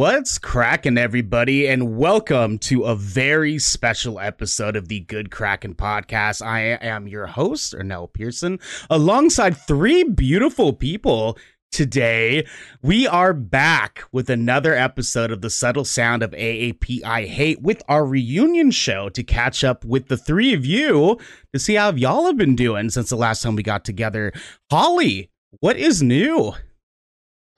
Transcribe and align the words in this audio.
What's 0.00 0.38
cracking, 0.38 0.96
everybody, 0.96 1.68
and 1.68 1.98
welcome 1.98 2.56
to 2.60 2.84
a 2.84 2.96
very 2.96 3.58
special 3.58 4.18
episode 4.18 4.74
of 4.74 4.88
the 4.88 5.00
Good 5.00 5.30
Kraken 5.30 5.74
podcast. 5.74 6.40
I 6.40 6.60
am 6.60 7.06
your 7.06 7.26
host, 7.26 7.74
Ernell 7.74 8.10
Pearson, 8.10 8.60
alongside 8.88 9.58
three 9.58 10.04
beautiful 10.04 10.72
people. 10.72 11.36
Today, 11.70 12.46
we 12.80 13.06
are 13.06 13.34
back 13.34 14.04
with 14.10 14.30
another 14.30 14.74
episode 14.74 15.30
of 15.30 15.42
the 15.42 15.50
subtle 15.50 15.84
sound 15.84 16.22
of 16.22 16.30
AAPI 16.30 17.26
hate 17.26 17.60
with 17.60 17.82
our 17.86 18.06
reunion 18.06 18.70
show 18.70 19.10
to 19.10 19.22
catch 19.22 19.62
up 19.62 19.84
with 19.84 20.08
the 20.08 20.16
three 20.16 20.54
of 20.54 20.64
you 20.64 21.18
to 21.52 21.58
see 21.58 21.74
how 21.74 21.92
y'all 21.92 22.24
have 22.24 22.38
been 22.38 22.56
doing 22.56 22.88
since 22.88 23.10
the 23.10 23.16
last 23.16 23.42
time 23.42 23.54
we 23.54 23.62
got 23.62 23.84
together. 23.84 24.32
Holly, 24.70 25.30
what 25.58 25.76
is 25.76 26.02
new? 26.02 26.54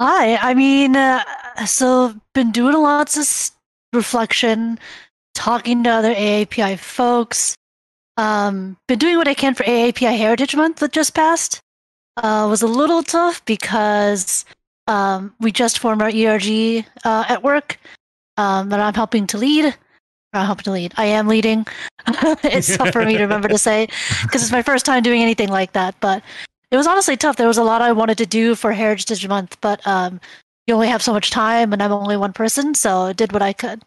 Hi, 0.01 0.37
I 0.37 0.55
mean, 0.55 0.97
uh, 0.97 1.23
so 1.67 2.15
been 2.35 2.51
doing 2.51 2.75
a 2.75 2.81
lots 2.81 3.17
of 3.17 3.57
reflection, 3.93 4.79
talking 5.35 5.85
to 5.85 5.91
other 5.91 6.15
AAPI 6.15 6.79
folks. 6.79 7.55
Um, 8.17 8.77
been 8.89 8.99
doing 8.99 9.17
what 9.17 9.29
I 9.29 9.35
can 9.35 9.55
for 9.55 9.65
AAPI 9.65 10.17
Heritage 10.17 10.57
Month 10.57 10.79
that 10.79 10.93
just 10.93 11.15
passed. 11.15 11.61
Uh, 12.17 12.47
was 12.51 12.63
a 12.63 12.67
little 12.67 13.03
tough 13.03 13.45
because 13.45 14.45
um, 14.87 15.35
we 15.41 15.53
just 15.53 15.79
formed 15.79 16.03
our 16.03 16.11
ERG 16.11 16.85
uh, 17.05 17.25
at 17.29 17.43
work 17.43 17.79
um, 18.37 18.69
that 18.69 18.81
I'm 18.81 18.95
helping 18.95 19.27
to 19.29 19.39
lead. 19.39 19.75
I'm 20.33 20.47
helping 20.47 20.65
to 20.65 20.73
lead. 20.73 20.95
I 20.97 21.07
am 21.07 21.29
leading. 21.29 21.67
it's 22.43 22.77
tough 22.77 22.91
for 22.91 23.05
me 23.05 23.17
to 23.17 23.23
remember 23.23 23.49
to 23.49 23.59
say 23.59 23.87
because 24.23 24.43
it's 24.43 24.53
my 24.53 24.63
first 24.63 24.85
time 24.85 25.03
doing 25.03 25.23
anything 25.23 25.49
like 25.49 25.73
that. 25.73 25.95
But 26.01 26.23
it 26.73 26.77
was 26.79 26.87
honestly 26.87 27.19
tough. 27.19 27.37
There 27.37 27.47
was 27.47 27.59
a 27.59 27.63
lot 27.63 27.83
I 27.83 27.93
wanted 27.93 28.17
to 28.19 28.27
do 28.27 28.55
for 28.55 28.73
Heritage 28.73 29.29
Month, 29.29 29.59
but 29.61 29.87
um, 29.87 30.21
you 30.67 30.75
only 30.75 30.89
have 30.89 31.03
so 31.03 31.13
much 31.13 31.31
time, 31.31 31.73
and 31.75 31.83
I'm 31.83 31.93
only 31.93 32.17
one 32.17 32.33
person, 32.33 32.75
so 32.75 33.03
I 33.03 33.13
did 33.13 33.33
what 33.33 33.43
I 33.43 33.53
could. 33.53 33.83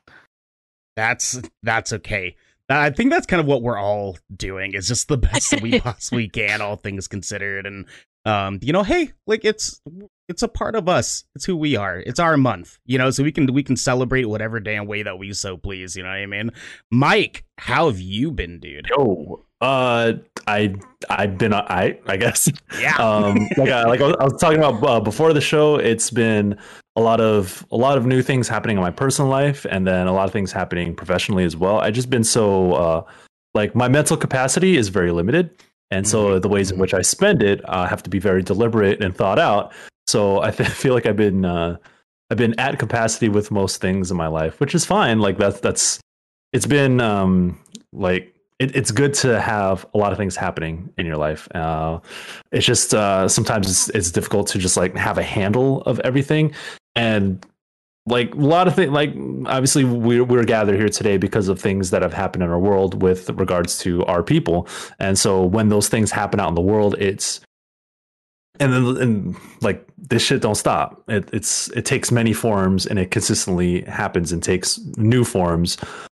That's 0.95 1.41
that's 1.63 1.91
okay. 1.91 2.35
I 2.69 2.91
think 2.91 3.11
that's 3.11 3.25
kind 3.25 3.39
of 3.39 3.47
what 3.47 3.63
we're 3.63 3.79
all 3.79 4.17
doing. 4.35 4.75
Is 4.75 4.87
just 4.87 5.07
the 5.07 5.17
best 5.17 5.49
that 5.49 5.61
we 5.61 5.79
possibly 5.81 6.29
can, 6.29 6.61
all 6.61 6.75
things 6.75 7.07
considered, 7.07 7.65
and 7.65 7.87
um, 8.23 8.59
you 8.61 8.71
know, 8.71 8.83
hey, 8.83 9.13
like 9.25 9.43
it's 9.43 9.81
it's 10.29 10.43
a 10.43 10.47
part 10.47 10.75
of 10.75 10.87
us. 10.87 11.23
It's 11.33 11.45
who 11.45 11.57
we 11.57 11.75
are. 11.75 11.97
It's 11.99 12.19
our 12.19 12.37
month, 12.37 12.77
you 12.85 12.99
know, 12.99 13.09
so 13.09 13.23
we 13.23 13.31
can 13.31 13.51
we 13.51 13.63
can 13.63 13.77
celebrate 13.77 14.25
whatever 14.25 14.59
damn 14.59 14.85
way 14.85 15.01
that 15.01 15.17
we 15.17 15.33
so 15.33 15.57
please. 15.57 15.95
You 15.95 16.03
know 16.03 16.09
what 16.09 16.19
I 16.19 16.25
mean? 16.27 16.51
Mike, 16.91 17.45
how 17.57 17.87
have 17.87 17.99
you 17.99 18.31
been, 18.31 18.59
dude? 18.59 18.91
Oh, 18.95 19.43
uh, 19.61 20.13
I 20.47 20.75
I've 21.09 21.37
been 21.37 21.53
I 21.53 21.97
I 22.07 22.17
guess 22.17 22.49
yeah. 22.79 22.95
Um, 22.97 23.47
like 23.57 23.69
I, 23.69 23.83
like 23.83 24.01
I 24.01 24.07
was, 24.07 24.15
I 24.19 24.23
was 24.25 24.39
talking 24.39 24.59
about 24.59 24.83
uh, 24.83 24.99
before 24.99 25.33
the 25.33 25.41
show, 25.41 25.75
it's 25.75 26.11
been 26.11 26.57
a 26.95 27.01
lot 27.01 27.21
of 27.21 27.65
a 27.71 27.77
lot 27.77 27.97
of 27.97 28.05
new 28.05 28.21
things 28.21 28.47
happening 28.47 28.77
in 28.77 28.83
my 28.83 28.91
personal 28.91 29.29
life, 29.29 29.65
and 29.69 29.87
then 29.87 30.07
a 30.07 30.13
lot 30.13 30.25
of 30.25 30.33
things 30.33 30.51
happening 30.51 30.95
professionally 30.95 31.43
as 31.43 31.55
well. 31.55 31.79
I 31.79 31.91
just 31.91 32.09
been 32.09 32.23
so 32.23 32.73
uh, 32.73 33.03
like 33.53 33.75
my 33.75 33.87
mental 33.87 34.17
capacity 34.17 34.77
is 34.77 34.89
very 34.89 35.11
limited, 35.11 35.49
and 35.89 36.07
so 36.07 36.27
mm-hmm. 36.27 36.41
the 36.41 36.49
ways 36.49 36.71
in 36.71 36.77
which 36.77 36.93
I 36.93 37.01
spend 37.01 37.41
it 37.41 37.61
uh, 37.69 37.87
have 37.87 38.03
to 38.03 38.09
be 38.09 38.19
very 38.19 38.43
deliberate 38.43 39.01
and 39.01 39.15
thought 39.15 39.39
out. 39.39 39.73
So 40.07 40.41
I 40.41 40.51
th- 40.51 40.69
feel 40.83 40.93
like 40.93 41.05
I've 41.05 41.17
been 41.17 41.45
uh, 41.45 41.77
I've 42.29 42.37
been 42.37 42.59
at 42.59 42.77
capacity 42.77 43.29
with 43.29 43.51
most 43.51 43.81
things 43.81 44.11
in 44.11 44.17
my 44.17 44.27
life, 44.27 44.59
which 44.59 44.75
is 44.75 44.85
fine. 44.85 45.19
Like 45.19 45.37
that's 45.37 45.61
that's 45.61 45.99
it's 46.53 46.67
been 46.67 46.99
um, 47.01 47.59
like 47.93 48.34
it, 48.59 48.75
it's 48.75 48.91
good 48.91 49.13
to 49.15 49.39
have 49.41 49.85
a 49.93 49.97
lot 49.97 50.11
of 50.11 50.17
things 50.17 50.35
happening 50.35 50.91
in 50.97 51.05
your 51.05 51.17
life. 51.17 51.47
Uh, 51.53 51.99
it's 52.51 52.65
just 52.65 52.93
uh, 52.93 53.27
sometimes 53.27 53.69
it's, 53.69 53.89
it's 53.89 54.11
difficult 54.11 54.47
to 54.47 54.57
just 54.57 54.77
like 54.77 54.95
have 54.95 55.17
a 55.17 55.23
handle 55.23 55.81
of 55.81 55.99
everything, 56.01 56.53
and 56.95 57.45
like 58.05 58.33
a 58.33 58.37
lot 58.37 58.67
of 58.67 58.75
things. 58.75 58.91
Like 58.91 59.13
obviously, 59.45 59.83
we 59.83 60.21
we're 60.21 60.45
gathered 60.45 60.77
here 60.77 60.89
today 60.89 61.17
because 61.17 61.49
of 61.49 61.59
things 61.59 61.89
that 61.89 62.01
have 62.01 62.13
happened 62.13 62.43
in 62.43 62.49
our 62.49 62.59
world 62.59 63.01
with 63.01 63.29
regards 63.31 63.77
to 63.79 64.05
our 64.05 64.23
people, 64.23 64.67
and 64.99 65.19
so 65.19 65.43
when 65.43 65.69
those 65.69 65.89
things 65.89 66.11
happen 66.11 66.39
out 66.39 66.49
in 66.49 66.55
the 66.55 66.61
world, 66.61 66.95
it's 66.97 67.41
and 68.61 68.71
then 68.71 68.85
and 69.01 69.35
like 69.61 69.85
this 69.97 70.21
shit 70.23 70.41
don't 70.41 70.55
stop. 70.55 71.03
It, 71.09 71.29
it's 71.33 71.69
it 71.71 71.83
takes 71.83 72.09
many 72.09 72.31
forms 72.31 72.85
and 72.85 72.99
it 72.99 73.11
consistently 73.11 73.81
happens 73.81 74.31
and 74.31 74.41
takes 74.41 74.79
new 74.95 75.25
forms 75.25 75.77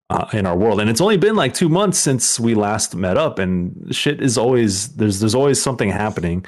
uh, 0.09 0.27
in 0.33 0.45
our 0.45 0.57
world. 0.57 0.79
And 0.79 0.89
it's 0.89 1.01
only 1.01 1.17
been 1.17 1.35
like 1.35 1.53
two 1.53 1.69
months 1.69 1.99
since 1.99 2.39
we 2.39 2.55
last 2.55 2.95
met 2.95 3.17
up, 3.17 3.39
and 3.39 3.93
shit 3.95 4.21
is 4.21 4.37
always 4.37 4.95
there's 4.95 5.19
there's 5.19 5.35
always 5.35 5.61
something 5.61 5.89
happening, 5.89 6.45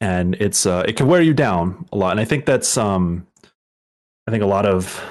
and 0.00 0.34
it's 0.36 0.66
uh, 0.66 0.84
it 0.86 0.96
can 0.96 1.06
wear 1.06 1.22
you 1.22 1.34
down 1.34 1.86
a 1.92 1.96
lot. 1.96 2.12
And 2.12 2.20
I 2.20 2.24
think 2.24 2.46
that's 2.46 2.76
um, 2.76 3.26
I 4.26 4.30
think 4.30 4.42
a 4.42 4.46
lot 4.46 4.66
of 4.66 5.02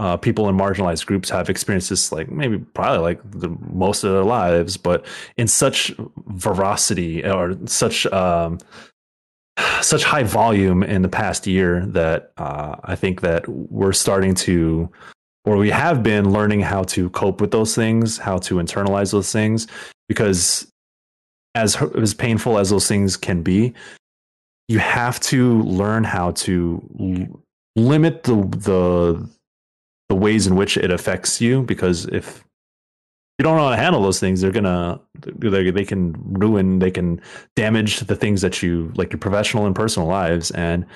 uh, 0.00 0.16
people 0.16 0.48
in 0.48 0.56
marginalized 0.56 1.06
groups 1.06 1.30
have 1.30 1.48
experienced 1.48 1.90
this 1.90 2.10
like 2.10 2.30
maybe 2.30 2.58
probably 2.58 2.98
like 2.98 3.20
the 3.30 3.50
most 3.72 4.04
of 4.04 4.12
their 4.12 4.24
lives, 4.24 4.76
but 4.76 5.06
in 5.36 5.46
such 5.46 5.92
veracity 6.26 7.24
or 7.24 7.56
such 7.66 8.06
um, 8.06 8.58
such 9.82 10.02
high 10.02 10.24
volume 10.24 10.82
in 10.82 11.02
the 11.02 11.08
past 11.08 11.46
year 11.46 11.84
that 11.86 12.32
uh, 12.38 12.76
I 12.84 12.96
think 12.96 13.20
that 13.20 13.46
we're 13.48 13.92
starting 13.92 14.34
to 14.36 14.90
or 15.44 15.56
we 15.56 15.70
have 15.70 16.02
been 16.02 16.32
learning 16.32 16.60
how 16.60 16.82
to 16.84 17.10
cope 17.10 17.40
with 17.40 17.50
those 17.50 17.74
things, 17.74 18.18
how 18.18 18.38
to 18.38 18.56
internalize 18.56 19.12
those 19.12 19.30
things, 19.30 19.66
because 20.08 20.66
as 21.54 21.76
as 21.96 22.14
painful 22.14 22.58
as 22.58 22.70
those 22.70 22.88
things 22.88 23.16
can 23.16 23.42
be, 23.42 23.72
you 24.68 24.78
have 24.78 25.20
to 25.20 25.62
learn 25.62 26.04
how 26.04 26.32
to 26.32 26.82
limit 27.76 28.22
the 28.24 28.36
the 28.56 29.28
the 30.08 30.14
ways 30.14 30.46
in 30.46 30.56
which 30.56 30.76
it 30.76 30.90
affects 30.90 31.40
you. 31.40 31.62
Because 31.62 32.06
if 32.06 32.44
you 33.38 33.42
don't 33.42 33.56
know 33.56 33.64
how 33.64 33.70
to 33.70 33.76
handle 33.76 34.02
those 34.02 34.20
things, 34.20 34.40
they're 34.40 34.50
gonna 34.50 35.00
they, 35.20 35.70
they 35.70 35.84
can 35.84 36.14
ruin, 36.38 36.78
they 36.78 36.90
can 36.90 37.20
damage 37.56 38.00
the 38.00 38.16
things 38.16 38.40
that 38.42 38.62
you 38.62 38.92
like 38.96 39.12
your 39.12 39.18
professional 39.18 39.66
and 39.66 39.74
personal 39.74 40.08
lives, 40.08 40.50
and 40.52 40.86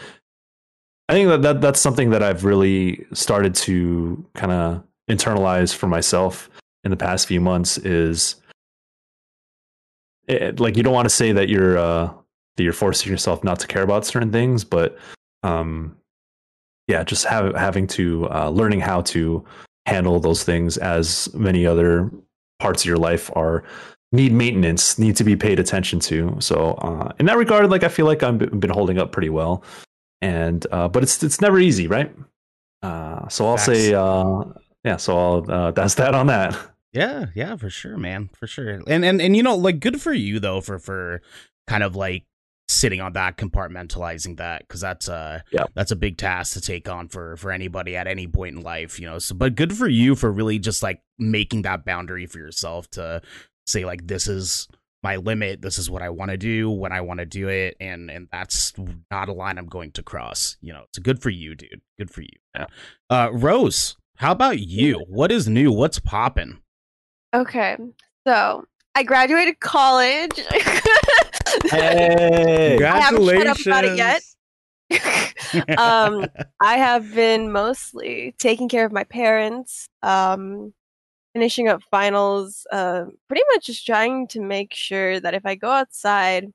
I 1.08 1.14
think 1.14 1.28
that, 1.28 1.42
that 1.42 1.60
that's 1.60 1.80
something 1.80 2.10
that 2.10 2.22
I've 2.22 2.44
really 2.44 3.06
started 3.12 3.54
to 3.56 4.24
kind 4.34 4.52
of 4.52 4.82
internalize 5.10 5.74
for 5.74 5.86
myself 5.86 6.50
in 6.84 6.90
the 6.90 6.96
past 6.96 7.26
few 7.26 7.40
months 7.40 7.78
is 7.78 8.36
it, 10.26 10.60
like 10.60 10.76
you 10.76 10.82
don't 10.82 10.92
want 10.92 11.06
to 11.06 11.14
say 11.14 11.32
that 11.32 11.48
you're 11.48 11.78
uh, 11.78 12.12
that 12.56 12.62
you're 12.62 12.74
forcing 12.74 13.10
yourself 13.10 13.42
not 13.42 13.58
to 13.60 13.66
care 13.66 13.82
about 13.82 14.04
certain 14.04 14.30
things, 14.30 14.64
but 14.64 14.98
um, 15.42 15.96
yeah, 16.88 17.02
just 17.04 17.24
have, 17.24 17.54
having 17.54 17.86
to 17.86 18.28
uh, 18.30 18.50
learning 18.50 18.80
how 18.80 19.00
to 19.02 19.44
handle 19.86 20.20
those 20.20 20.44
things 20.44 20.76
as 20.76 21.32
many 21.34 21.64
other 21.64 22.10
parts 22.58 22.82
of 22.82 22.86
your 22.86 22.98
life 22.98 23.30
are 23.34 23.64
need 24.12 24.32
maintenance, 24.32 24.98
need 24.98 25.16
to 25.16 25.24
be 25.24 25.36
paid 25.36 25.58
attention 25.58 26.00
to. 26.00 26.36
So 26.40 26.72
uh, 26.82 27.12
in 27.18 27.26
that 27.26 27.38
regard, 27.38 27.70
like 27.70 27.84
I 27.84 27.88
feel 27.88 28.06
like 28.06 28.22
I've 28.22 28.38
been 28.38 28.70
holding 28.70 28.98
up 28.98 29.12
pretty 29.12 29.30
well 29.30 29.62
and 30.20 30.66
uh, 30.70 30.88
but 30.88 31.02
it's 31.02 31.22
it's 31.22 31.40
never 31.40 31.58
easy, 31.58 31.86
right? 31.86 32.14
Uh, 32.82 33.28
so 33.28 33.46
I'll 33.46 33.56
Facts. 33.56 33.66
say, 33.66 33.94
uh, 33.94 34.44
yeah. 34.84 34.96
So 34.96 35.18
I'll 35.18 35.50
uh, 35.50 35.70
that's 35.72 35.94
that 35.94 36.14
on 36.14 36.26
that. 36.28 36.58
Yeah, 36.92 37.26
yeah, 37.34 37.56
for 37.56 37.70
sure, 37.70 37.96
man, 37.96 38.30
for 38.32 38.46
sure. 38.46 38.80
And 38.86 39.04
and 39.04 39.20
and 39.20 39.36
you 39.36 39.42
know, 39.42 39.56
like, 39.56 39.80
good 39.80 40.00
for 40.00 40.12
you 40.12 40.40
though 40.40 40.60
for 40.60 40.78
for 40.78 41.22
kind 41.66 41.82
of 41.82 41.94
like 41.96 42.24
sitting 42.68 43.00
on 43.00 43.14
that 43.14 43.38
compartmentalizing 43.38 44.36
that 44.36 44.60
because 44.60 44.80
that's 44.80 45.08
a 45.08 45.42
yeah 45.50 45.64
that's 45.74 45.90
a 45.90 45.96
big 45.96 46.18
task 46.18 46.52
to 46.52 46.60
take 46.60 46.86
on 46.86 47.08
for 47.08 47.34
for 47.38 47.50
anybody 47.50 47.96
at 47.96 48.06
any 48.06 48.26
point 48.26 48.54
in 48.54 48.62
life 48.62 49.00
you 49.00 49.06
know 49.06 49.18
so 49.18 49.34
but 49.34 49.54
good 49.54 49.74
for 49.74 49.88
you 49.88 50.14
for 50.14 50.30
really 50.30 50.58
just 50.58 50.82
like 50.82 51.00
making 51.18 51.62
that 51.62 51.82
boundary 51.86 52.26
for 52.26 52.36
yourself 52.36 52.88
to 52.90 53.22
say 53.66 53.86
like 53.86 54.06
this 54.06 54.28
is 54.28 54.68
my 55.02 55.16
limit 55.16 55.62
this 55.62 55.78
is 55.78 55.90
what 55.90 56.02
i 56.02 56.08
want 56.10 56.30
to 56.30 56.36
do 56.36 56.70
when 56.70 56.92
i 56.92 57.00
want 57.00 57.18
to 57.20 57.26
do 57.26 57.48
it 57.48 57.76
and 57.80 58.10
and 58.10 58.28
that's 58.32 58.72
not 59.10 59.28
a 59.28 59.32
line 59.32 59.58
i'm 59.58 59.66
going 59.66 59.92
to 59.92 60.02
cross 60.02 60.56
you 60.60 60.72
know 60.72 60.82
it's 60.88 60.98
good 60.98 61.22
for 61.22 61.30
you 61.30 61.54
dude 61.54 61.80
good 61.98 62.10
for 62.10 62.22
you. 62.22 62.28
Yeah. 62.54 62.66
uh 63.10 63.30
rose 63.32 63.96
how 64.16 64.32
about 64.32 64.58
you? 64.58 65.04
What 65.08 65.30
is 65.30 65.46
new? 65.48 65.70
What's 65.70 66.00
popping 66.00 66.58
okay 67.34 67.76
so 68.26 68.64
i 68.94 69.02
graduated 69.02 69.60
college. 69.60 70.40
Hey! 71.70 72.76
Congratulations 72.78 72.84
i 72.84 73.00
haven't 73.00 73.58
shut 73.58 73.72
up 73.72 73.84
about 73.84 73.84
it 73.84 73.96
yet. 73.96 74.22
Um 75.78 76.26
i 76.60 76.76
have 76.76 77.14
been 77.14 77.52
mostly 77.52 78.34
taking 78.38 78.68
care 78.68 78.84
of 78.84 78.92
my 78.92 79.04
parents 79.04 79.88
um 80.02 80.74
finishing 81.34 81.68
up 81.68 81.82
finals, 81.90 82.66
uh, 82.72 83.04
pretty 83.28 83.44
much 83.52 83.66
just 83.66 83.86
trying 83.86 84.26
to 84.28 84.40
make 84.40 84.74
sure 84.74 85.20
that 85.20 85.34
if 85.34 85.44
I 85.46 85.54
go 85.54 85.70
outside, 85.70 86.52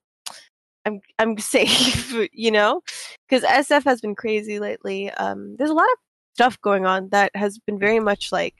I'm 0.85 1.01
I'm 1.19 1.37
safe, 1.39 2.13
you 2.33 2.51
know, 2.51 2.81
because 3.27 3.43
SF 3.43 3.83
has 3.85 4.01
been 4.01 4.15
crazy 4.15 4.59
lately. 4.59 5.11
Um, 5.11 5.55
there's 5.57 5.69
a 5.69 5.73
lot 5.73 5.83
of 5.85 5.97
stuff 6.35 6.59
going 6.61 6.85
on 6.85 7.09
that 7.09 7.31
has 7.35 7.59
been 7.59 7.79
very 7.79 7.99
much 7.99 8.31
like 8.31 8.55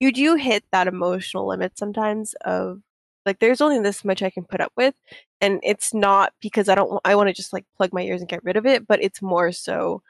you 0.00 0.12
do 0.12 0.34
hit 0.36 0.64
that 0.72 0.86
emotional 0.88 1.46
limit 1.48 1.78
sometimes 1.78 2.34
of 2.44 2.80
like 3.26 3.38
there's 3.38 3.60
only 3.62 3.80
this 3.80 4.04
much 4.04 4.22
I 4.22 4.30
can 4.30 4.44
put 4.44 4.60
up 4.60 4.72
with, 4.76 4.94
and 5.40 5.60
it's 5.62 5.94
not 5.94 6.32
because 6.40 6.68
I 6.68 6.74
don't 6.74 7.00
I 7.04 7.14
want 7.16 7.28
to 7.28 7.34
just 7.34 7.52
like 7.52 7.64
plug 7.76 7.92
my 7.92 8.02
ears 8.02 8.20
and 8.20 8.28
get 8.28 8.44
rid 8.44 8.56
of 8.56 8.66
it, 8.66 8.86
but 8.86 9.02
it's 9.02 9.22
more 9.22 9.52
so 9.52 10.02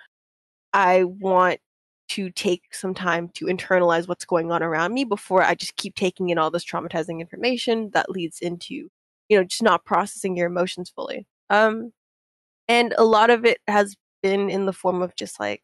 I 0.72 1.04
want 1.04 1.60
to 2.08 2.30
take 2.30 2.62
some 2.72 2.94
time 2.94 3.28
to 3.34 3.46
internalize 3.46 4.06
what's 4.08 4.24
going 4.24 4.52
on 4.52 4.62
around 4.62 4.92
me 4.92 5.04
before 5.04 5.42
I 5.42 5.54
just 5.54 5.76
keep 5.76 5.94
taking 5.94 6.28
in 6.28 6.38
all 6.38 6.50
this 6.50 6.64
traumatizing 6.64 7.20
information 7.20 7.90
that 7.92 8.10
leads 8.10 8.40
into, 8.40 8.90
you 9.28 9.36
know, 9.36 9.44
just 9.44 9.62
not 9.62 9.84
processing 9.84 10.36
your 10.36 10.46
emotions 10.46 10.90
fully. 10.90 11.26
Um, 11.50 11.92
and 12.68 12.94
a 12.98 13.04
lot 13.04 13.30
of 13.30 13.44
it 13.44 13.58
has 13.66 13.96
been 14.22 14.50
in 14.50 14.66
the 14.66 14.72
form 14.72 15.02
of 15.02 15.14
just 15.16 15.38
like 15.40 15.62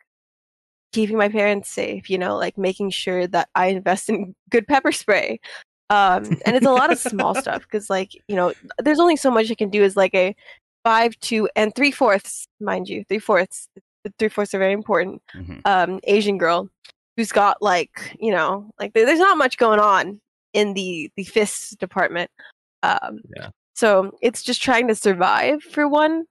keeping 0.93 1.17
my 1.17 1.29
parents 1.29 1.71
safe, 1.71 2.11
you 2.11 2.19
know, 2.19 2.37
like 2.37 2.59
making 2.59 2.91
sure 2.91 3.27
that 3.29 3.49
I 3.55 3.67
invest 3.67 4.09
in 4.09 4.35
good 4.51 4.67
pepper 4.67 4.93
spray. 4.93 5.41
Um, 5.89 6.25
and 6.47 6.55
it's 6.55 6.67
a 6.67 6.73
lot 6.73 6.93
of 6.93 6.99
small 6.99 7.35
stuff 7.41 7.63
because, 7.63 7.91
like, 7.91 8.13
you 8.29 8.37
know, 8.37 8.53
there's 8.79 9.01
only 9.01 9.17
so 9.17 9.31
much 9.31 9.51
I 9.51 9.55
can 9.55 9.71
do 9.71 9.83
as 9.83 9.97
like 9.97 10.15
a 10.15 10.37
five, 10.85 11.19
two, 11.21 11.49
and 11.57 11.75
three 11.75 11.91
fourths, 11.91 12.47
mind 12.61 12.89
you, 12.89 13.05
three 13.09 13.19
fourths. 13.19 13.69
The 14.05 14.13
three 14.19 14.29
fourths 14.29 14.55
are 14.55 14.59
very 14.59 14.73
important. 14.73 15.23
Mm-hmm. 15.35 15.59
Um, 15.65 16.01
Asian 16.05 16.39
girl 16.39 16.69
who's 17.17 17.33
got 17.33 17.61
like, 17.61 18.17
you 18.19 18.31
know, 18.31 18.71
like 18.79 18.95
there's 18.95 19.19
not 19.19 19.37
much 19.39 19.59
going 19.59 19.81
on 19.81 20.21
in 20.53 20.75
the 20.75 21.11
the 21.17 21.25
fists 21.25 21.77
department. 21.77 22.31
Um, 22.83 23.21
yeah. 23.37 23.51
So 23.75 24.13
it's 24.23 24.43
just 24.43 24.63
trying 24.63 24.89
to 24.89 24.95
survive 24.95 25.63
for 25.63 25.89
one, 25.89 26.25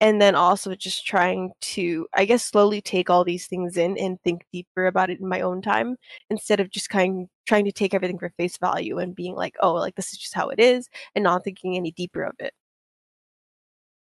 and 0.00 0.20
then 0.20 0.34
also 0.34 0.74
just 0.74 1.06
trying 1.06 1.52
to 1.60 2.06
i 2.14 2.24
guess 2.24 2.44
slowly 2.44 2.80
take 2.80 3.10
all 3.10 3.24
these 3.24 3.46
things 3.46 3.76
in 3.76 3.96
and 3.98 4.20
think 4.22 4.42
deeper 4.52 4.86
about 4.86 5.10
it 5.10 5.20
in 5.20 5.28
my 5.28 5.40
own 5.40 5.60
time 5.62 5.96
instead 6.30 6.60
of 6.60 6.70
just 6.70 6.88
kind 6.88 7.22
of 7.22 7.28
trying 7.46 7.64
to 7.64 7.72
take 7.72 7.94
everything 7.94 8.18
for 8.18 8.32
face 8.36 8.56
value 8.58 8.98
and 8.98 9.14
being 9.14 9.34
like 9.34 9.54
oh 9.60 9.74
like 9.74 9.94
this 9.94 10.12
is 10.12 10.18
just 10.18 10.34
how 10.34 10.48
it 10.48 10.58
is 10.58 10.88
and 11.14 11.22
not 11.22 11.44
thinking 11.44 11.76
any 11.76 11.92
deeper 11.92 12.22
of 12.22 12.34
it 12.38 12.52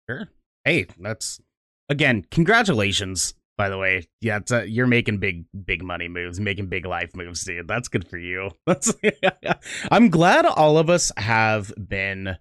sure 0.09 0.27
hey 0.63 0.85
that's 0.99 1.39
again 1.89 2.25
congratulations 2.31 3.33
by 3.57 3.69
the 3.69 3.77
way 3.77 4.07
yeah 4.21 4.39
uh, 4.51 4.61
you're 4.61 4.87
making 4.87 5.17
big 5.17 5.45
big 5.65 5.83
money 5.83 6.07
moves 6.07 6.39
making 6.39 6.67
big 6.67 6.85
life 6.85 7.15
moves 7.15 7.43
dude 7.43 7.67
that's 7.67 7.87
good 7.87 8.07
for 8.07 8.17
you 8.17 8.49
i'm 9.91 10.09
glad 10.09 10.45
all 10.45 10.77
of 10.77 10.89
us 10.89 11.11
have 11.17 11.73
been 11.87 12.37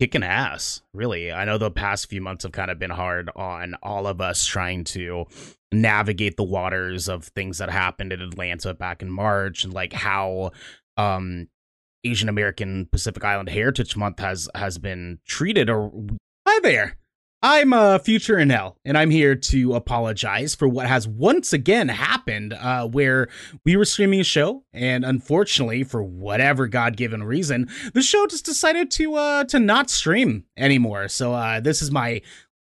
kicking 0.00 0.22
ass, 0.22 0.80
really. 0.94 1.30
I 1.30 1.44
know 1.44 1.58
the 1.58 1.70
past 1.70 2.08
few 2.08 2.22
months 2.22 2.44
have 2.44 2.52
kind 2.52 2.70
of 2.70 2.78
been 2.78 2.90
hard 2.90 3.30
on 3.36 3.74
all 3.82 4.06
of 4.06 4.20
us 4.20 4.46
trying 4.46 4.82
to 4.84 5.26
navigate 5.72 6.38
the 6.38 6.42
waters 6.42 7.06
of 7.06 7.24
things 7.24 7.58
that 7.58 7.70
happened 7.70 8.12
in 8.12 8.22
Atlanta 8.22 8.72
back 8.72 9.02
in 9.02 9.10
March 9.10 9.62
and 9.62 9.72
like 9.72 9.92
how 9.92 10.50
um 10.96 11.48
Asian 12.02 12.30
American 12.30 12.86
Pacific 12.90 13.22
Island 13.22 13.50
Heritage 13.50 13.94
Month 13.94 14.18
has 14.20 14.48
has 14.54 14.78
been 14.78 15.20
treated 15.26 15.68
or 15.68 15.92
hi 16.48 16.60
there. 16.62 16.96
I'm 17.42 17.72
uh, 17.72 17.98
Future 17.98 18.36
Ernell, 18.36 18.74
and 18.84 18.98
I'm 18.98 19.08
here 19.08 19.34
to 19.34 19.74
apologize 19.74 20.54
for 20.54 20.68
what 20.68 20.86
has 20.86 21.08
once 21.08 21.54
again 21.54 21.88
happened, 21.88 22.52
uh, 22.52 22.86
where 22.86 23.28
we 23.64 23.76
were 23.76 23.86
streaming 23.86 24.20
a 24.20 24.24
show, 24.24 24.64
and 24.74 25.06
unfortunately, 25.06 25.82
for 25.84 26.02
whatever 26.02 26.66
God-given 26.66 27.22
reason, 27.22 27.70
the 27.94 28.02
show 28.02 28.26
just 28.26 28.44
decided 28.44 28.90
to 28.90 29.14
uh, 29.14 29.44
to 29.44 29.58
not 29.58 29.88
stream 29.88 30.44
anymore. 30.58 31.08
So 31.08 31.32
uh, 31.32 31.60
this 31.60 31.80
is 31.80 31.90
my 31.90 32.20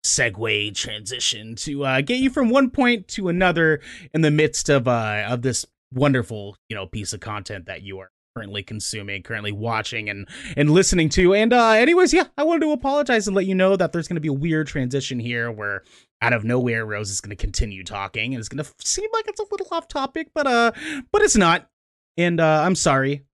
segue 0.06 0.76
transition 0.76 1.56
to 1.56 1.86
uh, 1.86 2.02
get 2.02 2.20
you 2.20 2.30
from 2.30 2.52
one 2.52 2.70
point 2.70 3.08
to 3.08 3.28
another 3.28 3.82
in 4.14 4.22
the 4.22 4.30
midst 4.30 4.70
of 4.70 4.88
uh, 4.88 5.26
of 5.28 5.42
this 5.42 5.66
wonderful, 5.92 6.56
you 6.70 6.76
know, 6.76 6.86
piece 6.86 7.12
of 7.12 7.22
content 7.22 7.66
that 7.66 7.82
you 7.82 7.98
are 7.98 8.12
currently 8.36 8.64
consuming, 8.64 9.24
currently 9.24 9.52
watching 9.52 10.10
and 10.10 10.28
and 10.56 10.70
listening 10.72 11.10
to. 11.10 11.34
And 11.34 11.54
uh 11.54 11.72
anyways, 11.72 12.14
yeah, 12.14 12.26
I 12.38 12.44
wanted 12.44 12.62
to 12.62 12.72
apologize 12.72 13.28
and 13.28 13.36
let 13.36 13.46
you 13.46 13.56
know 13.56 13.76
that 13.76 13.92
there's 13.92 14.08
going 14.08 14.16
to 14.16 14.22
be 14.22 14.28
a 14.28 14.34
weird 14.34 14.68
transition 14.68 15.20
here 15.20 15.52
where 15.52 15.84
out 16.22 16.34
of 16.34 16.44
nowhere 16.44 16.86
Rose 16.86 17.10
is 17.10 17.22
going 17.22 17.36
to 17.36 17.42
continue 17.42 17.84
talking 17.84 18.34
and 18.34 18.40
it's 18.40 18.50
going 18.50 18.64
to 18.64 18.72
seem 18.86 19.10
like 19.14 19.28
it's 19.28 19.40
a 19.40 19.46
little 19.52 19.68
off 19.72 19.88
topic, 19.88 20.30
but 20.34 20.48
uh 20.48 20.72
but 21.12 21.22
it's 21.22 21.38
not. 21.38 21.70
And 22.18 22.40
uh 22.40 22.64
I'm 22.66 22.76
sorry. 22.76 23.26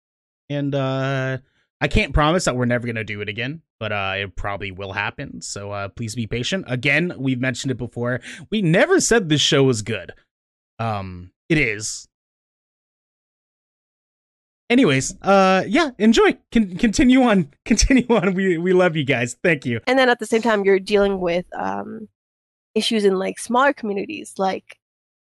And 0.50 0.74
uh 0.74 1.39
I 1.81 1.88
can't 1.88 2.13
promise 2.13 2.45
that 2.45 2.56
we're 2.56 2.65
never 2.65 2.88
going 2.88 2.95
to 2.95 3.03
do 3.03 3.21
it 3.21 3.27
again, 3.27 3.62
but 3.81 3.92
uh, 3.92 4.13
it 4.18 4.36
probably 4.38 4.71
will 4.71 4.94
happen. 4.94 5.42
So 5.42 5.71
uh, 5.71 5.89
please 5.89 6.15
be 6.15 6.25
patient. 6.25 6.65
Again, 6.69 7.13
we've 7.18 7.39
mentioned 7.39 7.69
it 7.69 7.77
before. 7.77 8.21
We 8.50 8.62
never 8.62 9.01
said 9.01 9.27
this 9.27 9.42
show 9.42 9.63
was 9.65 9.81
good. 9.81 10.13
Um, 10.80 11.31
it 11.50 11.57
is 11.57 12.07
anyways 14.69 15.15
uh 15.21 15.63
yeah 15.67 15.91
enjoy. 15.97 16.38
Con- 16.51 16.75
continue 16.77 17.21
on 17.21 17.51
continue 17.65 18.07
on. 18.09 18.33
We 18.33 18.57
we 18.57 18.73
love 18.73 18.95
you 18.95 19.06
guys. 19.06 19.38
Thank 19.44 19.65
you. 19.65 19.81
And 19.88 19.97
then 19.97 20.09
at 20.09 20.19
the 20.19 20.25
same 20.25 20.41
time 20.41 20.63
you're 20.63 20.79
dealing 20.79 21.19
with 21.19 21.45
um 21.56 22.07
issues 22.73 23.06
in 23.06 23.17
like 23.17 23.39
smaller 23.39 23.73
communities. 23.73 24.33
Like 24.38 24.77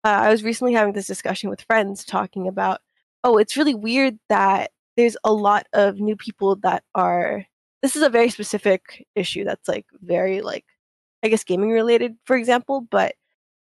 uh, 0.04 0.08
i 0.08 0.30
was 0.30 0.44
recently 0.44 0.74
having 0.74 0.92
this 0.92 1.06
discussion 1.06 1.50
with 1.50 1.62
friends 1.62 2.04
talking 2.04 2.46
about 2.46 2.80
oh 3.24 3.38
it's 3.38 3.56
really 3.56 3.74
weird 3.74 4.18
that 4.28 4.70
there's 4.96 5.16
a 5.24 5.32
lot 5.32 5.66
of 5.72 5.98
new 5.98 6.14
people 6.14 6.56
that 6.56 6.84
are 6.94 7.44
this 7.82 7.96
is 7.96 8.02
a 8.02 8.10
very 8.10 8.30
specific 8.30 9.06
issue 9.16 9.44
that's 9.44 9.66
like 9.66 9.86
very 10.02 10.40
like 10.42 10.64
i 11.22 11.28
guess 11.28 11.42
gaming 11.42 11.70
related 11.70 12.14
for 12.26 12.36
example 12.36 12.86
but 12.90 13.14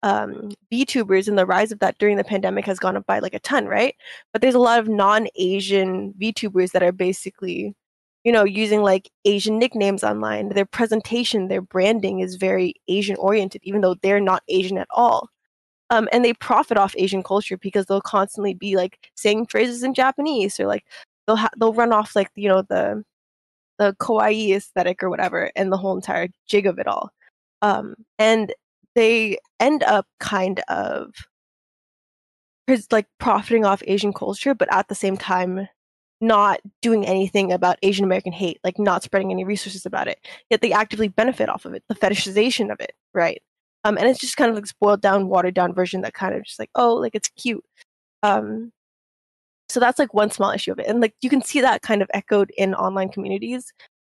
um, 0.03 0.49
VTubers 0.71 1.27
and 1.27 1.37
the 1.37 1.45
rise 1.45 1.71
of 1.71 1.79
that 1.79 1.97
during 1.99 2.17
the 2.17 2.23
pandemic 2.23 2.65
has 2.65 2.79
gone 2.79 2.97
up 2.97 3.05
by 3.05 3.19
like 3.19 3.33
a 3.33 3.39
ton, 3.39 3.65
right? 3.67 3.95
But 4.33 4.41
there's 4.41 4.55
a 4.55 4.59
lot 4.59 4.79
of 4.79 4.87
non-Asian 4.87 6.13
VTubers 6.19 6.71
that 6.71 6.83
are 6.83 6.91
basically, 6.91 7.75
you 8.23 8.31
know, 8.31 8.43
using 8.43 8.81
like 8.81 9.09
Asian 9.25 9.59
nicknames 9.59 10.03
online. 10.03 10.49
Their 10.49 10.65
presentation, 10.65 11.47
their 11.47 11.61
branding 11.61 12.19
is 12.19 12.35
very 12.35 12.73
Asian 12.87 13.15
oriented, 13.17 13.61
even 13.63 13.81
though 13.81 13.95
they're 13.95 14.19
not 14.19 14.43
Asian 14.47 14.77
at 14.77 14.87
all. 14.91 15.29
Um, 15.91 16.07
and 16.11 16.23
they 16.23 16.33
profit 16.33 16.77
off 16.77 16.95
Asian 16.97 17.21
culture 17.21 17.57
because 17.57 17.85
they'll 17.85 18.01
constantly 18.01 18.53
be 18.53 18.77
like 18.77 19.11
saying 19.15 19.47
phrases 19.47 19.83
in 19.83 19.93
Japanese 19.93 20.59
or 20.59 20.65
like 20.65 20.85
they'll 21.27 21.35
ha- 21.35 21.49
they'll 21.59 21.73
run 21.73 21.91
off 21.91 22.15
like 22.15 22.31
you 22.35 22.47
know 22.47 22.61
the 22.69 23.03
the 23.77 23.93
kawaii 23.99 24.55
aesthetic 24.55 25.03
or 25.03 25.09
whatever 25.09 25.51
and 25.55 25.71
the 25.71 25.77
whole 25.77 25.95
entire 25.95 26.29
jig 26.47 26.65
of 26.65 26.79
it 26.79 26.87
all. 26.87 27.11
Um, 27.61 27.95
and 28.19 28.53
they 28.95 29.37
end 29.59 29.83
up 29.83 30.05
kind 30.19 30.61
of 30.67 31.13
like 32.91 33.07
profiting 33.19 33.65
off 33.65 33.83
Asian 33.87 34.13
culture, 34.13 34.53
but 34.55 34.73
at 34.73 34.87
the 34.87 34.95
same 34.95 35.17
time 35.17 35.67
not 36.21 36.61
doing 36.81 37.05
anything 37.05 37.51
about 37.51 37.79
Asian 37.81 38.05
American 38.05 38.31
hate, 38.31 38.59
like 38.63 38.77
not 38.77 39.03
spreading 39.03 39.31
any 39.31 39.43
resources 39.43 39.85
about 39.85 40.07
it. 40.07 40.19
Yet 40.49 40.61
they 40.61 40.71
actively 40.71 41.07
benefit 41.07 41.49
off 41.49 41.65
of 41.65 41.73
it, 41.73 41.83
the 41.89 41.95
fetishization 41.95 42.71
of 42.71 42.79
it, 42.79 42.93
right? 43.13 43.41
Um, 43.83 43.97
and 43.97 44.07
it's 44.07 44.19
just 44.19 44.37
kind 44.37 44.49
of 44.49 44.55
like 44.55 44.67
spoiled 44.67 45.01
down, 45.01 45.27
watered 45.27 45.55
down 45.55 45.73
version 45.73 46.01
that 46.01 46.13
kind 46.13 46.35
of 46.35 46.43
just 46.43 46.59
like, 46.59 46.69
oh, 46.75 46.93
like 46.93 47.15
it's 47.15 47.29
cute. 47.29 47.65
Um, 48.21 48.71
so 49.67 49.79
that's 49.79 49.97
like 49.97 50.13
one 50.13 50.29
small 50.29 50.51
issue 50.51 50.71
of 50.71 50.79
it, 50.79 50.87
and 50.87 50.99
like 51.01 51.15
you 51.21 51.29
can 51.29 51.41
see 51.41 51.61
that 51.61 51.81
kind 51.81 52.01
of 52.01 52.09
echoed 52.13 52.51
in 52.57 52.75
online 52.75 53.09
communities 53.09 53.73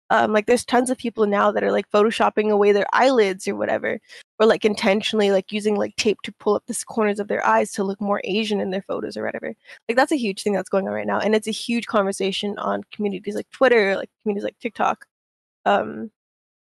um, 0.10 0.32
like 0.32 0.46
there's 0.46 0.66
tons 0.66 0.90
of 0.90 0.98
people 0.98 1.26
now 1.26 1.52
that 1.52 1.64
are 1.64 1.72
like 1.72 1.90
photoshopping 1.92 2.50
away 2.50 2.72
their 2.72 2.88
eyelids 2.94 3.48
or 3.48 3.56
whatever 3.56 4.00
or 4.40 4.46
like 4.46 4.64
intentionally 4.64 5.32
like 5.32 5.52
using 5.52 5.76
like 5.76 5.96
tape 5.98 6.22
to 6.24 6.32
pull 6.34 6.56
up 6.56 6.64
the 6.68 6.84
corners 6.88 7.20
of 7.20 7.28
their 7.28 7.46
eyes 7.46 7.72
to 7.74 7.84
look 7.84 8.00
more 8.00 8.22
asian 8.24 8.62
in 8.62 8.72
their 8.72 8.82
photos 8.84 9.18
or 9.18 9.24
whatever. 9.24 9.54
Like 9.90 9.98
that's 9.98 10.12
a 10.12 10.18
huge 10.18 10.44
thing 10.44 10.54
that's 10.54 10.70
going 10.70 10.88
on 10.88 10.94
right 10.94 11.08
now 11.08 11.20
and 11.20 11.36
it's 11.36 11.48
a 11.48 11.52
huge 11.52 11.88
conversation 11.88 12.58
on 12.58 12.84
communities 12.94 13.36
like 13.36 13.50
twitter 13.52 13.96
like 13.96 14.10
communities 14.24 14.46
like 14.46 14.60
tiktok 14.60 15.06
um 15.66 16.12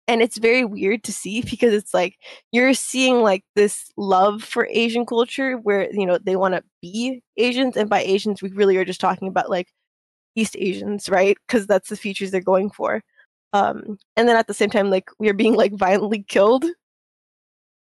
and 0.07 0.23
it's 0.23 0.39
very 0.39 0.65
weird 0.65 1.03
to 1.03 1.13
see 1.13 1.41
because 1.49 1.73
it's 1.73 1.93
like 1.93 2.17
you're 2.51 2.73
seeing 2.73 3.21
like 3.21 3.43
this 3.55 3.91
love 3.97 4.43
for 4.43 4.67
asian 4.71 5.05
culture 5.05 5.57
where 5.57 5.91
you 5.93 6.05
know 6.05 6.17
they 6.17 6.35
want 6.35 6.55
to 6.55 6.63
be 6.81 7.21
asians 7.37 7.77
and 7.77 7.89
by 7.89 8.01
asians 8.01 8.41
we 8.41 8.49
really 8.51 8.77
are 8.77 8.85
just 8.85 9.01
talking 9.01 9.27
about 9.27 9.49
like 9.49 9.67
east 10.35 10.55
asians 10.59 11.09
right? 11.09 11.37
Because 11.47 11.67
that's 11.67 11.89
the 11.89 11.97
features 11.97 12.31
they're 12.31 12.41
going 12.41 12.69
for 12.69 13.03
um, 13.53 13.97
and 14.15 14.27
then 14.27 14.35
at 14.35 14.47
the 14.47 14.53
same 14.53 14.69
time, 14.69 14.89
like 14.89 15.09
we 15.19 15.29
are 15.29 15.33
being 15.33 15.55
like 15.55 15.73
violently 15.73 16.23
killed 16.23 16.65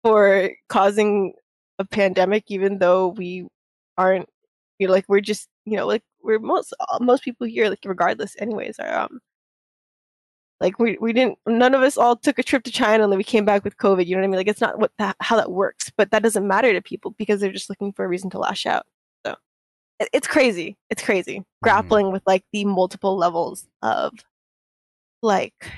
for 0.02 0.50
causing 0.68 1.34
a 1.78 1.84
pandemic, 1.84 2.44
even 2.48 2.78
though 2.78 3.08
we 3.08 3.46
aren't. 3.96 4.28
You 4.78 4.86
know, 4.86 4.92
like 4.92 5.06
we're 5.08 5.20
just 5.20 5.48
you 5.64 5.76
know 5.76 5.86
like 5.86 6.04
we're 6.22 6.38
most 6.38 6.72
uh, 6.78 6.98
most 7.00 7.24
people 7.24 7.46
here 7.46 7.68
like 7.68 7.80
regardless 7.84 8.36
anyways 8.38 8.78
are 8.78 8.96
um 8.96 9.20
like 10.60 10.78
we 10.78 10.98
we 11.00 11.12
didn't 11.12 11.38
none 11.46 11.74
of 11.74 11.82
us 11.82 11.96
all 11.96 12.16
took 12.16 12.38
a 12.38 12.42
trip 12.42 12.64
to 12.64 12.70
China 12.72 13.04
and 13.04 13.12
then 13.12 13.18
we 13.18 13.24
came 13.24 13.44
back 13.44 13.64
with 13.64 13.76
COVID. 13.76 14.06
You 14.06 14.16
know 14.16 14.22
what 14.22 14.24
I 14.24 14.28
mean? 14.28 14.36
Like 14.38 14.48
it's 14.48 14.60
not 14.60 14.78
what 14.78 14.92
that, 14.98 15.16
how 15.20 15.36
that 15.36 15.52
works, 15.52 15.90
but 15.96 16.10
that 16.10 16.22
doesn't 16.22 16.46
matter 16.46 16.72
to 16.72 16.82
people 16.82 17.12
because 17.12 17.40
they're 17.40 17.52
just 17.52 17.70
looking 17.70 17.92
for 17.92 18.04
a 18.04 18.08
reason 18.08 18.30
to 18.30 18.38
lash 18.38 18.66
out. 18.66 18.86
So 19.24 19.36
it, 20.00 20.08
it's 20.12 20.26
crazy. 20.26 20.76
It's 20.90 21.02
crazy 21.02 21.40
mm. 21.40 21.44
grappling 21.62 22.10
with 22.12 22.22
like 22.26 22.44
the 22.52 22.64
multiple 22.64 23.16
levels 23.16 23.66
of 23.82 24.12
like 25.22 25.70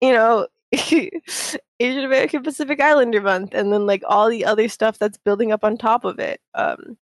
you 0.00 0.12
know 0.12 0.46
Asian 0.72 2.04
American 2.04 2.42
Pacific 2.42 2.80
Islander 2.80 3.20
month 3.20 3.54
and 3.54 3.72
then 3.72 3.86
like 3.86 4.02
all 4.06 4.28
the 4.28 4.44
other 4.44 4.68
stuff 4.68 4.98
that's 4.98 5.18
building 5.18 5.52
up 5.52 5.64
on 5.64 5.76
top 5.76 6.04
of 6.04 6.18
it 6.18 6.40
um 6.54 6.96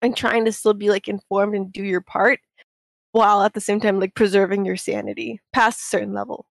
and 0.00 0.16
trying 0.16 0.44
to 0.44 0.52
still 0.52 0.74
be 0.74 0.90
like 0.90 1.08
informed 1.08 1.54
and 1.54 1.72
do 1.72 1.82
your 1.82 2.00
part 2.00 2.40
while 3.12 3.42
at 3.42 3.54
the 3.54 3.60
same 3.60 3.80
time 3.80 4.00
like 4.00 4.14
preserving 4.14 4.64
your 4.64 4.76
sanity 4.76 5.40
past 5.52 5.80
a 5.80 5.84
certain 5.84 6.12
level. 6.12 6.46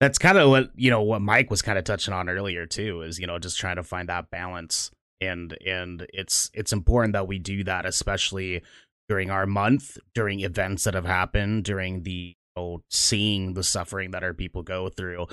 That's 0.00 0.18
kind 0.18 0.38
of 0.38 0.48
what 0.48 0.70
you 0.74 0.90
know 0.90 1.02
what 1.02 1.22
mike 1.22 1.48
was 1.48 1.62
kind 1.62 1.78
of 1.78 1.84
touching 1.84 2.12
on 2.12 2.28
earlier 2.28 2.66
too 2.66 3.02
is 3.02 3.20
you 3.20 3.26
know 3.26 3.38
just 3.38 3.58
trying 3.58 3.76
to 3.76 3.84
find 3.84 4.08
that 4.08 4.30
balance 4.30 4.90
and 5.20 5.56
and 5.64 6.06
it's 6.12 6.50
it's 6.54 6.72
important 6.72 7.12
that 7.12 7.28
we 7.28 7.38
do 7.38 7.62
that 7.62 7.86
especially 7.86 8.62
during 9.08 9.30
our 9.30 9.46
month 9.46 9.98
during 10.14 10.40
events 10.40 10.84
that 10.84 10.94
have 10.94 11.04
happened 11.04 11.64
during 11.64 12.02
the 12.02 12.34
know, 12.56 12.82
seeing 12.90 13.54
the 13.54 13.62
suffering 13.62 14.10
that 14.12 14.22
our 14.22 14.34
people 14.34 14.62
go 14.62 14.88
through. 14.88 15.26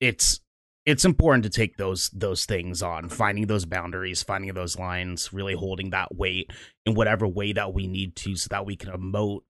It's 0.00 0.40
it's 0.86 1.04
important 1.04 1.44
to 1.44 1.50
take 1.50 1.76
those 1.76 2.10
those 2.10 2.44
things 2.44 2.82
on 2.82 3.08
finding 3.08 3.46
those 3.46 3.64
boundaries 3.64 4.22
finding 4.22 4.52
those 4.52 4.78
lines 4.78 5.32
really 5.32 5.54
holding 5.54 5.90
that 5.90 6.14
weight 6.14 6.50
in 6.84 6.94
whatever 6.94 7.26
way 7.26 7.52
that 7.52 7.72
we 7.72 7.86
need 7.86 8.14
to 8.16 8.36
so 8.36 8.48
that 8.50 8.66
we 8.66 8.76
can 8.76 8.90
emote 8.92 9.40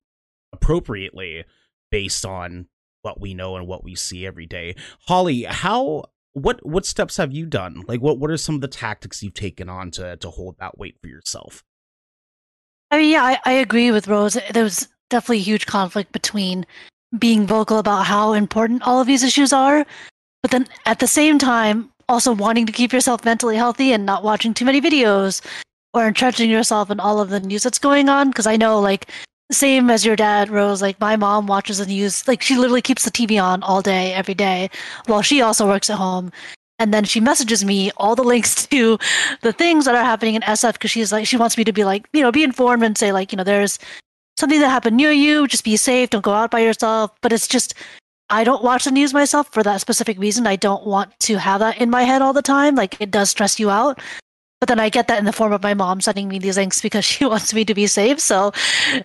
appropriately 0.53 1.45
based 1.91 2.25
on 2.25 2.69
what 3.03 3.21
we 3.21 3.35
know 3.35 3.57
and 3.57 3.67
what 3.67 3.85
we 3.85 3.95
see 3.95 4.25
every 4.27 4.47
day. 4.47 4.77
Holly 5.09 5.43
how 5.43 6.05
what 6.33 6.65
what 6.65 6.87
steps 6.87 7.17
have 7.17 7.33
you 7.33 7.47
done? 7.47 7.83
Like 7.89 8.01
what 8.01 8.19
what 8.19 8.31
are 8.31 8.37
some 8.37 8.55
of 8.55 8.61
the 8.61 8.69
tactics 8.69 9.23
you've 9.23 9.35
taken 9.35 9.69
on 9.69 9.91
to 9.93 10.17
to 10.17 10.31
hold 10.31 10.59
that 10.59 10.79
weight 10.79 10.99
for 11.01 11.09
yourself 11.09 11.65
I 12.91 12.99
mean, 12.99 13.13
yeah, 13.13 13.23
I, 13.25 13.39
I 13.45 13.53
agree 13.53 13.91
with 13.91 14.09
Rose. 14.09 14.39
There 14.53 14.65
was 14.65 14.89
definitely 15.11 15.39
a 15.39 15.43
huge 15.43 15.67
conflict 15.67 16.13
between 16.13 16.65
being 17.19 17.47
vocal 17.47 17.79
about 17.79 18.07
how 18.07 18.33
important 18.33 18.83
all 18.83 19.01
of 19.01 19.07
these 19.07 19.23
issues 19.23 19.53
are 19.53 19.87
but 20.45 20.51
then 20.51 20.69
at 20.85 20.99
the 20.99 21.07
same 21.07 21.39
time, 21.39 21.91
also 22.07 22.31
wanting 22.35 22.67
to 22.67 22.73
keep 22.73 22.93
yourself 22.93 23.25
mentally 23.25 23.57
healthy 23.57 23.95
and 23.95 24.05
not 24.05 24.23
watching 24.23 24.53
too 24.53 24.67
many 24.67 24.79
videos 24.79 25.41
or 25.95 26.07
entrenching 26.07 26.51
yourself 26.51 26.91
in 26.91 27.01
all 27.01 27.19
of 27.19 27.31
the 27.31 27.41
news 27.41 27.63
that's 27.63 27.79
going 27.79 28.11
on. 28.11 28.29
Because 28.29 28.47
I 28.47 28.57
know, 28.57 28.79
like, 28.79 29.11
same 29.51 29.89
as 29.89 30.05
your 30.05 30.17
dad, 30.17 30.51
Rose, 30.51 30.83
like, 30.83 31.01
my 31.01 31.17
mom 31.17 31.47
watches 31.47 31.79
the 31.79 31.87
news. 31.87 32.29
Like, 32.29 32.43
she 32.43 32.59
literally 32.59 32.83
keeps 32.83 33.07
the 33.07 33.11
TV 33.11 33.43
on 33.43 33.63
all 33.63 33.81
day, 33.81 34.13
every 34.13 34.35
day, 34.35 34.69
while 35.07 35.23
she 35.23 35.41
also 35.41 35.67
works 35.67 35.89
at 35.89 35.97
home. 35.97 36.31
And 36.79 36.93
then 36.93 37.05
she 37.05 37.21
messages 37.21 37.65
me 37.65 37.91
all 37.97 38.17
the 38.17 38.25
links 38.25 38.67
to 38.67 38.99
the 39.43 39.53
things 39.53 39.85
that 39.85 39.95
are 39.95 40.05
happening 40.05 40.35
in 40.35 40.43
SF 40.43 40.75
because 40.75 40.91
she's 40.91 41.13
like, 41.13 41.27
she 41.27 41.37
wants 41.37 41.57
me 41.57 41.65
to 41.65 41.73
be 41.73 41.85
like, 41.85 42.09
you 42.13 42.23
know, 42.23 42.33
be 42.33 42.43
informed 42.43 42.83
and 42.83 42.99
say, 42.99 43.13
like, 43.13 43.33
you 43.33 43.37
know, 43.37 43.45
there's 43.45 43.79
something 44.39 44.61
that 44.61 44.71
happened 44.71 44.97
near 44.97 45.13
you. 45.13 45.47
Just 45.47 45.65
be 45.65 45.77
safe. 45.77 46.11
Don't 46.11 46.25
go 46.25 46.33
out 46.33 46.51
by 46.51 46.61
yourself. 46.61 47.13
But 47.21 47.33
it's 47.33 47.47
just, 47.47 47.75
I 48.29 48.43
don't 48.43 48.65
watch 48.65 48.85
the 48.85 48.91
news 48.91 49.15
myself 49.15 49.53
for 49.53 49.63
that 49.63 49.81
specific 49.81 50.19
reason. 50.19 50.47
I 50.47 50.57
don't 50.57 50.85
want 50.85 51.19
to 51.21 51.37
have 51.39 51.61
that 51.61 51.79
in 51.79 51.91
my 51.91 52.03
head 52.03 52.23
all 52.23 52.33
the 52.33 52.43
time. 52.43 52.75
Like 52.75 53.01
it 53.01 53.11
does 53.11 53.31
stress 53.31 53.61
you 53.61 53.71
out. 53.71 54.01
But 54.61 54.69
then 54.69 54.81
I 54.81 54.89
get 54.89 55.09
that 55.09 55.19
in 55.19 55.27
the 55.27 55.33
form 55.33 55.53
of 55.53 55.63
my 55.63 55.75
mom 55.75 56.01
sending 56.01 56.27
me 56.27 56.39
these 56.39 56.57
links 56.57 56.81
because 56.81 57.05
she 57.13 57.25
wants 57.25 57.55
me 57.55 57.65
to 57.67 57.75
be 57.75 57.87
safe. 57.87 58.19
So 58.19 58.53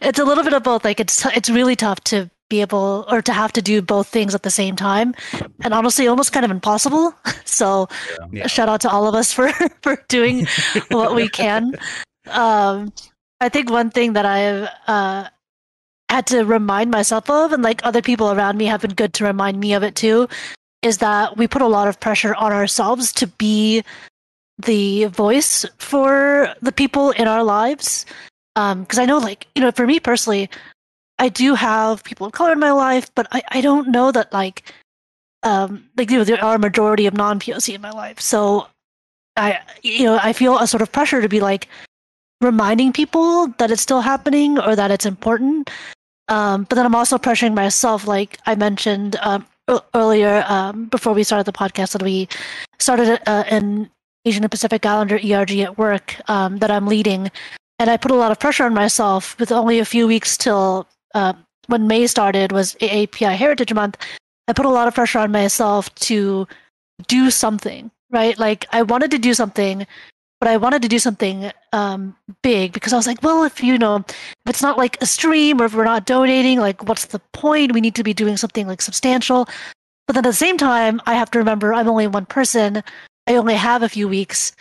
it's 0.02 0.20
a 0.20 0.26
little 0.26 0.44
bit 0.44 0.54
of 0.54 0.64
both. 0.64 0.84
Like 0.84 1.00
it's 1.00 1.26
it's 1.28 1.50
really 1.50 1.76
tough 1.76 2.02
to 2.06 2.32
be 2.50 2.62
able 2.62 3.06
or 3.10 3.22
to 3.22 3.34
have 3.34 3.54
to 3.54 3.62
do 3.62 3.82
both 3.82 4.08
things 4.08 4.36
at 4.36 4.44
the 4.44 4.50
same 4.50 4.76
time, 4.76 5.14
and 5.62 5.74
honestly, 5.74 6.08
almost 6.08 6.34
kind 6.34 6.46
of 6.46 6.52
impossible. 6.52 7.14
So 7.50 7.90
yeah. 8.32 8.48
shout 8.48 8.70
out 8.70 8.80
to 8.82 8.90
all 8.90 9.08
of 9.08 9.16
us 9.16 9.34
for 9.34 9.52
for 9.82 10.02
doing 10.08 10.48
what 10.90 11.14
we 11.14 11.28
can. 11.28 11.76
Um, 12.28 12.94
I 13.42 13.50
think 13.50 13.70
one 13.70 13.90
thing 13.90 14.14
that 14.14 14.26
I've 14.26 14.70
uh, 14.88 15.28
had 16.10 16.28
to 16.28 16.44
remind 16.44 16.92
myself 16.92 17.30
of, 17.30 17.52
and 17.52 17.64
like 17.64 17.82
other 17.84 18.02
people 18.02 18.32
around 18.32 18.58
me 18.58 18.66
have 18.66 18.82
been 18.82 18.94
good 18.94 19.14
to 19.16 19.26
remind 19.26 19.60
me 19.60 19.74
of 19.74 19.84
it 19.84 19.96
too, 19.96 20.30
is 20.82 21.00
that 21.00 21.38
we 21.38 21.48
put 21.48 21.62
a 21.62 21.68
lot 21.68 21.88
of 21.88 22.00
pressure 22.00 22.36
on 22.36 22.54
ourselves 22.54 23.12
to 23.14 23.28
be 23.28 23.84
the 24.58 25.06
voice 25.06 25.66
for 25.78 26.54
the 26.62 26.72
people 26.72 27.12
in 27.12 27.28
our 27.28 27.44
lives. 27.44 28.06
Because 28.56 28.98
um, 28.98 29.04
I 29.04 29.06
know, 29.06 29.18
like, 29.18 29.48
you 29.56 29.62
know, 29.62 29.72
for 29.72 29.88
me 29.88 30.00
personally, 30.00 30.50
I 31.20 31.30
do 31.30 31.54
have 31.56 32.04
people 32.04 32.26
of 32.28 32.34
color 32.34 32.54
in 32.54 32.60
my 32.60 32.72
life, 32.72 33.14
but 33.14 33.28
I, 33.32 33.44
I 33.50 33.62
don't 33.62 33.90
know 33.90 34.12
that, 34.12 34.34
like, 34.34 34.74
um, 35.44 35.86
like, 35.98 36.10
you 36.10 36.18
know, 36.18 36.24
there 36.24 36.44
are 36.44 36.56
a 36.56 36.60
majority 36.60 37.06
of 37.06 37.14
non 37.14 37.40
POC 37.40 37.76
in 37.76 37.82
my 37.82 37.92
life. 37.92 38.20
So 38.20 38.68
I, 39.38 39.60
you 39.84 40.06
know, 40.06 40.20
I 40.22 40.34
feel 40.34 40.58
a 40.58 40.68
sort 40.68 40.82
of 40.82 40.92
pressure 40.92 41.22
to 41.22 41.30
be 41.30 41.40
like, 41.40 41.68
reminding 42.42 42.94
people 42.94 43.48
that 43.58 43.70
it's 43.70 43.82
still 43.82 44.00
happening 44.00 44.58
or 44.58 44.74
that 44.74 44.92
it's 44.92 45.06
important 45.06 45.70
um, 46.30 46.64
but 46.70 46.76
then 46.76 46.86
I'm 46.86 46.96
also 46.96 47.18
pressuring 47.18 47.56
myself, 47.56 48.08
like 48.08 48.40
I 48.46 48.56
mentioned 48.56 49.18
um, 49.22 49.46
earlier 49.94 50.46
um, 50.48 50.86
before 50.86 51.14
we 51.14 51.24
started 51.24 51.46
the 51.46 51.52
podcast, 51.52 51.94
that 51.94 52.04
we 52.04 52.30
started 52.80 53.20
uh, 53.28 53.44
an 53.50 53.90
Asian 54.26 54.44
and 54.44 54.52
Pacific 54.52 54.86
Islander 54.86 55.16
ERG 55.16 55.60
at 55.60 55.78
work 55.78 56.16
um, 56.30 56.58
that 56.58 56.70
I'm 56.70 56.86
leading, 56.86 57.32
and 57.80 57.90
I 57.90 57.98
put 57.98 58.12
a 58.12 58.16
lot 58.16 58.32
of 58.32 58.40
pressure 58.40 58.64
on 58.64 58.76
myself 58.76 59.38
with 59.40 59.52
only 59.52 59.80
a 59.80 59.86
few 59.86 60.08
weeks 60.08 60.38
till 60.38 60.88
uh, 61.14 61.34
when 61.68 61.88
May 61.88 62.08
started 62.08 62.52
was 62.52 62.76
API 62.82 63.36
Heritage 63.36 63.74
Month. 63.74 63.98
I 64.48 64.54
put 64.54 64.66
a 64.66 64.70
lot 64.70 64.88
of 64.88 64.96
pressure 64.96 65.20
on 65.20 65.32
myself 65.32 65.94
to 65.96 66.48
do 67.08 67.30
something, 67.30 67.92
right? 68.10 68.38
Like 68.38 68.66
I 68.72 68.82
wanted 68.82 69.12
to 69.12 69.20
do 69.20 69.34
something 69.34 69.86
but 70.40 70.48
I 70.48 70.58
wanted 70.58 70.82
to 70.84 70.88
do 70.88 71.00
something 71.00 71.52
um, 71.74 72.16
big 72.42 72.72
because 72.72 72.94
I 72.94 72.96
was 72.96 73.08
like, 73.08 73.22
well, 73.22 73.44
if 73.44 73.62
you 73.62 73.78
know, 73.78 73.98
if 74.08 74.16
it's 74.48 74.62
not 74.62 74.78
like 74.78 74.98
a 75.02 75.06
stream 75.06 75.62
or 75.62 75.66
if 75.66 75.74
we're 75.74 75.84
not 75.84 76.06
donating, 76.06 76.60
like, 76.60 76.88
what's 76.88 77.06
the 77.08 77.20
point? 77.34 77.74
We 77.74 77.82
need 77.82 77.96
to 77.96 78.04
be 78.04 78.14
doing 78.14 78.38
something 78.38 78.66
like 78.66 78.82
substantial. 78.82 79.50
But 80.08 80.14
then 80.14 80.26
at 80.26 80.30
the 80.30 80.34
same 80.34 80.58
time, 80.58 81.02
I 81.06 81.16
have 81.16 81.30
to 81.32 81.40
remember 81.40 81.74
I'm 81.74 81.90
only 81.90 82.08
one 82.08 82.26
person. 82.26 82.82
I 83.28 83.36
only 83.36 83.56
have 83.56 83.84
a 83.84 83.90
few 83.90 84.08
weeks. 84.08 84.54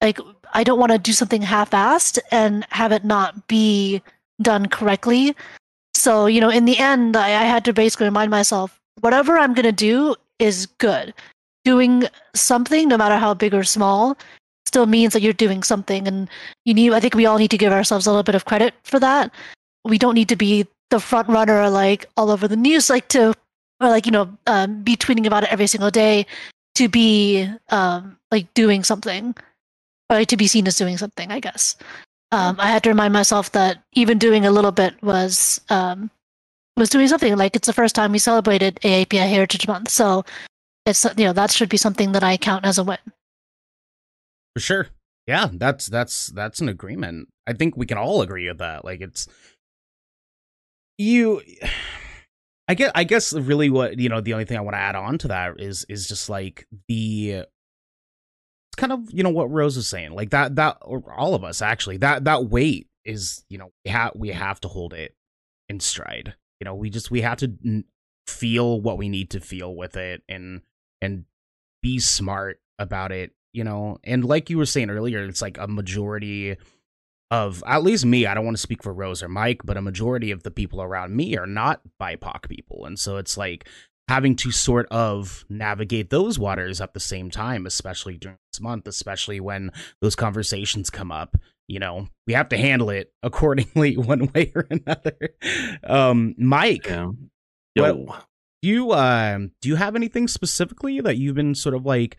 Like, 0.00 0.18
I 0.54 0.64
don't 0.64 0.80
want 0.80 0.90
to 0.90 0.98
do 0.98 1.12
something 1.12 1.40
half-assed 1.40 2.18
and 2.32 2.66
have 2.70 2.90
it 2.90 3.04
not 3.04 3.46
be 3.46 4.02
done 4.42 4.66
correctly. 4.66 5.36
So, 6.02 6.26
you 6.26 6.40
know, 6.40 6.50
in 6.50 6.64
the 6.64 6.78
end, 6.78 7.16
I, 7.16 7.28
I 7.28 7.44
had 7.44 7.64
to 7.66 7.72
basically 7.72 8.06
remind 8.06 8.28
myself, 8.28 8.80
whatever 9.02 9.38
I'm 9.38 9.54
going 9.54 9.70
to 9.70 9.70
do 9.70 10.16
is 10.40 10.66
good. 10.78 11.14
Doing 11.64 12.08
something, 12.34 12.88
no 12.88 12.98
matter 12.98 13.18
how 13.18 13.34
big 13.34 13.54
or 13.54 13.62
small, 13.62 14.18
still 14.66 14.86
means 14.86 15.12
that 15.12 15.22
you're 15.22 15.32
doing 15.32 15.62
something 15.62 16.08
and 16.08 16.28
you 16.64 16.72
need 16.72 16.92
i 16.92 17.00
think 17.00 17.14
we 17.14 17.26
all 17.26 17.36
need 17.36 17.50
to 17.50 17.58
give 17.58 17.72
ourselves 17.74 18.06
a 18.06 18.10
little 18.10 18.22
bit 18.22 18.34
of 18.34 18.46
credit 18.46 18.72
for 18.84 18.98
that 18.98 19.30
we 19.84 19.98
don't 19.98 20.14
need 20.14 20.30
to 20.30 20.36
be 20.36 20.66
the 20.88 21.00
front 21.00 21.28
runner 21.28 21.68
like 21.68 22.06
all 22.16 22.30
over 22.30 22.48
the 22.48 22.56
news 22.56 22.88
like 22.88 23.06
to 23.08 23.34
or 23.80 23.88
like 23.90 24.06
you 24.06 24.12
know 24.12 24.26
um, 24.46 24.82
be 24.82 24.96
tweeting 24.96 25.26
about 25.26 25.42
it 25.42 25.52
every 25.52 25.66
single 25.66 25.90
day 25.90 26.24
to 26.74 26.88
be 26.88 27.46
um, 27.68 28.16
like 28.30 28.46
doing 28.54 28.82
something 28.82 29.34
or 30.08 30.16
like 30.16 30.28
to 30.28 30.38
be 30.38 30.46
seen 30.46 30.66
as 30.66 30.76
doing 30.76 30.96
something 30.96 31.30
i 31.30 31.38
guess 31.38 31.76
um, 32.32 32.56
i 32.58 32.68
had 32.68 32.82
to 32.82 32.90
remind 32.90 33.12
myself 33.12 33.52
that 33.52 33.82
even 33.92 34.18
doing 34.18 34.44
a 34.44 34.50
little 34.50 34.72
bit 34.72 35.00
was 35.02 35.60
um, 35.68 36.10
was 36.76 36.90
doing 36.90 37.06
something 37.06 37.36
like 37.36 37.54
it's 37.54 37.66
the 37.66 37.72
first 37.72 37.94
time 37.94 38.12
we 38.12 38.18
celebrated 38.18 38.80
aapi 38.82 39.18
heritage 39.26 39.68
month 39.68 39.88
so 39.88 40.24
it's 40.84 41.04
you 41.16 41.24
know 41.24 41.32
that 41.32 41.50
should 41.52 41.68
be 41.68 41.76
something 41.76 42.12
that 42.12 42.24
i 42.24 42.36
count 42.36 42.64
as 42.64 42.78
a 42.78 42.84
win 42.84 42.98
for 44.54 44.60
sure. 44.60 44.88
Yeah, 45.26 45.48
that's 45.52 45.86
that's 45.86 46.28
that's 46.28 46.60
an 46.60 46.68
agreement. 46.68 47.28
I 47.46 47.52
think 47.52 47.76
we 47.76 47.86
can 47.86 47.98
all 47.98 48.22
agree 48.22 48.48
with 48.48 48.58
that. 48.58 48.84
Like 48.84 49.00
it's 49.00 49.28
you 50.98 51.40
I 52.68 52.74
guess 52.74 52.92
I 52.94 53.04
guess 53.04 53.32
really 53.32 53.70
what 53.70 53.98
you 53.98 54.08
know 54.08 54.20
the 54.20 54.32
only 54.32 54.44
thing 54.44 54.56
I 54.56 54.62
want 54.62 54.74
to 54.74 54.80
add 54.80 54.96
on 54.96 55.18
to 55.18 55.28
that 55.28 55.60
is 55.60 55.84
is 55.88 56.08
just 56.08 56.28
like 56.28 56.66
the 56.88 57.44
it's 58.72 58.80
kind 58.80 58.92
of 58.92 59.12
you 59.12 59.22
know 59.22 59.30
what 59.30 59.50
Rose 59.50 59.76
is 59.76 59.88
saying 59.88 60.12
like 60.12 60.30
that 60.30 60.56
that 60.56 60.78
or 60.82 61.02
all 61.14 61.34
of 61.34 61.44
us 61.44 61.60
actually 61.60 61.98
that 61.98 62.24
that 62.24 62.46
weight 62.46 62.88
is 63.04 63.44
you 63.48 63.58
know 63.58 63.70
we 63.84 63.90
have 63.90 64.12
we 64.14 64.28
have 64.30 64.60
to 64.60 64.68
hold 64.68 64.94
it 64.94 65.14
in 65.68 65.78
stride 65.80 66.34
you 66.60 66.64
know 66.64 66.74
we 66.74 66.88
just 66.88 67.10
we 67.10 67.20
have 67.20 67.38
to 67.38 67.84
feel 68.26 68.80
what 68.80 68.98
we 68.98 69.08
need 69.08 69.30
to 69.30 69.40
feel 69.40 69.74
with 69.74 69.96
it 69.96 70.22
and 70.28 70.62
and 71.00 71.24
be 71.82 71.98
smart 71.98 72.60
about 72.78 73.12
it 73.12 73.32
you 73.52 73.64
know? 73.64 73.98
And 74.04 74.24
like 74.24 74.50
you 74.50 74.58
were 74.58 74.66
saying 74.66 74.90
earlier 74.90 75.24
it's 75.24 75.42
like 75.42 75.58
a 75.58 75.68
majority 75.68 76.56
of 77.30 77.64
at 77.66 77.82
least 77.82 78.04
me 78.04 78.26
i 78.26 78.34
don't 78.34 78.44
want 78.44 78.58
to 78.58 78.62
speak 78.62 78.82
for 78.82 78.92
rose 78.92 79.22
or 79.22 79.28
mike 79.28 79.62
but 79.64 79.78
a 79.78 79.80
majority 79.80 80.30
of 80.30 80.42
the 80.42 80.50
people 80.50 80.82
around 80.82 81.16
me 81.16 81.34
are 81.38 81.46
not 81.46 81.80
bipoc 81.98 82.46
people 82.46 82.84
and 82.84 82.98
so 82.98 83.16
it's 83.16 83.38
like 83.38 83.66
having 84.08 84.36
to 84.36 84.50
sort 84.50 84.86
of 84.90 85.44
navigate 85.48 86.10
those 86.10 86.38
waters 86.38 86.80
at 86.80 86.94
the 86.94 87.00
same 87.00 87.30
time 87.30 87.66
especially 87.66 88.16
during 88.16 88.38
this 88.52 88.60
month 88.60 88.86
especially 88.86 89.40
when 89.40 89.70
those 90.00 90.16
conversations 90.16 90.90
come 90.90 91.12
up 91.12 91.36
you 91.68 91.78
know 91.78 92.08
we 92.26 92.32
have 92.32 92.48
to 92.48 92.56
handle 92.56 92.90
it 92.90 93.12
accordingly 93.22 93.96
one 93.96 94.30
way 94.34 94.52
or 94.54 94.66
another 94.70 95.34
um 95.84 96.34
mike 96.36 96.86
yeah. 96.86 97.06
Yo. 97.74 97.94
What, 97.94 98.26
you 98.62 98.92
uh, 98.92 99.38
do 99.60 99.68
you 99.68 99.76
have 99.76 99.96
anything 99.96 100.28
specifically 100.28 101.00
that 101.00 101.16
you've 101.16 101.34
been 101.34 101.54
sort 101.54 101.74
of 101.74 101.84
like 101.84 102.16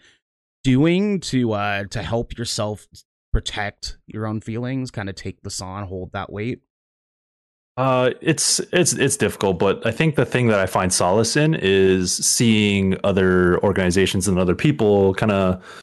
doing 0.64 1.20
to 1.20 1.54
uh 1.54 1.84
to 1.86 2.02
help 2.02 2.38
yourself 2.38 2.88
protect 3.32 3.98
your 4.08 4.28
own 4.28 4.40
feelings 4.40 4.92
kind 4.92 5.10
of 5.10 5.16
take 5.16 5.42
this 5.42 5.62
on 5.62 5.86
hold 5.86 6.12
that 6.14 6.32
weight 6.32 6.62
uh 7.78 8.12
it's 8.22 8.60
it's 8.72 8.94
it's 8.94 9.18
difficult 9.18 9.58
but 9.58 9.84
i 9.86 9.92
think 9.92 10.16
the 10.16 10.26
thing 10.26 10.48
that 10.48 10.60
i 10.60 10.66
find 10.66 10.94
solace 10.94 11.36
in 11.36 11.56
is 11.56 12.14
seeing 12.14 12.96
other 13.04 13.60
organizations 13.64 14.28
and 14.28 14.38
other 14.38 14.56
people 14.56 15.14
kind 15.16 15.32
of 15.32 15.82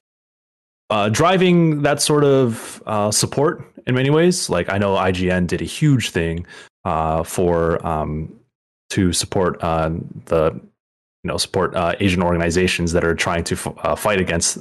uh, 0.90 1.08
driving 1.08 1.82
that 1.82 2.02
sort 2.02 2.24
of 2.24 2.82
uh, 2.86 3.12
support 3.12 3.64
in 3.86 3.94
many 3.94 4.10
ways 4.10 4.48
like 4.48 4.68
i 4.68 4.78
know 4.78 4.94
ign 4.94 5.46
did 5.46 5.60
a 5.60 5.64
huge 5.64 6.10
thing 6.10 6.46
uh, 6.84 7.22
for 7.22 7.84
um, 7.86 8.34
to 8.88 9.12
support 9.12 9.62
uh, 9.62 9.90
the 10.26 10.52
you 11.22 11.28
know 11.28 11.36
support 11.36 11.74
uh, 11.76 11.94
Asian 12.00 12.22
organizations 12.22 12.92
that 12.92 13.04
are 13.04 13.14
trying 13.14 13.44
to 13.44 13.54
f- 13.54 13.98
fight 13.98 14.20
against 14.20 14.58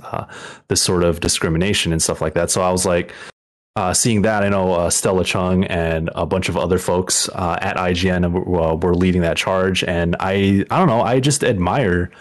this 0.67 0.81
sort 0.81 1.03
of 1.03 1.21
discrimination 1.21 1.93
and 1.93 2.01
stuff 2.01 2.21
like 2.21 2.33
that. 2.33 2.51
So 2.51 2.62
I 2.62 2.71
was 2.71 2.86
like, 2.86 3.13
uh, 3.79 3.93
seeing 3.93 4.24
that, 4.24 4.43
I 4.43 4.50
know 4.50 4.74
uh, 4.74 4.89
Stella 4.89 5.24
Chung 5.24 5.63
and 5.63 6.09
a 6.13 6.25
bunch 6.25 6.50
of 6.50 6.57
other 6.57 6.77
folks 6.77 7.29
uh, 7.29 7.57
at 7.62 7.77
IGN 7.77 8.29
were, 8.33 8.75
were, 8.75 8.93
leading 8.93 9.21
that 9.21 9.38
charge, 9.38 9.86
and 9.86 10.17
I 10.19 10.65
I 10.69 10.79
don't 10.79 10.89
know, 10.89 11.00
I 11.01 11.21
just 11.21 11.45
admire 11.45 12.12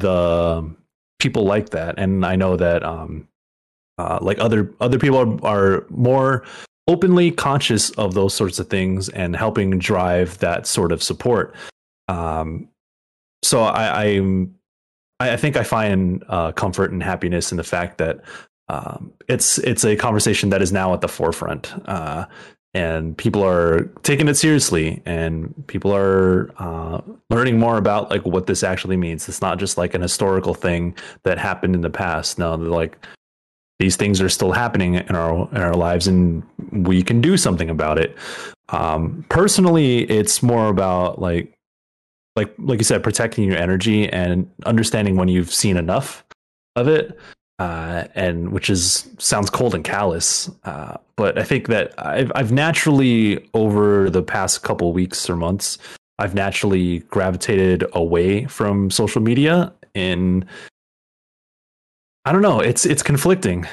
the 0.00 0.68
people 1.20 1.44
like 1.44 1.70
that, 1.70 2.00
and 2.00 2.26
I 2.26 2.34
know 2.34 2.56
that 2.56 2.82
um, 2.82 3.28
like 3.96 4.40
other 4.40 4.74
other 4.80 4.98
people 4.98 5.18
are, 5.18 5.46
are 5.46 5.86
more 5.88 6.44
openly 6.88 7.30
conscious 7.30 7.90
of 7.90 8.14
those 8.14 8.34
sorts 8.34 8.58
of 8.58 8.68
things 8.68 9.08
and 9.10 9.36
helping 9.36 9.78
drive 9.78 10.38
that 10.38 10.66
sort 10.66 10.90
of 10.90 11.00
support. 11.00 11.54
Um, 12.08 12.68
so 13.44 13.62
I, 13.62 14.04
I'm, 14.06 14.56
I 15.20 15.36
think 15.36 15.56
I 15.56 15.62
find 15.62 16.24
uh, 16.28 16.50
comfort 16.50 16.90
and 16.90 17.04
happiness 17.04 17.52
in 17.52 17.56
the 17.56 17.62
fact 17.62 17.98
that 17.98 18.20
um, 18.68 19.12
it's 19.28 19.58
it's 19.58 19.84
a 19.84 19.96
conversation 19.96 20.50
that 20.50 20.62
is 20.62 20.72
now 20.72 20.94
at 20.94 21.00
the 21.00 21.08
forefront, 21.08 21.72
uh, 21.86 22.26
and 22.72 23.16
people 23.16 23.44
are 23.44 23.84
taking 24.02 24.26
it 24.26 24.34
seriously, 24.34 25.02
and 25.04 25.66
people 25.66 25.94
are 25.94 26.50
uh, 26.58 27.00
learning 27.30 27.58
more 27.58 27.76
about 27.76 28.10
like 28.10 28.24
what 28.24 28.46
this 28.46 28.62
actually 28.62 28.96
means. 28.96 29.28
It's 29.28 29.42
not 29.42 29.58
just 29.58 29.76
like 29.76 29.94
an 29.94 30.00
historical 30.00 30.54
thing 30.54 30.96
that 31.24 31.38
happened 31.38 31.74
in 31.74 31.82
the 31.82 31.90
past. 31.90 32.38
No, 32.38 32.54
like 32.54 32.96
these 33.78 33.96
things 33.96 34.20
are 34.20 34.28
still 34.28 34.52
happening 34.52 34.94
in 34.94 35.14
our 35.14 35.48
in 35.52 35.58
our 35.58 35.74
lives, 35.74 36.06
and 36.06 36.42
we 36.72 37.02
can 37.02 37.20
do 37.20 37.36
something 37.36 37.68
about 37.68 37.98
it. 37.98 38.16
Um, 38.70 39.26
personally, 39.28 40.04
it's 40.04 40.42
more 40.42 40.68
about 40.68 41.20
like 41.20 41.52
like 42.34 42.54
like 42.58 42.78
you 42.78 42.84
said, 42.84 43.02
protecting 43.02 43.44
your 43.44 43.58
energy 43.58 44.08
and 44.08 44.50
understanding 44.64 45.16
when 45.16 45.28
you've 45.28 45.52
seen 45.52 45.76
enough 45.76 46.24
of 46.76 46.88
it. 46.88 47.18
Uh, 47.60 48.04
and 48.16 48.50
which 48.50 48.68
is 48.68 49.08
sounds 49.18 49.48
cold 49.48 49.76
and 49.76 49.84
callous, 49.84 50.50
uh, 50.64 50.96
but 51.14 51.38
I 51.38 51.44
think 51.44 51.68
that 51.68 51.94
I've 52.04 52.32
I've 52.34 52.50
naturally 52.50 53.48
over 53.54 54.10
the 54.10 54.24
past 54.24 54.64
couple 54.64 54.92
weeks 54.92 55.30
or 55.30 55.36
months, 55.36 55.78
I've 56.18 56.34
naturally 56.34 57.00
gravitated 57.10 57.84
away 57.92 58.46
from 58.46 58.90
social 58.90 59.22
media 59.22 59.72
and 59.94 60.44
I 62.24 62.32
don't 62.32 62.42
know. 62.42 62.60
It's 62.60 62.86
it's 62.86 63.02
conflicting 63.02 63.66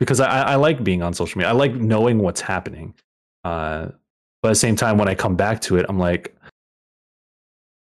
because 0.00 0.20
I, 0.20 0.42
I 0.42 0.54
like 0.54 0.82
being 0.82 1.02
on 1.02 1.12
social 1.12 1.38
media. 1.38 1.50
I 1.50 1.52
like 1.52 1.74
knowing 1.74 2.18
what's 2.18 2.40
happening. 2.40 2.94
Uh, 3.44 3.88
but 4.42 4.48
at 4.48 4.52
the 4.52 4.54
same 4.56 4.76
time, 4.76 4.98
when 4.98 5.08
I 5.08 5.14
come 5.14 5.36
back 5.36 5.60
to 5.62 5.76
it, 5.76 5.86
I'm 5.88 5.98
like, 5.98 6.34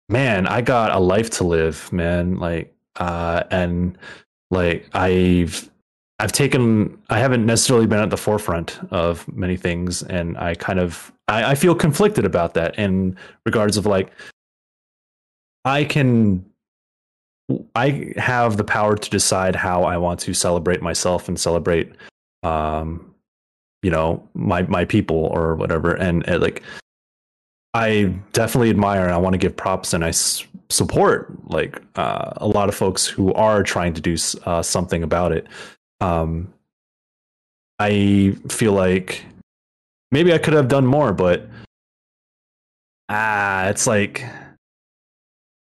man, 0.09 0.47
I 0.47 0.61
got 0.61 0.92
a 0.92 0.99
life 0.99 1.30
to 1.30 1.44
live, 1.44 1.92
man. 1.92 2.37
Like, 2.37 2.75
uh, 2.97 3.44
and 3.50 3.99
like 4.52 4.88
I've 4.92 5.68
I've 6.21 6.30
taken 6.30 6.97
I 7.11 7.18
haven't 7.18 7.44
necessarily 7.44 7.87
been 7.87 7.99
at 7.99 8.11
the 8.11 8.16
forefront 8.16 8.78
of 8.92 9.26
many 9.35 9.56
things, 9.56 10.02
and 10.04 10.38
I 10.38 10.54
kind 10.54 10.78
of 10.78 11.11
I, 11.26 11.52
I 11.52 11.54
feel 11.56 11.75
conflicted 11.75 12.25
about 12.25 12.54
that 12.54 12.78
in 12.78 13.16
regards 13.44 13.76
of 13.76 13.87
like 13.87 14.12
I 15.64 15.85
can 15.85 16.44
I 17.75 18.12
have 18.16 18.56
the 18.56 18.64
power 18.64 18.97
to 18.97 19.11
decide 19.11 19.56
how 19.56 19.82
I 19.85 19.97
want 19.97 20.21
to 20.21 20.35
celebrate 20.35 20.82
myself 20.82 21.28
and 21.28 21.38
celebrate, 21.38 21.92
um, 22.42 23.14
you 23.82 23.90
know, 23.90 24.26
my 24.35 24.62
my 24.62 24.85
people 24.85 25.16
or 25.16 25.56
whatever. 25.56 25.94
And, 25.94 26.26
and 26.28 26.42
like, 26.42 26.62
I 27.75 28.14
definitely 28.32 28.71
admire 28.71 29.02
and 29.02 29.12
I 29.12 29.18
want 29.18 29.35
to 29.35 29.38
give 29.38 29.56
props 29.56 29.94
and 29.94 30.04
I 30.04 30.12
support 30.73 31.33
like 31.50 31.81
uh, 31.97 32.33
a 32.37 32.47
lot 32.47 32.69
of 32.69 32.75
folks 32.75 33.07
who 33.07 33.33
are 33.35 33.62
trying 33.62 33.95
to 33.95 34.00
do 34.00 34.17
uh, 34.45 34.63
something 34.63 35.02
about 35.02 35.32
it. 35.32 35.47
Um, 36.00 36.52
I 37.78 38.37
feel 38.49 38.73
like 38.73 39.25
maybe 40.11 40.32
I 40.32 40.39
could 40.39 40.54
have 40.54 40.69
done 40.69 40.87
more, 40.87 41.13
but 41.13 41.49
ah, 43.08 43.69
it's 43.69 43.87
like 43.87 44.25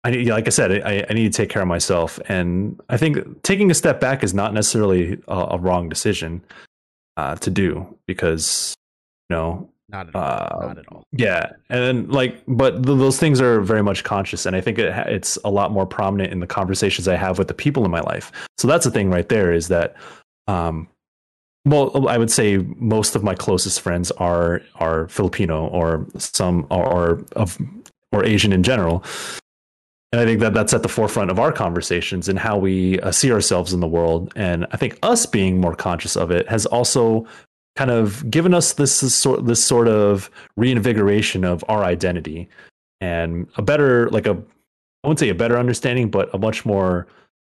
I 0.03 0.11
need, 0.11 0.29
like 0.29 0.47
I 0.47 0.51
said, 0.51 0.71
I, 0.83 1.05
I 1.09 1.13
need 1.13 1.31
to 1.31 1.37
take 1.37 1.49
care 1.49 1.61
of 1.61 1.67
myself, 1.67 2.19
and 2.29 2.79
I 2.89 2.97
think 2.97 3.43
taking 3.43 3.69
a 3.71 3.73
step 3.73 3.99
back 3.99 4.23
is 4.23 4.33
not 4.33 4.53
necessarily 4.53 5.21
a, 5.27 5.47
a 5.51 5.57
wrong 5.57 5.89
decision 5.89 6.41
uh, 7.17 7.35
to 7.35 7.49
do 7.49 7.97
because 8.05 8.73
you 9.29 9.35
know 9.35 9.69
not 9.89 10.09
at 10.09 10.15
all. 10.15 10.21
Uh, 10.21 10.67
not 10.67 10.77
at 10.77 10.85
all. 10.91 11.03
Yeah, 11.11 11.51
and 11.69 12.11
like, 12.11 12.41
but 12.47 12.83
th- 12.83 12.97
those 12.97 13.17
things 13.17 13.39
are 13.39 13.61
very 13.61 13.81
much 13.81 14.03
conscious, 14.03 14.45
and 14.45 14.55
I 14.55 14.61
think 14.61 14.79
it, 14.79 14.93
it's 15.07 15.37
a 15.45 15.49
lot 15.49 15.71
more 15.71 15.85
prominent 15.85 16.31
in 16.33 16.39
the 16.39 16.47
conversations 16.47 17.07
I 17.07 17.15
have 17.15 17.37
with 17.37 17.47
the 17.47 17.53
people 17.53 17.85
in 17.85 17.91
my 17.91 18.01
life. 18.01 18.31
So 18.57 18.67
that's 18.67 18.83
the 18.83 18.91
thing 18.91 19.09
right 19.09 19.29
there 19.29 19.53
is 19.53 19.69
that, 19.69 19.95
um, 20.47 20.89
well, 21.65 22.07
I 22.07 22.17
would 22.17 22.31
say 22.31 22.57
most 22.77 23.15
of 23.15 23.23
my 23.23 23.35
closest 23.35 23.79
friends 23.81 24.11
are 24.11 24.61
are 24.75 25.07
Filipino 25.07 25.67
or 25.67 26.05
some 26.17 26.67
or 26.69 27.23
of 27.35 27.57
or 28.11 28.25
Asian 28.25 28.51
in 28.51 28.63
general, 28.63 29.05
and 30.11 30.21
I 30.21 30.25
think 30.25 30.41
that 30.41 30.53
that's 30.53 30.73
at 30.73 30.83
the 30.83 30.89
forefront 30.89 31.31
of 31.31 31.39
our 31.39 31.51
conversations 31.51 32.27
and 32.27 32.39
how 32.39 32.57
we 32.57 32.99
uh, 33.01 33.11
see 33.11 33.31
ourselves 33.31 33.73
in 33.73 33.79
the 33.79 33.87
world. 33.87 34.33
And 34.35 34.65
I 34.71 34.77
think 34.77 34.97
us 35.01 35.25
being 35.25 35.61
more 35.61 35.75
conscious 35.75 36.17
of 36.17 36.31
it 36.31 36.47
has 36.49 36.65
also 36.65 37.25
kind 37.77 37.91
of 37.91 38.29
given 38.29 38.53
us 38.53 38.73
this, 38.73 39.01
this 39.01 39.15
sort 39.15 39.45
this 39.45 39.63
sort 39.63 39.87
of 39.87 40.29
reinvigoration 40.57 41.45
of 41.45 41.63
our 41.69 41.83
identity 41.83 42.49
and 42.99 43.47
a 43.55 43.61
better 43.61 44.09
like 44.09 44.25
a 44.25 44.31
I 44.31 45.07
wouldn't 45.07 45.19
say 45.19 45.29
a 45.29 45.35
better 45.35 45.57
understanding, 45.57 46.09
but 46.09 46.33
a 46.33 46.39
much 46.39 46.65
more 46.65 47.07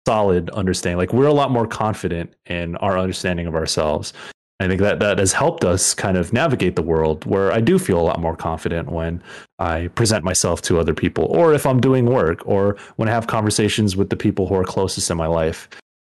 solid 0.07 0.51
understanding. 0.51 0.99
Like 0.99 1.13
we're 1.13 1.27
a 1.27 1.33
lot 1.33 1.51
more 1.51 1.67
confident 1.67 2.35
in 2.47 2.77
our 2.77 2.99
understanding 2.99 3.47
of 3.47 3.55
ourselves. 3.55 4.13
I 4.59 4.67
think 4.67 4.81
that 4.81 5.01
that 5.01 5.19
has 5.19 5.33
helped 5.33 5.65
us 5.65 5.95
kind 5.95 6.17
of 6.17 6.33
navigate 6.33 6.77
the 6.77 6.83
world 6.83 7.25
where 7.25 7.53
I 7.53 7.61
do 7.61 7.79
feel 7.79 8.01
a 8.01 8.03
lot 8.03 8.21
more 8.21 8.35
confident 8.37 8.91
when 8.91 9.23
I 9.59 9.89
present 9.95 10.25
myself 10.25 10.61
to 10.63 10.81
other 10.81 10.95
people, 10.95 11.25
or 11.25 11.55
if 11.55 11.67
I'm 11.67 11.81
doing 11.81 12.07
work, 12.07 12.41
or 12.47 12.77
when 12.97 13.09
I 13.09 13.13
have 13.13 13.27
conversations 13.27 13.97
with 13.97 14.09
the 14.09 14.17
people 14.17 14.47
who 14.47 14.55
are 14.55 14.65
closest 14.65 15.11
in 15.11 15.17
my 15.17 15.27
life. 15.27 15.69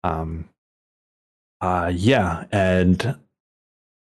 Um, 0.05 0.49
uh, 1.61 1.93
yeah, 1.95 2.45
and 2.51 3.15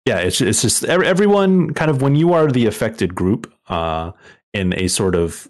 yeah, 0.06 0.18
it's 0.18 0.40
it's 0.40 0.62
just 0.62 0.84
everyone 0.84 1.74
kind 1.74 1.90
of 1.90 2.00
when 2.00 2.14
you 2.14 2.32
are 2.32 2.50
the 2.50 2.66
affected 2.66 3.14
group 3.14 3.52
uh, 3.68 4.12
in 4.54 4.72
a 4.74 4.86
sort 4.86 5.16
of 5.16 5.48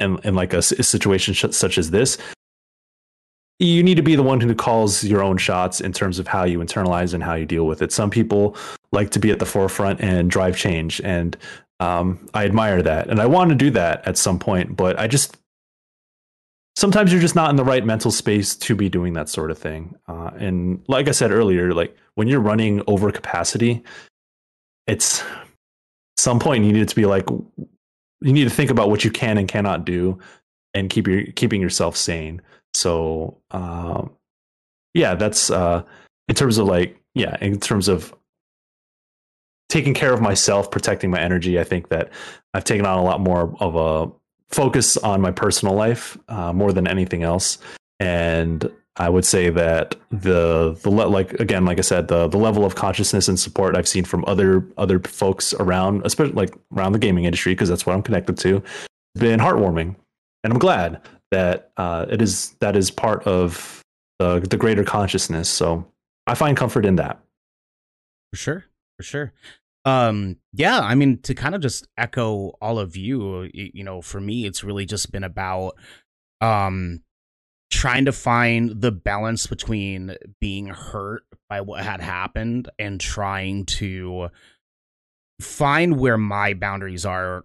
in, 0.00 0.18
in 0.24 0.34
like 0.34 0.54
a, 0.54 0.58
a 0.58 0.62
situation 0.62 1.34
such 1.34 1.76
as 1.76 1.90
this, 1.90 2.16
you 3.58 3.82
need 3.82 3.96
to 3.96 4.02
be 4.02 4.16
the 4.16 4.22
one 4.22 4.40
who 4.40 4.54
calls 4.54 5.04
your 5.04 5.22
own 5.22 5.36
shots 5.36 5.82
in 5.82 5.92
terms 5.92 6.18
of 6.18 6.26
how 6.26 6.44
you 6.44 6.60
internalize 6.60 7.12
and 7.12 7.22
how 7.22 7.34
you 7.34 7.44
deal 7.44 7.66
with 7.66 7.82
it. 7.82 7.92
Some 7.92 8.08
people 8.08 8.56
like 8.90 9.10
to 9.10 9.18
be 9.18 9.30
at 9.30 9.38
the 9.38 9.46
forefront 9.46 10.00
and 10.00 10.30
drive 10.30 10.56
change, 10.56 11.00
and 11.02 11.36
um, 11.78 12.26
I 12.32 12.46
admire 12.46 12.80
that, 12.80 13.08
and 13.10 13.20
I 13.20 13.26
want 13.26 13.50
to 13.50 13.54
do 13.54 13.70
that 13.72 14.06
at 14.08 14.16
some 14.16 14.38
point. 14.38 14.78
But 14.78 14.98
I 14.98 15.08
just 15.08 15.36
sometimes 16.78 17.10
you're 17.10 17.20
just 17.20 17.34
not 17.34 17.50
in 17.50 17.56
the 17.56 17.64
right 17.64 17.84
mental 17.84 18.12
space 18.12 18.54
to 18.54 18.76
be 18.76 18.88
doing 18.88 19.14
that 19.14 19.28
sort 19.28 19.50
of 19.50 19.58
thing. 19.58 19.96
Uh, 20.06 20.30
and 20.38 20.80
like 20.86 21.08
I 21.08 21.10
said 21.10 21.32
earlier, 21.32 21.74
like 21.74 21.96
when 22.14 22.28
you're 22.28 22.38
running 22.38 22.82
over 22.86 23.10
capacity, 23.10 23.82
it's 24.86 25.24
some 26.16 26.38
point 26.38 26.64
you 26.64 26.72
need 26.72 26.88
to 26.88 26.94
be 26.94 27.04
like 27.04 27.28
you 27.28 28.32
need 28.32 28.44
to 28.44 28.50
think 28.50 28.70
about 28.70 28.90
what 28.90 29.04
you 29.04 29.10
can 29.10 29.38
and 29.38 29.48
cannot 29.48 29.84
do, 29.84 30.20
and 30.72 30.88
keep 30.88 31.08
your 31.08 31.24
keeping 31.32 31.60
yourself 31.60 31.96
sane. 31.96 32.40
So 32.74 33.38
um, 33.50 34.12
yeah, 34.94 35.16
that's 35.16 35.50
uh, 35.50 35.82
in 36.28 36.36
terms 36.36 36.58
of 36.58 36.68
like 36.68 36.96
yeah, 37.12 37.36
in 37.40 37.58
terms 37.58 37.88
of 37.88 38.14
taking 39.68 39.94
care 39.94 40.12
of 40.12 40.20
myself, 40.20 40.70
protecting 40.70 41.10
my 41.10 41.20
energy. 41.20 41.58
I 41.58 41.64
think 41.64 41.88
that 41.88 42.10
I've 42.54 42.64
taken 42.64 42.86
on 42.86 42.98
a 42.98 43.04
lot 43.04 43.20
more 43.20 43.52
of 43.58 43.74
a 43.74 44.12
focus 44.50 44.96
on 44.96 45.20
my 45.20 45.30
personal 45.30 45.74
life 45.74 46.16
uh, 46.28 46.52
more 46.52 46.72
than 46.72 46.86
anything 46.86 47.22
else, 47.22 47.58
and 48.00 48.70
I 48.96 49.08
would 49.08 49.24
say 49.24 49.50
that 49.50 49.94
the 50.10 50.76
the 50.82 50.90
le- 50.90 51.08
like 51.08 51.34
again, 51.34 51.64
like 51.64 51.78
I 51.78 51.82
said, 51.82 52.08
the 52.08 52.26
the 52.26 52.38
level 52.38 52.64
of 52.64 52.74
consciousness 52.74 53.28
and 53.28 53.38
support 53.38 53.76
I've 53.76 53.88
seen 53.88 54.04
from 54.04 54.24
other 54.26 54.66
other 54.76 54.98
folks 55.00 55.54
around, 55.54 56.02
especially 56.04 56.34
like 56.34 56.54
around 56.74 56.92
the 56.92 56.98
gaming 56.98 57.24
industry, 57.24 57.52
because 57.52 57.68
that's 57.68 57.86
what 57.86 57.94
I'm 57.94 58.02
connected 58.02 58.36
to, 58.38 58.62
been 59.14 59.40
heartwarming, 59.40 59.94
and 60.42 60.52
I'm 60.52 60.58
glad 60.58 61.00
that 61.30 61.70
uh, 61.76 62.06
it 62.10 62.20
is 62.20 62.56
that 62.60 62.74
is 62.76 62.90
part 62.90 63.22
of 63.24 63.82
the 64.18 64.40
the 64.40 64.56
greater 64.56 64.82
consciousness. 64.82 65.48
So 65.48 65.86
I 66.26 66.34
find 66.34 66.56
comfort 66.56 66.84
in 66.84 66.96
that. 66.96 67.20
For 68.32 68.36
sure, 68.36 68.64
for 68.96 69.02
sure. 69.04 69.32
Um, 69.84 70.36
yeah, 70.52 70.80
I 70.80 70.94
mean, 70.94 71.20
to 71.22 71.34
kind 71.34 71.54
of 71.54 71.60
just 71.60 71.88
echo 71.96 72.52
all 72.60 72.78
of 72.78 72.96
you, 72.96 73.48
you 73.52 73.84
know, 73.84 74.02
for 74.02 74.20
me, 74.20 74.44
it's 74.44 74.64
really 74.64 74.86
just 74.86 75.10
been 75.12 75.24
about 75.24 75.74
um 76.40 77.00
trying 77.70 78.04
to 78.06 78.12
find 78.12 78.80
the 78.80 78.92
balance 78.92 79.46
between 79.46 80.14
being 80.40 80.68
hurt 80.68 81.22
by 81.48 81.60
what 81.60 81.84
had 81.84 82.00
happened 82.00 82.70
and 82.78 83.00
trying 83.00 83.64
to 83.66 84.28
find 85.40 85.98
where 85.98 86.18
my 86.18 86.54
boundaries 86.54 87.04
are 87.04 87.44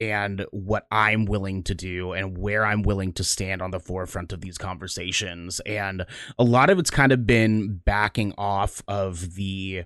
and 0.00 0.46
what 0.52 0.86
I'm 0.90 1.24
willing 1.24 1.64
to 1.64 1.74
do 1.74 2.12
and 2.12 2.38
where 2.38 2.64
I'm 2.64 2.82
willing 2.82 3.12
to 3.14 3.24
stand 3.24 3.60
on 3.60 3.70
the 3.70 3.80
forefront 3.80 4.32
of 4.32 4.40
these 4.40 4.56
conversations. 4.56 5.60
And 5.66 6.06
a 6.38 6.44
lot 6.44 6.70
of 6.70 6.78
it's 6.78 6.90
kind 6.90 7.12
of 7.12 7.26
been 7.26 7.80
backing 7.84 8.32
off 8.38 8.82
of 8.86 9.34
the 9.34 9.84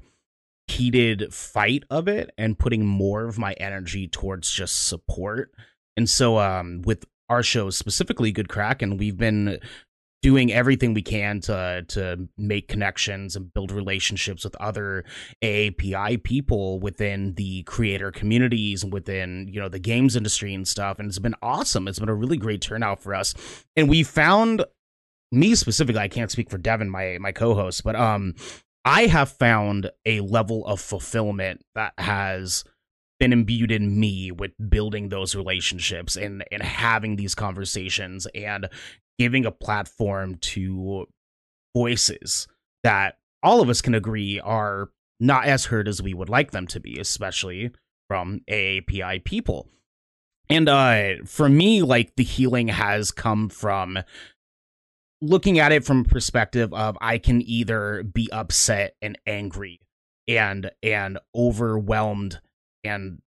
heated 0.72 1.32
fight 1.32 1.84
of 1.90 2.08
it 2.08 2.30
and 2.38 2.58
putting 2.58 2.86
more 2.86 3.24
of 3.24 3.38
my 3.38 3.52
energy 3.54 4.08
towards 4.08 4.50
just 4.50 4.86
support. 4.86 5.52
And 5.96 6.08
so 6.08 6.38
um 6.38 6.82
with 6.82 7.04
our 7.28 7.42
show 7.42 7.70
specifically 7.70 8.32
Good 8.32 8.48
Crack 8.48 8.82
and 8.82 8.98
we've 8.98 9.16
been 9.16 9.58
doing 10.22 10.52
everything 10.52 10.94
we 10.94 11.02
can 11.02 11.40
to 11.40 11.84
to 11.88 12.28
make 12.38 12.68
connections 12.68 13.34
and 13.34 13.52
build 13.52 13.72
relationships 13.72 14.44
with 14.44 14.54
other 14.56 15.04
AAPI 15.42 16.22
people 16.22 16.78
within 16.78 17.34
the 17.34 17.64
creator 17.64 18.12
communities 18.12 18.84
and 18.84 18.92
within 18.92 19.48
you 19.52 19.60
know 19.60 19.68
the 19.68 19.80
games 19.80 20.16
industry 20.16 20.54
and 20.54 20.66
stuff. 20.66 20.98
And 20.98 21.08
it's 21.08 21.18
been 21.18 21.34
awesome. 21.42 21.88
It's 21.88 21.98
been 21.98 22.08
a 22.08 22.14
really 22.14 22.36
great 22.36 22.60
turnout 22.60 23.02
for 23.02 23.14
us. 23.14 23.34
And 23.76 23.88
we 23.88 24.04
found 24.04 24.64
me 25.32 25.54
specifically 25.54 26.00
I 26.00 26.08
can't 26.08 26.30
speak 26.30 26.50
for 26.50 26.58
Devin 26.58 26.90
my 26.90 27.18
my 27.20 27.32
co-host 27.32 27.82
but 27.82 27.96
um 27.96 28.34
I 28.84 29.06
have 29.06 29.30
found 29.30 29.90
a 30.04 30.20
level 30.20 30.66
of 30.66 30.80
fulfillment 30.80 31.64
that 31.74 31.94
has 31.98 32.64
been 33.20 33.32
imbued 33.32 33.70
in 33.70 34.00
me 34.00 34.32
with 34.32 34.50
building 34.68 35.08
those 35.08 35.36
relationships 35.36 36.16
and 36.16 36.44
and 36.50 36.62
having 36.62 37.16
these 37.16 37.34
conversations 37.36 38.26
and 38.34 38.68
giving 39.18 39.46
a 39.46 39.52
platform 39.52 40.36
to 40.36 41.06
voices 41.76 42.48
that 42.82 43.18
all 43.42 43.60
of 43.60 43.68
us 43.68 43.80
can 43.80 43.94
agree 43.94 44.40
are 44.40 44.90
not 45.20 45.44
as 45.44 45.66
heard 45.66 45.86
as 45.86 46.02
we 46.02 46.14
would 46.14 46.28
like 46.28 46.50
them 46.50 46.66
to 46.66 46.80
be, 46.80 46.98
especially 46.98 47.70
from 48.08 48.40
AAPI 48.50 49.24
people. 49.24 49.68
And 50.48 50.68
uh, 50.68 51.24
for 51.24 51.48
me, 51.48 51.82
like 51.82 52.16
the 52.16 52.24
healing 52.24 52.68
has 52.68 53.10
come 53.10 53.48
from 53.48 53.98
looking 55.22 55.58
at 55.58 55.72
it 55.72 55.84
from 55.84 56.00
a 56.00 56.04
perspective 56.04 56.74
of 56.74 56.98
I 57.00 57.16
can 57.18 57.40
either 57.42 58.02
be 58.02 58.30
upset 58.32 58.96
and 59.00 59.16
angry 59.26 59.80
and 60.28 60.70
and 60.82 61.18
overwhelmed 61.34 62.40
and 62.84 63.22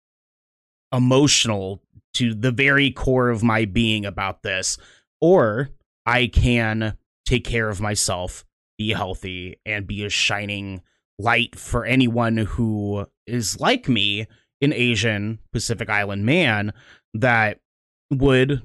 emotional 0.94 1.82
to 2.14 2.36
the 2.36 2.52
very 2.52 2.92
core 2.92 3.30
of 3.30 3.44
my 3.44 3.66
being 3.66 4.06
about 4.06 4.44
this 4.44 4.78
or 5.22 5.70
I 6.06 6.28
can 6.28 6.98
take 7.26 7.46
care 7.46 7.70
of 7.70 7.82
myself, 7.82 8.46
be 8.78 8.94
healthy 8.94 9.60
and 9.66 9.88
be 9.88 10.06
a 10.06 10.10
shining 10.10 10.82
light 11.18 11.58
for 11.58 11.86
anyone 11.86 12.38
who 12.38 13.08
is 13.26 13.60
like 13.60 13.88
me 13.88 14.28
an 14.62 14.74
Asian 14.74 15.40
Pacific 15.52 15.90
Island 15.90 16.26
man 16.26 16.74
that 17.14 17.60
would 18.12 18.62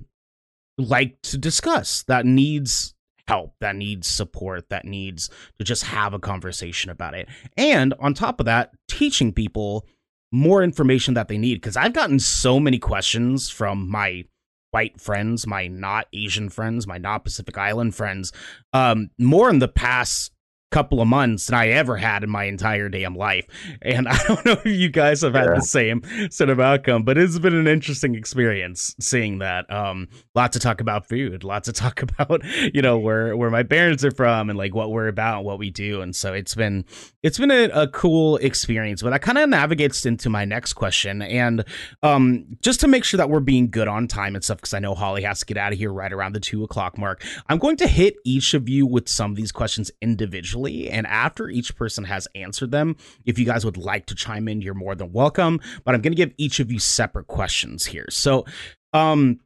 like 0.77 1.21
to 1.23 1.39
discuss 1.39 2.03
that 2.05 2.27
needs 2.27 2.95
help, 3.31 3.55
that 3.61 3.77
needs 3.77 4.09
support, 4.09 4.69
that 4.71 4.85
needs 4.85 5.31
to 5.59 5.65
just 5.65 5.85
have 5.85 6.15
a 6.15 6.19
conversation 6.19 6.91
about 6.91 7.15
it. 7.15 7.29
And 7.57 7.95
on 8.01 8.13
top 8.13 8.41
of 8.41 8.47
that, 8.47 8.73
teaching 8.89 9.33
people 9.33 9.87
more 10.33 10.65
information 10.65 11.15
that 11.15 11.29
they 11.29 11.39
need. 11.39 11.55
Because 11.55 11.77
I've 11.77 11.93
gotten 11.93 12.19
so 12.19 12.59
many 12.59 12.79
questions 12.79 13.49
from 13.49 13.89
my 13.89 14.25
white 14.73 15.01
friends, 15.01 15.47
my 15.47 15.69
not 15.69 16.07
Asian 16.13 16.49
friends, 16.49 16.89
my 16.89 16.99
not 16.99 17.23
Pacific 17.23 17.57
Island 17.57 17.95
friends, 17.95 18.33
um, 18.73 19.11
more 19.17 19.49
in 19.49 19.61
the 19.61 19.69
past 19.69 20.33
couple 20.71 21.01
of 21.01 21.09
months 21.09 21.47
than 21.47 21.59
I 21.59 21.69
ever 21.69 21.97
had 21.97 22.23
in 22.23 22.31
my 22.31 22.45
entire 22.45 22.89
damn 22.89 23.17
life. 23.17 23.47
And 23.83 24.09
I 24.09 24.17
don't 24.27 24.45
know 24.45 24.53
if 24.53 24.67
you 24.67 24.89
guys 24.89 25.23
have 25.23 25.35
had 25.35 25.47
yeah. 25.47 25.55
the 25.57 25.63
same 25.63 26.03
sort 26.31 26.51
of 26.51 26.61
outcome, 26.61 27.03
but 27.03 27.19
it's 27.19 27.39
been 27.39 27.55
an 27.55 27.67
interesting 27.67 28.15
experience 28.15 28.95
seeing 29.01 29.39
that. 29.39 29.71
Um, 29.71 30.09
lots 30.35 30.57
of 30.57 30.63
talk 30.63 30.81
about 30.81 31.09
food, 31.09 31.45
lots 31.45 31.69
of 31.69 31.75
talk 31.81 32.03
about, 32.03 32.43
you 32.75 32.83
know, 32.83 32.99
where 32.99 33.37
where 33.37 33.51
my 33.51 33.63
parents 33.63 34.05
are 34.05 34.11
from 34.11 34.49
and 34.49 34.59
like 34.59 34.75
what 34.75 34.91
we're 34.91 35.09
about, 35.09 35.45
what 35.45 35.59
we 35.59 35.71
do. 35.71 36.01
And 36.03 36.15
so 36.15 36.33
it's 36.33 36.55
been 36.55 36.85
it's 37.23 37.39
been 37.39 37.51
a, 37.51 37.65
a 37.69 37.89
cool 37.89 38.37
experience. 38.37 39.03
But 39.03 39.11
that 39.11 39.23
kind 39.23 39.39
of 39.39 39.49
navigates 39.49 40.07
into 40.07 40.31
my 40.31 40.45
next 40.45 40.75
question. 40.75 41.23
And 41.23 41.65
um, 42.03 42.47
just 42.63 42.81
to 42.81 42.89
make 42.89 43.05
sure 43.05 43.19
that 43.19 43.29
we're 43.29 43.41
being 43.41 43.71
good 43.71 43.89
on 43.89 44.07
time 44.07 44.35
and 44.35 44.45
stuff, 44.45 44.59
because 44.59 44.75
I 44.75 44.79
know 44.79 44.95
Holly 44.95 45.23
has 45.23 45.41
to 45.41 45.47
get 45.47 45.57
out 45.57 45.73
of 45.73 45.79
here 45.79 45.93
right 45.93 46.13
around 46.13 46.35
the 46.35 46.41
two 46.41 46.63
o'clock 46.65 46.97
mark. 46.97 47.25
I'm 47.49 47.59
going 47.59 47.77
to 47.79 47.87
hit 47.87 48.15
each 48.25 48.55
of 48.55 48.69
you 48.69 48.87
with 48.87 49.09
some 49.09 49.31
of 49.31 49.37
these 49.37 49.53
questions 49.53 49.91
individually 50.01 50.60
and 50.69 51.07
after 51.07 51.49
each 51.49 51.77
person 51.77 52.05
has 52.05 52.29
answered 52.35 52.71
them, 52.71 52.97
if 53.25 53.39
you 53.39 53.45
guys 53.45 53.65
would 53.65 53.77
like 53.77 54.07
to 54.07 54.15
chime 54.15 54.49
in, 54.49 54.61
you're 54.61 54.75
more 54.75 54.95
than 54.95 55.13
welcome. 55.13 55.61
But 55.85 55.95
I'm 55.95 56.01
going 56.01 56.13
to 56.13 56.17
give 56.17 56.35
each 56.37 56.61
of 56.61 56.71
you 56.71 56.79
separate 56.79 57.27
questions 57.27 57.87
here. 57.87 58.07
So, 58.11 58.45
um, 58.93 59.41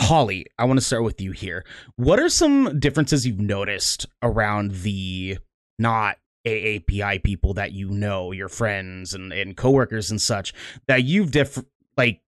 Holly, 0.00 0.46
I 0.58 0.64
want 0.64 0.78
to 0.78 0.84
start 0.84 1.04
with 1.04 1.20
you 1.20 1.32
here. 1.32 1.64
What 1.96 2.18
are 2.18 2.28
some 2.28 2.80
differences 2.80 3.26
you've 3.26 3.40
noticed 3.40 4.06
around 4.22 4.72
the 4.82 5.38
not 5.78 6.16
AAPI 6.46 7.22
people 7.22 7.54
that 7.54 7.72
you 7.72 7.90
know, 7.90 8.32
your 8.32 8.48
friends 8.48 9.14
and, 9.14 9.32
and 9.32 9.56
coworkers 9.56 10.10
and 10.10 10.20
such, 10.20 10.52
that 10.88 11.04
you've 11.04 11.30
diff- 11.30 11.64
like 11.96 12.20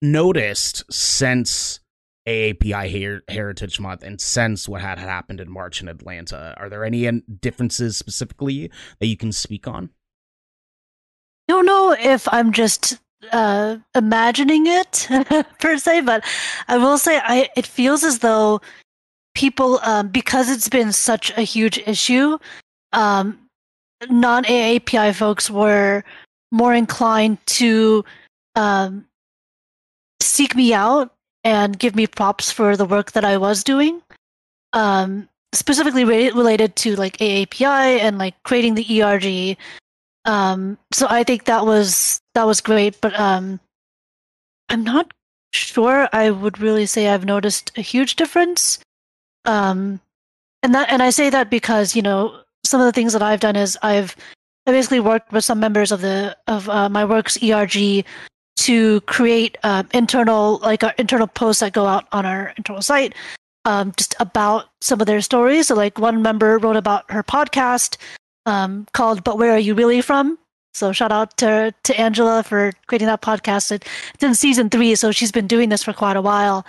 noticed 0.00 0.84
since 0.92 1.80
AAPI 2.26 3.02
Her- 3.02 3.22
Heritage 3.28 3.80
Month 3.80 4.02
and 4.02 4.20
since 4.20 4.68
what 4.68 4.80
had 4.80 4.98
happened 4.98 5.40
in 5.40 5.50
March 5.50 5.80
in 5.80 5.88
Atlanta. 5.88 6.54
Are 6.58 6.68
there 6.68 6.84
any 6.84 7.10
differences 7.40 7.96
specifically 7.96 8.70
that 9.00 9.06
you 9.06 9.16
can 9.16 9.32
speak 9.32 9.66
on? 9.66 9.90
I 11.48 11.54
don't 11.54 11.66
know 11.66 11.96
if 11.98 12.32
I'm 12.32 12.52
just 12.52 12.98
uh, 13.32 13.76
imagining 13.94 14.66
it 14.66 15.08
per 15.60 15.76
se, 15.76 16.02
but 16.02 16.24
I 16.68 16.78
will 16.78 16.98
say 16.98 17.20
I 17.22 17.48
it 17.56 17.66
feels 17.66 18.04
as 18.04 18.20
though 18.20 18.60
people 19.34 19.80
um, 19.82 20.08
because 20.08 20.50
it's 20.50 20.68
been 20.68 20.92
such 20.92 21.30
a 21.36 21.42
huge 21.42 21.78
issue, 21.86 22.38
um, 22.92 23.38
non 24.08 24.44
AAPI 24.44 25.14
folks 25.14 25.50
were 25.50 26.04
more 26.50 26.74
inclined 26.74 27.44
to 27.46 28.04
um, 28.54 29.06
seek 30.20 30.54
me 30.54 30.72
out 30.74 31.12
and 31.44 31.78
give 31.78 31.94
me 31.94 32.06
props 32.06 32.50
for 32.50 32.76
the 32.76 32.84
work 32.84 33.12
that 33.12 33.24
I 33.24 33.36
was 33.36 33.64
doing. 33.64 34.02
Um, 34.72 35.28
specifically 35.52 36.04
re- 36.04 36.30
related 36.30 36.76
to 36.76 36.96
like 36.96 37.18
AAPI 37.18 38.00
and 38.00 38.18
like 38.18 38.34
creating 38.42 38.74
the 38.74 39.02
ERG. 39.02 39.56
Um, 40.24 40.78
so 40.92 41.06
I 41.10 41.24
think 41.24 41.44
that 41.44 41.66
was 41.66 42.20
that 42.34 42.46
was 42.46 42.60
great, 42.60 43.00
but 43.00 43.18
um, 43.18 43.60
I'm 44.68 44.84
not 44.84 45.12
sure 45.52 46.08
I 46.12 46.30
would 46.30 46.58
really 46.58 46.86
say 46.86 47.08
I've 47.08 47.24
noticed 47.24 47.72
a 47.76 47.82
huge 47.82 48.16
difference. 48.16 48.78
Um, 49.44 50.00
and 50.62 50.74
that 50.74 50.90
and 50.90 51.02
I 51.02 51.10
say 51.10 51.28
that 51.30 51.50
because 51.50 51.96
you 51.96 52.02
know 52.02 52.40
some 52.64 52.80
of 52.80 52.86
the 52.86 52.92
things 52.92 53.12
that 53.12 53.22
I've 53.22 53.40
done 53.40 53.56
is 53.56 53.76
I've 53.82 54.16
I 54.66 54.70
basically 54.70 55.00
worked 55.00 55.32
with 55.32 55.44
some 55.44 55.60
members 55.60 55.90
of 55.92 56.00
the 56.00 56.36
of 56.46 56.68
uh, 56.68 56.88
my 56.88 57.04
work's 57.04 57.42
ERG 57.42 58.04
to 58.62 59.00
create 59.02 59.58
uh, 59.62 59.84
internal 59.92 60.58
like 60.58 60.84
our 60.84 60.94
internal 60.98 61.26
posts 61.26 61.60
that 61.60 61.72
go 61.72 61.86
out 61.86 62.06
on 62.12 62.26
our 62.26 62.52
internal 62.56 62.82
site 62.82 63.14
um, 63.64 63.92
just 63.96 64.14
about 64.18 64.66
some 64.80 65.00
of 65.00 65.06
their 65.06 65.20
stories. 65.20 65.68
So 65.68 65.74
like 65.74 65.98
one 65.98 66.22
member 66.22 66.58
wrote 66.58 66.76
about 66.76 67.10
her 67.10 67.22
podcast 67.22 67.96
um, 68.46 68.86
called 68.92 69.24
but 69.24 69.38
where 69.38 69.52
are 69.52 69.58
you 69.58 69.74
really 69.74 70.00
from? 70.00 70.38
So 70.74 70.92
shout 70.92 71.12
out 71.12 71.36
to 71.38 71.74
to 71.84 72.00
angela 72.00 72.42
for 72.42 72.72
creating 72.86 73.08
that 73.08 73.22
podcast. 73.22 73.70
It's 73.72 74.22
in 74.22 74.34
season 74.34 74.70
three 74.70 74.94
so 74.94 75.12
she's 75.12 75.32
been 75.32 75.46
doing 75.46 75.68
this 75.68 75.84
for 75.84 75.92
quite 75.92 76.16
a 76.16 76.22
while. 76.22 76.66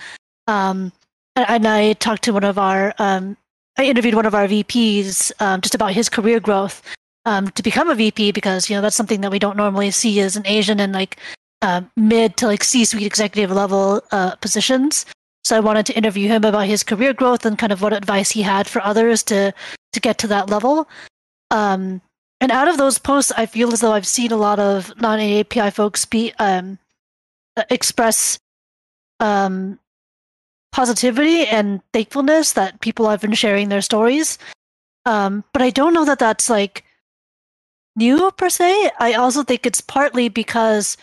Um, 0.48 0.92
and 1.36 1.68
i 1.68 1.94
talked 1.94 2.24
to 2.24 2.34
one 2.34 2.44
of 2.44 2.58
our 2.58 2.94
um, 2.98 3.38
i 3.78 3.86
interviewed 3.86 4.16
one 4.16 4.26
of 4.26 4.36
our 4.36 4.48
vps 4.48 5.32
um, 5.40 5.62
just 5.62 5.76
about 5.76 5.94
his 5.94 6.10
career 6.10 6.40
growth 6.40 6.82
um, 7.26 7.50
to 7.52 7.64
become 7.64 7.90
a 7.90 7.96
vp 7.96 8.32
because 8.32 8.70
you 8.70 8.76
know 8.76 8.82
that's 8.82 8.96
something 8.96 9.22
that 9.22 9.32
we 9.32 9.40
don't 9.40 9.58
normally 9.58 9.92
see 9.92 10.20
as 10.20 10.36
an 10.36 10.46
asian 10.46 10.80
and 10.80 10.94
like 10.94 11.18
uh, 11.64 11.82
mid 11.96 12.36
to 12.38 12.46
like 12.46 12.64
C-suite 12.64 13.06
executive 13.06 13.50
level 13.50 14.02
uh, 14.12 14.36
positions. 14.36 15.06
So 15.46 15.56
I 15.58 15.62
wanted 15.62 15.86
to 15.88 15.98
interview 15.98 16.28
him 16.28 16.44
about 16.44 16.68
his 16.68 16.84
career 16.84 17.14
growth 17.14 17.46
and 17.46 17.58
kind 17.58 17.72
of 17.72 17.82
what 17.82 17.94
advice 17.94 18.32
he 18.32 18.42
had 18.42 18.68
for 18.68 18.84
others 18.84 19.24
to 19.24 19.54
to 19.94 20.00
get 20.00 20.18
to 20.20 20.28
that 20.28 20.50
level. 20.50 20.88
Um, 21.52 22.02
and 22.42 22.52
out 22.52 22.68
of 22.68 22.78
those 22.78 23.00
posts, 23.00 23.32
I 23.38 23.46
feel 23.46 23.72
as 23.72 23.80
though 23.80 23.94
I've 23.94 24.08
seen 24.08 24.32
a 24.32 24.38
lot 24.38 24.60
of 24.60 24.94
non-AAPI 25.00 25.72
folks 25.72 26.04
be 26.06 26.34
um, 26.40 26.78
express 27.70 28.38
um, 29.20 29.80
positivity 30.74 31.46
and 31.46 31.82
thankfulness 31.94 32.54
that 32.54 32.82
people 32.82 33.08
have 33.08 33.22
been 33.22 33.34
sharing 33.34 33.70
their 33.70 33.82
stories. 33.82 34.38
Um, 35.06 35.44
but 35.54 35.62
I 35.62 35.70
don't 35.70 35.94
know 35.94 36.06
that 36.06 36.20
that's 36.20 36.50
like 36.50 36.84
new 37.96 38.32
per 38.32 38.50
se. 38.50 38.92
I 39.00 39.14
also 39.14 39.44
think 39.44 39.66
it's 39.66 39.82
partly 39.82 40.28
because 40.28 40.98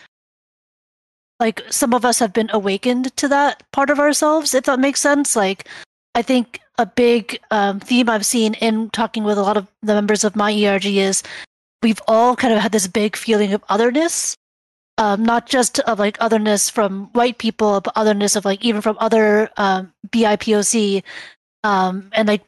like 1.41 1.63
some 1.71 1.93
of 1.95 2.05
us 2.05 2.19
have 2.19 2.33
been 2.33 2.51
awakened 2.53 3.15
to 3.17 3.27
that 3.29 3.63
part 3.73 3.91
of 3.91 3.99
ourselves 3.99 4.55
if 4.55 4.65
that 4.65 4.79
makes 4.79 5.01
sense 5.01 5.35
like 5.35 5.69
i 6.15 6.23
think 6.23 6.61
a 6.79 6.87
big 6.87 7.41
um, 7.51 7.81
theme 7.81 8.09
i've 8.09 8.27
seen 8.27 8.55
in 8.55 8.89
talking 8.91 9.25
with 9.25 9.39
a 9.39 9.43
lot 9.43 9.57
of 9.57 9.67
the 9.83 9.95
members 9.95 10.23
of 10.23 10.37
my 10.37 10.53
erg 10.65 10.87
is 10.87 11.23
we've 11.83 12.01
all 12.07 12.37
kind 12.37 12.55
of 12.55 12.61
had 12.61 12.73
this 12.73 12.87
big 12.87 13.17
feeling 13.17 13.53
of 13.53 13.65
otherness 13.69 14.37
um, 15.01 15.25
not 15.25 15.47
just 15.47 15.81
of 15.81 15.99
like 15.99 16.19
otherness 16.21 16.69
from 16.69 17.07
white 17.15 17.39
people, 17.39 17.81
but 17.81 17.95
otherness 17.97 18.37
of 18.37 18.45
like 18.45 18.63
even 18.63 18.83
from 18.83 18.99
other 19.01 19.49
um, 19.57 19.91
BIPOC, 20.11 21.03
um, 21.65 22.11
and 22.13 22.29
like 22.29 22.45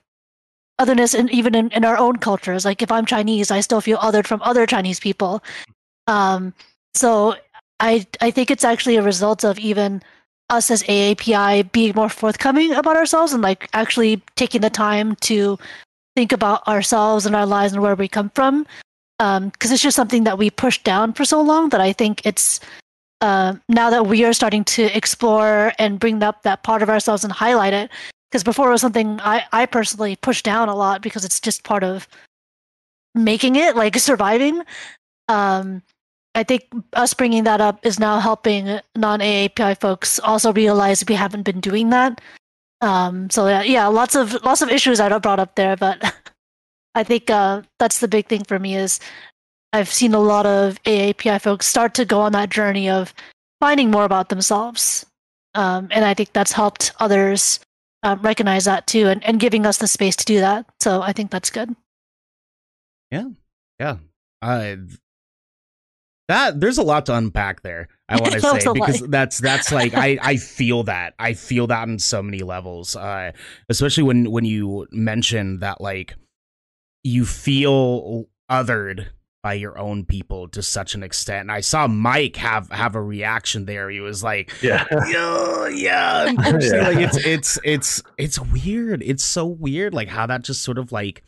otherness, 0.79 1.15
and 1.15 1.31
even 1.31 1.55
in, 1.55 1.71
in 1.71 1.83
our 1.83 1.97
own 1.97 2.19
cultures. 2.19 2.67
Like 2.67 2.83
if 2.83 2.93
I'm 2.93 3.07
Chinese, 3.07 3.51
I 3.51 3.61
still 3.61 3.81
feel 3.81 3.97
othered 3.99 4.27
from 4.27 4.43
other 4.43 4.67
Chinese 4.67 5.01
people. 5.01 5.43
Um, 6.07 6.53
so 6.95 7.37
I 7.83 8.07
I 8.21 8.31
think 8.31 8.51
it's 8.51 8.64
actually 8.64 8.97
a 8.97 9.03
result 9.03 9.45
of 9.45 9.59
even 9.59 10.03
us 10.49 10.71
as 10.71 10.83
AAPI 10.85 11.71
being 11.73 11.92
more 11.95 12.09
forthcoming 12.09 12.73
about 12.73 12.97
ourselves 12.97 13.33
and 13.33 13.42
like 13.42 13.68
actually 13.75 14.23
taking 14.37 14.61
the 14.61 14.71
time 14.71 15.16
to 15.16 15.59
think 16.16 16.33
about 16.33 16.66
ourselves 16.68 17.27
and 17.27 17.35
our 17.35 17.47
lives 17.47 17.73
and 17.73 17.83
where 17.83 17.95
we 17.95 18.09
come 18.09 18.31
from 18.31 18.66
because 19.18 19.71
um, 19.71 19.75
it's 19.75 19.83
just 19.83 19.97
something 19.97 20.25
that 20.25 20.37
we 20.37 20.51
pushed 20.51 20.85
down 20.85 21.12
for 21.12 21.25
so 21.25 21.40
long 21.40 21.68
that 21.68 21.81
I 21.81 21.92
think 21.92 22.27
it's 22.27 22.61
uh, 23.21 23.55
now 23.68 23.88
that 23.88 24.07
we 24.07 24.25
are 24.25 24.33
starting 24.33 24.64
to 24.64 24.85
explore 24.97 25.73
and 25.79 26.01
bring 26.01 26.23
up 26.23 26.42
that 26.42 26.64
part 26.64 26.83
of 26.83 26.90
ourselves 26.90 27.23
and 27.23 27.33
highlight 27.33 27.73
it. 27.73 27.90
Because 28.31 28.42
before 28.42 28.68
it 28.68 28.73
was 28.73 28.81
something 28.81 29.21
I, 29.21 29.45
I 29.53 29.66
personally 29.66 30.16
pushed 30.16 30.45
down 30.45 30.68
a 30.68 30.75
lot 30.75 31.03
because 31.03 31.25
it's 31.25 31.38
just 31.38 31.62
part 31.62 31.85
of 31.85 32.09
making 33.14 33.57
it, 33.57 33.77
like 33.77 33.97
surviving. 33.97 34.62
Um, 35.29 35.83
I 36.35 36.42
think 36.42 36.64
us 36.95 37.12
bringing 37.12 37.45
that 37.45 37.61
up 37.61 37.85
is 37.85 37.99
now 37.99 38.18
helping 38.18 38.81
non 38.97 39.21
AAPI 39.21 39.79
folks 39.81 40.18
also 40.21 40.53
realize 40.53 41.05
we 41.07 41.14
haven't 41.14 41.42
been 41.42 41.61
doing 41.61 41.90
that. 41.90 42.21
Um, 42.81 43.31
so 43.31 43.47
yeah, 43.49 43.62
yeah, 43.62 43.87
lots 43.87 44.14
of 44.14 44.33
lots 44.42 44.62
of 44.62 44.71
issues 44.71 44.99
I 44.99 45.16
brought 45.18 45.40
up 45.40 45.55
there, 45.55 45.77
but 45.77 46.14
I 46.95 47.05
think 47.05 47.31
uh, 47.31 47.62
that's 47.79 48.01
the 48.01 48.09
big 48.09 48.27
thing 48.27 48.45
for 48.45 48.59
me 48.59 48.77
is 48.77 48.99
I've 49.73 49.88
seen 49.88 50.14
a 50.14 50.21
lot 50.21 50.47
of 50.47 50.83
AAPI 50.85 51.40
folks 51.40 51.66
start 51.66 51.95
to 51.95 52.05
go 52.05 52.21
on 52.21 52.33
that 52.33 52.51
journey 52.51 52.90
of 52.90 53.14
finding 53.61 53.90
more 53.90 54.05
about 54.05 54.29
themselves. 54.29 55.07
Um, 55.55 55.88
and 55.90 56.05
I 56.05 56.14
think 56.14 56.33
that's 56.33 56.53
helped 56.53 56.92
others 56.99 57.61
um, 58.03 58.21
recognize 58.23 58.64
that 58.64 58.87
too 58.87 59.09
and, 59.09 59.23
and 59.25 59.38
giving 59.38 59.66
us 59.66 59.79
the 59.79 59.87
space 59.87 60.16
to 60.16 60.25
do 60.25 60.40
that. 60.40 60.66
So 60.81 61.03
I 61.03 61.12
think 61.12 61.31
that's 61.31 61.51
good. 61.51 61.75
Yeah. 63.11 63.29
Yeah. 63.79 63.97
Uh, 64.40 64.77
that 66.33 66.61
there's 66.61 66.79
a 66.79 66.83
lot 66.83 67.07
to 67.07 67.14
unpack 67.14 67.62
there. 67.62 67.88
I 68.09 68.21
want 68.21 68.33
to 68.33 68.40
say 68.40 68.73
because 68.73 69.01
that's 69.03 69.38
that's 69.38 69.71
like 69.71 69.95
I 69.95 70.18
I 70.23 70.37
feel 70.37 70.85
that 70.85 71.14
I 71.18 71.35
feel 71.35 71.66
that 71.68 71.83
on 71.83 71.99
so 71.99 72.23
many 72.23 72.40
levels. 72.40 72.97
Uh, 72.97 73.33
especially 73.68 74.05
when 74.05 74.31
when 74.31 74.45
you 74.45 74.87
mention 74.90 75.61
that 75.61 75.81
like 75.81 76.14
you 77.05 77.25
feel 77.25 78.27
othered 78.51 79.09
by 79.42 79.55
your 79.55 79.77
own 79.77 80.05
people 80.05 80.47
to 80.49 80.62
such 80.62 80.95
an 80.95 81.03
extent. 81.03 81.40
And 81.42 81.53
I 81.53 81.61
saw 81.61 81.88
Mike 81.88 82.37
have 82.37 82.71
have 82.71 82.95
a 82.95 83.03
reaction 83.03 83.64
there. 83.64 83.90
He 83.90 84.01
was 84.01 84.23
like, 84.23 84.53
"Yeah, 84.62 84.85
yeah, 85.09 85.68
yeah." 85.68 86.27
yeah. 86.31 86.88
Like 86.88 86.99
it's 86.99 87.16
it's 87.27 87.59
it's 87.64 88.03
it's 88.16 88.38
weird. 88.38 89.03
It's 89.03 89.25
so 89.25 89.47
weird, 89.47 89.95
like 89.95 90.09
how 90.09 90.27
that 90.27 90.42
just 90.42 90.62
sort 90.62 90.79
of 90.79 90.92
like 90.92 91.25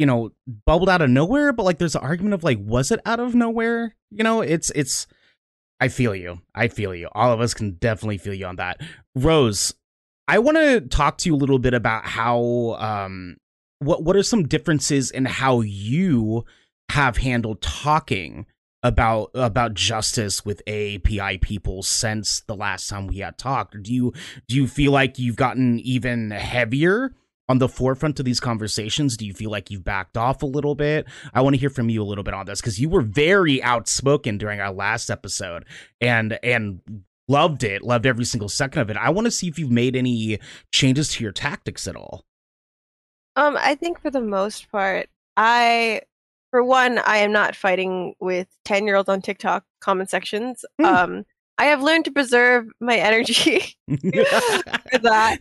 you 0.00 0.06
know 0.06 0.32
bubbled 0.64 0.88
out 0.88 1.02
of 1.02 1.10
nowhere. 1.10 1.52
But 1.52 1.64
like, 1.64 1.78
there's 1.78 1.94
an 1.94 2.02
argument 2.02 2.32
of 2.32 2.42
like, 2.42 2.58
was 2.58 2.90
it 2.90 3.00
out 3.04 3.20
of 3.20 3.34
nowhere? 3.34 3.94
You 4.10 4.24
know, 4.24 4.40
it's 4.40 4.70
it's. 4.74 5.06
I 5.78 5.88
feel 5.88 6.14
you. 6.14 6.40
I 6.54 6.68
feel 6.68 6.94
you. 6.94 7.08
All 7.12 7.32
of 7.32 7.40
us 7.40 7.54
can 7.54 7.72
definitely 7.72 8.18
feel 8.18 8.34
you 8.34 8.46
on 8.46 8.56
that. 8.56 8.80
Rose, 9.14 9.74
I 10.26 10.38
want 10.38 10.56
to 10.56 10.80
talk 10.80 11.18
to 11.18 11.28
you 11.28 11.34
a 11.34 11.36
little 11.36 11.58
bit 11.58 11.74
about 11.74 12.06
how 12.06 12.76
um 12.78 13.36
what 13.78 14.02
what 14.02 14.16
are 14.16 14.22
some 14.22 14.48
differences 14.48 15.10
in 15.10 15.26
how 15.26 15.60
you 15.60 16.46
have 16.90 17.18
handled 17.18 17.60
talking 17.60 18.46
about 18.82 19.30
about 19.34 19.74
justice 19.74 20.44
with 20.44 20.64
AAPI 20.66 21.42
people 21.42 21.82
since 21.82 22.40
the 22.46 22.56
last 22.56 22.88
time 22.88 23.06
we 23.06 23.18
had 23.18 23.36
talked? 23.36 23.82
do 23.82 23.92
you 23.92 24.14
do 24.48 24.56
you 24.56 24.66
feel 24.66 24.92
like 24.92 25.18
you've 25.18 25.36
gotten 25.36 25.78
even 25.80 26.30
heavier 26.30 27.12
on 27.50 27.58
the 27.58 27.68
forefront 27.68 28.20
of 28.20 28.24
these 28.24 28.38
conversations? 28.38 29.16
Do 29.16 29.26
you 29.26 29.34
feel 29.34 29.50
like 29.50 29.70
you've 29.70 29.84
backed 29.84 30.16
off 30.16 30.42
a 30.42 30.46
little 30.46 30.76
bit? 30.76 31.06
I 31.34 31.40
want 31.40 31.54
to 31.54 31.60
hear 31.60 31.68
from 31.68 31.90
you 31.90 32.00
a 32.00 32.04
little 32.04 32.22
bit 32.22 32.32
on 32.32 32.46
this 32.46 32.60
because 32.60 32.78
you 32.78 32.88
were 32.88 33.02
very 33.02 33.60
outspoken 33.60 34.38
during 34.38 34.60
our 34.60 34.72
last 34.72 35.10
episode 35.10 35.64
and 36.00 36.38
and 36.44 36.80
loved 37.26 37.64
it, 37.64 37.82
loved 37.82 38.06
every 38.06 38.24
single 38.24 38.48
second 38.48 38.82
of 38.82 38.90
it. 38.90 38.96
I 38.96 39.10
want 39.10 39.24
to 39.24 39.32
see 39.32 39.48
if 39.48 39.58
you've 39.58 39.70
made 39.70 39.96
any 39.96 40.38
changes 40.72 41.08
to 41.08 41.24
your 41.24 41.32
tactics 41.32 41.88
at 41.88 41.96
all. 41.96 42.24
Um, 43.34 43.56
I 43.58 43.74
think 43.74 44.00
for 44.00 44.10
the 44.10 44.20
most 44.20 44.70
part, 44.70 45.08
I, 45.36 46.02
for 46.52 46.62
one, 46.62 46.98
I 46.98 47.18
am 47.18 47.32
not 47.32 47.56
fighting 47.56 48.14
with 48.20 48.46
10 48.64 48.86
year 48.86 48.96
olds 48.96 49.08
on 49.08 49.22
TikTok 49.22 49.64
comment 49.80 50.08
sections. 50.08 50.64
Mm. 50.80 50.84
Um, 50.84 51.26
I 51.58 51.64
have 51.66 51.82
learned 51.82 52.04
to 52.06 52.12
preserve 52.12 52.68
my 52.80 52.96
energy 52.96 53.76
for 53.88 54.98
that. 54.98 55.38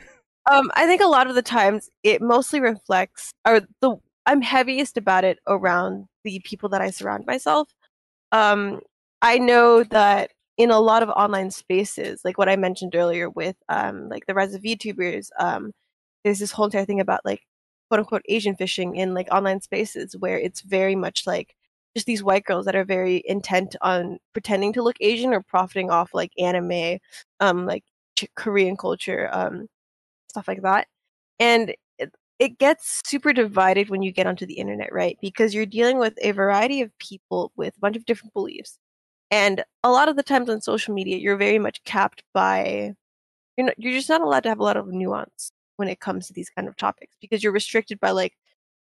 Um, 0.49 0.71
I 0.75 0.87
think 0.87 1.01
a 1.01 1.07
lot 1.07 1.27
of 1.27 1.35
the 1.35 1.41
times 1.41 1.89
it 2.03 2.21
mostly 2.21 2.59
reflects, 2.59 3.31
or 3.47 3.61
the 3.81 3.97
I'm 4.25 4.41
heaviest 4.41 4.97
about 4.97 5.23
it 5.23 5.39
around 5.47 6.07
the 6.23 6.39
people 6.43 6.69
that 6.69 6.81
I 6.81 6.89
surround 6.91 7.25
myself. 7.25 7.69
Um, 8.31 8.81
I 9.21 9.37
know 9.39 9.83
that 9.85 10.31
in 10.57 10.71
a 10.71 10.79
lot 10.79 11.03
of 11.03 11.09
online 11.09 11.51
spaces, 11.51 12.21
like 12.25 12.37
what 12.37 12.49
I 12.49 12.55
mentioned 12.57 12.95
earlier 12.95 13.29
with 13.29 13.55
um, 13.69 14.09
like 14.09 14.25
the 14.27 14.33
rise 14.35 14.53
of 14.53 14.61
VTubers, 14.63 15.29
um, 15.39 15.71
there's 16.23 16.39
this 16.39 16.51
whole 16.51 16.65
entire 16.65 16.85
thing 16.85 16.99
about 16.99 17.25
like 17.25 17.41
quote 17.89 17.99
unquote 18.01 18.23
Asian 18.29 18.55
fishing 18.55 18.95
in 18.95 19.13
like 19.13 19.29
online 19.31 19.61
spaces 19.61 20.15
where 20.17 20.39
it's 20.39 20.61
very 20.61 20.95
much 20.95 21.25
like 21.27 21.55
just 21.95 22.05
these 22.07 22.23
white 22.23 22.45
girls 22.45 22.65
that 22.65 22.75
are 22.75 22.85
very 22.85 23.23
intent 23.25 23.75
on 23.81 24.19
pretending 24.33 24.73
to 24.73 24.83
look 24.83 24.97
Asian 25.01 25.33
or 25.33 25.41
profiting 25.41 25.89
off 25.91 26.13
like 26.13 26.31
anime, 26.37 26.99
um, 27.39 27.65
like 27.65 27.83
Korean 28.35 28.77
culture, 28.77 29.29
um, 29.31 29.67
stuff 30.29 30.47
like 30.47 30.61
that. 30.63 30.87
And 31.39 31.75
it, 31.97 32.13
it 32.39 32.57
gets 32.59 33.01
super 33.05 33.33
divided 33.33 33.89
when 33.89 34.01
you 34.01 34.11
get 34.11 34.27
onto 34.27 34.45
the 34.45 34.55
internet, 34.55 34.93
right? 34.93 35.17
Because 35.21 35.53
you're 35.53 35.65
dealing 35.65 35.99
with 35.99 36.13
a 36.21 36.31
variety 36.31 36.81
of 36.81 36.97
people 36.99 37.51
with 37.55 37.75
a 37.77 37.79
bunch 37.79 37.97
of 37.97 38.05
different 38.05 38.33
beliefs. 38.33 38.77
And 39.31 39.63
a 39.83 39.91
lot 39.91 40.09
of 40.09 40.15
the 40.15 40.23
times 40.23 40.49
on 40.49 40.61
social 40.61 40.93
media, 40.93 41.17
you're 41.17 41.37
very 41.37 41.59
much 41.59 41.83
capped 41.83 42.23
by, 42.33 42.93
you're, 43.57 43.67
not, 43.67 43.75
you're 43.77 43.93
just 43.93 44.09
not 44.09 44.21
allowed 44.21 44.43
to 44.43 44.49
have 44.49 44.59
a 44.59 44.63
lot 44.63 44.77
of 44.77 44.87
nuance 44.87 45.51
when 45.77 45.87
it 45.87 45.99
comes 46.01 46.27
to 46.27 46.33
these 46.33 46.49
kind 46.49 46.67
of 46.67 46.75
topics 46.75 47.15
because 47.21 47.43
you're 47.43 47.53
restricted 47.53 47.99
by 47.99 48.11
like 48.11 48.33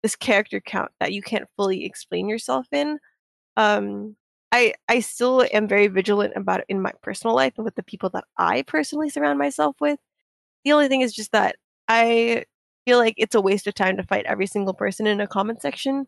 this 0.02 0.16
character 0.16 0.60
count 0.60 0.92
that 1.00 1.14
you 1.14 1.22
can't 1.22 1.48
fully 1.58 1.86
explain 1.86 2.30
yourself 2.30 2.68
in. 2.72 3.00
Um, 3.58 4.16
I 4.52 4.74
I 4.88 5.02
still 5.02 5.46
am 5.54 5.68
very 5.68 5.88
vigilant 5.88 6.34
about 6.36 6.62
it 6.62 6.66
in 6.70 6.82
my 6.82 6.92
personal 7.04 7.36
life 7.36 7.54
and 7.58 7.66
with 7.66 7.76
the 7.76 7.84
people 7.84 8.10
that 8.12 8.26
I 8.38 8.64
personally 8.64 9.10
surround 9.10 9.40
myself 9.40 9.76
with. 9.80 10.00
The 10.64 10.74
only 10.74 10.88
thing 10.88 11.02
is 11.02 11.14
just 11.14 11.32
that 11.32 11.56
I 11.88 12.46
feel 12.86 12.98
like 12.98 13.16
it's 13.18 13.36
a 13.36 13.42
waste 13.42 13.68
of 13.68 13.74
time 13.74 13.98
to 13.98 14.04
fight 14.04 14.26
every 14.26 14.48
single 14.48 14.74
person 14.74 15.08
in 15.08 15.22
a 15.22 15.28
comment 15.28 15.62
section 15.62 16.08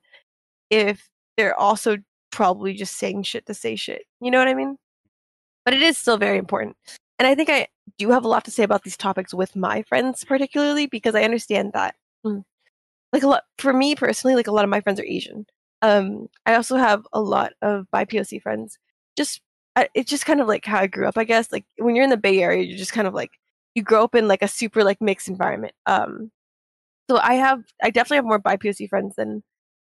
if 0.69 1.09
they're 1.37 1.59
also 1.59 1.97
probably 2.31 2.73
just 2.73 2.97
saying 2.97 3.23
shit 3.23 3.45
to 3.45 3.53
say 3.53 3.75
shit. 3.75 4.03
You 4.19 4.31
know 4.31 4.39
what 4.39 4.47
I 4.47 4.53
mean? 4.53 4.77
But 5.65 5.73
it 5.73 5.81
is 5.81 5.97
still 5.97 6.17
very 6.17 6.37
important. 6.37 6.75
And 7.19 7.27
I 7.27 7.35
think 7.35 7.49
I 7.49 7.67
do 7.97 8.09
have 8.09 8.25
a 8.25 8.27
lot 8.27 8.45
to 8.45 8.51
say 8.51 8.63
about 8.63 8.83
these 8.83 8.97
topics 8.97 9.33
with 9.33 9.55
my 9.55 9.83
friends, 9.83 10.23
particularly 10.23 10.87
because 10.87 11.13
I 11.13 11.23
understand 11.23 11.73
that, 11.73 11.95
mm, 12.25 12.43
like 13.13 13.23
a 13.23 13.27
lot 13.27 13.43
for 13.59 13.73
me 13.73 13.95
personally, 13.95 14.35
like 14.35 14.47
a 14.47 14.51
lot 14.51 14.63
of 14.63 14.69
my 14.71 14.81
friends 14.81 14.99
are 14.99 15.05
Asian. 15.05 15.45
Um, 15.83 16.29
I 16.45 16.55
also 16.55 16.77
have 16.77 17.05
a 17.13 17.21
lot 17.21 17.53
of 17.61 17.85
BIPOC 17.93 18.41
friends. 18.41 18.79
Just 19.15 19.41
it's 19.93 20.09
just 20.09 20.25
kind 20.25 20.41
of 20.41 20.47
like 20.47 20.65
how 20.65 20.79
I 20.79 20.87
grew 20.87 21.07
up, 21.07 21.17
I 21.17 21.23
guess. 21.23 21.51
Like 21.51 21.65
when 21.77 21.95
you're 21.95 22.03
in 22.03 22.09
the 22.09 22.17
Bay 22.17 22.41
Area, 22.41 22.63
you're 22.63 22.77
just 22.77 22.93
kind 22.93 23.07
of 23.07 23.13
like 23.13 23.31
you 23.75 23.83
grow 23.83 24.03
up 24.03 24.15
in 24.15 24.27
like 24.27 24.41
a 24.41 24.47
super 24.47 24.83
like 24.83 25.01
mixed 25.01 25.27
environment. 25.27 25.73
Um, 25.85 26.31
so 27.09 27.17
I 27.17 27.35
have 27.35 27.63
I 27.81 27.89
definitely 27.89 28.17
have 28.17 28.25
more 28.25 28.39
BIPOC 28.39 28.89
friends 28.89 29.15
than 29.15 29.43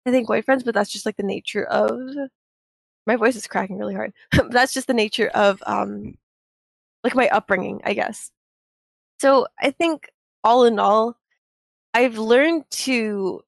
I 0.05 0.11
think 0.11 0.29
white 0.29 0.45
friends, 0.45 0.63
but 0.63 0.73
that's 0.73 0.91
just 0.91 1.05
like 1.05 1.17
the 1.17 1.23
nature 1.23 1.65
of 1.65 1.91
my 3.05 3.15
voice 3.15 3.35
is 3.35 3.47
cracking 3.47 3.77
really 3.77 3.95
hard. 3.95 4.13
that's 4.49 4.73
just 4.73 4.87
the 4.87 4.93
nature 4.93 5.29
of 5.29 5.61
um 5.65 6.15
like 7.03 7.15
my 7.15 7.29
upbringing, 7.29 7.81
I 7.85 7.93
guess. 7.93 8.31
So 9.19 9.47
I 9.59 9.71
think 9.71 10.09
all 10.43 10.65
in 10.65 10.79
all, 10.79 11.17
I've 11.93 12.17
learned 12.17 12.69
to 12.71 13.41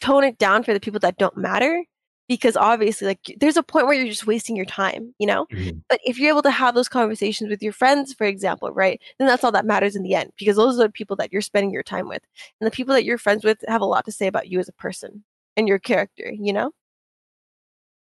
tone 0.00 0.24
it 0.24 0.38
down 0.38 0.62
for 0.62 0.74
the 0.74 0.80
people 0.80 1.00
that 1.00 1.16
don't 1.16 1.36
matter 1.36 1.84
because 2.28 2.56
obviously 2.56 3.06
like 3.06 3.36
there's 3.38 3.56
a 3.56 3.62
point 3.62 3.86
where 3.86 3.94
you're 3.94 4.06
just 4.06 4.26
wasting 4.26 4.56
your 4.56 4.64
time 4.64 5.14
you 5.18 5.26
know? 5.26 5.46
Mm-hmm. 5.46 5.78
but 5.88 6.00
if 6.04 6.18
you're 6.18 6.30
able 6.30 6.42
to 6.42 6.50
have 6.50 6.74
those 6.74 6.88
conversations 6.88 7.50
with 7.50 7.62
your 7.62 7.72
friends 7.72 8.12
for 8.12 8.24
example 8.24 8.70
right 8.70 9.00
then 9.18 9.28
that's 9.28 9.44
all 9.44 9.52
that 9.52 9.66
matters 9.66 9.96
in 9.96 10.02
the 10.02 10.14
end 10.14 10.32
because 10.38 10.56
those 10.56 10.78
are 10.78 10.84
the 10.84 10.92
people 10.92 11.16
that 11.16 11.32
you're 11.32 11.42
spending 11.42 11.72
your 11.72 11.82
time 11.82 12.08
with 12.08 12.22
and 12.60 12.66
the 12.66 12.74
people 12.74 12.94
that 12.94 13.04
you're 13.04 13.18
friends 13.18 13.44
with 13.44 13.58
have 13.68 13.80
a 13.80 13.86
lot 13.86 14.04
to 14.04 14.12
say 14.12 14.26
about 14.26 14.48
you 14.48 14.58
as 14.58 14.68
a 14.68 14.72
person 14.72 15.24
and 15.56 15.68
your 15.68 15.78
character 15.78 16.30
you 16.32 16.52
know? 16.52 16.72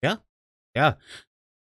Yeah. 0.03 0.17
Yeah. 0.75 0.95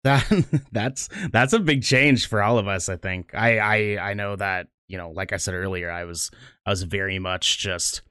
That 0.04 0.26
that's 0.72 1.08
that's 1.30 1.52
a 1.52 1.60
big 1.60 1.82
change 1.82 2.28
for 2.28 2.42
all 2.42 2.58
of 2.58 2.66
us 2.66 2.88
i 2.88 2.96
think. 2.96 3.34
I 3.34 3.58
i 3.58 4.10
i 4.10 4.14
know 4.14 4.36
that 4.36 4.68
you 4.88 4.98
know 4.98 5.10
like 5.10 5.32
i 5.32 5.36
said 5.36 5.54
earlier 5.54 5.90
i 5.90 6.04
was 6.04 6.30
i 6.66 6.70
was 6.70 6.82
very 6.82 7.18
much 7.18 7.58
just 7.58 8.02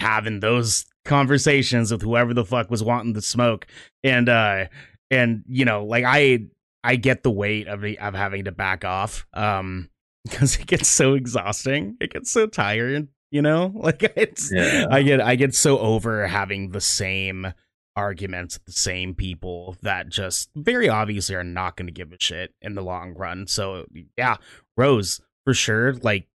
having 0.00 0.40
those 0.40 0.86
conversations 1.08 1.90
with 1.90 2.02
whoever 2.02 2.32
the 2.32 2.44
fuck 2.44 2.70
was 2.70 2.82
wanting 2.82 3.14
the 3.14 3.22
smoke 3.22 3.66
and 4.04 4.28
uh 4.28 4.66
and 5.10 5.44
you 5.48 5.64
know, 5.64 5.84
like 5.84 6.04
I 6.06 6.46
I 6.84 6.96
get 6.96 7.22
the 7.22 7.30
weight 7.30 7.68
of 7.68 7.80
the, 7.80 7.98
of 7.98 8.14
having 8.14 8.44
to 8.44 8.52
back 8.52 8.84
off, 8.84 9.26
um, 9.34 9.90
because 10.24 10.56
it 10.56 10.66
gets 10.66 10.88
so 10.88 11.14
exhausting. 11.14 11.96
It 12.00 12.12
gets 12.12 12.30
so 12.30 12.46
tired. 12.46 13.08
You 13.30 13.42
know, 13.42 13.72
like 13.74 14.02
it's 14.16 14.50
yeah. 14.52 14.86
I 14.90 15.02
get 15.02 15.20
I 15.20 15.34
get 15.36 15.54
so 15.54 15.78
over 15.78 16.26
having 16.26 16.70
the 16.70 16.80
same 16.80 17.52
arguments 17.96 18.56
with 18.56 18.66
the 18.66 18.72
same 18.72 19.12
people 19.12 19.76
that 19.82 20.08
just 20.08 20.50
very 20.54 20.88
obviously 20.88 21.34
are 21.34 21.42
not 21.42 21.76
going 21.76 21.88
to 21.88 21.92
give 21.92 22.12
a 22.12 22.16
shit 22.20 22.54
in 22.62 22.74
the 22.74 22.82
long 22.82 23.14
run. 23.14 23.46
So 23.46 23.86
yeah, 24.16 24.36
Rose 24.76 25.20
for 25.44 25.52
sure. 25.52 25.94
Like 25.94 26.28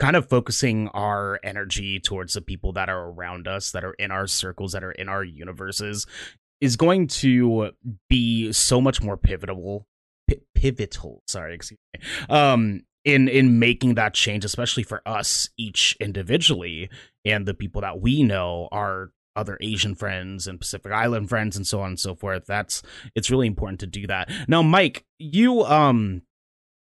kind 0.00 0.16
of 0.16 0.28
focusing 0.28 0.88
our 0.88 1.38
energy 1.44 2.00
towards 2.00 2.34
the 2.34 2.40
people 2.40 2.72
that 2.72 2.88
are 2.88 3.10
around 3.10 3.46
us, 3.46 3.70
that 3.72 3.84
are 3.84 3.92
in 3.94 4.10
our 4.10 4.26
circles, 4.26 4.72
that 4.72 4.82
are 4.82 4.92
in 4.92 5.08
our 5.08 5.22
universes, 5.22 6.06
is 6.60 6.76
going 6.76 7.06
to 7.06 7.70
be 8.08 8.52
so 8.52 8.80
much 8.80 9.02
more 9.02 9.16
pivotal. 9.16 9.86
P- 10.26 10.40
pivotal, 10.54 11.22
sorry, 11.28 11.54
excuse 11.54 11.78
me. 11.94 12.00
Um, 12.28 12.82
in 13.04 13.28
in 13.28 13.58
making 13.58 13.94
that 13.94 14.14
change, 14.14 14.44
especially 14.44 14.82
for 14.82 15.00
us 15.06 15.48
each 15.56 15.96
individually, 16.00 16.90
and 17.24 17.46
the 17.46 17.54
people 17.54 17.80
that 17.80 18.00
we 18.00 18.22
know 18.22 18.68
are 18.72 19.12
other 19.36 19.56
Asian 19.60 19.94
friends 19.94 20.46
and 20.46 20.60
Pacific 20.60 20.92
Island 20.92 21.28
friends 21.28 21.56
and 21.56 21.66
so 21.66 21.80
on 21.80 21.88
and 21.88 22.00
so 22.00 22.14
forth. 22.14 22.46
That's 22.46 22.82
it's 23.14 23.30
really 23.30 23.46
important 23.46 23.80
to 23.80 23.86
do 23.86 24.06
that. 24.06 24.30
Now, 24.48 24.62
Mike, 24.62 25.04
you 25.18 25.62
um 25.62 26.22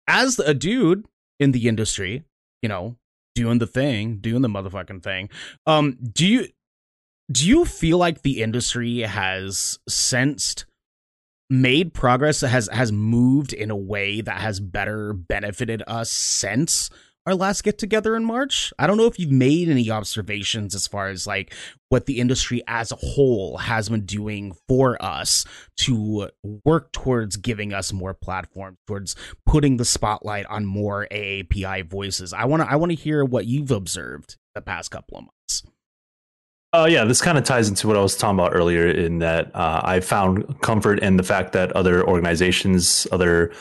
as 0.06 0.38
a 0.38 0.54
dude 0.54 1.06
in 1.38 1.52
the 1.52 1.68
industry, 1.68 2.24
you 2.62 2.68
know, 2.68 2.96
doing 3.35 3.59
the 3.59 3.66
thing, 3.66 4.18
doing 4.18 4.42
the 4.42 4.49
motherfucking 4.49 5.03
thing. 5.03 5.29
Um, 5.66 5.99
do 6.12 6.27
you 6.27 6.49
do 7.31 7.46
you 7.46 7.64
feel 7.64 7.99
like 7.99 8.23
the 8.23 8.42
industry 8.42 9.01
has 9.01 9.79
sensed 9.88 10.66
made 11.49 11.92
progress 11.92 12.40
has 12.42 12.68
has 12.73 12.92
moved 12.92 13.53
in 13.53 13.70
a 13.70 13.77
way 13.77 14.20
that 14.20 14.40
has 14.40 14.61
better 14.61 15.12
benefited 15.12 15.83
us 15.87 16.11
since 16.11 16.90
our 17.26 17.35
last 17.35 17.62
get 17.62 17.78
together 17.78 18.16
in 18.16 18.24
March. 18.24 18.72
I 18.78 18.87
don't 18.87 18.96
know 18.96 19.06
if 19.06 19.18
you've 19.18 19.30
made 19.30 19.68
any 19.68 19.90
observations 19.90 20.74
as 20.74 20.87
far 20.87 21.09
as 21.09 21.26
like 21.26 21.54
what 21.88 22.06
the 22.06 22.18
industry 22.18 22.62
as 22.66 22.92
a 22.92 22.96
whole 22.96 23.59
has 23.59 23.88
been 23.88 24.06
doing 24.06 24.54
for 24.68 25.00
us 25.02 25.44
to 25.78 26.30
work 26.64 26.92
towards 26.92 27.37
giving 27.37 27.72
us 27.72 27.92
more 27.92 28.14
platforms, 28.14 28.78
towards 28.87 29.16
putting 29.44 29.76
the 29.76 29.85
spotlight 29.85 30.46
on 30.46 30.64
more 30.64 31.06
AAPI 31.11 31.88
voices. 31.88 32.33
I 32.33 32.46
want 32.46 32.62
to 32.62 32.70
I 32.70 32.76
want 32.76 32.90
to 32.92 32.96
hear 32.96 33.24
what 33.24 33.46
you've 33.46 33.70
observed 33.70 34.37
the 34.54 34.62
past 34.62 34.90
couple 34.90 35.18
of 35.18 35.24
months. 35.24 35.62
Uh, 36.72 36.87
yeah, 36.88 37.04
this 37.04 37.20
kind 37.20 37.37
of 37.37 37.42
ties 37.42 37.68
into 37.68 37.88
what 37.88 37.96
I 37.96 38.00
was 38.00 38.16
talking 38.16 38.38
about 38.38 38.54
earlier 38.54 38.88
in 38.88 39.18
that 39.18 39.54
uh, 39.56 39.80
I 39.83 39.98
found 39.98 40.61
comfort 40.61 41.00
in 41.00 41.16
the 41.16 41.24
fact 41.24 41.52
that 41.52 41.72
other 41.72 42.06
organizations, 42.06 43.09
other 43.11 43.52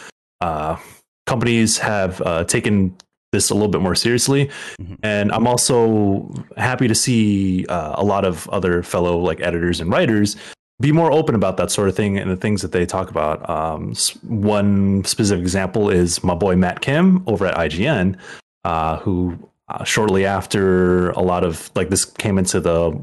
uh, 0.41 0.77
companies 1.25 1.79
have 1.79 2.21
uh, 2.21 2.43
taken 2.43 2.95
this 3.31 3.49
a 3.49 3.53
little 3.53 3.69
bit 3.69 3.81
more 3.81 3.95
seriously. 3.95 4.49
Mm-hmm. 4.81 4.95
And 5.03 5.31
I'm 5.31 5.47
also 5.47 6.31
happy 6.57 6.87
to 6.87 6.95
see 6.95 7.65
uh, 7.67 7.93
a 7.95 8.03
lot 8.03 8.25
of 8.25 8.47
other 8.49 8.83
fellow 8.83 9.17
like 9.17 9.39
editors 9.41 9.79
and 9.79 9.91
writers 9.91 10.35
be 10.81 10.91
more 10.91 11.11
open 11.11 11.35
about 11.35 11.57
that 11.57 11.71
sort 11.71 11.89
of 11.89 11.95
thing 11.95 12.17
and 12.17 12.31
the 12.31 12.37
things 12.37 12.61
that 12.61 12.71
they 12.71 12.85
talk 12.85 13.09
about. 13.09 13.47
Um, 13.49 13.93
one 14.23 15.03
specific 15.03 15.41
example 15.41 15.89
is 15.89 16.23
my 16.23 16.33
boy 16.33 16.55
Matt 16.55 16.81
Kim 16.81 17.23
over 17.27 17.45
at 17.45 17.55
IGN, 17.55 18.17
uh, 18.63 18.97
who 18.97 19.37
uh, 19.67 19.83
shortly 19.83 20.25
after 20.25 21.11
a 21.11 21.21
lot 21.21 21.43
of 21.43 21.69
like 21.75 21.89
this 21.89 22.05
came 22.05 22.37
into 22.37 22.59
the 22.59 22.97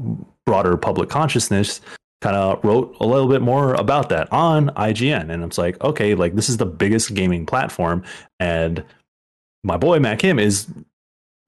broader 0.45 0.75
public 0.77 1.09
consciousness 1.09 1.81
kind 2.21 2.35
of 2.35 2.63
wrote 2.63 2.95
a 2.99 3.05
little 3.05 3.27
bit 3.27 3.41
more 3.41 3.75
about 3.75 4.09
that 4.09 4.31
on 4.33 4.69
IGN 4.71 5.29
and 5.29 5.43
it's 5.43 5.57
like 5.57 5.79
okay 5.83 6.15
like 6.15 6.35
this 6.35 6.49
is 6.49 6.57
the 6.57 6.65
biggest 6.65 7.13
gaming 7.13 7.45
platform 7.45 8.03
and 8.39 8.83
my 9.63 9.77
boy 9.77 9.99
Matt 9.99 10.19
Kim 10.19 10.39
is 10.39 10.67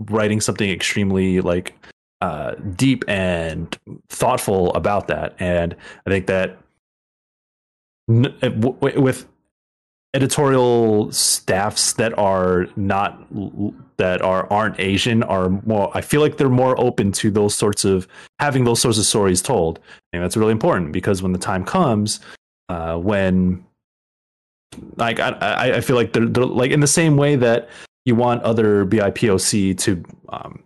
writing 0.10 0.42
something 0.42 0.70
extremely 0.70 1.42
like 1.42 1.74
uh, 2.22 2.56
deep 2.76 3.06
and 3.08 3.78
thoughtful 4.10 4.74
about 4.74 5.08
that, 5.08 5.36
and 5.40 5.76
I 6.06 6.10
think 6.10 6.28
that 6.28 6.58
with 8.08 9.28
editorial 10.16 11.12
staffs 11.12 11.94
that 11.94 12.18
are 12.18 12.68
not 12.76 13.28
that 13.98 14.22
are 14.22 14.52
aren't 14.52 14.80
Asian 14.80 15.22
are 15.24 15.50
more 15.50 15.96
I 15.96 16.02
feel 16.02 16.22
like 16.22 16.38
they're 16.38 16.50
more 16.50 16.80
open 16.80 17.12
to 17.14 17.30
those 17.30 17.54
sorts 17.54 17.86
of 17.86 18.08
having 18.40 18.64
those 18.64 18.82
sorts 18.82 18.98
of 18.98 19.06
stories 19.06 19.42
told. 19.42 19.80
And 20.12 20.24
that's 20.24 20.36
really 20.36 20.52
important 20.52 20.92
because 20.92 21.22
when 21.22 21.34
the 21.34 21.40
time 21.40 21.64
comes 21.64 22.20
uh, 22.70 22.98
when 22.98 23.64
like 24.96 25.20
I, 25.20 25.74
I 25.76 25.82
feel 25.82 25.96
like 25.96 26.14
they're, 26.14 26.26
they're 26.26 26.46
like 26.46 26.72
in 26.72 26.80
the 26.80 26.88
same 26.88 27.16
way 27.16 27.36
that 27.36 27.70
you 28.10 28.16
want 28.16 28.44
other 28.44 28.86
BIPOC 28.86 29.78
to 29.78 30.04
um, 30.28 30.64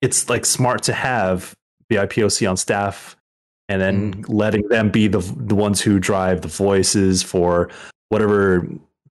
it's 0.00 0.30
like 0.30 0.46
smart 0.46 0.82
to 0.84 0.94
have 0.94 1.54
BIPOC 1.90 2.48
on 2.48 2.56
staff 2.56 3.16
and 3.68 3.82
then 3.82 4.14
mm. 4.14 4.24
letting 4.28 4.66
them 4.68 4.90
be 4.90 5.08
the 5.08 5.18
the 5.36 5.54
ones 5.54 5.80
who 5.80 5.98
drive 5.98 6.40
the 6.40 6.48
voices 6.48 7.22
for 7.22 7.68
whatever 8.08 8.66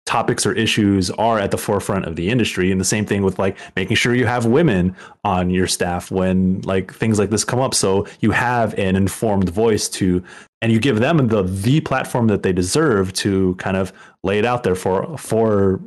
topics 0.06 0.46
or 0.46 0.52
issues 0.52 1.10
are 1.12 1.40
at 1.40 1.52
the 1.52 1.58
forefront 1.58 2.04
of 2.06 2.18
the 2.18 2.30
industry 2.30 2.72
and 2.72 2.82
the 2.82 2.86
same 2.86 3.06
thing 3.06 3.24
with 3.24 3.40
like 3.40 3.58
making 3.78 3.96
sure 3.96 4.14
you 4.14 4.26
have 4.26 4.46
women 4.46 4.94
on 5.24 5.50
your 5.50 5.66
staff 5.66 6.12
when 6.12 6.60
like 6.62 6.94
things 6.94 7.18
like 7.18 7.30
this 7.30 7.46
come 7.46 7.62
up 7.62 7.74
so 7.74 8.06
you 8.20 8.32
have 8.32 8.78
an 8.78 8.98
informed 8.98 9.48
voice 9.48 9.88
to 9.88 10.22
and 10.62 10.74
you 10.74 10.80
give 10.80 11.00
them 11.00 11.26
the 11.30 11.44
the 11.44 11.80
platform 11.82 12.28
that 12.28 12.44
they 12.44 12.52
deserve 12.52 13.14
to 13.14 13.56
kind 13.56 13.78
of 13.78 13.94
lay 14.24 14.38
it 14.38 14.46
out 14.46 14.64
there 14.64 14.76
for 14.76 15.18
for 15.18 15.80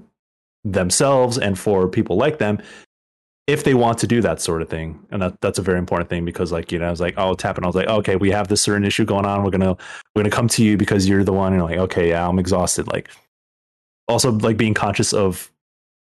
themselves 0.72 1.38
and 1.38 1.59
for 1.59 1.88
people 1.88 2.16
like 2.16 2.38
them 2.38 2.61
if 3.46 3.62
they 3.62 3.74
want 3.74 3.98
to 3.98 4.07
do 4.09 4.20
that 4.20 4.40
sort 4.40 4.61
of 4.61 4.68
thing. 4.68 4.98
And 5.11 5.22
that, 5.22 5.40
that's 5.40 5.59
a 5.59 5.62
very 5.62 5.79
important 5.79 6.11
thing 6.11 6.24
because 6.24 6.50
like 6.50 6.72
you 6.72 6.79
know 6.79 6.88
i 6.88 6.90
was 6.90 7.00
like 7.00 7.14
oh 7.16 7.35
tap 7.35 7.55
tapping 7.55 7.64
i 7.64 7.68
was 7.68 7.76
like 7.76 7.87
okay 7.87 8.16
we 8.16 8.31
have 8.33 8.48
this 8.48 8.61
certain 8.61 8.85
issue 8.85 9.05
going 9.05 9.24
on. 9.24 9.44
We're 9.44 9.50
gonna 9.50 9.76
we're 10.14 10.22
gonna 10.22 10.31
come 10.31 10.48
to 10.48 10.64
you 10.64 10.76
because 10.76 11.09
you're 11.09 11.24
the 11.24 11.33
one. 11.33 11.52
And 11.52 11.62
like 11.62 11.79
okay 11.79 12.11
yeah 12.11 12.29
i'm 12.29 12.38
exhausted. 12.38 12.88
Like 12.88 13.09
also 14.09 14.33
like 14.33 14.57
being 14.57 14.74
conscious 14.74 15.12
of 15.12 15.50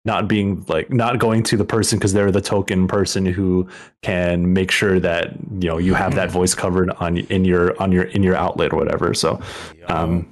not 0.05 0.29
being 0.29 0.65
like 0.69 0.93
not 0.93 1.19
going 1.19 1.43
to 1.45 1.57
the 1.57 1.65
person 1.65 1.99
because 1.99 2.13
they're 2.13 2.31
the 2.31 2.41
token 2.41 2.87
person 2.87 3.25
who 3.25 3.69
can 4.03 4.53
make 4.53 4.71
sure 4.71 5.01
that 5.01 5.33
you 5.59 5.69
know 5.69 5.79
you 5.79 5.95
have 5.95 6.15
that 6.15 6.31
voice 6.31 6.55
covered 6.55 6.91
on 6.91 7.19
in 7.19 7.45
your 7.45 7.81
on 7.83 7.91
your 7.91 8.05
in 8.05 8.23
your 8.23 8.37
outlet 8.37 8.73
or 8.73 8.77
whatever. 8.77 9.13
So 9.13 9.41
um 9.89 10.29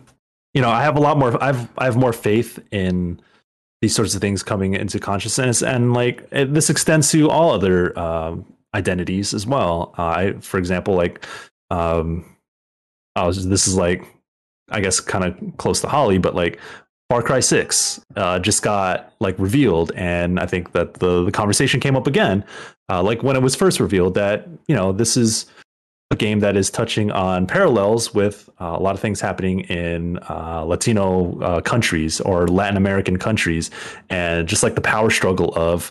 you 0.54 0.60
know 0.60 0.70
i 0.70 0.82
have 0.82 0.96
a 0.96 1.00
lot 1.00 1.18
more 1.18 1.42
i've 1.42 1.68
i 1.78 1.84
have 1.84 1.96
more 1.96 2.12
faith 2.12 2.58
in 2.70 3.20
these 3.82 3.94
sorts 3.94 4.14
of 4.14 4.20
things 4.20 4.42
coming 4.44 4.74
into 4.74 4.98
consciousness. 4.98 5.60
And 5.60 5.92
like 5.92 6.26
it, 6.30 6.54
this 6.54 6.70
extends 6.70 7.10
to 7.10 7.28
all 7.28 7.50
other 7.50 7.92
uh, 7.98 8.36
identities 8.74 9.34
as 9.34 9.46
well. 9.46 9.94
Uh, 9.98 10.02
i 10.02 10.32
for 10.40 10.56
example 10.56 10.94
like 10.94 11.26
um 11.70 12.24
I 13.14 13.26
was, 13.26 13.46
this 13.46 13.68
is 13.68 13.76
like 13.76 14.06
i 14.70 14.80
guess 14.80 15.00
kind 15.00 15.24
of 15.24 15.56
close 15.58 15.82
to 15.82 15.88
holly 15.88 16.16
but 16.16 16.34
like 16.34 16.58
far 17.10 17.22
cry 17.22 17.40
6 17.40 18.00
uh, 18.16 18.38
just 18.38 18.62
got 18.62 19.12
like 19.20 19.38
revealed. 19.38 19.92
And 19.96 20.40
i 20.40 20.46
think 20.46 20.72
that 20.72 20.94
the, 20.94 21.24
the 21.24 21.32
conversation 21.32 21.80
came 21.80 21.96
up 21.96 22.06
again 22.06 22.44
uh, 22.88 23.02
like 23.02 23.22
when 23.22 23.36
it 23.36 23.42
was 23.42 23.54
first 23.54 23.80
revealed 23.80 24.14
that 24.14 24.48
you 24.68 24.76
know 24.76 24.92
this 24.92 25.16
is 25.16 25.46
a 26.12 26.16
game 26.16 26.40
that 26.40 26.56
is 26.56 26.70
touching 26.70 27.10
on 27.10 27.46
parallels 27.46 28.12
with 28.12 28.48
uh, 28.60 28.76
a 28.78 28.80
lot 28.80 28.94
of 28.94 29.00
things 29.00 29.20
happening 29.20 29.60
in 29.60 30.18
uh, 30.28 30.62
Latino 30.62 31.40
uh, 31.40 31.60
countries 31.62 32.20
or 32.20 32.46
Latin 32.46 32.76
American 32.76 33.16
countries, 33.16 33.70
and 34.10 34.46
just 34.46 34.62
like 34.62 34.74
the 34.74 34.82
power 34.82 35.08
struggle 35.10 35.52
of 35.56 35.90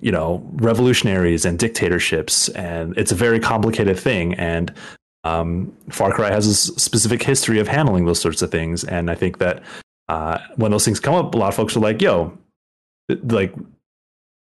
you 0.00 0.10
know 0.10 0.42
revolutionaries 0.54 1.44
and 1.44 1.58
dictatorships, 1.58 2.48
and 2.50 2.96
it's 2.96 3.12
a 3.12 3.14
very 3.14 3.38
complicated 3.38 3.98
thing. 3.98 4.34
And 4.34 4.72
um, 5.24 5.76
Far 5.90 6.12
Cry 6.12 6.30
has 6.30 6.46
a 6.46 6.54
specific 6.54 7.22
history 7.22 7.60
of 7.60 7.68
handling 7.68 8.06
those 8.06 8.20
sorts 8.20 8.40
of 8.40 8.50
things, 8.50 8.84
and 8.84 9.10
I 9.10 9.14
think 9.14 9.38
that 9.38 9.62
uh, 10.08 10.38
when 10.56 10.70
those 10.70 10.84
things 10.84 10.98
come 10.98 11.14
up, 11.14 11.34
a 11.34 11.38
lot 11.38 11.48
of 11.48 11.54
folks 11.54 11.76
are 11.76 11.80
like, 11.80 12.00
"Yo, 12.02 12.36
like." 13.24 13.54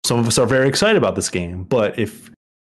Some 0.03 0.19
of 0.19 0.27
us 0.27 0.39
are 0.39 0.47
very 0.47 0.67
excited 0.67 0.97
about 0.97 1.15
this 1.15 1.29
game, 1.29 1.63
but 1.63 1.99
if 1.99 2.31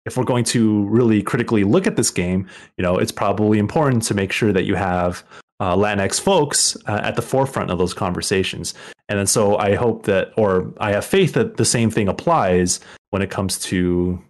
if 0.05 0.17
we're 0.17 0.25
going 0.25 0.45
to 0.45 0.85
really 0.87 1.23
critically 1.23 1.65
look 1.65 1.87
at 1.87 1.97
this 1.97 2.11
game, 2.11 2.49
you 2.77 2.83
know, 2.83 2.99
it's 2.99 3.13
probably 3.13 3.59
important 3.59 4.03
to 4.05 4.15
make 4.15 4.33
sure 4.33 4.53
that 4.53 4.65
you 4.65 4.75
have 4.75 5.23
uh, 5.61 5.77
Latinx 5.77 6.21
folks 6.21 6.77
uh, 6.87 7.01
at 7.05 7.15
the 7.15 7.23
forefront 7.23 7.71
of 7.71 7.79
those 7.79 7.95
conversations. 7.95 8.75
And 9.09 9.19
then 9.19 9.27
so 9.27 9.57
I 9.57 9.75
hope 9.75 10.07
that, 10.07 10.33
or 10.37 10.73
I 10.79 10.93
have 10.93 11.05
faith 11.05 11.35
that 11.35 11.57
the 11.57 11.65
same 11.65 11.91
thing 11.91 12.09
applies 12.09 12.81
when 13.11 13.23
it 13.23 13.31
comes 13.31 13.59
to 13.61 14.21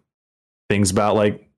things 0.68 0.90
about 0.90 1.14
like 1.14 1.48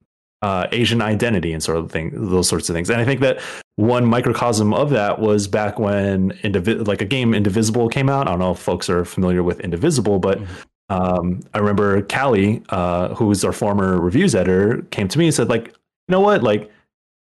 uh, 0.41 0.67
Asian 0.71 1.01
identity 1.01 1.51
and 1.51 1.61
sort 1.61 1.77
of 1.77 1.91
thing, 1.91 2.11
those 2.13 2.47
sorts 2.47 2.69
of 2.69 2.75
things. 2.75 2.89
And 2.89 3.01
I 3.01 3.05
think 3.05 3.19
that 3.21 3.39
one 3.75 4.05
microcosm 4.05 4.73
of 4.73 4.91
that 4.91 5.19
was 5.19 5.47
back 5.47 5.79
when 5.79 6.31
Indivi- 6.43 6.87
like 6.87 7.01
a 7.01 7.05
game 7.05 7.33
Indivisible 7.33 7.89
came 7.89 8.09
out. 8.09 8.27
I 8.27 8.31
don't 8.31 8.39
know 8.39 8.51
if 8.51 8.59
folks 8.59 8.89
are 8.89 9.03
familiar 9.03 9.43
with 9.43 9.59
Indivisible, 9.59 10.19
but 10.19 10.39
mm-hmm 10.39 10.61
um, 10.89 11.41
I 11.53 11.59
remember 11.59 12.01
Callie, 12.03 12.61
uh, 12.69 13.15
who 13.15 13.25
was 13.25 13.43
our 13.43 13.53
former 13.53 13.99
reviews 13.99 14.35
editor, 14.35 14.83
came 14.91 15.07
to 15.07 15.19
me 15.19 15.25
and 15.25 15.33
said, 15.33 15.49
like, 15.49 15.67
you 15.67 16.11
know 16.11 16.19
what, 16.19 16.43
like, 16.43 16.71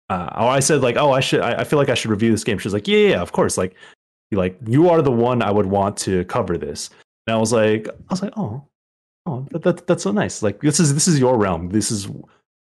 uh, 0.10 0.30
oh, 0.36 0.48
I 0.48 0.60
said 0.60 0.82
like, 0.82 0.96
oh, 0.96 1.12
I 1.12 1.20
should, 1.20 1.42
I, 1.42 1.62
I, 1.62 1.64
feel 1.64 1.80
like 1.80 1.90
I 1.90 1.94
should 1.94 2.12
review 2.12 2.32
this 2.32 2.44
game. 2.44 2.58
She's 2.58 2.74
like, 2.74 2.88
yeah, 2.88 3.10
yeah, 3.10 3.22
of 3.22 3.32
course. 3.34 3.58
Like, 3.58 3.76
like 4.32 4.58
you 4.66 4.90
are 4.90 5.02
the 5.02 5.12
one 5.12 5.42
I 5.42 5.52
would 5.52 5.66
want 5.66 5.98
to 5.98 6.24
cover 6.26 6.58
this. 6.58 6.90
And 7.26 7.36
I 7.36 7.40
was 7.40 7.52
like, 7.52 7.88
I 7.90 7.94
was 8.10 8.22
like, 8.22 8.34
oh, 8.38 8.64
oh, 9.26 9.46
that, 9.52 9.64
that, 9.64 9.88
that's 9.88 10.04
so 10.04 10.12
nice. 10.12 10.42
Like 10.42 10.62
this 10.62 10.80
is 10.80 10.94
this 10.94 11.08
is 11.08 11.20
your 11.20 11.38
realm. 11.38 11.70
This 11.70 11.92
is 11.92 12.08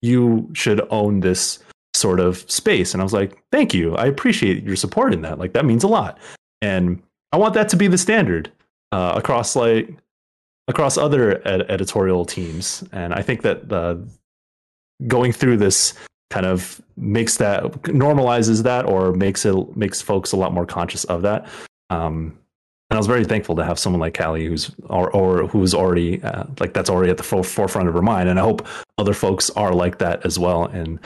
you 0.01 0.49
should 0.53 0.81
own 0.89 1.19
this 1.19 1.59
sort 1.93 2.19
of 2.19 2.49
space. 2.49 2.93
And 2.93 3.01
I 3.01 3.03
was 3.03 3.13
like, 3.13 3.41
thank 3.51 3.73
you. 3.73 3.95
I 3.95 4.05
appreciate 4.05 4.63
your 4.63 4.75
support 4.75 5.13
in 5.13 5.21
that. 5.21 5.39
Like 5.39 5.53
that 5.53 5.65
means 5.65 5.83
a 5.83 5.87
lot. 5.87 6.17
And 6.61 7.01
I 7.31 7.37
want 7.37 7.53
that 7.53 7.69
to 7.69 7.77
be 7.77 7.87
the 7.87 7.97
standard 7.97 8.51
uh, 8.91 9.13
across 9.15 9.55
like 9.55 9.95
across 10.68 10.97
other 10.97 11.45
ed- 11.47 11.70
editorial 11.70 12.26
teams. 12.26 12.84
And 12.91 13.13
I 13.13 13.22
think 13.22 13.41
that 13.43 13.72
uh, 13.72 13.95
going 15.07 15.32
through 15.32 15.57
this 15.57 15.93
kind 16.30 16.45
of 16.45 16.82
makes 16.97 17.38
that 17.38 17.63
normalizes 17.84 18.63
that 18.63 18.86
or 18.86 19.13
makes 19.13 19.45
it 19.45 19.78
makes 19.78 20.01
folks 20.01 20.32
a 20.32 20.38
lot 20.38 20.53
more 20.53 20.66
conscious 20.66 21.03
of 21.05 21.22
that. 21.22 21.47
Um, 21.89 22.38
and 22.89 22.97
I 22.97 22.99
was 22.99 23.07
very 23.07 23.26
thankful 23.26 23.55
to 23.55 23.66
have 23.66 23.80
someone 23.80 23.99
like 23.99 24.18
Callie 24.18 24.45
who's 24.45 24.72
or, 24.86 25.09
or 25.11 25.47
who's 25.47 25.74
already 25.74 26.22
uh, 26.24 26.45
like 26.59 26.74
that's 26.74 26.89
already 26.89 27.09
at 27.09 27.18
the 27.18 27.24
forefront 27.24 27.88
of 27.88 27.93
her 27.93 28.01
mind, 28.01 28.30
and 28.30 28.39
I 28.39 28.43
hope 28.43 28.68
other 28.97 29.13
folks 29.13 29.49
are 29.51 29.74
like 29.74 29.97
that 29.99 30.26
as 30.26 30.38
well. 30.38 30.66
And 30.66 30.99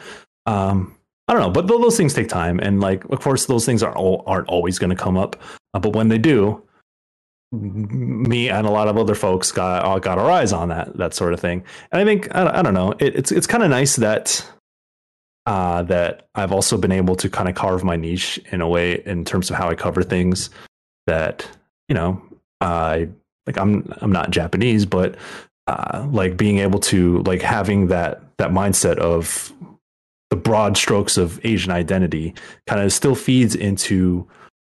um, 0.45 0.95
I 1.28 1.34
don't 1.34 1.41
know, 1.41 1.49
but 1.49 1.68
those 1.68 1.95
things 1.95 2.14
take 2.14 2.28
time, 2.28 2.60
and 2.60 2.82
like 2.82 3.05
of 3.05 3.22
course 3.22 3.45
those 3.45 3.66
things 3.66 3.82
aren't 3.82 3.97
aren't 4.28 4.47
always 4.49 4.78
going 4.78 4.89
to 4.89 4.95
come 4.95 5.16
up, 5.16 5.41
uh, 5.74 5.80
but 5.80 5.93
when 5.93 6.10
they 6.10 6.18
do, 6.18 6.62
me 7.51 8.49
and 8.49 8.67
a 8.67 8.69
lot 8.69 8.87
of 8.87 8.97
other 8.97 9.15
folks 9.15 9.51
got 9.51 9.83
uh, 9.83 9.99
got 9.99 10.17
our 10.17 10.29
eyes 10.29 10.53
on 10.53 10.69
that 10.69 10.95
that 10.97 11.13
sort 11.13 11.33
of 11.33 11.39
thing. 11.39 11.63
And 11.91 12.01
I 12.01 12.05
think 12.05 12.33
I, 12.35 12.59
I 12.59 12.61
don't 12.61 12.73
know, 12.73 12.91
it, 12.99 13.15
it's 13.15 13.31
it's 13.31 13.47
kind 13.47 13.63
of 13.63 13.69
nice 13.69 13.95
that 13.95 14.45
uh, 15.45 15.83
that 15.83 16.27
I've 16.35 16.51
also 16.51 16.77
been 16.77 16.91
able 16.91 17.15
to 17.15 17.29
kind 17.29 17.49
of 17.49 17.55
carve 17.55 17.83
my 17.83 17.95
niche 17.95 18.39
in 18.51 18.61
a 18.61 18.67
way 18.67 19.01
in 19.05 19.25
terms 19.25 19.49
of 19.49 19.55
how 19.55 19.69
I 19.69 19.75
cover 19.75 20.03
things 20.03 20.49
that 21.07 21.47
you 21.87 21.95
know, 21.95 22.21
I 22.61 23.09
like 23.47 23.57
I'm 23.57 23.91
I'm 23.97 24.11
not 24.11 24.29
Japanese, 24.29 24.85
but 24.85 25.15
uh, 25.67 26.07
like 26.11 26.37
being 26.37 26.59
able 26.59 26.79
to 26.79 27.23
like 27.23 27.41
having 27.41 27.87
that 27.87 28.21
that 28.37 28.51
mindset 28.51 28.97
of 28.97 29.51
the 30.29 30.35
broad 30.35 30.77
strokes 30.77 31.17
of 31.17 31.43
Asian 31.43 31.71
identity 31.71 32.35
kind 32.67 32.81
of 32.81 32.93
still 32.93 33.15
feeds 33.15 33.55
into 33.55 34.27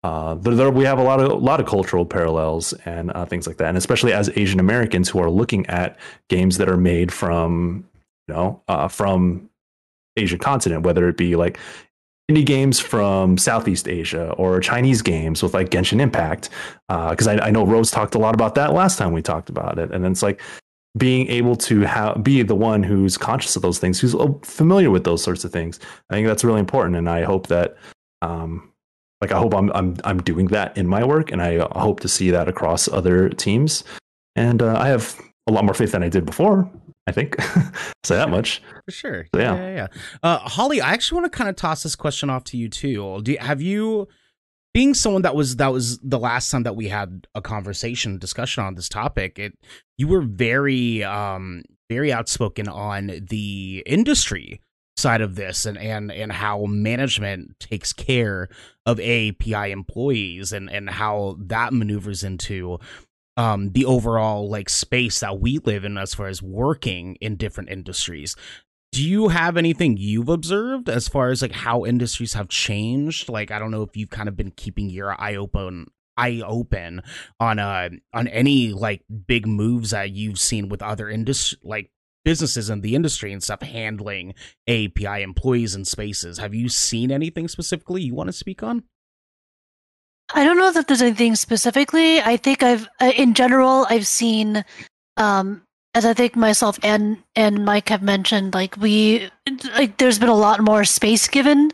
uh, 0.04 0.34
there, 0.34 0.54
there, 0.54 0.70
we 0.70 0.84
have 0.84 0.98
a 0.98 1.02
lot 1.02 1.18
of 1.18 1.32
a 1.32 1.34
lot 1.34 1.60
of 1.60 1.66
cultural 1.66 2.04
parallels 2.04 2.74
and 2.84 3.10
uh, 3.14 3.24
things 3.24 3.46
like 3.46 3.56
that, 3.56 3.68
and 3.68 3.78
especially 3.78 4.12
as 4.12 4.28
Asian 4.36 4.60
Americans 4.60 5.08
who 5.08 5.18
are 5.18 5.30
looking 5.30 5.66
at 5.66 5.96
games 6.28 6.58
that 6.58 6.68
are 6.68 6.76
made 6.76 7.10
from 7.10 7.88
you 8.28 8.34
know 8.34 8.62
uh, 8.68 8.86
from 8.86 9.48
Asian 10.18 10.38
continent, 10.38 10.82
whether 10.82 11.08
it 11.08 11.16
be 11.16 11.36
like 11.36 11.58
indie 12.30 12.44
games 12.44 12.78
from 12.78 13.38
Southeast 13.38 13.88
Asia 13.88 14.32
or 14.32 14.60
Chinese 14.60 15.00
games 15.00 15.42
with 15.42 15.54
like 15.54 15.70
Genshin 15.70 16.00
Impact. 16.00 16.50
Because 16.88 17.26
uh, 17.26 17.38
I, 17.40 17.46
I, 17.46 17.50
know 17.50 17.64
Rose 17.64 17.90
talked 17.90 18.14
a 18.14 18.18
lot 18.18 18.34
about 18.34 18.54
that 18.56 18.74
last 18.74 18.98
time 18.98 19.14
we 19.14 19.22
talked 19.22 19.48
about 19.48 19.78
it, 19.78 19.90
and 19.90 20.04
it's 20.04 20.22
like 20.22 20.42
being 20.98 21.28
able 21.28 21.56
to 21.56 21.80
have 21.80 22.22
be 22.22 22.42
the 22.42 22.54
one 22.54 22.82
who's 22.82 23.16
conscious 23.16 23.56
of 23.56 23.62
those 23.62 23.78
things, 23.78 24.00
who's 24.00 24.14
uh, 24.14 24.28
familiar 24.42 24.90
with 24.90 25.04
those 25.04 25.22
sorts 25.22 25.44
of 25.44 25.50
things. 25.50 25.80
I 26.10 26.14
think 26.14 26.26
that's 26.26 26.44
really 26.44 26.60
important, 26.60 26.94
and 26.96 27.08
I 27.08 27.22
hope 27.22 27.46
that. 27.46 27.78
Um, 28.20 28.70
like 29.24 29.32
I 29.32 29.38
hope 29.38 29.54
I'm 29.54 29.72
I'm 29.72 29.96
I'm 30.04 30.22
doing 30.22 30.48
that 30.48 30.76
in 30.76 30.86
my 30.86 31.02
work, 31.02 31.32
and 31.32 31.40
I 31.40 31.66
hope 31.72 32.00
to 32.00 32.08
see 32.08 32.30
that 32.30 32.46
across 32.46 32.88
other 32.88 33.30
teams. 33.30 33.82
And 34.36 34.60
uh, 34.60 34.76
I 34.78 34.88
have 34.88 35.18
a 35.46 35.52
lot 35.52 35.64
more 35.64 35.72
faith 35.72 35.92
than 35.92 36.02
I 36.02 36.10
did 36.10 36.26
before. 36.26 36.70
I 37.06 37.12
think. 37.12 37.40
Say 38.04 38.16
that 38.16 38.28
much. 38.28 38.62
For 38.86 38.92
sure. 38.92 39.26
So, 39.34 39.40
yeah. 39.40 39.54
Yeah, 39.54 39.74
yeah. 39.74 39.86
Uh, 40.22 40.38
Holly, 40.38 40.80
I 40.80 40.92
actually 40.92 41.20
want 41.20 41.32
to 41.32 41.36
kind 41.36 41.50
of 41.50 41.56
toss 41.56 41.82
this 41.82 41.96
question 41.96 42.30
off 42.30 42.44
to 42.44 42.56
you 42.56 42.68
too. 42.68 43.20
Do 43.22 43.32
you, 43.32 43.38
have 43.38 43.60
you 43.60 44.08
being 44.72 44.94
someone 44.94 45.22
that 45.22 45.34
was 45.34 45.56
that 45.56 45.72
was 45.72 45.98
the 46.00 46.18
last 46.18 46.50
time 46.50 46.64
that 46.64 46.76
we 46.76 46.88
had 46.88 47.26
a 47.34 47.40
conversation 47.40 48.18
discussion 48.18 48.62
on 48.62 48.74
this 48.74 48.90
topic, 48.90 49.38
it 49.38 49.54
you 49.96 50.06
were 50.06 50.22
very 50.22 51.02
um 51.02 51.62
very 51.88 52.12
outspoken 52.12 52.68
on 52.68 53.06
the 53.30 53.82
industry 53.86 54.60
side 54.96 55.20
of 55.20 55.34
this 55.34 55.66
and 55.66 55.76
and 55.76 56.12
and 56.12 56.32
how 56.32 56.66
management 56.66 57.58
takes 57.58 57.92
care 57.92 58.48
of 58.86 59.00
API 59.00 59.72
employees 59.72 60.52
and 60.52 60.70
and 60.70 60.88
how 60.88 61.36
that 61.40 61.72
maneuvers 61.72 62.22
into 62.22 62.78
um 63.36 63.72
the 63.72 63.84
overall 63.84 64.48
like 64.48 64.68
space 64.68 65.20
that 65.20 65.40
we 65.40 65.58
live 65.58 65.84
in 65.84 65.98
as 65.98 66.14
far 66.14 66.28
as 66.28 66.42
working 66.42 67.16
in 67.20 67.36
different 67.36 67.70
industries. 67.70 68.36
Do 68.92 69.02
you 69.02 69.28
have 69.28 69.56
anything 69.56 69.96
you've 69.96 70.28
observed 70.28 70.88
as 70.88 71.08
far 71.08 71.30
as 71.30 71.42
like 71.42 71.50
how 71.50 71.84
industries 71.84 72.34
have 72.34 72.48
changed? 72.48 73.28
Like 73.28 73.50
i 73.50 73.58
don't 73.58 73.72
know 73.72 73.82
if 73.82 73.96
you've 73.96 74.10
kind 74.10 74.28
of 74.28 74.36
been 74.36 74.52
keeping 74.52 74.90
your 74.90 75.20
eye 75.20 75.34
open 75.34 75.86
eye 76.16 76.42
open 76.46 77.02
on 77.40 77.58
uh 77.58 77.88
on 78.12 78.28
any 78.28 78.72
like 78.72 79.02
big 79.26 79.46
moves 79.46 79.90
that 79.90 80.12
you've 80.12 80.38
seen 80.38 80.68
with 80.68 80.82
other 80.82 81.08
industry 81.08 81.58
like 81.64 81.90
businesses 82.24 82.70
and 82.70 82.82
the 82.82 82.94
industry 82.94 83.32
and 83.32 83.42
stuff 83.42 83.62
handling 83.62 84.34
API 84.66 85.22
employees 85.22 85.74
and 85.74 85.86
spaces. 85.86 86.38
Have 86.38 86.54
you 86.54 86.68
seen 86.68 87.10
anything 87.10 87.48
specifically 87.48 88.02
you 88.02 88.14
want 88.14 88.28
to 88.28 88.32
speak 88.32 88.62
on? 88.62 88.84
I 90.32 90.44
don't 90.44 90.58
know 90.58 90.72
that 90.72 90.88
there's 90.88 91.02
anything 91.02 91.36
specifically. 91.36 92.20
I 92.20 92.36
think 92.36 92.62
I've, 92.62 92.88
uh, 93.00 93.12
in 93.14 93.34
general, 93.34 93.86
I've 93.90 94.06
seen, 94.06 94.64
um, 95.16 95.62
as 95.94 96.04
I 96.04 96.14
think 96.14 96.34
myself 96.34 96.78
and 96.82 97.18
and 97.36 97.64
Mike 97.64 97.90
have 97.90 98.02
mentioned, 98.02 98.54
like 98.54 98.76
we, 98.78 99.28
like 99.74 99.98
there's 99.98 100.18
been 100.18 100.28
a 100.28 100.34
lot 100.34 100.60
more 100.60 100.84
space 100.84 101.28
given 101.28 101.70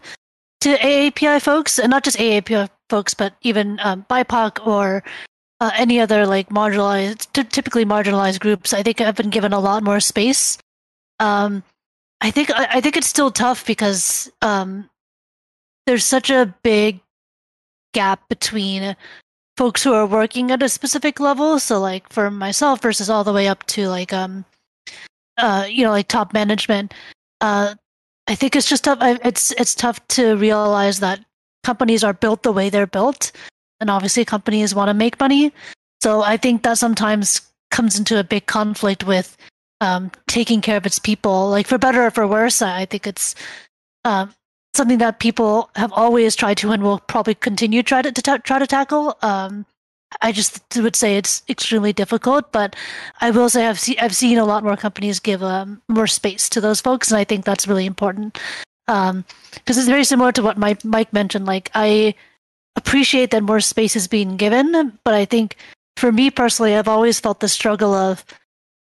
to 0.60 0.76
AAPI 0.76 1.40
folks, 1.40 1.78
and 1.78 1.90
not 1.90 2.04
just 2.04 2.18
AAPI 2.18 2.68
folks, 2.90 3.14
but 3.14 3.34
even 3.42 3.78
um, 3.82 4.04
BIPOC 4.10 4.66
or 4.66 5.04
uh, 5.60 5.70
any 5.76 6.00
other 6.00 6.26
like 6.26 6.48
marginalized, 6.48 7.32
t- 7.32 7.44
typically 7.44 7.84
marginalized 7.84 8.40
groups. 8.40 8.72
I 8.72 8.82
think 8.82 8.98
have 8.98 9.16
been 9.16 9.30
given 9.30 9.52
a 9.52 9.60
lot 9.60 9.82
more 9.82 10.00
space. 10.00 10.58
Um, 11.18 11.62
I 12.20 12.30
think 12.30 12.50
I, 12.50 12.68
I 12.72 12.80
think 12.80 12.96
it's 12.96 13.06
still 13.06 13.30
tough 13.30 13.66
because 13.66 14.30
um, 14.42 14.88
there's 15.86 16.04
such 16.04 16.30
a 16.30 16.54
big 16.62 17.00
gap 17.92 18.28
between 18.28 18.96
folks 19.56 19.82
who 19.82 19.92
are 19.92 20.06
working 20.06 20.50
at 20.50 20.62
a 20.62 20.68
specific 20.68 21.20
level. 21.20 21.58
So 21.58 21.80
like 21.80 22.10
for 22.12 22.30
myself 22.30 22.80
versus 22.80 23.10
all 23.10 23.24
the 23.24 23.32
way 23.32 23.48
up 23.48 23.66
to 23.66 23.88
like 23.88 24.12
um 24.12 24.44
uh 25.36 25.66
you 25.68 25.84
know 25.84 25.90
like 25.90 26.08
top 26.08 26.32
management. 26.32 26.94
Uh 27.40 27.74
I 28.26 28.34
think 28.34 28.54
it's 28.54 28.68
just 28.68 28.84
tough 28.84 28.98
it's 29.02 29.50
it's 29.52 29.74
tough 29.74 30.06
to 30.08 30.36
realize 30.36 31.00
that 31.00 31.24
companies 31.64 32.04
are 32.04 32.14
built 32.14 32.42
the 32.42 32.52
way 32.52 32.70
they're 32.70 32.86
built 32.86 33.32
and 33.80 33.90
obviously 33.90 34.24
companies 34.24 34.74
want 34.74 34.88
to 34.88 34.94
make 34.94 35.18
money. 35.20 35.52
So 36.02 36.22
I 36.22 36.36
think 36.36 36.62
that 36.62 36.78
sometimes 36.78 37.40
comes 37.70 37.98
into 37.98 38.18
a 38.18 38.24
big 38.24 38.46
conflict 38.46 39.04
with 39.04 39.36
um, 39.80 40.10
taking 40.26 40.60
care 40.60 40.76
of 40.76 40.86
its 40.86 40.98
people. 40.98 41.50
Like 41.50 41.66
for 41.66 41.78
better 41.78 42.04
or 42.04 42.10
for 42.10 42.26
worse, 42.26 42.62
I 42.62 42.84
think 42.84 43.06
it's 43.06 43.34
um, 44.04 44.34
something 44.74 44.98
that 44.98 45.20
people 45.20 45.70
have 45.76 45.92
always 45.92 46.36
tried 46.36 46.56
to 46.58 46.70
and 46.72 46.82
will 46.82 47.00
probably 47.00 47.34
continue 47.34 47.82
try 47.82 48.02
to, 48.02 48.12
to 48.12 48.22
t- 48.22 48.38
try 48.38 48.58
to 48.58 48.66
tackle. 48.66 49.16
Um, 49.22 49.66
I 50.22 50.32
just 50.32 50.60
would 50.76 50.96
say 50.96 51.16
it's 51.16 51.42
extremely 51.48 51.92
difficult, 51.92 52.50
but 52.50 52.74
I 53.20 53.30
will 53.30 53.48
say 53.48 53.66
I've 53.66 53.78
seen 53.78 53.96
I've 54.00 54.16
seen 54.16 54.38
a 54.38 54.44
lot 54.44 54.64
more 54.64 54.76
companies 54.76 55.20
give 55.20 55.42
um, 55.42 55.80
more 55.88 56.08
space 56.08 56.48
to 56.50 56.60
those 56.60 56.80
folks, 56.80 57.10
and 57.10 57.18
I 57.18 57.24
think 57.24 57.44
that's 57.44 57.68
really 57.68 57.86
important 57.86 58.34
because 58.86 59.10
um, 59.10 59.24
it's 59.66 59.86
very 59.86 60.02
similar 60.02 60.32
to 60.32 60.42
what 60.42 60.58
Mike 60.58 61.12
mentioned. 61.12 61.46
Like 61.46 61.70
I 61.74 62.14
appreciate 62.76 63.30
that 63.30 63.42
more 63.42 63.60
space 63.60 63.96
is 63.96 64.08
being 64.08 64.36
given, 64.36 64.98
but 65.04 65.14
I 65.14 65.24
think 65.24 65.56
for 65.96 66.12
me 66.12 66.30
personally, 66.30 66.74
I've 66.74 66.88
always 66.88 67.20
felt 67.20 67.40
the 67.40 67.48
struggle 67.48 67.94
of 67.94 68.24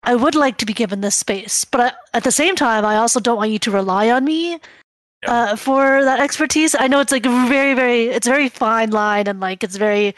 I 0.03 0.15
would 0.15 0.35
like 0.35 0.57
to 0.59 0.67
be 0.67 0.73
given 0.73 1.01
this 1.01 1.17
space, 1.17 1.65
but 1.65 1.81
I, 1.81 1.93
at 2.17 2.25
the 2.25 2.33
same 2.33 2.57
time, 2.57 2.85
I 2.85 2.97
also 2.97 3.21
don't 3.21 3.37
want 3.37 3.51
you 3.51 3.59
to 3.61 3.71
rely 3.71 4.11
on 4.11 4.25
me 4.25 4.59
uh, 5.27 5.57
for 5.57 6.03
that 6.05 6.21
expertise. 6.21 6.75
I 6.75 6.89
know 6.89 7.01
it's 7.01 7.13
like 7.13 7.25
very, 7.25 7.75
very, 7.75 8.07
it's 8.07 8.27
a 8.27 8.31
very 8.31 8.49
fine 8.49 8.91
line 8.91 9.27
and 9.27 9.41
like 9.41 9.63
it's 9.63 9.77
very 9.77 10.15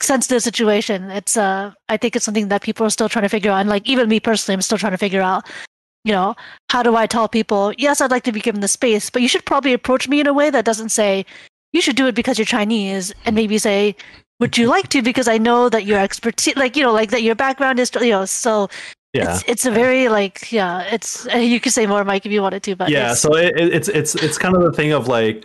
sensitive 0.00 0.42
situation. 0.42 1.10
It's 1.10 1.36
uh, 1.36 1.72
I 1.88 1.96
think 1.96 2.16
it's 2.16 2.24
something 2.24 2.48
that 2.48 2.62
people 2.62 2.86
are 2.86 2.90
still 2.90 3.08
trying 3.08 3.24
to 3.24 3.28
figure 3.28 3.50
out. 3.50 3.60
And 3.60 3.68
like 3.68 3.88
even 3.88 4.08
me 4.08 4.20
personally, 4.20 4.54
I'm 4.54 4.62
still 4.62 4.78
trying 4.78 4.92
to 4.92 4.98
figure 4.98 5.22
out. 5.22 5.48
You 6.04 6.12
know, 6.12 6.34
how 6.68 6.82
do 6.82 6.96
I 6.96 7.06
tell 7.06 7.28
people? 7.28 7.72
Yes, 7.78 8.00
I'd 8.00 8.10
like 8.10 8.24
to 8.24 8.32
be 8.32 8.40
given 8.40 8.60
the 8.60 8.66
space, 8.66 9.08
but 9.08 9.22
you 9.22 9.28
should 9.28 9.46
probably 9.46 9.72
approach 9.72 10.08
me 10.08 10.18
in 10.18 10.26
a 10.26 10.32
way 10.32 10.50
that 10.50 10.64
doesn't 10.64 10.88
say 10.88 11.24
you 11.72 11.80
should 11.80 11.96
do 11.96 12.06
it 12.06 12.14
because 12.14 12.38
you're 12.38 12.46
Chinese, 12.46 13.12
and 13.24 13.34
maybe 13.34 13.58
say, 13.58 13.96
would 14.40 14.58
you 14.58 14.66
like 14.66 14.88
to? 14.88 15.02
Because 15.02 15.28
I 15.28 15.38
know 15.38 15.68
that 15.68 15.84
your 15.84 15.98
expertise, 15.98 16.56
like 16.56 16.76
you 16.76 16.82
know, 16.82 16.92
like 16.92 17.10
that 17.10 17.22
your 17.22 17.34
background 17.34 17.78
is, 17.78 17.90
you 17.94 18.10
know, 18.10 18.24
so 18.24 18.68
yeah. 19.12 19.34
It's, 19.34 19.44
it's 19.46 19.66
a 19.66 19.70
very 19.70 20.08
like 20.08 20.50
yeah 20.50 20.84
it's 20.84 21.28
uh, 21.28 21.36
you 21.36 21.60
could 21.60 21.72
say 21.72 21.86
more 21.86 22.02
mike 22.02 22.24
if 22.24 22.32
you 22.32 22.40
wanted 22.40 22.62
to 22.62 22.74
but 22.74 22.88
yeah 22.88 23.12
so 23.12 23.36
it, 23.36 23.52
it's 23.56 23.88
it's 23.88 24.14
it's 24.14 24.38
kind 24.38 24.56
of 24.56 24.62
the 24.62 24.72
thing 24.72 24.92
of 24.92 25.06
like 25.06 25.44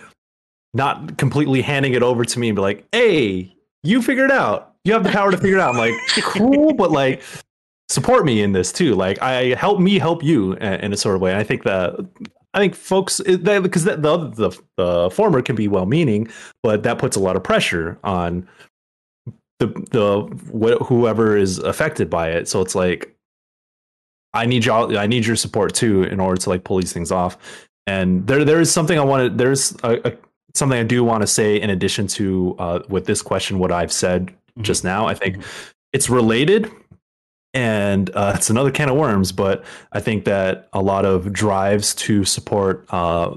not 0.74 1.18
completely 1.18 1.62
handing 1.62 1.94
it 1.94 2.02
over 2.02 2.24
to 2.24 2.40
me 2.40 2.48
and 2.48 2.56
be 2.56 2.62
like 2.62 2.86
hey 2.94 3.54
you 3.84 4.02
figure 4.02 4.24
it 4.24 4.32
out 4.32 4.76
you 4.86 4.94
have 4.94 5.04
the 5.04 5.10
power 5.10 5.32
to 5.32 5.38
figure 5.38 5.58
it 5.58 5.62
out 5.62 5.76
i'm 5.76 5.78
like 5.78 5.94
cool 6.22 6.74
but 6.76 6.92
like 6.92 7.22
support 7.90 8.24
me 8.24 8.42
in 8.42 8.54
this 8.54 8.72
too 8.72 8.96
like 8.96 9.22
i 9.22 9.54
help 9.56 9.82
me 9.82 10.00
help 10.00 10.24
you 10.24 10.54
in 10.54 10.94
a 10.94 10.98
sort 10.98 11.16
of 11.16 11.22
way 11.22 11.32
and 11.32 11.40
i 11.40 11.44
think 11.44 11.64
that 11.64 11.94
I 12.58 12.60
think 12.60 12.74
folks 12.74 13.22
because 13.22 13.84
the, 13.84 13.98
the 13.98 14.18
the 14.30 14.62
the 14.78 15.10
former 15.12 15.44
can 15.44 15.56
be 15.56 15.68
well-meaning, 15.68 16.28
but 16.64 16.82
that 16.82 16.98
puts 16.98 17.16
a 17.16 17.20
lot 17.20 17.36
of 17.36 17.44
pressure 17.44 18.00
on 18.04 18.48
the 19.60 19.68
the 19.92 20.24
wh- 20.52 20.84
whoever 20.88 21.38
is 21.38 21.60
affected 21.60 22.10
by 22.10 22.32
it. 22.32 22.48
So 22.48 22.62
it's 22.62 22.74
like 22.74 23.16
I 24.34 24.48
need 24.48 24.66
y'all 24.66 24.98
I 24.98 25.06
need 25.06 25.24
your 25.28 25.36
support 25.36 25.76
too 25.76 26.02
in 26.02 26.20
order 26.20 26.42
to 26.42 26.50
like 26.50 26.64
pull 26.64 26.78
these 26.78 26.92
things 26.92 27.12
off. 27.12 27.38
And 27.86 28.26
there 28.26 28.44
there 28.44 28.60
is 28.60 28.72
something 28.72 28.98
I 28.98 29.04
want 29.04 29.30
to 29.30 29.38
there's 29.38 29.76
a, 29.84 30.10
a, 30.10 30.14
something 30.56 30.80
I 30.80 30.84
do 30.84 31.04
want 31.04 31.22
to 31.22 31.28
say 31.28 31.62
in 31.62 31.70
addition 31.70 32.08
to 32.08 32.56
uh, 32.58 32.80
with 32.90 33.06
this 33.06 33.22
question 33.22 33.60
what 33.60 33.72
I've 33.72 33.92
said 33.92 34.30
mm-hmm. 34.30 34.64
just 34.64 34.84
now. 34.84 35.06
I 35.06 35.14
think 35.14 35.38
mm-hmm. 35.38 35.70
it's 35.94 36.10
related 36.10 36.72
and 37.58 38.12
uh, 38.16 38.34
it's 38.36 38.52
another 38.52 38.70
can 38.70 38.88
of 38.88 38.96
worms. 38.96 39.32
But 39.32 39.66
I 39.92 40.00
think 40.00 40.26
that 40.26 40.70
a 40.74 40.82
lot 40.82 41.06
of 41.06 41.34
drives 41.34 41.96
to 41.96 42.24
support 42.24 42.86
uh, 42.90 43.36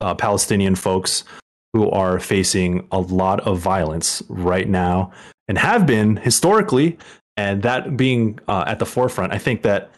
uh, 0.00 0.14
Palestinian 0.14 0.76
folks 0.76 1.24
who 1.72 1.90
are 1.90 2.20
facing 2.20 2.86
a 2.92 3.00
lot 3.00 3.40
of 3.40 3.58
violence 3.58 4.22
right 4.28 4.68
now 4.68 5.12
and 5.48 5.58
have 5.58 5.84
been 5.84 6.16
historically, 6.16 6.96
and 7.36 7.64
that 7.64 7.96
being 7.96 8.38
uh, 8.46 8.64
at 8.68 8.78
the 8.78 8.86
forefront, 8.86 9.32
I 9.32 9.38
think 9.38 9.62
that 9.62 9.90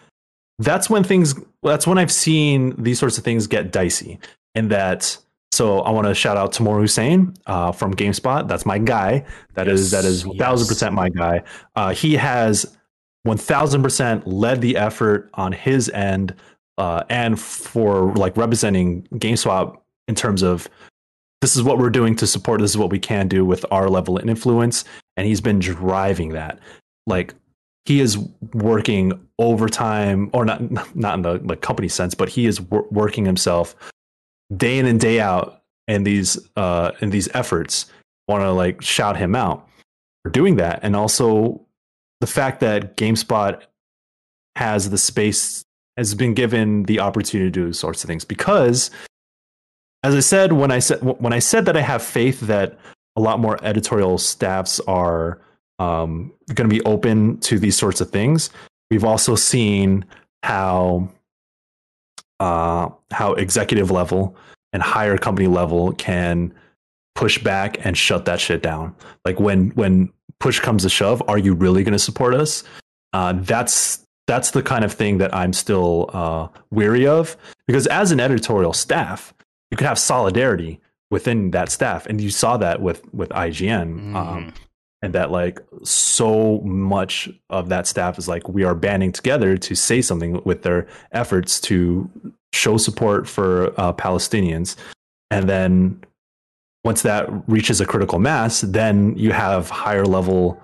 that's 0.58 0.88
when 0.88 1.04
things 1.04 1.34
that's 1.62 1.86
when 1.86 1.98
I've 1.98 2.10
seen 2.10 2.74
these 2.82 2.98
sorts 2.98 3.18
of 3.18 3.24
things 3.24 3.46
get 3.46 3.70
dicey, 3.70 4.18
and 4.54 4.70
that. 4.70 5.18
So 5.50 5.80
I 5.80 5.90
want 5.90 6.06
to 6.06 6.14
shout 6.14 6.36
out 6.36 6.52
Tamoor 6.52 6.78
Hussain 6.78 7.34
uh, 7.46 7.72
from 7.72 7.94
GameSpot. 7.94 8.46
That's 8.46 8.66
my 8.66 8.78
guy. 8.78 9.24
That 9.54 9.66
yes, 9.66 9.80
is 9.80 9.90
that 9.90 10.04
is 10.04 10.22
thousand 10.38 10.68
percent 10.68 10.94
my 10.94 11.08
guy. 11.08 11.42
Uh, 11.74 11.94
he 11.94 12.14
has 12.14 12.77
one 13.28 13.38
thousand 13.38 13.82
percent 13.82 14.26
led 14.26 14.60
the 14.60 14.76
effort 14.76 15.30
on 15.34 15.52
his 15.52 15.88
end, 15.90 16.34
uh, 16.78 17.04
and 17.08 17.40
for 17.40 18.14
like 18.14 18.36
representing 18.36 19.02
GameSpot 19.14 19.76
in 20.08 20.14
terms 20.14 20.42
of 20.42 20.68
this 21.40 21.54
is 21.54 21.62
what 21.62 21.78
we're 21.78 21.90
doing 21.90 22.16
to 22.16 22.26
support. 22.26 22.60
This 22.60 22.72
is 22.72 22.78
what 22.78 22.90
we 22.90 22.98
can 22.98 23.28
do 23.28 23.44
with 23.44 23.64
our 23.70 23.88
level 23.88 24.18
of 24.18 24.28
influence, 24.28 24.84
and 25.16 25.26
he's 25.26 25.40
been 25.40 25.60
driving 25.60 26.30
that. 26.30 26.58
Like 27.06 27.34
he 27.88 28.00
is 28.00 28.18
working 28.52 29.12
overtime 29.38 30.28
or 30.34 30.44
not 30.44 30.60
not 30.94 31.14
in 31.14 31.22
the 31.22 31.40
like 31.44 31.62
company 31.62 31.88
sense 31.88 32.14
but 32.14 32.28
he 32.28 32.44
is 32.44 32.60
wor- 32.60 32.86
working 32.90 33.24
himself 33.24 33.74
day 34.54 34.78
in 34.78 34.84
and 34.84 35.00
day 35.00 35.20
out 35.20 35.62
in 35.86 36.02
these 36.02 36.38
uh 36.56 36.90
in 37.00 37.08
these 37.08 37.28
efforts 37.32 37.86
want 38.28 38.42
to 38.42 38.52
like 38.52 38.82
shout 38.82 39.16
him 39.16 39.34
out 39.34 39.66
for 40.22 40.30
doing 40.30 40.56
that 40.56 40.80
and 40.82 40.94
also 40.94 41.58
the 42.20 42.26
fact 42.26 42.60
that 42.60 42.96
GameSpot 42.96 43.62
has 44.56 44.90
the 44.90 44.98
space 44.98 45.64
has 45.96 46.14
been 46.14 46.34
given 46.34 46.84
the 46.84 47.00
opportunity 47.00 47.50
to 47.50 47.66
do 47.66 47.72
sorts 47.72 48.04
of 48.04 48.08
things 48.08 48.24
because 48.24 48.90
as 50.02 50.14
I 50.14 50.20
said 50.20 50.52
when 50.52 50.70
I 50.70 50.78
said 50.78 51.02
when 51.02 51.32
I 51.32 51.38
said 51.38 51.66
that 51.66 51.76
I 51.76 51.80
have 51.80 52.02
faith 52.02 52.40
that 52.40 52.78
a 53.16 53.20
lot 53.20 53.40
more 53.40 53.58
editorial 53.64 54.16
staffs 54.16 54.78
are 54.80 55.40
um, 55.78 56.32
going 56.54 56.68
to 56.68 56.74
be 56.74 56.82
open 56.82 57.38
to 57.40 57.58
these 57.58 57.76
sorts 57.76 58.00
of 58.00 58.10
things. 58.10 58.50
We've 58.90 59.04
also 59.04 59.34
seen 59.34 60.04
how 60.42 61.08
uh, 62.40 62.90
how 63.10 63.34
executive 63.34 63.90
level 63.90 64.36
and 64.72 64.82
higher 64.82 65.18
company 65.18 65.48
level 65.48 65.92
can 65.94 66.54
push 67.14 67.42
back 67.42 67.84
and 67.84 67.98
shut 67.98 68.24
that 68.26 68.40
shit 68.40 68.62
down. 68.62 68.94
Like 69.24 69.40
when 69.40 69.70
when 69.70 70.12
push 70.40 70.60
comes 70.60 70.82
to 70.82 70.88
shove, 70.88 71.22
are 71.28 71.38
you 71.38 71.54
really 71.54 71.82
going 71.82 71.92
to 71.92 71.98
support 71.98 72.34
us? 72.34 72.64
Uh, 73.12 73.34
that's 73.36 74.04
that's 74.26 74.50
the 74.50 74.62
kind 74.62 74.84
of 74.84 74.92
thing 74.92 75.18
that 75.18 75.34
I'm 75.34 75.52
still 75.52 76.10
uh, 76.12 76.48
weary 76.70 77.06
of 77.06 77.36
because 77.66 77.86
as 77.86 78.12
an 78.12 78.20
editorial 78.20 78.74
staff, 78.74 79.32
you 79.70 79.76
could 79.76 79.86
have 79.86 79.98
solidarity 79.98 80.80
within 81.10 81.50
that 81.52 81.70
staff, 81.70 82.06
and 82.06 82.20
you 82.20 82.30
saw 82.30 82.56
that 82.58 82.80
with 82.82 83.02
with 83.12 83.30
IGN. 83.30 84.12
Mm. 84.12 84.14
Um, 84.14 84.54
and 85.00 85.14
that 85.14 85.30
like 85.30 85.60
so 85.84 86.60
much 86.60 87.28
of 87.50 87.68
that 87.68 87.86
staff 87.86 88.18
is 88.18 88.26
like 88.26 88.48
we 88.48 88.64
are 88.64 88.74
banding 88.74 89.12
together 89.12 89.56
to 89.56 89.76
say 89.76 90.02
something 90.02 90.42
with 90.44 90.62
their 90.62 90.88
efforts 91.12 91.60
to 91.60 92.10
show 92.52 92.76
support 92.76 93.28
for 93.28 93.72
uh, 93.80 93.92
Palestinians, 93.92 94.76
and 95.30 95.48
then 95.48 96.00
once 96.84 97.02
that 97.02 97.28
reaches 97.48 97.80
a 97.80 97.86
critical 97.86 98.18
mass, 98.18 98.60
then 98.62 99.16
you 99.16 99.32
have 99.32 99.68
higher 99.70 100.04
level 100.04 100.60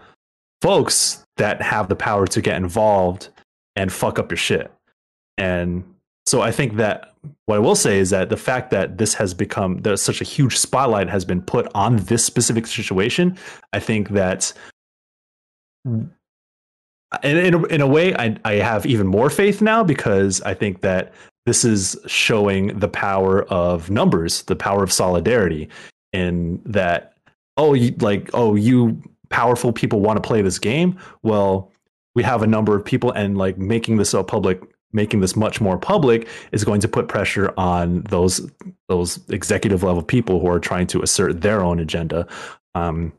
folks 0.63 1.25
that 1.37 1.61
have 1.61 1.89
the 1.89 1.97
power 1.97 2.27
to 2.27 2.41
get 2.41 2.57
involved 2.57 3.29
and 3.77 3.93
fuck 3.93 4.19
up 4.19 4.31
your 4.31 4.39
shit. 4.39 4.73
And 5.37 5.85
so 6.27 6.41
I 6.41 6.51
think 6.53 6.77
that 6.77 7.15
what 7.47 7.57
I 7.57 7.59
will 7.59 7.75
say 7.75 7.99
is 7.99 8.11
that 8.11 8.31
the 8.31 8.37
fact 8.37 8.71
that 8.71 8.99
this 8.99 9.15
has 9.15 9.35
become 9.35 9.79
there's 9.79 10.01
such 10.01 10.21
a 10.21 10.25
huge 10.25 10.57
spotlight 10.57 11.09
has 11.09 11.25
been 11.25 11.43
put 11.43 11.69
on 11.75 11.97
this 11.97 12.25
specific 12.25 12.67
situation, 12.67 13.37
I 13.73 13.81
think 13.81 14.11
that 14.11 14.53
in, 15.85 16.11
in, 17.23 17.55
a, 17.55 17.63
in 17.65 17.81
a 17.81 17.87
way 17.87 18.15
I, 18.15 18.37
I 18.45 18.55
have 18.55 18.87
even 18.87 19.07
more 19.07 19.31
faith 19.31 19.61
now 19.61 19.85
because 19.85 20.41
I 20.43 20.55
think 20.55 20.81
that 20.81 21.13
this 21.47 21.65
is 21.65 21.97
showing 22.07 22.79
the 22.79 22.89
power 22.89 23.43
of 23.45 23.91
numbers, 23.91 24.43
the 24.45 24.57
power 24.57 24.83
of 24.83 24.93
solidarity, 24.93 25.69
in 26.15 26.63
that 26.65 27.15
oh 27.57 27.75
you, 27.75 27.95
like 28.01 28.31
oh 28.33 28.55
you 28.55 29.03
powerful 29.29 29.73
people 29.73 30.01
want 30.01 30.17
to 30.17 30.27
play 30.27 30.41
this 30.41 30.59
game. 30.59 30.99
Well, 31.23 31.71
we 32.15 32.23
have 32.23 32.43
a 32.43 32.47
number 32.47 32.77
of 32.77 32.85
people 32.85 33.11
and 33.11 33.37
like 33.37 33.59
making 33.59 33.97
this 33.97 34.15
a 34.15 34.23
public 34.23 34.63
making 34.93 35.19
this 35.21 35.35
much 35.35 35.61
more 35.61 35.77
public 35.77 36.29
is 36.53 36.63
going 36.63 36.81
to 36.81 36.87
put 36.87 37.09
pressure 37.09 37.53
on 37.57 38.03
those 38.03 38.49
those 38.89 39.19
executive 39.29 39.83
level 39.83 40.03
people 40.03 40.41
who 40.41 40.47
are 40.47 40.61
trying 40.61 40.87
to 40.87 41.03
assert 41.03 41.41
their 41.41 41.63
own 41.63 41.81
agenda. 41.81 42.27
Um, 42.77 43.13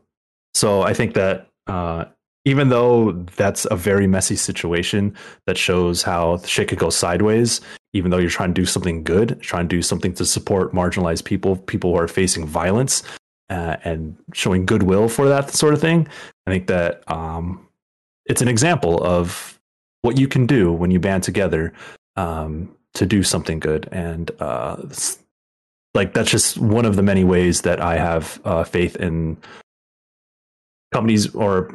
so 0.54 0.82
I 0.82 0.94
think 0.94 1.12
that 1.14 1.48
uh, 1.66 2.06
even 2.46 2.70
though 2.70 3.12
that's 3.36 3.66
a 3.70 3.76
very 3.76 4.06
messy 4.06 4.36
situation 4.36 5.14
that 5.46 5.58
shows 5.58 6.02
how 6.02 6.38
shit 6.38 6.68
could 6.68 6.78
go 6.78 6.88
sideways, 6.88 7.60
even 7.92 8.10
though 8.10 8.18
you're 8.18 8.30
trying 8.30 8.52
to 8.54 8.60
do 8.60 8.66
something 8.66 9.02
good, 9.02 9.40
trying 9.40 9.68
to 9.68 9.76
do 9.76 9.82
something 9.82 10.12
to 10.14 10.24
support 10.24 10.72
marginalized 10.72 11.24
people, 11.24 11.56
people 11.56 11.92
who 11.92 11.98
are 11.98 12.08
facing 12.08 12.46
violence, 12.46 13.02
uh, 13.48 13.76
and 13.84 14.16
showing 14.32 14.66
goodwill 14.66 15.08
for 15.08 15.28
that 15.28 15.50
sort 15.50 15.72
of 15.72 15.80
thing, 15.80 16.08
I 16.46 16.50
think 16.50 16.66
that 16.66 17.08
um, 17.10 17.66
it's 18.26 18.42
an 18.42 18.48
example 18.48 19.02
of 19.02 19.58
what 20.02 20.18
you 20.18 20.28
can 20.28 20.46
do 20.46 20.72
when 20.72 20.90
you 20.90 21.00
band 21.00 21.22
together 21.22 21.72
um, 22.16 22.74
to 22.94 23.06
do 23.06 23.22
something 23.22 23.60
good. 23.60 23.88
And 23.92 24.30
uh, 24.40 24.76
like 25.94 26.12
that's 26.12 26.30
just 26.30 26.58
one 26.58 26.84
of 26.84 26.96
the 26.96 27.02
many 27.02 27.24
ways 27.24 27.62
that 27.62 27.80
I 27.80 27.96
have 27.96 28.40
uh, 28.44 28.64
faith 28.64 28.96
in 28.96 29.36
companies 30.92 31.34
or 31.34 31.72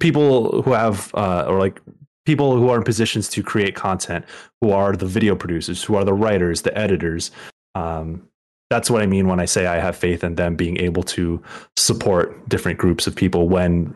people 0.00 0.62
who 0.62 0.72
have 0.72 1.10
uh, 1.14 1.44
or 1.48 1.58
like 1.58 1.80
people 2.28 2.58
who 2.58 2.68
are 2.68 2.76
in 2.76 2.84
positions 2.84 3.26
to 3.26 3.42
create 3.42 3.74
content, 3.74 4.22
who 4.60 4.70
are 4.70 4.94
the 4.94 5.06
video 5.06 5.34
producers, 5.34 5.82
who 5.82 5.94
are 5.94 6.04
the 6.04 6.12
writers, 6.12 6.60
the 6.60 6.76
editors. 6.76 7.30
Um, 7.74 8.28
that's 8.68 8.90
what 8.90 9.00
I 9.00 9.06
mean 9.06 9.28
when 9.28 9.40
I 9.40 9.46
say 9.46 9.64
I 9.64 9.76
have 9.76 9.96
faith 9.96 10.22
in 10.22 10.34
them 10.34 10.54
being 10.54 10.78
able 10.78 11.02
to 11.04 11.42
support 11.78 12.46
different 12.46 12.78
groups 12.78 13.06
of 13.06 13.16
people 13.16 13.48
when 13.48 13.94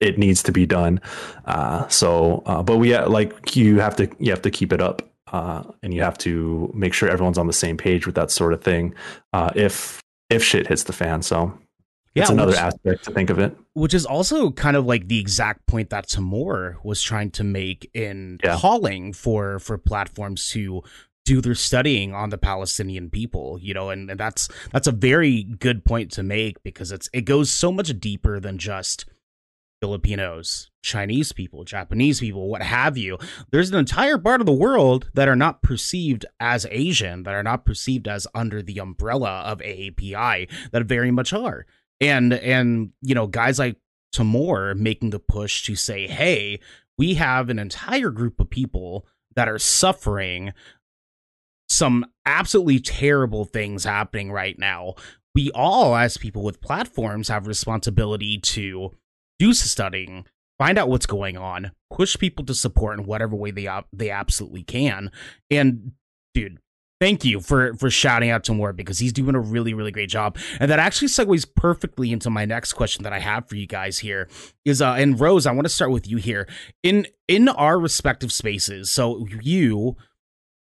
it 0.00 0.16
needs 0.16 0.42
to 0.44 0.52
be 0.52 0.64
done. 0.64 1.02
Uh, 1.44 1.86
so, 1.88 2.42
uh, 2.46 2.62
but 2.62 2.78
we 2.78 2.94
uh, 2.94 3.10
like 3.10 3.54
you 3.54 3.78
have 3.78 3.94
to 3.96 4.08
you 4.18 4.30
have 4.30 4.40
to 4.40 4.50
keep 4.50 4.72
it 4.72 4.80
up, 4.80 5.02
uh, 5.30 5.62
and 5.82 5.92
you 5.92 6.00
have 6.00 6.16
to 6.18 6.72
make 6.74 6.94
sure 6.94 7.10
everyone's 7.10 7.36
on 7.36 7.46
the 7.46 7.52
same 7.52 7.76
page 7.76 8.06
with 8.06 8.14
that 8.14 8.30
sort 8.30 8.54
of 8.54 8.64
thing. 8.64 8.94
Uh, 9.34 9.50
if 9.54 10.00
if 10.30 10.42
shit 10.42 10.66
hits 10.66 10.84
the 10.84 10.94
fan, 10.94 11.20
so 11.20 11.52
yeah, 12.16 12.22
it's 12.22 12.30
another 12.30 12.52
which, 12.52 12.58
aspect 12.58 13.04
to 13.04 13.12
think 13.12 13.30
of 13.30 13.38
it. 13.38 13.56
Which 13.74 13.92
is 13.92 14.06
also 14.06 14.50
kind 14.50 14.76
of 14.76 14.86
like 14.86 15.08
the 15.08 15.20
exact 15.20 15.66
point 15.66 15.90
that 15.90 16.08
Tamoor 16.08 16.78
was 16.82 17.02
trying 17.02 17.30
to 17.32 17.44
make 17.44 17.90
in 17.92 18.38
yeah. 18.42 18.56
calling 18.56 19.12
for 19.12 19.58
for 19.58 19.76
platforms 19.76 20.48
to 20.50 20.82
do 21.26 21.40
their 21.40 21.54
studying 21.54 22.14
on 22.14 22.30
the 22.30 22.38
Palestinian 22.38 23.10
people, 23.10 23.58
you 23.60 23.74
know, 23.74 23.90
and, 23.90 24.10
and 24.10 24.18
that's 24.18 24.48
that's 24.72 24.86
a 24.86 24.92
very 24.92 25.42
good 25.42 25.84
point 25.84 26.10
to 26.12 26.22
make 26.22 26.62
because 26.62 26.90
it's 26.90 27.10
it 27.12 27.22
goes 27.22 27.50
so 27.50 27.70
much 27.70 27.98
deeper 28.00 28.40
than 28.40 28.56
just 28.56 29.04
Filipinos, 29.82 30.70
Chinese 30.82 31.32
people, 31.32 31.64
Japanese 31.64 32.20
people, 32.20 32.48
what 32.48 32.62
have 32.62 32.96
you. 32.96 33.18
There's 33.50 33.70
an 33.70 33.78
entire 33.78 34.16
part 34.16 34.40
of 34.40 34.46
the 34.46 34.52
world 34.52 35.10
that 35.12 35.28
are 35.28 35.36
not 35.36 35.60
perceived 35.60 36.24
as 36.40 36.66
Asian, 36.70 37.24
that 37.24 37.34
are 37.34 37.42
not 37.42 37.66
perceived 37.66 38.08
as 38.08 38.26
under 38.34 38.62
the 38.62 38.78
umbrella 38.78 39.42
of 39.44 39.58
AAPI, 39.58 40.48
that 40.70 40.84
very 40.84 41.10
much 41.10 41.34
are. 41.34 41.66
And 42.00 42.32
and 42.34 42.90
you 43.02 43.14
know, 43.14 43.26
guys 43.26 43.58
like 43.58 43.76
Tamoor 44.12 44.74
making 44.74 45.10
the 45.10 45.18
push 45.18 45.64
to 45.66 45.74
say, 45.74 46.06
hey, 46.06 46.60
we 46.98 47.14
have 47.14 47.48
an 47.50 47.58
entire 47.58 48.10
group 48.10 48.40
of 48.40 48.50
people 48.50 49.06
that 49.34 49.48
are 49.48 49.58
suffering 49.58 50.52
some 51.68 52.06
absolutely 52.24 52.80
terrible 52.80 53.44
things 53.44 53.84
happening 53.84 54.32
right 54.32 54.58
now. 54.58 54.94
We 55.34 55.50
all, 55.50 55.94
as 55.94 56.16
people 56.16 56.42
with 56.42 56.62
platforms, 56.62 57.28
have 57.28 57.46
responsibility 57.46 58.38
to 58.38 58.92
do 59.38 59.52
studying, 59.52 60.24
find 60.58 60.78
out 60.78 60.88
what's 60.88 61.06
going 61.06 61.36
on, 61.36 61.72
push 61.92 62.16
people 62.16 62.44
to 62.46 62.54
support 62.54 62.98
in 62.98 63.04
whatever 63.04 63.36
way 63.36 63.50
they 63.50 63.68
they 63.92 64.10
absolutely 64.10 64.62
can. 64.62 65.10
And 65.50 65.92
dude, 66.32 66.58
thank 67.00 67.24
you 67.24 67.40
for 67.40 67.74
for 67.74 67.90
shouting 67.90 68.30
out 68.30 68.44
Tamoor 68.44 68.72
because 68.72 68.98
he's 68.98 69.12
doing 69.12 69.34
a 69.34 69.40
really 69.40 69.74
really 69.74 69.90
great 69.90 70.08
job. 70.08 70.36
And 70.60 70.70
that 70.70 70.78
actually 70.78 71.08
segues 71.08 71.46
perfectly 71.54 72.12
into 72.12 72.30
my 72.30 72.44
next 72.44 72.72
question 72.74 73.02
that 73.04 73.12
i 73.12 73.18
have 73.18 73.48
for 73.48 73.56
you 73.56 73.66
guys 73.66 73.98
here 73.98 74.28
is 74.64 74.80
uh 74.82 74.92
and 74.92 75.18
rose 75.18 75.46
i 75.46 75.52
want 75.52 75.66
to 75.66 75.72
start 75.72 75.90
with 75.90 76.08
you 76.08 76.16
here. 76.18 76.48
In 76.82 77.06
in 77.28 77.48
our 77.48 77.78
respective 77.78 78.32
spaces 78.32 78.90
so 78.90 79.26
you 79.42 79.96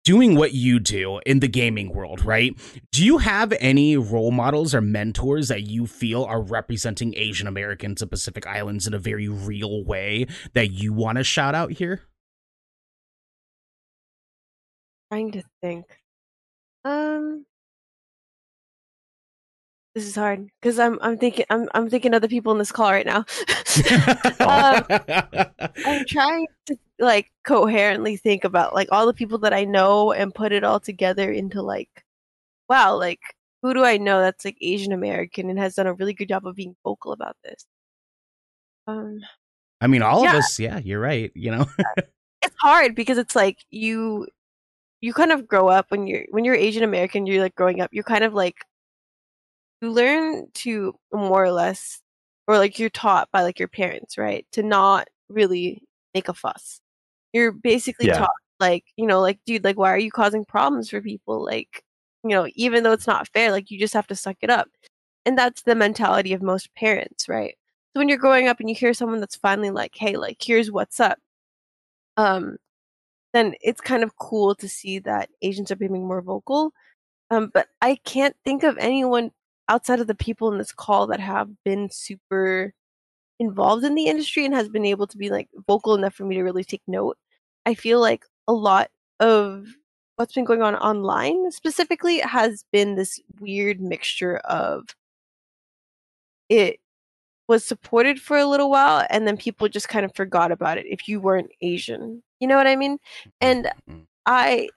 doing 0.06 0.36
what 0.36 0.54
you 0.54 0.80
do 0.80 1.20
in 1.26 1.40
the 1.40 1.48
gaming 1.48 1.94
world 1.94 2.24
right? 2.26 2.58
Do 2.92 3.06
you 3.06 3.20
have 3.20 3.54
any 3.60 3.98
role 3.98 4.32
models 4.32 4.74
or 4.74 4.82
mentors 4.82 5.50
that 5.50 5.64
you 5.64 5.86
feel 5.88 6.24
are 6.24 6.42
representing 6.42 7.14
asian 7.16 7.48
americans 7.48 8.02
and 8.02 8.10
pacific 8.10 8.48
islands 8.48 8.88
in 8.88 8.94
a 8.94 9.00
very 9.00 9.28
real 9.28 9.84
way 9.84 10.26
that 10.54 10.72
you 10.72 10.94
want 10.94 11.18
to 11.18 11.24
shout 11.24 11.56
out 11.56 11.72
here? 11.74 12.02
Trying 15.12 15.32
to 15.32 15.44
think 15.62 15.99
um, 16.90 17.46
this 19.96 20.06
is 20.06 20.16
hard 20.16 20.50
because 20.62 20.80
I'm 20.80 20.98
I'm 21.02 21.18
thinking 21.18 21.46
I'm 21.50 21.70
I'm 21.74 21.90
thinking 21.90 22.14
of 22.14 22.22
the 22.22 22.28
people 22.28 22.52
in 22.52 22.58
this 22.58 22.72
call 22.72 22.92
right 22.92 23.06
now. 23.06 23.18
um, 24.40 24.86
I'm 25.86 26.06
trying 26.08 26.48
to 26.68 26.78
like 27.00 27.32
coherently 27.44 28.18
think 28.18 28.44
about 28.44 28.74
like 28.74 28.90
all 28.92 29.06
the 29.06 29.14
people 29.14 29.38
that 29.40 29.54
I 29.54 29.66
know 29.66 30.12
and 30.12 30.34
put 30.34 30.52
it 30.52 30.64
all 30.64 30.80
together 30.80 31.32
into 31.32 31.62
like, 31.62 31.90
wow, 32.68 32.96
like 32.96 33.20
who 33.62 33.74
do 33.74 33.84
I 33.84 33.98
know 33.98 34.22
that's 34.22 34.46
like 34.46 34.58
Asian 34.62 34.94
American 34.94 35.50
and 35.50 35.60
has 35.60 35.76
done 35.76 35.88
a 35.88 35.94
really 35.94 36.14
good 36.14 36.30
job 36.30 36.48
of 36.48 36.56
being 36.56 36.76
vocal 36.84 37.12
about 37.12 37.36
this. 37.44 37.66
Um, 38.88 39.20
I 39.82 39.88
mean, 39.88 40.02
all 40.02 40.24
yeah. 40.24 40.32
of 40.32 40.38
us. 40.38 40.60
Yeah, 40.60 40.80
you're 40.80 41.00
right. 41.00 41.32
You 41.36 41.52
know, 41.52 41.66
it's 42.42 42.56
hard 42.62 42.96
because 42.96 43.18
it's 43.18 43.36
like 43.36 43.60
you 43.70 44.28
you 45.02 45.14
kind 45.14 45.32
of 45.32 45.48
grow 45.48 45.68
up 45.70 45.88
when 45.90 46.08
you're 46.08 46.26
when 46.32 46.46
you're 46.46 46.56
Asian 46.56 46.84
American, 46.84 47.26
you're 47.26 47.42
like 47.42 47.56
growing 47.56 47.82
up, 47.82 47.90
you're 47.94 48.04
kind 48.04 48.24
of 48.24 48.34
like 48.34 48.66
you 49.82 49.92
learn 49.92 50.48
to 50.54 50.94
more 51.14 51.44
or 51.44 51.52
less 51.52 52.02
or 52.48 52.58
like 52.58 52.80
you're 52.80 52.90
taught 52.90 53.30
by 53.32 53.44
like 53.44 53.60
your 53.60 53.68
parents, 53.68 54.18
right? 54.18 54.46
To 54.54 54.64
not 54.64 55.08
really 55.30 55.84
make 56.14 56.28
a 56.28 56.34
fuss. 56.34 56.82
You're 57.34 57.52
basically 57.52 58.08
yeah. 58.08 58.20
taught 58.20 58.32
like, 58.60 58.86
you 58.98 59.08
know, 59.08 59.22
like 59.22 59.40
dude, 59.46 59.64
like 59.64 59.78
why 59.78 59.94
are 59.94 60.00
you 60.00 60.12
causing 60.12 60.46
problems 60.46 60.90
for 60.90 61.02
people? 61.02 61.44
Like, 61.44 61.84
you 62.24 62.32
know, 62.32 62.48
even 62.56 62.84
though 62.84 62.92
it's 62.92 63.08
not 63.08 63.28
fair, 63.30 63.52
like 63.52 63.72
you 63.72 63.80
just 63.80 63.94
have 63.94 64.08
to 64.08 64.16
suck 64.16 64.38
it 64.42 64.50
up. 64.50 64.68
And 65.26 65.38
that's 65.38 65.62
the 65.64 65.76
mentality 65.76 66.34
of 66.34 66.42
most 66.42 66.74
parents, 66.76 67.30
right? 67.30 67.56
So 67.94 68.00
when 68.00 68.10
you're 68.10 68.18
growing 68.18 68.48
up 68.48 68.60
and 68.60 68.70
you 68.70 68.76
hear 68.76 68.94
someone 68.94 69.20
that's 69.20 69.36
finally 69.36 69.70
like, 69.72 69.94
"Hey, 69.96 70.18
like 70.18 70.38
here's 70.42 70.72
what's 70.72 71.00
up." 71.00 71.20
Um 72.18 72.58
then 73.34 73.54
it's 73.62 73.82
kind 73.82 74.04
of 74.04 74.18
cool 74.18 74.56
to 74.56 74.68
see 74.70 75.00
that 75.00 75.30
Asians 75.42 75.72
are 75.72 75.76
becoming 75.76 76.08
more 76.08 76.22
vocal. 76.22 76.74
Um, 77.32 77.52
but 77.54 77.68
I 77.82 77.96
can't 78.06 78.36
think 78.44 78.64
of 78.64 78.78
anyone 78.78 79.32
outside 79.68 80.00
of 80.00 80.08
the 80.08 80.16
people 80.16 80.52
in 80.52 80.58
this 80.58 80.72
call 80.72 81.08
that 81.08 81.20
have 81.20 81.50
been 81.64 81.90
super 81.92 82.74
involved 83.40 83.86
in 83.86 83.96
the 83.96 84.08
industry 84.08 84.46
and 84.46 84.54
has 84.54 84.70
been 84.70 84.86
able 84.86 85.08
to 85.08 85.18
be 85.18 85.30
like 85.30 85.48
vocal 85.68 85.96
enough 85.96 86.16
for 86.16 86.26
me 86.26 86.36
to 86.36 86.44
really 86.44 86.64
take 86.64 86.82
note. 86.88 87.18
I 87.66 87.76
feel 87.76 88.00
like 88.00 88.26
a 88.48 88.54
lot 88.54 88.90
of 89.20 89.68
what's 90.16 90.34
been 90.34 90.44
going 90.46 90.62
on 90.62 90.76
online 90.76 91.52
specifically 91.52 92.20
has 92.20 92.66
been 92.72 92.96
this 92.96 93.20
weird 93.40 93.80
mixture 93.80 94.38
of 94.38 94.96
it 96.50 96.80
was 97.50 97.66
supported 97.66 98.22
for 98.22 98.38
a 98.38 98.46
little 98.46 98.70
while 98.70 99.06
and 99.10 99.28
then 99.28 99.36
people 99.36 99.68
just 99.68 99.90
kind 99.90 100.06
of 100.06 100.16
forgot 100.16 100.52
about 100.52 100.78
it 100.78 100.86
if 100.88 101.10
you 101.10 101.20
weren't 101.20 101.52
Asian. 101.62 102.22
You 102.40 102.48
know 102.48 102.56
what 102.56 102.68
I 102.68 102.76
mean? 102.76 103.00
And 103.42 103.66
mm-hmm. 103.90 104.02
I 104.28 104.70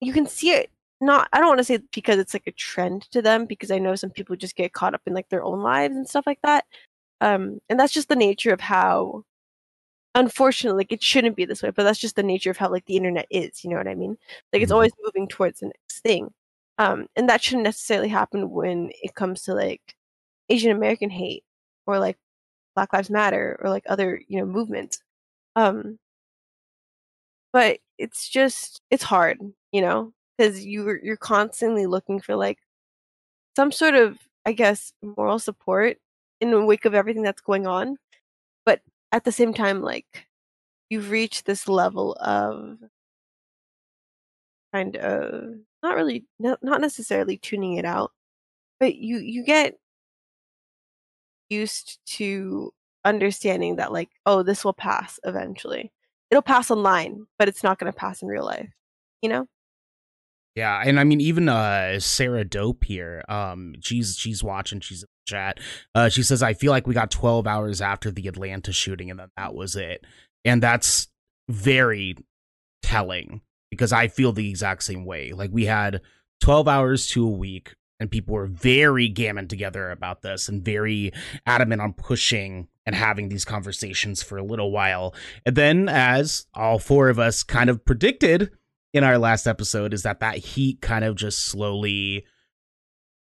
you 0.00 0.12
can 0.12 0.26
see 0.26 0.52
it 0.52 0.70
not 1.00 1.28
I 1.32 1.38
don't 1.38 1.48
want 1.48 1.58
to 1.58 1.64
say 1.64 1.80
because 1.92 2.18
it's 2.18 2.34
like 2.34 2.46
a 2.46 2.52
trend 2.52 3.02
to 3.10 3.20
them 3.20 3.46
because 3.46 3.72
I 3.72 3.78
know 3.78 3.96
some 3.96 4.10
people 4.10 4.36
just 4.36 4.56
get 4.56 4.72
caught 4.72 4.94
up 4.94 5.02
in 5.06 5.12
like 5.12 5.28
their 5.28 5.42
own 5.42 5.60
lives 5.60 5.96
and 5.96 6.08
stuff 6.08 6.26
like 6.26 6.40
that. 6.44 6.64
Um 7.20 7.60
and 7.68 7.78
that's 7.80 7.92
just 7.92 8.08
the 8.08 8.16
nature 8.16 8.52
of 8.52 8.60
how 8.60 9.24
unfortunately 10.14 10.78
like 10.78 10.92
it 10.92 11.02
shouldn't 11.02 11.36
be 11.36 11.44
this 11.46 11.62
way, 11.64 11.70
but 11.70 11.82
that's 11.82 11.98
just 11.98 12.16
the 12.16 12.22
nature 12.22 12.50
of 12.50 12.56
how 12.58 12.70
like 12.70 12.86
the 12.86 12.96
internet 12.96 13.26
is, 13.30 13.64
you 13.64 13.70
know 13.70 13.76
what 13.76 13.88
I 13.88 13.96
mean? 13.96 14.16
Like 14.52 14.62
it's 14.62 14.70
mm-hmm. 14.70 14.74
always 14.76 14.92
moving 15.04 15.28
towards 15.28 15.60
the 15.60 15.66
next 15.66 16.00
thing. 16.04 16.32
Um 16.78 17.08
and 17.16 17.28
that 17.28 17.42
shouldn't 17.42 17.64
necessarily 17.64 18.08
happen 18.08 18.50
when 18.50 18.92
it 19.02 19.16
comes 19.16 19.42
to 19.42 19.54
like 19.54 19.96
Asian 20.48 20.70
American 20.70 21.10
hate 21.10 21.44
or 21.88 21.98
like 21.98 22.18
Black 22.76 22.92
Lives 22.92 23.10
Matter 23.10 23.58
or 23.62 23.70
like 23.70 23.84
other 23.88 24.20
you 24.28 24.38
know 24.38 24.46
movements. 24.46 25.02
Um, 25.56 25.98
but 27.52 27.80
it's 27.98 28.28
just 28.28 28.80
it's 28.90 29.02
hard, 29.04 29.38
you 29.72 29.80
know, 29.82 30.12
because 30.36 30.64
you 30.64 30.98
you're 31.02 31.16
constantly 31.16 31.86
looking 31.86 32.20
for 32.20 32.36
like 32.36 32.58
some 33.56 33.72
sort 33.72 33.94
of 33.94 34.18
I 34.46 34.52
guess 34.52 34.92
moral 35.02 35.38
support 35.38 35.98
in 36.40 36.50
the 36.50 36.64
wake 36.64 36.84
of 36.84 36.94
everything 36.94 37.22
that's 37.22 37.40
going 37.42 37.66
on, 37.66 37.96
but 38.66 38.80
at 39.12 39.24
the 39.24 39.32
same 39.32 39.54
time, 39.54 39.82
like 39.82 40.26
you've 40.90 41.10
reached 41.10 41.46
this 41.46 41.68
level 41.68 42.14
of 42.20 42.78
kind 44.72 44.96
of 44.96 45.54
not 45.82 45.96
really 45.96 46.26
not 46.40 46.80
necessarily 46.80 47.38
tuning 47.38 47.74
it 47.76 47.84
out 47.84 48.12
but 48.80 48.96
you 48.96 49.18
you 49.18 49.44
get 49.44 49.78
used 51.50 51.98
to 52.06 52.72
understanding 53.04 53.76
that 53.76 53.92
like 53.92 54.10
oh 54.26 54.42
this 54.42 54.64
will 54.64 54.72
pass 54.72 55.18
eventually. 55.24 55.92
It'll 56.30 56.42
pass 56.42 56.70
online 56.70 57.26
but 57.38 57.48
it's 57.48 57.62
not 57.62 57.78
going 57.78 57.90
to 57.90 57.96
pass 57.96 58.22
in 58.22 58.28
real 58.28 58.44
life 58.44 58.68
you 59.22 59.28
know? 59.28 59.46
Yeah 60.54 60.82
and 60.84 60.98
i 60.98 61.04
mean 61.04 61.20
even 61.20 61.48
uh 61.48 62.00
sarah 62.00 62.44
dope 62.44 62.82
here 62.82 63.22
um 63.28 63.74
she's 63.80 64.16
she's 64.16 64.42
watching 64.42 64.80
she's 64.80 65.02
in 65.02 65.08
the 65.26 65.30
chat 65.30 65.60
uh 65.94 66.08
she 66.08 66.24
says 66.24 66.42
i 66.42 66.52
feel 66.52 66.72
like 66.72 66.86
we 66.86 66.94
got 66.94 67.12
12 67.12 67.46
hours 67.46 67.80
after 67.80 68.10
the 68.10 68.26
atlanta 68.26 68.72
shooting 68.72 69.10
and 69.10 69.20
then 69.20 69.28
that 69.36 69.54
was 69.54 69.76
it. 69.76 70.04
And 70.44 70.60
that's 70.60 71.08
very 71.48 72.16
telling 72.82 73.40
because 73.70 73.92
i 73.92 74.08
feel 74.08 74.32
the 74.32 74.48
exact 74.48 74.82
same 74.82 75.04
way 75.04 75.32
like 75.32 75.50
we 75.52 75.66
had 75.66 76.00
12 76.40 76.66
hours 76.66 77.06
to 77.08 77.24
a 77.24 77.30
week 77.30 77.74
and 78.00 78.10
people 78.10 78.34
were 78.34 78.46
very 78.46 79.08
gammon 79.08 79.48
together 79.48 79.90
about 79.90 80.22
this 80.22 80.48
and 80.48 80.64
very 80.64 81.12
adamant 81.46 81.82
on 81.82 81.92
pushing 81.92 82.68
and 82.86 82.94
having 82.94 83.28
these 83.28 83.44
conversations 83.44 84.22
for 84.22 84.38
a 84.38 84.42
little 84.42 84.70
while. 84.70 85.14
And 85.44 85.56
then, 85.56 85.88
as 85.88 86.46
all 86.54 86.78
four 86.78 87.08
of 87.08 87.18
us 87.18 87.42
kind 87.42 87.68
of 87.68 87.84
predicted 87.84 88.50
in 88.94 89.04
our 89.04 89.18
last 89.18 89.46
episode, 89.46 89.92
is 89.92 90.02
that 90.04 90.20
that 90.20 90.38
heat 90.38 90.80
kind 90.80 91.04
of 91.04 91.16
just 91.16 91.44
slowly 91.44 92.24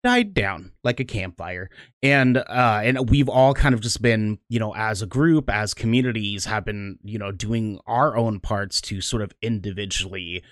died 0.03 0.35
down 0.35 0.71
like 0.83 0.99
a 0.99 1.03
campfire 1.03 1.67
and 2.03 2.37
uh 2.37 2.79
and 2.83 3.09
we've 3.09 3.27
all 3.27 3.55
kind 3.55 3.73
of 3.73 3.81
just 3.81 4.03
been 4.03 4.37
you 4.49 4.59
know 4.59 4.71
as 4.75 5.01
a 5.01 5.07
group 5.07 5.49
as 5.49 5.73
communities 5.73 6.45
have 6.45 6.63
been 6.63 6.99
you 7.01 7.17
know 7.17 7.31
doing 7.31 7.79
our 7.87 8.15
own 8.15 8.39
parts 8.39 8.79
to 8.79 9.01
sort 9.01 9.23
of 9.23 9.33
individually 9.41 10.43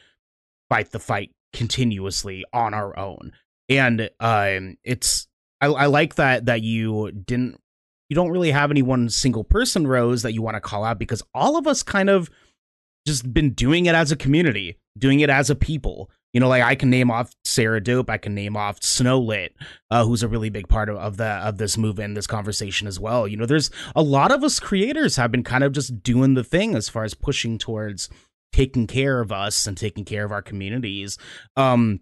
fight 0.70 0.90
the 0.90 0.98
fight 0.98 1.30
continuously 1.52 2.44
on 2.52 2.74
our 2.74 2.98
own 2.98 3.32
and 3.70 4.10
um, 4.20 4.78
it's 4.84 5.28
I, 5.62 5.68
I 5.68 5.86
like 5.86 6.16
that 6.16 6.46
that 6.46 6.62
you 6.62 7.12
didn't 7.12 7.60
you 8.10 8.16
don't 8.16 8.32
really 8.32 8.52
have 8.52 8.70
any 8.70 8.82
one 8.82 9.10
single 9.10 9.44
person 9.44 9.88
rose 9.88 10.22
that 10.24 10.34
you 10.34 10.42
want 10.42 10.56
to 10.56 10.62
call 10.62 10.84
out 10.84 11.00
because 11.00 11.24
all 11.34 11.58
of 11.58 11.68
us 11.68 11.84
kind 11.84 12.10
of 12.10 12.30
just 13.08 13.34
been 13.34 13.54
doing 13.54 13.86
it 13.86 13.96
as 13.96 14.12
a 14.12 14.16
community, 14.16 14.78
doing 14.98 15.20
it 15.22 15.30
as 15.30 15.50
a 15.50 15.56
people. 15.56 16.10
You 16.34 16.40
know, 16.40 16.48
like 16.48 16.64
I 16.64 16.76
can 16.76 16.90
name 16.90 17.12
off 17.12 17.36
Sarah 17.46 17.82
Dope, 17.82 18.10
I 18.10 18.18
can 18.18 18.34
name 18.34 18.58
off 18.58 18.80
Snowlit, 18.80 19.50
uh, 19.92 20.04
who's 20.04 20.24
a 20.24 20.28
really 20.28 20.50
big 20.50 20.68
part 20.68 20.90
of, 20.90 20.98
of 20.98 21.18
the 21.18 21.26
of 21.26 21.58
this 21.58 21.78
movement, 21.78 22.16
this 22.16 22.28
conversation 22.28 22.88
as 22.88 23.00
well. 23.00 23.28
You 23.28 23.38
know, 23.38 23.46
there's 23.46 23.70
a 23.96 24.02
lot 24.02 24.32
of 24.32 24.44
us 24.44 24.60
creators 24.60 25.16
have 25.16 25.32
been 25.32 25.44
kind 25.44 25.64
of 25.64 25.74
just 25.74 26.02
doing 26.02 26.34
the 26.34 26.44
thing 26.44 26.76
as 26.76 26.90
far 26.90 27.04
as 27.04 27.14
pushing 27.14 27.58
towards 27.58 28.10
taking 28.52 28.88
care 28.88 29.20
of 29.20 29.32
us 29.32 29.68
and 29.68 29.78
taking 29.78 30.06
care 30.06 30.24
of 30.24 30.32
our 30.32 30.42
communities. 30.42 31.18
Um, 31.56 32.02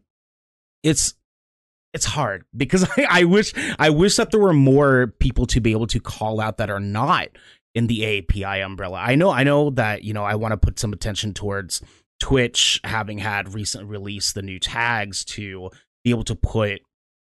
it's 0.83 1.13
it's 1.93 2.05
hard 2.05 2.45
because 2.55 2.87
I, 2.97 3.07
I, 3.09 3.23
wish 3.23 3.53
I 3.79 3.89
wish 3.89 4.15
that 4.17 4.31
there 4.31 4.39
were 4.39 4.53
more 4.53 5.13
people 5.19 5.45
to 5.47 5.59
be 5.61 5.71
able 5.71 5.87
to 5.87 5.99
call 5.99 6.39
out 6.39 6.57
that 6.57 6.69
are 6.69 6.79
not 6.79 7.29
in 7.73 7.87
the 7.87 8.19
API 8.19 8.61
umbrella. 8.61 8.99
I 8.99 9.15
know 9.15 9.31
I 9.31 9.43
know 9.43 9.69
that 9.71 10.03
you 10.03 10.13
know 10.13 10.23
I 10.23 10.35
want 10.35 10.51
to 10.51 10.57
put 10.57 10.79
some 10.79 10.93
attention 10.93 11.33
towards 11.33 11.81
Twitch 12.19 12.79
having 12.83 13.17
had 13.17 13.53
recent 13.53 13.87
release 13.89 14.33
the 14.33 14.41
new 14.41 14.59
tags 14.59 15.23
to 15.25 15.69
be 16.03 16.09
able 16.09 16.23
to 16.25 16.35
put 16.35 16.81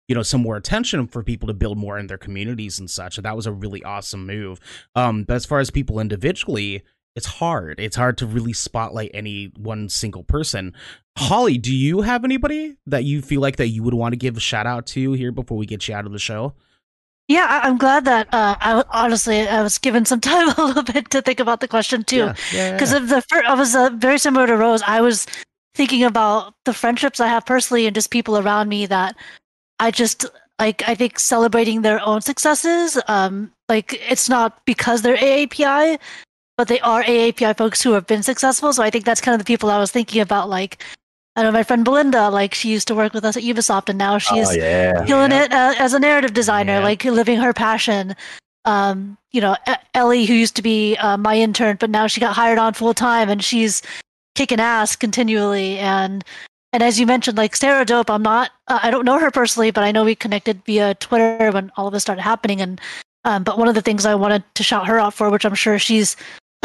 you 0.09 0.15
know 0.15 0.23
some 0.23 0.41
more 0.41 0.57
attention 0.57 1.07
for 1.09 1.23
people 1.23 1.49
to 1.49 1.55
build 1.55 1.79
more 1.79 1.99
in 1.99 2.07
their 2.07 2.19
communities 2.19 2.79
and 2.79 2.91
such. 2.91 3.17
That 3.17 3.37
was 3.37 3.47
a 3.47 3.53
really 3.53 3.83
awesome 3.83 4.27
move. 4.27 4.61
Um, 4.95 5.25
but 5.25 5.35
as 5.35 5.47
far 5.47 5.59
as 5.59 5.71
people 5.71 5.99
individually, 5.99 6.83
it's 7.17 7.27
hard. 7.27 7.81
It's 7.81 7.97
hard 7.97 8.19
to 8.19 8.27
really 8.27 8.53
spotlight 8.53 9.11
any 9.15 9.51
one 9.57 9.89
single 9.89 10.23
person. 10.23 10.75
Holly, 11.17 11.57
do 11.57 11.75
you 11.75 12.03
have 12.03 12.25
anybody 12.25 12.77
that 12.87 13.05
you 13.05 13.23
feel 13.23 13.41
like 13.41 13.57
that 13.57 13.69
you 13.69 13.83
would 13.83 13.95
want 13.95 14.13
to 14.13 14.17
give 14.17 14.37
a 14.37 14.41
shout 14.41 14.67
out 14.67 14.87
to 14.89 15.15
here 15.15 15.33
before 15.33 15.57
we 15.57 15.65
get 15.65 15.89
you 15.89 15.95
out 15.95 16.05
of 16.05 16.13
the 16.13 16.19
show? 16.19 16.53
Yeah, 17.27 17.61
I'm 17.65 17.79
glad 17.79 18.05
that 18.05 18.29
uh, 18.33 18.57
I 18.61 18.85
honestly 18.91 19.49
I 19.49 19.63
was 19.63 19.79
given 19.79 20.05
some 20.05 20.21
time 20.31 20.51
a 20.51 20.63
little 20.63 20.83
bit 20.83 21.11
to 21.11 21.23
think 21.23 21.41
about 21.41 21.61
the 21.61 21.69
question 21.69 22.05
too, 22.05 22.27
because 22.27 22.53
yeah, 22.53 22.77
yeah, 22.79 22.99
yeah. 22.99 22.99
the 22.99 23.45
I 23.47 23.55
was 23.55 23.75
uh, 23.75 23.91
very 23.95 24.19
similar 24.19 24.47
to 24.47 24.57
Rose. 24.57 24.83
I 24.87 25.01
was 25.01 25.27
thinking 25.75 26.05
about 26.05 26.55
the 26.67 26.73
friendships 26.73 27.19
I 27.19 27.29
have 27.29 27.47
personally 27.47 27.87
and 27.87 27.95
just 27.95 28.11
people 28.11 28.39
around 28.39 28.69
me 28.69 28.87
that 28.87 29.17
I 29.81 29.91
just 29.91 30.27
like 30.59 30.87
I 30.87 30.95
think 30.95 31.19
celebrating 31.19 31.83
their 31.83 32.01
own 32.01 32.21
successes. 32.21 33.01
Um, 33.09 33.53
like 33.69 33.99
it's 34.09 34.29
not 34.29 34.65
because 34.67 35.03
they're 35.03 35.17
AAPI, 35.17 35.99
but 36.57 36.69
they 36.69 36.81
are 36.81 37.03
AAPI 37.03 37.57
folks 37.57 37.83
who 37.83 37.93
have 37.93 38.07
been 38.07 38.23
successful. 38.23 38.73
So 38.73 38.83
I 38.83 38.91
think 38.91 39.05
that's 39.05 39.21
kind 39.21 39.35
of 39.35 39.39
the 39.39 39.51
people 39.51 39.71
I 39.71 39.79
was 39.79 39.91
thinking 39.91 40.21
about. 40.21 40.49
Like 40.49 40.83
I 41.37 41.43
know 41.43 41.53
my 41.53 41.63
friend 41.63 41.85
Belinda, 41.85 42.31
like 42.31 42.55
she 42.55 42.71
used 42.71 42.89
to 42.89 42.95
work 42.95 43.13
with 43.13 43.25
us 43.25 43.37
at 43.37 43.43
Ubisoft, 43.43 43.89
and 43.89 43.99
now 43.99 44.19
she's 44.19 44.49
oh, 44.49 44.55
yeah. 44.55 45.05
killing 45.05 45.33
yeah. 45.33 45.45
it 45.45 45.53
uh, 45.53 45.75
as 45.79 45.93
a 45.93 45.99
narrative 45.99 46.33
designer, 46.33 46.75
yeah. 46.75 46.85
like 46.85 47.05
living 47.05 47.39
her 47.39 47.53
passion. 47.53 48.17
Um, 48.65 49.17
you 49.33 49.41
know, 49.41 49.57
Ellie, 49.95 50.25
who 50.25 50.35
used 50.35 50.57
to 50.57 50.63
be 50.63 50.97
uh, 50.97 51.17
my 51.17 51.37
intern, 51.37 51.77
but 51.79 51.91
now 51.91 52.07
she 52.07 52.21
got 52.21 52.35
hired 52.35 52.59
on 52.59 52.73
full 52.73 52.95
time, 52.95 53.29
and 53.29 53.45
she's 53.45 53.83
kicking 54.35 54.61
ass 54.61 54.97
continually. 54.97 55.79
And 55.79 56.25
and 56.73 56.83
as 56.83 56.99
you 56.99 57.07
mentioned, 57.07 57.37
like 57.37 57.55
Sarah 57.55 57.85
Dope, 57.85 58.11
I'm 58.11 58.23
not, 58.23 58.51
uh, 58.69 58.81
I 58.83 58.91
don't 58.91 59.05
know 59.05 59.19
her 59.19 59.31
personally, 59.31 59.71
but 59.71 59.85
I 59.85 59.93
know 59.93 60.05
we 60.05 60.15
connected 60.15 60.63
via 60.65 60.95
Twitter 60.95 61.51
when 61.51 61.71
all 61.77 61.87
of 61.87 61.93
this 61.93 62.03
started 62.03 62.23
happening. 62.23 62.61
And 62.61 62.81
um, 63.25 63.45
but 63.45 63.59
one 63.59 63.69
of 63.69 63.75
the 63.75 63.83
things 63.83 64.07
I 64.07 64.15
wanted 64.15 64.43
to 64.55 64.63
shout 64.63 64.87
her 64.87 64.99
out 64.99 65.15
for, 65.15 65.31
which 65.31 65.45
I'm 65.45 65.55
sure 65.55 65.79
she's 65.79 66.17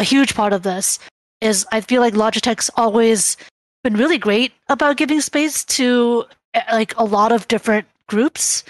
a 0.02 0.04
huge 0.04 0.34
part 0.34 0.52
of 0.52 0.64
this, 0.64 0.98
is 1.40 1.64
I 1.72 1.80
feel 1.80 2.02
like 2.02 2.14
Logitech's 2.14 2.70
always 2.76 3.36
been 3.82 3.96
really 3.96 4.18
great 4.18 4.52
about 4.68 4.96
giving 4.96 5.20
space 5.20 5.64
to 5.64 6.24
eh, 6.54 6.62
like 6.72 6.94
a 6.98 7.04
lot 7.04 7.32
of 7.32 7.48
different 7.48 7.86
groups. 8.08 8.64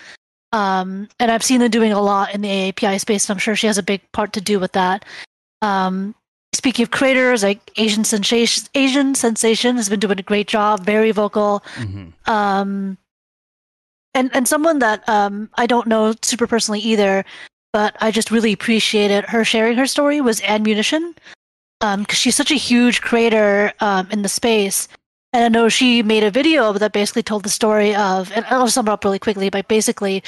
Um, 0.53 1.09
and 1.18 1.30
I've 1.30 1.43
seen 1.43 1.61
them 1.61 1.70
doing 1.70 1.93
a 1.93 2.01
lot 2.01 2.35
in 2.35 2.43
the 2.43 2.49
AAPI 2.49 3.01
space, 3.01 3.28
and 3.28 3.35
I'm 3.35 3.39
sure 3.39 3.57
she 3.57 3.66
has 3.66 3.78
a 3.78 3.83
big 3.83 4.01
part 4.12 4.35
to 4.35 4.41
do 4.41 4.61
with 4.61 4.72
that. 4.72 5.05
Um, 5.62 6.14
speaking 6.53 6.83
of 6.83 6.91
creators, 6.91 7.43
like 7.43 7.70
Asian 7.76 8.05
Sensation, 8.05 8.64
Asian 8.74 9.14
Sensation 9.14 9.76
has 9.76 9.89
been 9.89 10.01
doing 10.01 10.18
a 10.18 10.22
great 10.22 10.49
job, 10.49 10.85
very 10.85 11.11
vocal. 11.11 11.64
Mm-hmm. 11.76 12.30
Um, 12.30 12.99
and 14.14 14.30
and 14.35 14.47
someone 14.47 14.80
that 14.80 15.09
um, 15.09 15.49
I 15.55 15.66
don't 15.66 15.87
know 15.87 16.14
super 16.20 16.47
personally 16.47 16.80
either, 16.80 17.24
but 17.73 17.97
I 18.01 18.11
just 18.11 18.31
really 18.31 18.53
appreciated 18.53 19.25
her 19.27 19.45
sharing 19.45 19.77
her 19.79 19.87
story 19.87 20.20
was 20.20 20.41
AnneMunition, 20.41 21.14
because 21.81 21.97
um, 21.99 22.05
she's 22.09 22.37
such 22.37 22.51
a 22.51 22.57
huge 22.57 23.01
creator 23.01 23.73
um, 23.81 24.09
in 24.11 24.23
the 24.23 24.29
space. 24.29 24.89
And 25.33 25.45
I 25.45 25.49
know 25.49 25.68
she 25.68 26.03
made 26.03 26.25
a 26.25 26.31
video 26.31 26.73
that 26.75 26.93
basically 26.93 27.23
told 27.23 27.43
the 27.43 27.49
story 27.49 27.95
of, 27.95 28.31
and 28.33 28.45
I'll 28.47 28.68
sum 28.68 28.87
it 28.87 28.91
up 28.91 29.05
really 29.05 29.18
quickly, 29.18 29.49
but 29.49 29.66
basically, 29.66 30.23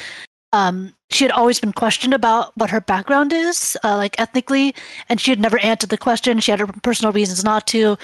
um, 0.54 0.94
she 1.10 1.24
had 1.24 1.32
always 1.32 1.60
been 1.60 1.72
questioned 1.72 2.14
about 2.14 2.56
what 2.56 2.70
her 2.70 2.80
background 2.80 3.32
is, 3.32 3.76
uh, 3.84 3.96
like 3.96 4.18
ethnically, 4.18 4.74
and 5.08 5.20
she 5.20 5.30
had 5.30 5.40
never 5.40 5.58
answered 5.58 5.90
the 5.90 5.98
question. 5.98 6.40
She 6.40 6.50
had 6.50 6.60
her 6.60 6.66
personal 6.66 7.12
reasons 7.12 7.44
not 7.44 7.66
to. 7.68 7.98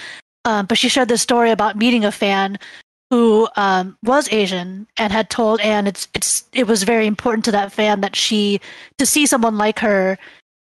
Um, 0.45 0.65
but 0.65 0.77
she 0.77 0.89
shared 0.89 1.07
this 1.07 1.21
story 1.21 1.51
about 1.51 1.77
meeting 1.77 2.03
a 2.03 2.11
fan 2.11 2.57
who 3.11 3.47
um, 3.57 3.97
was 4.03 4.31
Asian 4.31 4.87
and 4.97 5.11
had 5.11 5.29
told 5.29 5.59
Anne 5.59 5.85
it's 5.85 6.07
it's 6.15 6.45
it 6.53 6.65
was 6.65 6.83
very 6.83 7.05
important 7.05 7.45
to 7.45 7.51
that 7.51 7.71
fan 7.71 8.01
that 8.01 8.15
she 8.15 8.59
to 8.97 9.05
see 9.05 9.27
someone 9.27 9.57
like 9.57 9.79
her 9.79 10.17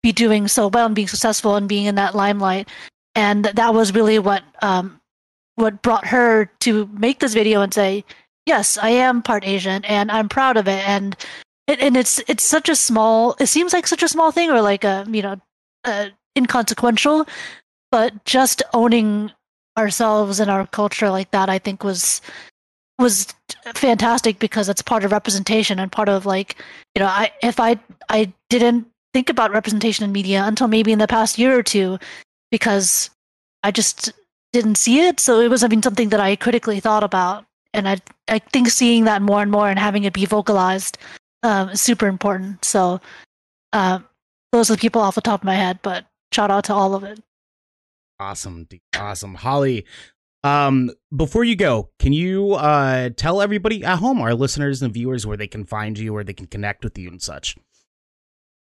be 0.03 0.13
doing 0.13 0.47
so 0.47 0.69
well 0.69 0.87
and 0.87 0.95
being 0.95 1.09
successful 1.09 1.57
and 1.57 1.69
being 1.69 1.87
in 1.87 1.97
that 1.97 2.15
limelight, 2.15 2.69
and 3.17 3.47
that 3.47 3.75
was 3.75 3.93
really 3.93 4.21
what 4.21 4.45
um, 4.63 5.01
what 5.57 5.83
brought 5.83 6.07
her 6.07 6.49
to 6.61 6.89
make 6.93 7.19
this 7.19 7.35
video 7.35 7.63
and 7.63 7.75
say, 7.75 8.05
yes, 8.47 8.79
I 8.79 8.91
am 8.91 9.23
part 9.23 9.45
Asian 9.45 9.85
and 9.85 10.13
I'm 10.13 10.29
proud 10.29 10.57
of 10.57 10.69
it, 10.69 10.89
and 10.89 11.17
and 11.67 11.97
it's 11.97 12.23
it's 12.29 12.45
such 12.45 12.69
a 12.69 12.77
small. 12.77 13.35
It 13.41 13.49
seems 13.49 13.73
like 13.73 13.89
such 13.89 14.05
a 14.05 14.09
small 14.09 14.31
thing 14.31 14.51
or 14.51 14.63
like 14.63 14.85
a 14.85 15.05
you 15.11 15.23
know 15.23 15.41
inconsequential, 16.39 17.27
but 17.91 18.25
just 18.25 18.63
owning 18.73 19.33
ourselves 19.79 20.41
and 20.41 20.51
our 20.51 20.67
culture 20.67 21.11
like 21.11 21.31
that, 21.31 21.49
I 21.49 21.59
think 21.59 21.85
was 21.85 22.21
was 22.99 23.27
fantastic 23.75 24.39
because 24.39 24.71
it's 24.71 24.81
part 24.81 25.05
of 25.05 25.13
representation 25.13 25.79
and 25.79 25.93
part 25.93 26.09
of 26.09 26.25
like 26.25 26.57
you 26.95 27.01
know 27.01 27.07
I 27.07 27.31
if 27.43 27.61
I 27.61 27.79
I 28.09 28.33
didn't 28.49 28.87
think 29.13 29.29
about 29.29 29.53
representation 29.53 30.05
in 30.05 30.13
media 30.13 30.45
until 30.45 30.69
maybe 30.69 30.93
in 30.93 30.99
the 30.99 31.07
past 31.07 31.39
year 31.39 31.59
or 31.59 31.63
two 31.63 31.99
because 32.51 33.11
I 33.63 33.71
just 33.71 34.13
didn't 34.53 34.77
see 34.77 35.01
it. 35.01 35.21
So 35.21 35.41
it 35.41 35.49
was 35.49 35.63
I 35.63 35.69
mean 35.69 35.83
something 35.83 36.09
that 36.11 36.21
I 36.21 36.37
critically 36.37 36.81
thought 36.81 37.05
about. 37.05 37.45
And 37.75 37.89
I 37.89 37.99
I 38.29 38.39
think 38.39 38.69
seeing 38.69 39.05
that 39.05 39.23
more 39.23 39.43
and 39.43 39.51
more 39.51 39.69
and 39.69 39.79
having 39.79 40.05
it 40.05 40.13
be 40.15 40.27
vocalized 40.27 40.99
um, 41.43 41.71
is 41.71 41.81
super 41.81 42.07
important. 42.07 42.65
So 42.65 43.01
uh, 43.73 44.01
those 44.53 44.71
are 44.71 44.75
the 44.75 44.81
people 44.81 45.03
off 45.03 45.15
the 45.15 45.21
top 45.21 45.41
of 45.41 45.45
my 45.45 45.55
head 45.55 45.79
but 45.83 46.07
shout 46.33 46.51
out 46.51 46.65
to 46.65 46.75
all 46.75 46.95
of 46.95 47.05
it 47.05 47.21
Awesome, 48.19 48.67
awesome, 48.95 49.35
Holly. 49.35 49.85
Um, 50.43 50.91
before 51.15 51.45
you 51.45 51.57
go, 51.57 51.91
can 51.99 52.13
you 52.13 52.55
uh 52.55 53.11
tell 53.17 53.43
everybody 53.43 53.85
at 53.85 53.99
home, 53.99 54.21
our 54.21 54.35
listeners 54.35 54.81
and 54.83 54.95
viewers, 54.95 55.27
where 55.27 55.37
they 55.37 55.49
can 55.49 55.65
find 55.65 55.99
you, 55.99 56.13
where 56.13 56.25
they 56.25 56.33
can 56.33 56.47
connect 56.47 56.85
with 56.85 56.97
you 56.97 57.09
and 57.09 57.21
such? 57.21 57.57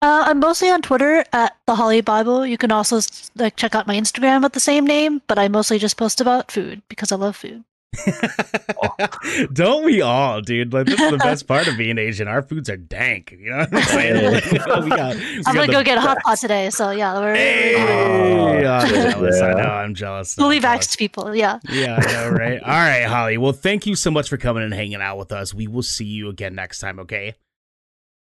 Uh, 0.01 0.25
I'm 0.27 0.39
mostly 0.39 0.69
on 0.69 0.81
Twitter 0.81 1.23
at 1.31 1.55
the 1.65 1.75
Holly 1.75 2.01
Bible. 2.01 2.45
You 2.45 2.57
can 2.57 2.71
also 2.71 2.99
like 3.35 3.55
check 3.55 3.73
out 3.73 3.87
my 3.87 3.95
Instagram 3.95 4.43
at 4.43 4.53
the 4.53 4.59
same 4.59 4.85
name, 4.85 5.21
but 5.27 5.39
I 5.39 5.47
mostly 5.47 5.79
just 5.79 5.97
post 5.97 6.19
about 6.19 6.51
food 6.51 6.81
because 6.89 7.11
I 7.11 7.15
love 7.15 7.35
food. 7.35 7.63
Don't 9.53 9.85
we 9.85 10.01
all, 10.01 10.41
dude? 10.41 10.73
Like 10.73 10.87
this 10.87 10.99
is 10.99 11.11
the 11.11 11.17
best 11.17 11.47
part 11.47 11.67
of 11.67 11.77
being 11.77 11.97
Asian. 11.97 12.27
Our 12.27 12.41
foods 12.41 12.69
are 12.69 12.77
dank. 12.77 13.31
You 13.31 13.51
know 13.51 13.57
what 13.57 13.73
I'm 13.73 13.83
saying? 13.83 14.33
Like, 14.33 14.51
we 14.83 14.89
got, 14.89 15.15
we 15.15 15.43
I'm 15.45 15.55
gonna 15.55 15.71
go 15.71 15.83
get 15.83 15.97
a 15.97 16.01
hot 16.01 16.17
pot 16.23 16.37
today. 16.37 16.69
So 16.69 16.91
yeah, 16.91 17.19
we're, 17.19 17.35
hey, 17.35 17.75
we're, 17.75 18.65
oh, 18.65 18.67
I'm 18.67 18.85
oh, 18.85 18.89
jealous. 18.89 19.39
Yeah. 19.39 19.45
I 19.45 19.53
know 19.53 19.69
I'm 19.69 19.93
jealous. 19.95 20.33
Fully 20.33 20.59
vaxxed 20.59 20.97
people. 20.97 21.35
Yeah. 21.35 21.59
Yeah, 21.69 21.99
I 22.01 22.11
know, 22.11 22.29
right? 22.29 22.61
all 22.61 22.69
right, 22.69 23.05
Holly. 23.05 23.37
Well, 23.37 23.53
thank 23.53 23.85
you 23.85 23.95
so 23.95 24.11
much 24.11 24.29
for 24.29 24.37
coming 24.37 24.63
and 24.63 24.73
hanging 24.73 25.01
out 25.01 25.17
with 25.17 25.31
us. 25.31 25.53
We 25.53 25.67
will 25.67 25.83
see 25.83 26.05
you 26.05 26.29
again 26.29 26.55
next 26.55 26.79
time. 26.79 26.99
Okay. 26.99 27.35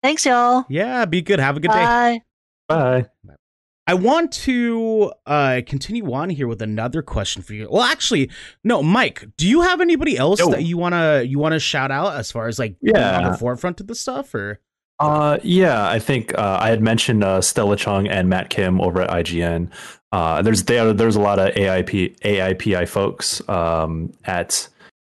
Thanks, 0.03 0.26
y'all. 0.26 0.65
Yeah. 0.69 1.05
Be 1.05 1.22
good. 1.22 1.39
Have 1.39 1.57
a 1.57 1.59
good 1.59 1.69
Bye. 1.69 2.13
day. 2.13 2.22
Bye. 2.67 3.05
Bye. 3.24 3.36
I 3.92 3.94
want 3.94 4.32
to 4.32 5.12
uh, 5.26 5.60
continue 5.66 6.14
on 6.14 6.30
here 6.30 6.48
with 6.48 6.62
another 6.62 7.02
question 7.02 7.42
for 7.42 7.54
you. 7.54 7.68
Well, 7.70 7.84
actually, 7.84 8.30
no, 8.64 8.82
Mike. 8.82 9.26
Do 9.36 9.46
you 9.46 9.60
have 9.64 9.82
anybody 9.82 10.18
else 10.18 10.39
Yo. 10.39 10.50
that 10.52 10.64
you 10.64 10.78
wanna 10.78 11.24
you 11.24 11.38
wanna 11.39 11.60
shout 11.60 11.92
out 11.92 12.16
as 12.16 12.32
far 12.32 12.48
as 12.48 12.58
like 12.58 12.78
yeah. 12.80 13.18
on 13.18 13.32
the 13.34 13.38
forefront 13.38 13.82
of 13.82 13.88
the 13.88 13.96
stuff 13.96 14.34
or? 14.34 14.62
Uh, 15.02 15.39
yeah, 15.44 15.89
I 15.89 16.00
think 16.00 16.34
uh, 16.38 16.60
I 16.62 16.70
had 16.70 16.82
mentioned 16.82 17.22
uh, 17.22 17.42
Stella 17.42 17.76
Chung 17.76 18.08
and 18.08 18.30
Matt 18.30 18.50
Kim 18.50 18.80
over 18.80 19.02
at 19.02 19.10
IGN. 19.10 19.70
Uh, 20.14 20.42
there's 20.42 20.64
there, 20.64 20.94
there's 20.94 21.18
a 21.18 21.22
lot 21.22 21.38
of 21.38 21.54
AIP 21.56 22.18
AIPI 22.20 22.88
folks 22.88 23.42
um, 23.50 24.14
at 24.24 24.70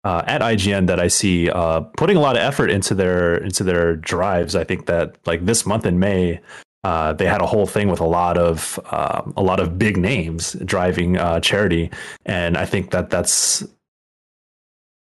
uh, 0.05 0.23
at 0.27 0.43
IGN 0.43 0.87
that 0.89 1.01
I 1.01 1.09
see 1.09 1.49
uh, 1.49 1.81
putting 1.97 2.19
a 2.19 2.21
lot 2.21 2.37
of 2.37 2.43
effort 2.43 2.71
into 2.71 2.95
their 2.95 3.37
into 3.37 3.65
their 3.65 3.97
drives. 3.97 4.55
I 4.55 4.65
think 4.65 4.85
that 4.85 5.17
like 5.25 5.47
this 5.47 5.65
month 5.65 5.87
in 5.87 5.99
May, 5.99 6.41
uh, 6.85 7.13
they 7.13 7.27
had 7.27 7.43
a 7.43 7.47
whole 7.47 7.67
thing 7.67 7.89
with 7.89 8.01
a 8.01 8.07
lot 8.07 8.39
of 8.39 8.79
uh, 8.87 9.23
a 9.37 9.43
lot 9.43 9.61
of 9.61 9.79
big 9.79 9.97
names 9.97 10.53
driving 10.65 11.17
uh, 11.17 11.41
charity, 11.41 11.91
and 12.25 12.57
I 12.57 12.65
think 12.65 12.91
that 12.93 13.11
that's 13.11 13.65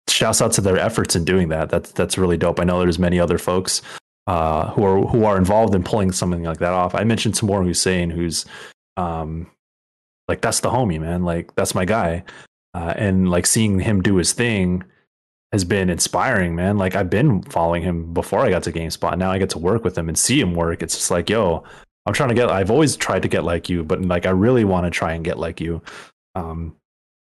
shouts 0.09 0.43
out 0.43 0.53
to 0.53 0.61
their 0.61 0.79
efforts 0.79 1.17
in 1.17 1.25
doing 1.25 1.49
that. 1.49 1.71
That's 1.71 1.93
that's 1.93 2.19
really 2.19 2.37
dope. 2.37 2.61
I 2.61 2.65
know 2.65 2.81
there's 2.81 2.99
many 2.99 3.19
other 3.19 3.39
folks 3.39 3.81
uh, 4.27 4.71
who 4.73 4.85
are 4.85 5.01
who 5.07 5.25
are 5.25 5.37
involved 5.37 5.75
in 5.75 5.83
pulling 5.83 6.13
something 6.13 6.43
like 6.43 6.59
that 6.59 6.73
off. 6.73 6.95
I 6.95 7.05
mentioned 7.05 7.35
Tamoor 7.35 7.63
Hussain, 7.63 8.11
who's 8.11 8.45
um, 8.97 9.51
like 10.29 10.41
that's 10.41 10.61
the 10.61 10.71
homie, 10.71 11.01
man. 11.01 11.25
Like 11.25 11.55
that's 11.55 11.75
my 11.75 11.85
guy, 11.85 12.25
uh, 12.75 12.95
and 12.97 13.31
like 13.31 13.47
seeing 13.47 13.81
him 13.81 14.03
do 14.03 14.17
his 14.17 14.33
thing 14.33 14.85
has 15.53 15.65
been 15.65 15.91
inspiring, 15.91 16.55
man. 16.55 16.79
Like 16.79 16.95
I've 16.95 17.11
been 17.11 17.43
following 17.43 17.83
him 17.83 18.13
before 18.15 18.41
I 18.41 18.51
got 18.51 18.63
to 18.65 18.73
GameSpot. 18.73 19.19
Now 19.19 19.31
I 19.31 19.39
get 19.39 19.51
to 19.51 19.59
work 19.59 19.85
with 19.85 19.99
him 19.99 20.09
and 20.09 20.19
see 20.19 20.41
him 20.41 20.55
work. 20.55 20.83
It's 20.83 20.95
just 20.95 21.11
like, 21.11 21.29
yo, 21.29 21.65
I'm 22.07 22.15
trying 22.15 22.29
to 22.31 22.35
get. 22.35 22.49
I've 22.49 22.71
always 22.71 22.97
tried 22.97 23.23
to 23.23 23.29
get 23.29 23.45
like 23.45 23.69
you, 23.69 23.85
but 23.85 24.03
like 24.03 24.27
I 24.27 24.31
really 24.31 24.65
want 24.65 24.87
to 24.87 24.91
try 24.91 25.13
and 25.13 25.25
get 25.25 25.39
like 25.39 25.61
you. 25.61 25.83
Um, 26.35 26.77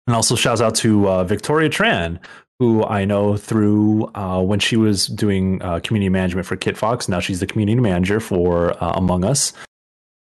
and 0.05 0.15
also 0.15 0.35
shouts 0.35 0.61
out 0.61 0.75
to 0.75 1.07
uh, 1.09 1.23
Victoria 1.23 1.69
Tran, 1.69 2.19
who 2.59 2.83
I 2.85 3.05
know 3.05 3.37
through 3.37 4.09
uh, 4.15 4.41
when 4.41 4.59
she 4.59 4.77
was 4.77 5.07
doing 5.07 5.61
uh, 5.61 5.79
community 5.79 6.09
management 6.09 6.47
for 6.47 6.57
Kitfox. 6.57 7.09
Now 7.09 7.19
she's 7.19 7.39
the 7.39 7.47
community 7.47 7.79
manager 7.79 8.19
for 8.19 8.81
uh, 8.83 8.93
Among 8.93 9.23
Us, 9.23 9.53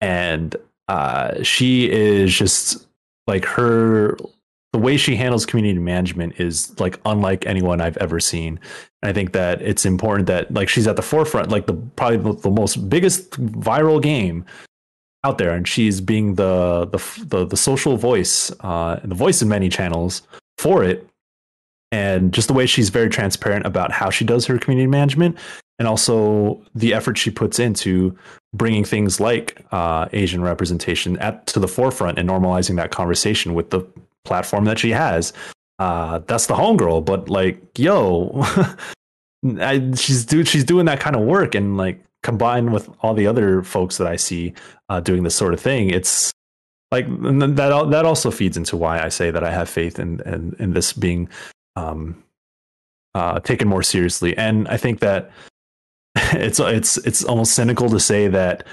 and 0.02 0.56
uh, 0.88 1.44
she 1.44 1.90
is 1.90 2.34
just 2.36 2.88
like 3.28 3.46
her 3.46 4.18
the 4.72 4.80
way 4.80 4.98
she 4.98 5.16
handles 5.16 5.46
community 5.46 5.80
management 5.80 6.40
is 6.40 6.80
like 6.80 7.00
unlike 7.06 7.46
anyone 7.46 7.82
I've 7.82 7.98
ever 7.98 8.20
seen. 8.20 8.60
And 9.02 9.10
I 9.10 9.14
think 9.14 9.32
that 9.34 9.62
it's 9.62 9.86
important 9.86 10.28
that 10.28 10.54
like 10.54 10.70
she's 10.70 10.88
at 10.88 10.96
the 10.96 11.02
forefront, 11.02 11.50
like 11.50 11.66
the 11.66 11.74
probably 11.74 12.34
the, 12.34 12.52
most 12.52 12.90
biggest 12.90 13.32
viral 13.32 14.02
game 14.02 14.46
out 15.24 15.38
there, 15.38 15.52
and 15.52 15.68
she's 15.68 16.02
being 16.02 16.36
the 16.36 16.88
the 16.92 17.26
the, 17.26 17.46
the 17.46 17.58
social 17.58 17.98
voice, 17.98 18.52
uh, 18.60 19.00
and 19.02 19.12
the 19.12 19.16
voice 19.16 19.42
in 19.42 19.50
many 19.50 19.70
channels 19.70 20.22
for 20.58 20.84
it. 20.84 21.08
And 21.92 22.32
just 22.32 22.48
the 22.48 22.54
way 22.54 22.68
she's 22.68 22.90
very 22.90 23.10
transparent 23.10 23.66
about 23.66 23.92
how 23.92 24.12
she 24.12 24.24
does 24.24 24.46
her 24.46 24.60
community 24.60 24.86
management, 24.86 25.38
and 25.80 25.88
also 25.88 26.62
the 26.76 26.94
effort 26.94 27.18
she 27.18 27.32
puts 27.32 27.58
into 27.58 28.16
bringing 28.54 28.84
things 28.84 29.20
like 29.20 29.66
uh, 29.72 30.08
Asian 30.14 30.44
representation 30.44 31.18
at 31.18 31.48
to 31.48 31.60
the 31.60 31.68
forefront 31.68 32.20
and 32.20 32.30
normalizing 32.30 32.76
that 32.76 32.92
conversation 32.92 33.56
with 33.56 33.72
the 33.72 33.82
platform 34.26 34.66
that 34.66 34.80
she 34.80 34.92
has. 34.92 35.34
uh, 35.80 36.20
that's 36.28 36.48
the 36.48 36.56
homegirl. 36.56 37.04
But 37.06 37.30
like, 37.30 37.60
yo, 37.78 38.32
I, 39.60 39.92
she's 39.96 40.28
she's 40.44 40.64
doing 40.66 40.86
that 40.86 41.00
kind 41.00 41.16
of 41.16 41.24
work, 41.24 41.56
and 41.56 41.78
like 41.78 42.04
combined 42.22 42.74
with 42.74 42.90
all 43.00 43.14
the 43.14 43.28
other 43.28 43.64
folks 43.64 43.98
that 43.98 44.08
I 44.08 44.18
see 44.18 44.54
uh, 44.90 45.00
doing 45.00 45.24
this 45.24 45.36
sort 45.36 45.54
of 45.54 45.60
thing, 45.62 45.90
it's 45.90 46.32
like 46.92 47.08
that. 47.08 47.88
That 47.92 48.06
also 48.06 48.30
feeds 48.30 48.58
into 48.58 48.76
why 48.78 49.02
I 49.02 49.10
say 49.10 49.32
that 49.32 49.44
I 49.44 49.52
have 49.52 49.70
faith 49.70 50.00
in 50.00 50.22
in, 50.26 50.56
in 50.60 50.74
this 50.74 50.92
being 50.92 51.30
um, 51.78 52.22
uh, 53.16 53.40
taken 53.40 53.68
more 53.68 53.84
seriously. 53.84 54.38
And 54.38 54.68
I 54.68 54.78
think 54.78 55.00
that 55.00 55.32
it's 56.34 56.60
it's 56.60 56.98
it's 56.98 57.24
almost 57.24 57.54
cynical 57.54 57.90
to 57.90 58.00
say 58.00 58.28
that 58.28 58.66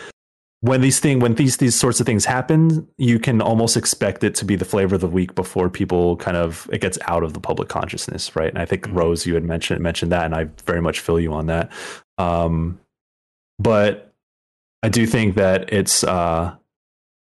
when 0.60 0.80
these 0.80 1.00
thing 1.00 1.20
when 1.20 1.34
these 1.34 1.58
these 1.58 1.74
sorts 1.74 2.00
of 2.00 2.06
things 2.06 2.24
happen, 2.24 2.86
you 2.96 3.18
can 3.18 3.40
almost 3.40 3.76
expect 3.76 4.24
it 4.24 4.34
to 4.36 4.44
be 4.44 4.56
the 4.56 4.64
flavor 4.64 4.94
of 4.94 5.00
the 5.00 5.06
week 5.06 5.34
before 5.34 5.68
people 5.68 6.16
kind 6.16 6.36
of 6.36 6.68
it 6.72 6.80
gets 6.80 6.98
out 7.02 7.22
of 7.22 7.34
the 7.34 7.40
public 7.40 7.68
consciousness, 7.68 8.34
right? 8.34 8.48
And 8.48 8.58
I 8.58 8.64
think 8.64 8.82
mm-hmm. 8.82 8.96
Rose, 8.96 9.26
you 9.26 9.34
had 9.34 9.44
mentioned 9.44 9.80
mentioned 9.80 10.12
that, 10.12 10.24
and 10.24 10.34
I 10.34 10.44
very 10.64 10.80
much 10.80 11.00
feel 11.00 11.20
you 11.20 11.32
on 11.32 11.46
that. 11.46 11.70
Um, 12.18 12.80
but 13.58 14.14
I 14.82 14.88
do 14.88 15.06
think 15.06 15.36
that 15.36 15.72
it's 15.72 16.04
uh, 16.04 16.54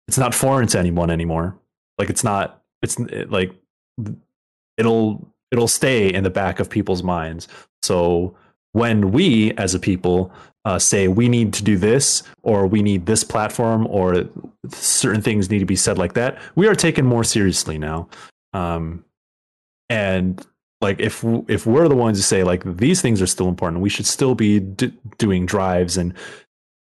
it's 0.07 0.18
not 0.18 0.35
foreign 0.35 0.66
to 0.68 0.79
anyone 0.79 1.11
anymore. 1.11 1.59
Like 1.99 2.11
it's 2.11 2.24
not 2.24 2.62
it's 2.83 2.99
it, 2.99 3.31
like 3.31 3.53
it'll 4.76 5.29
it'll 5.51 5.68
stay 5.68 6.12
in 6.12 6.24
the 6.24 6.31
back 6.31 6.61
of 6.61 6.70
people's 6.70 7.03
minds. 7.03 7.49
So 7.83 8.37
when 8.72 9.12
we 9.12 9.53
as 9.53 9.74
a 9.74 9.79
people 9.79 10.33
uh, 10.69 10.79
say 10.79 11.09
we 11.09 11.31
need 11.31 11.55
to 11.55 11.64
do 11.64 11.79
this 11.79 12.23
or 12.43 12.66
we 12.66 12.83
need 12.83 13.07
this 13.07 13.25
platform 13.25 13.87
or 13.87 14.29
certain 14.69 15.23
things 15.23 15.49
need 15.49 15.61
to 15.61 15.64
be 15.64 15.75
said 15.75 15.97
like 15.97 16.12
that 16.12 16.39
we 16.57 16.69
are 16.69 16.75
taken 16.75 17.07
more 17.07 17.25
seriously 17.25 17.79
now. 17.79 18.07
Um, 18.53 19.03
and 19.89 20.47
like 20.83 21.01
if 21.01 21.25
if 21.49 21.64
we're 21.64 21.89
the 21.89 21.97
ones 21.97 22.19
to 22.19 22.23
say 22.23 22.45
like 22.45 22.62
these 22.77 23.01
things 23.01 23.23
are 23.23 23.27
still 23.27 23.49
important 23.49 23.81
we 23.81 23.89
should 23.89 24.05
still 24.05 24.35
be 24.35 24.61
d- 24.61 24.93
doing 25.16 25.47
drives 25.47 25.97
and 25.97 26.12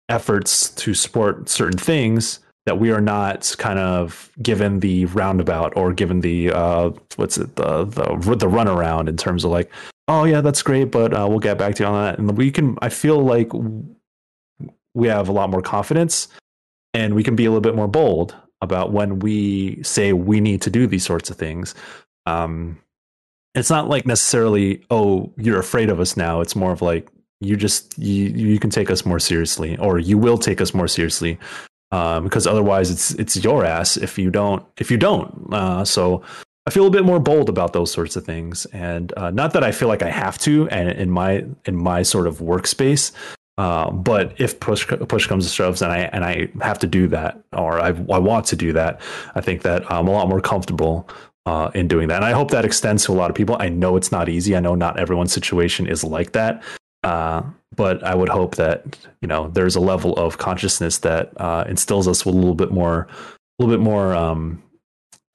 efforts 0.08 0.70
to 0.70 0.94
support 0.94 1.50
certain 1.50 1.78
things 1.78 2.40
that 2.64 2.78
we 2.78 2.90
are 2.90 3.02
not 3.02 3.54
kind 3.58 3.78
of 3.78 4.30
given 4.42 4.80
the 4.80 5.04
roundabout 5.06 5.74
or 5.76 5.92
given 5.92 6.20
the 6.20 6.50
uh, 6.50 6.90
what's 7.16 7.36
it 7.36 7.56
the 7.56 7.84
the 7.84 8.36
the 8.36 8.46
runaround 8.46 9.06
in 9.06 9.18
terms 9.18 9.44
of 9.44 9.50
like 9.50 9.70
oh 10.08 10.24
yeah 10.24 10.40
that's 10.40 10.62
great 10.62 10.90
but 10.90 11.12
uh, 11.12 11.26
we'll 11.28 11.38
get 11.38 11.58
back 11.58 11.74
to 11.74 11.82
you 11.82 11.88
on 11.88 12.04
that 12.04 12.18
and 12.18 12.36
we 12.36 12.50
can 12.50 12.76
I 12.82 12.88
feel 12.88 13.22
like 13.22 13.50
we 14.94 15.08
have 15.08 15.28
a 15.28 15.32
lot 15.32 15.50
more 15.50 15.62
confidence 15.62 16.28
and 16.94 17.14
we 17.14 17.22
can 17.22 17.36
be 17.36 17.44
a 17.44 17.50
little 17.50 17.60
bit 17.60 17.74
more 17.74 17.88
bold 17.88 18.34
about 18.62 18.92
when 18.92 19.18
we 19.18 19.82
say 19.82 20.12
we 20.12 20.40
need 20.40 20.62
to 20.62 20.70
do 20.70 20.86
these 20.86 21.04
sorts 21.04 21.28
of 21.28 21.36
things. 21.36 21.74
Um, 22.24 22.78
it's 23.54 23.70
not 23.70 23.88
like 23.88 24.06
necessarily 24.06 24.84
oh 24.90 25.32
you're 25.36 25.60
afraid 25.60 25.90
of 25.90 26.00
us 26.00 26.16
now. 26.16 26.40
It's 26.40 26.56
more 26.56 26.72
of 26.72 26.82
like 26.82 27.08
you 27.40 27.56
just 27.56 27.98
you 27.98 28.24
you 28.24 28.58
can 28.58 28.70
take 28.70 28.90
us 28.90 29.04
more 29.04 29.18
seriously 29.18 29.76
or 29.78 29.98
you 29.98 30.16
will 30.16 30.38
take 30.38 30.60
us 30.60 30.72
more 30.72 30.88
seriously 30.88 31.38
um, 31.92 32.24
because 32.24 32.46
otherwise 32.46 32.90
it's 32.90 33.12
it's 33.12 33.36
your 33.36 33.64
ass 33.64 33.96
if 33.96 34.18
you 34.18 34.30
don't 34.30 34.64
if 34.78 34.90
you 34.90 34.96
don't. 34.96 35.52
Uh, 35.52 35.84
so 35.84 36.22
I 36.66 36.70
feel 36.70 36.86
a 36.86 36.90
bit 36.90 37.04
more 37.04 37.20
bold 37.20 37.48
about 37.48 37.72
those 37.72 37.92
sorts 37.92 38.16
of 38.16 38.24
things, 38.24 38.66
and 38.66 39.12
uh, 39.16 39.30
not 39.30 39.52
that 39.52 39.62
I 39.62 39.70
feel 39.70 39.86
like 39.86 40.02
I 40.02 40.10
have 40.10 40.36
to, 40.38 40.68
and 40.68 40.88
in 40.90 41.10
my 41.10 41.44
in 41.64 41.76
my 41.76 42.02
sort 42.02 42.26
of 42.26 42.38
workspace. 42.38 43.12
Uh, 43.58 43.90
but 43.90 44.38
if 44.38 44.60
push 44.60 44.86
push 44.86 45.26
comes 45.26 45.46
to 45.46 45.52
shoves, 45.52 45.80
and 45.80 45.92
I 45.92 45.98
and 46.12 46.24
I 46.24 46.48
have 46.62 46.78
to 46.80 46.86
do 46.86 47.06
that, 47.08 47.40
or 47.52 47.80
I, 47.80 47.88
I 47.88 48.18
want 48.18 48.46
to 48.46 48.56
do 48.56 48.72
that, 48.72 49.00
I 49.34 49.40
think 49.40 49.62
that 49.62 49.90
I'm 49.90 50.08
a 50.08 50.10
lot 50.10 50.28
more 50.28 50.40
comfortable 50.40 51.08
uh, 51.46 51.70
in 51.74 51.86
doing 51.86 52.08
that. 52.08 52.16
And 52.16 52.24
I 52.24 52.32
hope 52.32 52.50
that 52.50 52.64
extends 52.64 53.04
to 53.04 53.12
a 53.12 53.14
lot 53.14 53.30
of 53.30 53.36
people. 53.36 53.56
I 53.60 53.68
know 53.68 53.96
it's 53.96 54.10
not 54.10 54.28
easy. 54.28 54.56
I 54.56 54.60
know 54.60 54.74
not 54.74 54.98
everyone's 54.98 55.32
situation 55.32 55.86
is 55.86 56.02
like 56.02 56.32
that. 56.32 56.62
Uh, 57.04 57.42
but 57.76 58.02
I 58.02 58.14
would 58.14 58.28
hope 58.28 58.56
that 58.56 58.98
you 59.22 59.28
know 59.28 59.48
there's 59.48 59.76
a 59.76 59.80
level 59.80 60.14
of 60.14 60.38
consciousness 60.38 60.98
that 60.98 61.32
uh, 61.40 61.64
instills 61.68 62.08
us 62.08 62.26
with 62.26 62.34
a 62.34 62.38
little 62.38 62.56
bit 62.56 62.72
more, 62.72 63.06
a 63.58 63.62
little 63.62 63.76
bit 63.76 63.82
more, 63.82 64.14
um, 64.14 64.62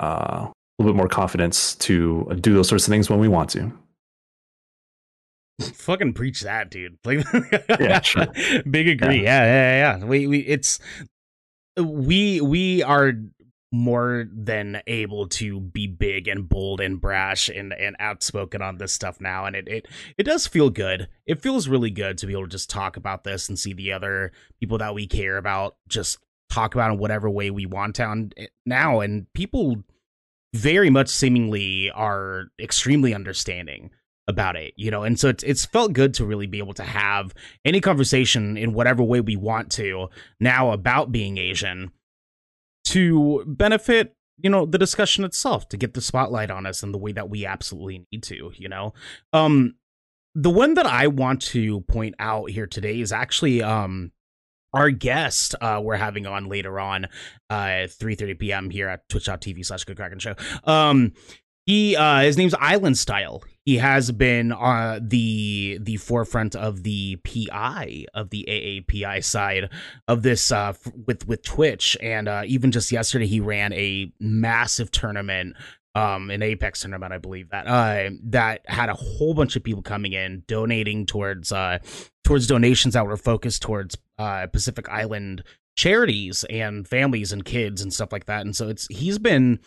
uh, 0.02 0.50
little 0.82 0.94
bit 0.94 0.98
more 0.98 1.08
confidence 1.08 1.76
to 1.76 2.32
do 2.42 2.54
those 2.54 2.68
sorts 2.68 2.88
of 2.88 2.92
things 2.92 3.10
when 3.10 3.20
we 3.20 3.28
want 3.28 3.50
to. 3.52 3.72
Fucking 5.62 6.14
preach 6.14 6.42
that, 6.42 6.72
dude! 6.72 6.98
Like, 7.06 7.24
yeah, 7.80 8.02
sure. 8.02 8.26
big 8.70 8.88
agree. 8.88 9.24
Yeah. 9.24 9.44
yeah, 9.44 9.46
yeah, 9.46 9.98
yeah. 9.98 10.06
We, 10.06 10.26
we, 10.26 10.40
it's 10.40 10.80
we, 11.78 12.42
we 12.42 12.82
are 12.84 13.14
more 13.72 14.28
than 14.34 14.82
able 14.86 15.28
to 15.28 15.60
be 15.60 15.88
big 15.88 16.28
and 16.28 16.50
bold 16.50 16.82
and 16.82 17.00
brash 17.00 17.48
and, 17.48 17.74
and 17.74 17.96
outspoken 18.00 18.62
on 18.62 18.78
this 18.78 18.92
stuff 18.92 19.22
now 19.22 19.46
and 19.46 19.56
it, 19.56 19.68
it 19.68 19.88
it 20.18 20.24
does 20.24 20.46
feel 20.46 20.70
good 20.70 21.08
it 21.26 21.42
feels 21.42 21.70
really 21.70 21.90
good 21.90 22.18
to 22.18 22.28
be 22.28 22.34
able 22.34 22.44
to 22.44 22.50
just 22.50 22.70
talk 22.70 22.98
about 22.98 23.24
this 23.24 23.48
and 23.48 23.58
see 23.58 23.72
the 23.72 23.94
other 23.94 24.34
people 24.60 24.78
that 24.78 24.94
we 24.94 25.08
care 25.08 25.38
about 25.38 25.78
just 25.88 26.18
talk 26.50 26.76
about 26.76 26.92
in 26.92 26.98
whatever 26.98 27.30
way 27.30 27.50
we 27.50 27.66
want 27.66 27.96
to 27.96 28.30
now 28.66 29.00
and 29.00 29.26
people 29.34 29.82
very 30.54 30.90
much 30.90 31.08
seemingly 31.08 31.90
are 31.92 32.46
extremely 32.60 33.14
understanding 33.14 33.90
about 34.28 34.56
it 34.56 34.74
you 34.78 34.92
know? 34.92 35.04
And 35.04 35.20
so 35.20 35.30
it's 35.30 35.44
it's 35.44 35.66
felt 35.66 35.94
good 35.94 36.14
to 36.16 36.26
really 36.26 36.48
be 36.48 36.60
able 36.60 36.74
to 36.76 36.84
have 36.84 37.34
any 37.66 37.82
conversation 37.82 38.58
in 38.58 38.74
whatever 38.74 39.04
way 39.04 39.22
we 39.22 39.36
want 39.36 39.72
to 39.74 40.10
now 40.40 40.72
about 40.72 41.12
being 41.12 41.38
asian 41.38 41.92
to 42.86 43.44
benefit 43.46 44.16
you 44.38 44.50
know 44.50 44.66
the 44.66 44.78
discussion 44.78 45.24
itself 45.24 45.70
to 45.70 45.78
get 45.78 45.94
the 45.94 46.02
spotlight 46.02 46.52
on 46.52 46.66
us 46.66 46.84
in 46.84 46.92
the 46.92 46.98
way 46.98 47.12
that 47.12 47.30
we 47.30 47.46
absolutely 47.46 48.06
need 48.12 48.24
to 48.24 48.52
you 48.56 48.70
know? 48.70 48.94
Um 49.34 49.76
the 50.34 50.50
one 50.50 50.76
that 50.76 50.86
i 50.86 51.08
want 51.08 51.42
to 51.42 51.82
point 51.82 52.16
out 52.20 52.50
here 52.50 52.68
today 52.68 53.02
is 53.02 53.12
actually 53.12 53.62
um 53.62 54.12
our 54.74 54.90
guest 54.90 55.56
uh 55.62 55.80
we're 55.84 55.96
having 55.96 56.26
on 56.26 56.48
later 56.48 56.80
on 56.80 57.08
uh 57.50 57.88
3 57.88 58.16
30 58.16 58.34
p.m 58.36 58.70
here 58.70 58.88
at 58.88 59.08
twitch.tv 59.10 59.66
slash 59.66 59.84
good 59.84 59.98
kraken 59.98 60.20
show. 60.20 60.36
Um 60.64 61.14
he 61.66 61.96
uh 61.96 62.22
his 62.22 62.38
name's 62.38 62.56
island 62.56 62.98
style. 62.98 63.44
He 63.66 63.78
has 63.78 64.12
been 64.12 64.52
uh 64.52 65.00
the 65.02 65.78
the 65.82 65.98
forefront 65.98 66.56
of 66.56 66.84
the 66.84 67.18
pi 67.18 68.06
of 68.14 68.30
the 68.30 68.46
aapi 68.50 69.24
side 69.24 69.70
of 70.08 70.24
this 70.24 70.52
uh 70.52 70.70
f- 70.70 70.92
with 71.06 71.28
with 71.28 71.44
twitch. 71.44 71.96
And 72.02 72.28
uh 72.28 72.44
even 72.46 72.72
just 72.72 72.92
yesterday 72.92 73.28
he 73.28 73.40
ran 73.40 73.74
a 73.74 74.12
massive 74.20 74.90
tournament 74.92 75.56
um 75.94 76.30
an 76.32 76.42
apex 76.42 76.80
tournament 76.82 77.12
i 77.12 77.18
believe 77.18 77.50
that 77.50 77.68
uh 77.68 78.10
that 78.24 78.62
had 78.66 78.88
a 78.88 78.94
whole 78.94 79.34
bunch 79.34 79.58
of 79.58 79.64
people 79.64 79.82
coming 79.82 80.14
in 80.14 80.42
donating 80.48 81.06
towards 81.06 81.52
uh 81.52 81.80
towards 82.24 82.48
donations 82.48 82.94
that 82.94 83.06
were 83.06 83.18
focused 83.18 83.62
towards 83.62 83.98
uh 84.18 84.48
pacific 84.48 84.88
island 84.90 85.44
charities 85.76 86.46
and 86.50 86.88
families 86.88 87.32
and 87.32 87.46
kids 87.46 87.82
and 87.82 87.94
stuff 87.94 88.12
like 88.12 88.26
that. 88.26 88.42
And 88.42 88.56
so 88.56 88.70
it's 88.70 88.88
he's 88.88 89.18
been 89.18 89.60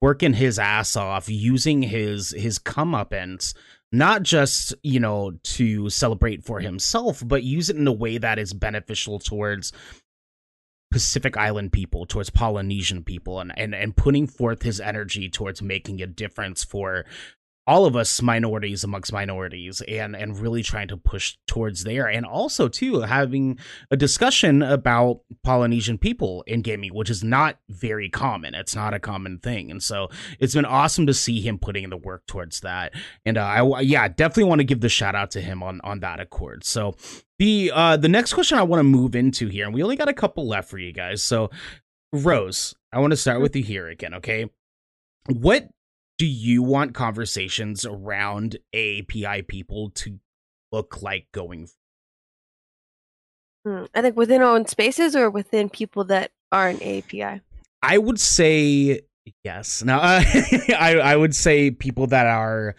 working 0.00 0.34
his 0.34 0.58
ass 0.58 0.96
off, 0.96 1.28
using 1.28 1.82
his 1.82 2.30
his 2.30 2.58
comeuppance, 2.58 3.54
not 3.90 4.22
just 4.22 4.74
you 4.82 5.00
know 5.00 5.32
to 5.44 5.88
celebrate 5.88 6.44
for 6.44 6.60
himself, 6.60 7.22
but 7.26 7.42
use 7.42 7.70
it 7.70 7.76
in 7.76 7.86
a 7.86 7.92
way 7.92 8.18
that 8.18 8.38
is 8.38 8.52
beneficial 8.52 9.18
towards 9.18 9.72
Pacific 10.90 11.36
Island 11.36 11.72
people, 11.72 12.04
towards 12.04 12.30
Polynesian 12.30 13.04
people, 13.04 13.40
and 13.40 13.56
and 13.56 13.74
and 13.74 13.96
putting 13.96 14.26
forth 14.26 14.62
his 14.62 14.80
energy 14.80 15.28
towards 15.30 15.62
making 15.62 16.02
a 16.02 16.06
difference 16.06 16.64
for 16.64 17.06
all 17.66 17.86
of 17.86 17.94
us 17.94 18.20
minorities 18.20 18.82
amongst 18.82 19.12
minorities 19.12 19.80
and 19.82 20.16
and 20.16 20.38
really 20.38 20.62
trying 20.62 20.88
to 20.88 20.96
push 20.96 21.36
towards 21.46 21.84
there. 21.84 22.08
And 22.08 22.26
also 22.26 22.68
too 22.68 23.00
having 23.02 23.58
a 23.90 23.96
discussion 23.96 24.62
about 24.62 25.20
polynesian 25.44 25.98
people 25.98 26.42
in 26.46 26.62
gaming 26.62 26.92
which 26.92 27.10
is 27.10 27.22
not 27.22 27.58
very 27.68 28.08
common. 28.08 28.54
It's 28.54 28.74
not 28.74 28.94
a 28.94 28.98
common 28.98 29.38
thing. 29.38 29.70
And 29.70 29.82
so 29.82 30.08
it's 30.40 30.54
been 30.54 30.64
awesome 30.64 31.06
to 31.06 31.14
see 31.14 31.40
him 31.40 31.58
putting 31.58 31.84
in 31.84 31.90
the 31.90 31.96
work 31.96 32.26
towards 32.26 32.60
that. 32.60 32.92
And 33.24 33.38
uh, 33.38 33.42
i 33.42 33.80
yeah 33.80 34.08
definitely 34.08 34.44
want 34.44 34.60
to 34.60 34.64
give 34.64 34.80
the 34.80 34.88
shout 34.88 35.14
out 35.14 35.30
to 35.32 35.40
him 35.40 35.62
on 35.62 35.80
on 35.84 36.00
that 36.00 36.18
accord. 36.18 36.64
So 36.64 36.96
the 37.38 37.70
uh 37.72 37.96
the 37.96 38.08
next 38.08 38.32
question 38.32 38.58
i 38.58 38.62
want 38.62 38.80
to 38.80 38.84
move 38.84 39.14
into 39.14 39.48
here 39.48 39.66
and 39.66 39.74
we 39.74 39.82
only 39.82 39.96
got 39.96 40.08
a 40.08 40.14
couple 40.14 40.48
left 40.48 40.68
for 40.68 40.78
you 40.78 40.92
guys. 40.92 41.22
So 41.22 41.50
rose 42.12 42.74
i 42.92 42.98
want 42.98 43.10
to 43.12 43.16
start 43.16 43.40
with 43.40 43.54
you 43.54 43.62
here 43.62 43.88
again 43.88 44.14
okay? 44.14 44.50
What 45.28 45.68
do 46.22 46.28
you 46.28 46.62
want 46.62 46.94
conversations 46.94 47.84
around 47.84 48.56
API 48.72 49.42
people 49.42 49.90
to 49.90 50.20
look 50.70 51.02
like 51.02 51.26
going 51.32 51.68
hmm, 53.66 53.86
I 53.92 54.02
think 54.02 54.16
within 54.16 54.40
our 54.40 54.54
own 54.54 54.66
spaces 54.66 55.16
or 55.16 55.28
within 55.28 55.68
people 55.68 56.04
that 56.04 56.30
aren't 56.52 56.80
API. 56.80 57.40
I 57.82 57.98
would 57.98 58.20
say 58.20 59.00
yes. 59.42 59.82
Now, 59.82 59.98
uh, 59.98 60.22
I 60.78 61.00
I 61.02 61.16
would 61.16 61.34
say 61.34 61.72
people 61.72 62.06
that 62.06 62.26
are 62.26 62.76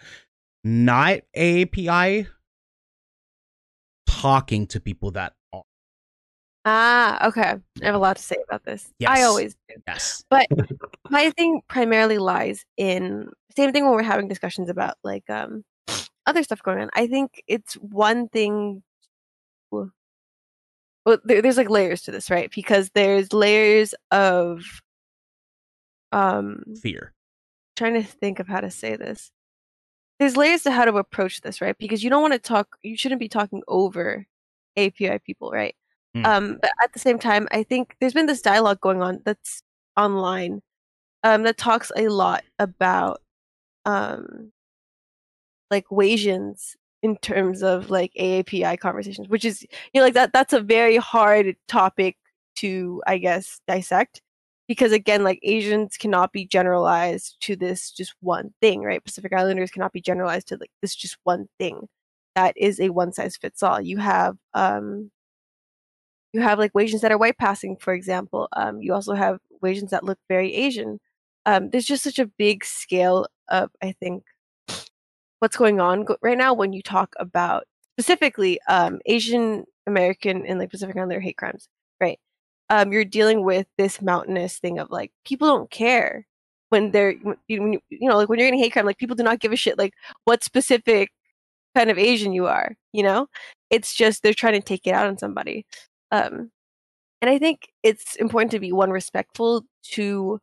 not 0.64 1.20
API 1.36 2.26
talking 4.08 4.66
to 4.68 4.80
people 4.80 5.10
that. 5.10 5.34
Ah, 6.64 7.28
okay. 7.28 7.56
I 7.82 7.84
have 7.84 7.94
a 7.94 7.98
lot 7.98 8.16
to 8.16 8.22
say 8.22 8.36
about 8.48 8.64
this. 8.64 8.90
Yes. 8.98 9.18
I 9.18 9.22
always 9.22 9.54
do. 9.68 9.74
Yes. 9.86 10.24
But 10.30 10.46
my 11.10 11.30
thing 11.30 11.60
primarily 11.68 12.18
lies 12.18 12.64
in 12.76 13.28
same 13.54 13.72
thing 13.72 13.84
when 13.84 13.94
we're 13.94 14.02
having 14.02 14.28
discussions 14.28 14.68
about 14.68 14.94
like 15.04 15.28
um 15.28 15.64
other 16.26 16.42
stuff 16.42 16.62
going 16.62 16.78
on. 16.78 16.90
I 16.94 17.06
think 17.06 17.42
it's 17.46 17.74
one 17.74 18.28
thing 18.28 18.82
well, 19.70 21.18
there, 21.24 21.42
there's 21.42 21.58
like 21.58 21.68
layers 21.68 22.02
to 22.02 22.10
this, 22.10 22.30
right? 22.30 22.50
Because 22.54 22.90
there's 22.94 23.32
layers 23.32 23.94
of 24.10 24.62
um 26.12 26.62
fear. 26.80 27.12
Trying 27.76 27.94
to 27.94 28.02
think 28.02 28.38
of 28.38 28.48
how 28.48 28.60
to 28.60 28.70
say 28.70 28.96
this. 28.96 29.30
There's 30.18 30.36
layers 30.36 30.62
to 30.62 30.70
how 30.70 30.84
to 30.84 30.96
approach 30.96 31.40
this, 31.40 31.60
right? 31.60 31.76
Because 31.76 32.02
you 32.02 32.08
don't 32.08 32.22
want 32.22 32.34
to 32.34 32.38
talk 32.38 32.78
you 32.82 32.96
shouldn't 32.96 33.18
be 33.20 33.28
talking 33.28 33.62
over 33.68 34.24
API 34.76 35.18
people, 35.18 35.50
right? 35.50 35.74
Mm. 36.16 36.26
Um, 36.26 36.58
but 36.60 36.70
at 36.82 36.92
the 36.92 36.98
same 36.98 37.18
time, 37.18 37.48
I 37.50 37.62
think 37.62 37.96
there's 38.00 38.14
been 38.14 38.26
this 38.26 38.42
dialogue 38.42 38.80
going 38.80 39.02
on 39.02 39.20
that's 39.24 39.62
online 39.96 40.62
um, 41.22 41.42
that 41.44 41.56
talks 41.56 41.90
a 41.96 42.08
lot 42.08 42.44
about 42.58 43.20
um, 43.84 44.52
like 45.70 45.86
Wasians 45.88 46.76
in 47.02 47.16
terms 47.18 47.62
of 47.62 47.90
like 47.90 48.12
AAPI 48.18 48.78
conversations, 48.78 49.28
which 49.28 49.44
is 49.44 49.62
you 49.62 50.00
know 50.00 50.02
like 50.02 50.14
that 50.14 50.32
that's 50.32 50.52
a 50.52 50.60
very 50.60 50.96
hard 50.96 51.56
topic 51.68 52.16
to 52.56 53.02
I 53.06 53.18
guess 53.18 53.60
dissect 53.66 54.22
because 54.68 54.92
again 54.92 55.24
like 55.24 55.40
Asians 55.42 55.96
cannot 55.96 56.32
be 56.32 56.46
generalized 56.46 57.36
to 57.40 57.56
this 57.56 57.90
just 57.90 58.14
one 58.20 58.54
thing, 58.60 58.82
right? 58.82 59.04
Pacific 59.04 59.32
Islanders 59.32 59.70
cannot 59.70 59.92
be 59.92 60.00
generalized 60.00 60.48
to 60.48 60.56
like 60.56 60.70
this 60.80 60.94
just 60.94 61.16
one 61.24 61.48
thing 61.58 61.88
that 62.34 62.56
is 62.56 62.80
a 62.80 62.90
one 62.90 63.12
size 63.12 63.36
fits 63.36 63.62
all. 63.62 63.80
You 63.80 63.98
have 63.98 64.36
um 64.54 65.10
you 66.34 66.42
have 66.42 66.58
like 66.58 66.72
Wasians 66.72 67.00
that 67.00 67.12
are 67.12 67.18
white 67.18 67.38
passing, 67.38 67.76
for 67.76 67.94
example. 67.94 68.48
Um, 68.54 68.82
you 68.82 68.92
also 68.92 69.14
have 69.14 69.38
Wasians 69.62 69.90
that 69.90 70.04
look 70.04 70.18
very 70.28 70.52
Asian. 70.52 70.98
Um, 71.46 71.70
there's 71.70 71.86
just 71.86 72.02
such 72.02 72.18
a 72.18 72.26
big 72.26 72.64
scale 72.64 73.26
of, 73.48 73.70
I 73.82 73.92
think, 73.92 74.24
what's 75.38 75.56
going 75.56 75.80
on 75.80 76.04
right 76.22 76.36
now 76.36 76.52
when 76.52 76.72
you 76.72 76.82
talk 76.82 77.14
about 77.20 77.64
specifically 77.96 78.58
um, 78.68 79.00
Asian 79.06 79.64
American 79.86 80.44
and 80.44 80.58
like 80.58 80.70
Pacific 80.70 80.96
Islander 80.96 81.20
hate 81.20 81.36
crimes, 81.36 81.68
right? 82.00 82.18
Um, 82.68 82.92
you're 82.92 83.04
dealing 83.04 83.44
with 83.44 83.66
this 83.78 84.02
mountainous 84.02 84.58
thing 84.58 84.78
of 84.78 84.90
like 84.90 85.12
people 85.24 85.46
don't 85.46 85.70
care 85.70 86.26
when 86.70 86.90
they're 86.90 87.14
you, 87.46 87.80
you 87.90 88.08
know 88.08 88.16
like 88.16 88.28
when 88.28 88.38
you're 88.38 88.48
getting 88.48 88.58
hate 88.58 88.72
crime 88.72 88.86
like 88.86 88.98
people 88.98 89.14
do 89.14 89.22
not 89.22 89.38
give 89.38 89.52
a 89.52 89.56
shit 89.56 89.78
like 89.78 89.92
what 90.24 90.42
specific 90.42 91.10
kind 91.74 91.90
of 91.90 91.98
Asian 91.98 92.32
you 92.32 92.46
are, 92.46 92.76
you 92.92 93.02
know? 93.02 93.26
It's 93.70 93.94
just 93.94 94.22
they're 94.22 94.34
trying 94.34 94.54
to 94.54 94.60
take 94.60 94.86
it 94.86 94.94
out 94.94 95.06
on 95.06 95.18
somebody. 95.18 95.66
Um, 96.14 96.50
and 97.22 97.30
I 97.30 97.38
think 97.38 97.70
it's 97.82 98.16
important 98.16 98.52
to 98.52 98.60
be 98.60 98.72
one 98.72 98.90
respectful 98.90 99.64
to 99.94 100.40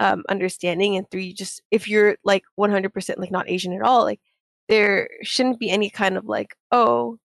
um, 0.00 0.24
understanding, 0.28 0.96
and 0.96 1.08
three, 1.10 1.32
just 1.32 1.62
if 1.70 1.88
you're 1.88 2.16
like 2.24 2.44
100% 2.58 3.18
like 3.18 3.30
not 3.30 3.48
Asian 3.48 3.72
at 3.72 3.82
all, 3.82 4.02
like 4.04 4.20
there 4.68 5.08
shouldn't 5.22 5.58
be 5.60 5.70
any 5.70 5.90
kind 5.90 6.16
of 6.16 6.26
like 6.26 6.56
oh 6.72 7.18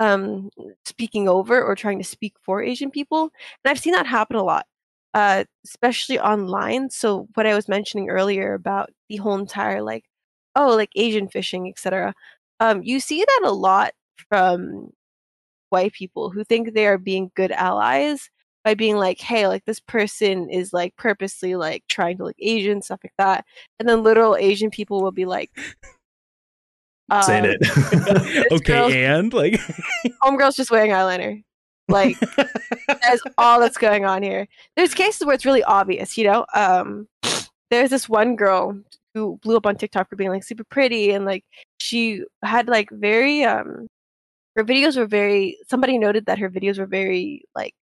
um 0.00 0.50
speaking 0.84 1.28
over 1.28 1.62
or 1.62 1.74
trying 1.74 1.98
to 1.98 2.04
speak 2.04 2.34
for 2.42 2.62
asian 2.62 2.90
people. 2.90 3.30
And 3.64 3.70
i've 3.70 3.78
seen 3.80 3.94
that 3.94 4.06
happen 4.06 4.36
a 4.36 4.44
lot 4.44 4.66
uh 5.14 5.44
especially 5.64 6.20
online. 6.20 6.90
So 6.90 7.28
what 7.34 7.46
i 7.46 7.54
was 7.54 7.68
mentioning 7.68 8.10
earlier 8.10 8.54
about 8.54 8.90
the 9.08 9.16
whole 9.16 9.38
entire 9.38 9.82
like 9.82 10.04
oh 10.56 10.76
like 10.76 10.90
asian 10.96 11.28
fishing 11.28 11.68
etc 11.68 12.14
um 12.60 12.82
you 12.82 13.00
see 13.00 13.20
that 13.24 13.42
a 13.44 13.52
lot 13.52 13.92
from 14.28 14.90
white 15.70 15.92
people 15.92 16.30
who 16.30 16.44
think 16.44 16.72
they 16.72 16.86
are 16.86 16.98
being 16.98 17.30
good 17.34 17.52
allies 17.52 18.30
by 18.64 18.74
being 18.74 18.96
like, 18.96 19.20
hey, 19.20 19.46
like 19.46 19.64
this 19.64 19.80
person 19.80 20.50
is 20.50 20.72
like 20.72 20.94
purposely 20.96 21.54
like 21.54 21.84
trying 21.88 22.16
to 22.18 22.24
look 22.24 22.36
Asian, 22.38 22.82
stuff 22.82 23.00
like 23.02 23.14
that. 23.18 23.44
And 23.78 23.88
then 23.88 24.02
literal 24.02 24.36
Asian 24.36 24.70
people 24.70 25.02
will 25.02 25.12
be 25.12 25.24
like, 25.24 25.50
um, 27.10 27.22
saying 27.22 27.44
it. 27.46 28.52
okay, 28.52 29.06
and 29.06 29.32
like, 29.32 29.54
homegirl's 30.22 30.56
just 30.56 30.70
wearing 30.70 30.90
eyeliner. 30.90 31.42
Like, 31.88 32.18
that's 32.86 33.22
all 33.38 33.60
that's 33.60 33.78
going 33.78 34.04
on 34.04 34.22
here. 34.22 34.46
There's 34.76 34.92
cases 34.92 35.24
where 35.24 35.34
it's 35.34 35.46
really 35.46 35.64
obvious, 35.64 36.18
you 36.18 36.24
know? 36.24 36.44
Um, 36.54 37.08
there's 37.70 37.90
this 37.90 38.08
one 38.08 38.36
girl 38.36 38.78
who 39.14 39.38
blew 39.42 39.56
up 39.56 39.66
on 39.66 39.76
TikTok 39.76 40.08
for 40.08 40.16
being 40.16 40.30
like 40.30 40.44
super 40.44 40.64
pretty 40.64 41.10
and 41.10 41.24
like 41.24 41.44
she 41.78 42.22
had 42.42 42.68
like 42.68 42.90
very 42.90 43.44
um 43.44 43.86
her 44.58 44.64
videos 44.64 44.96
were 44.96 45.06
very 45.06 45.56
somebody 45.68 45.98
noted 45.98 46.26
that 46.26 46.40
her 46.40 46.50
videos 46.50 46.80
were 46.80 46.86
very 46.86 47.44
like 47.54 47.76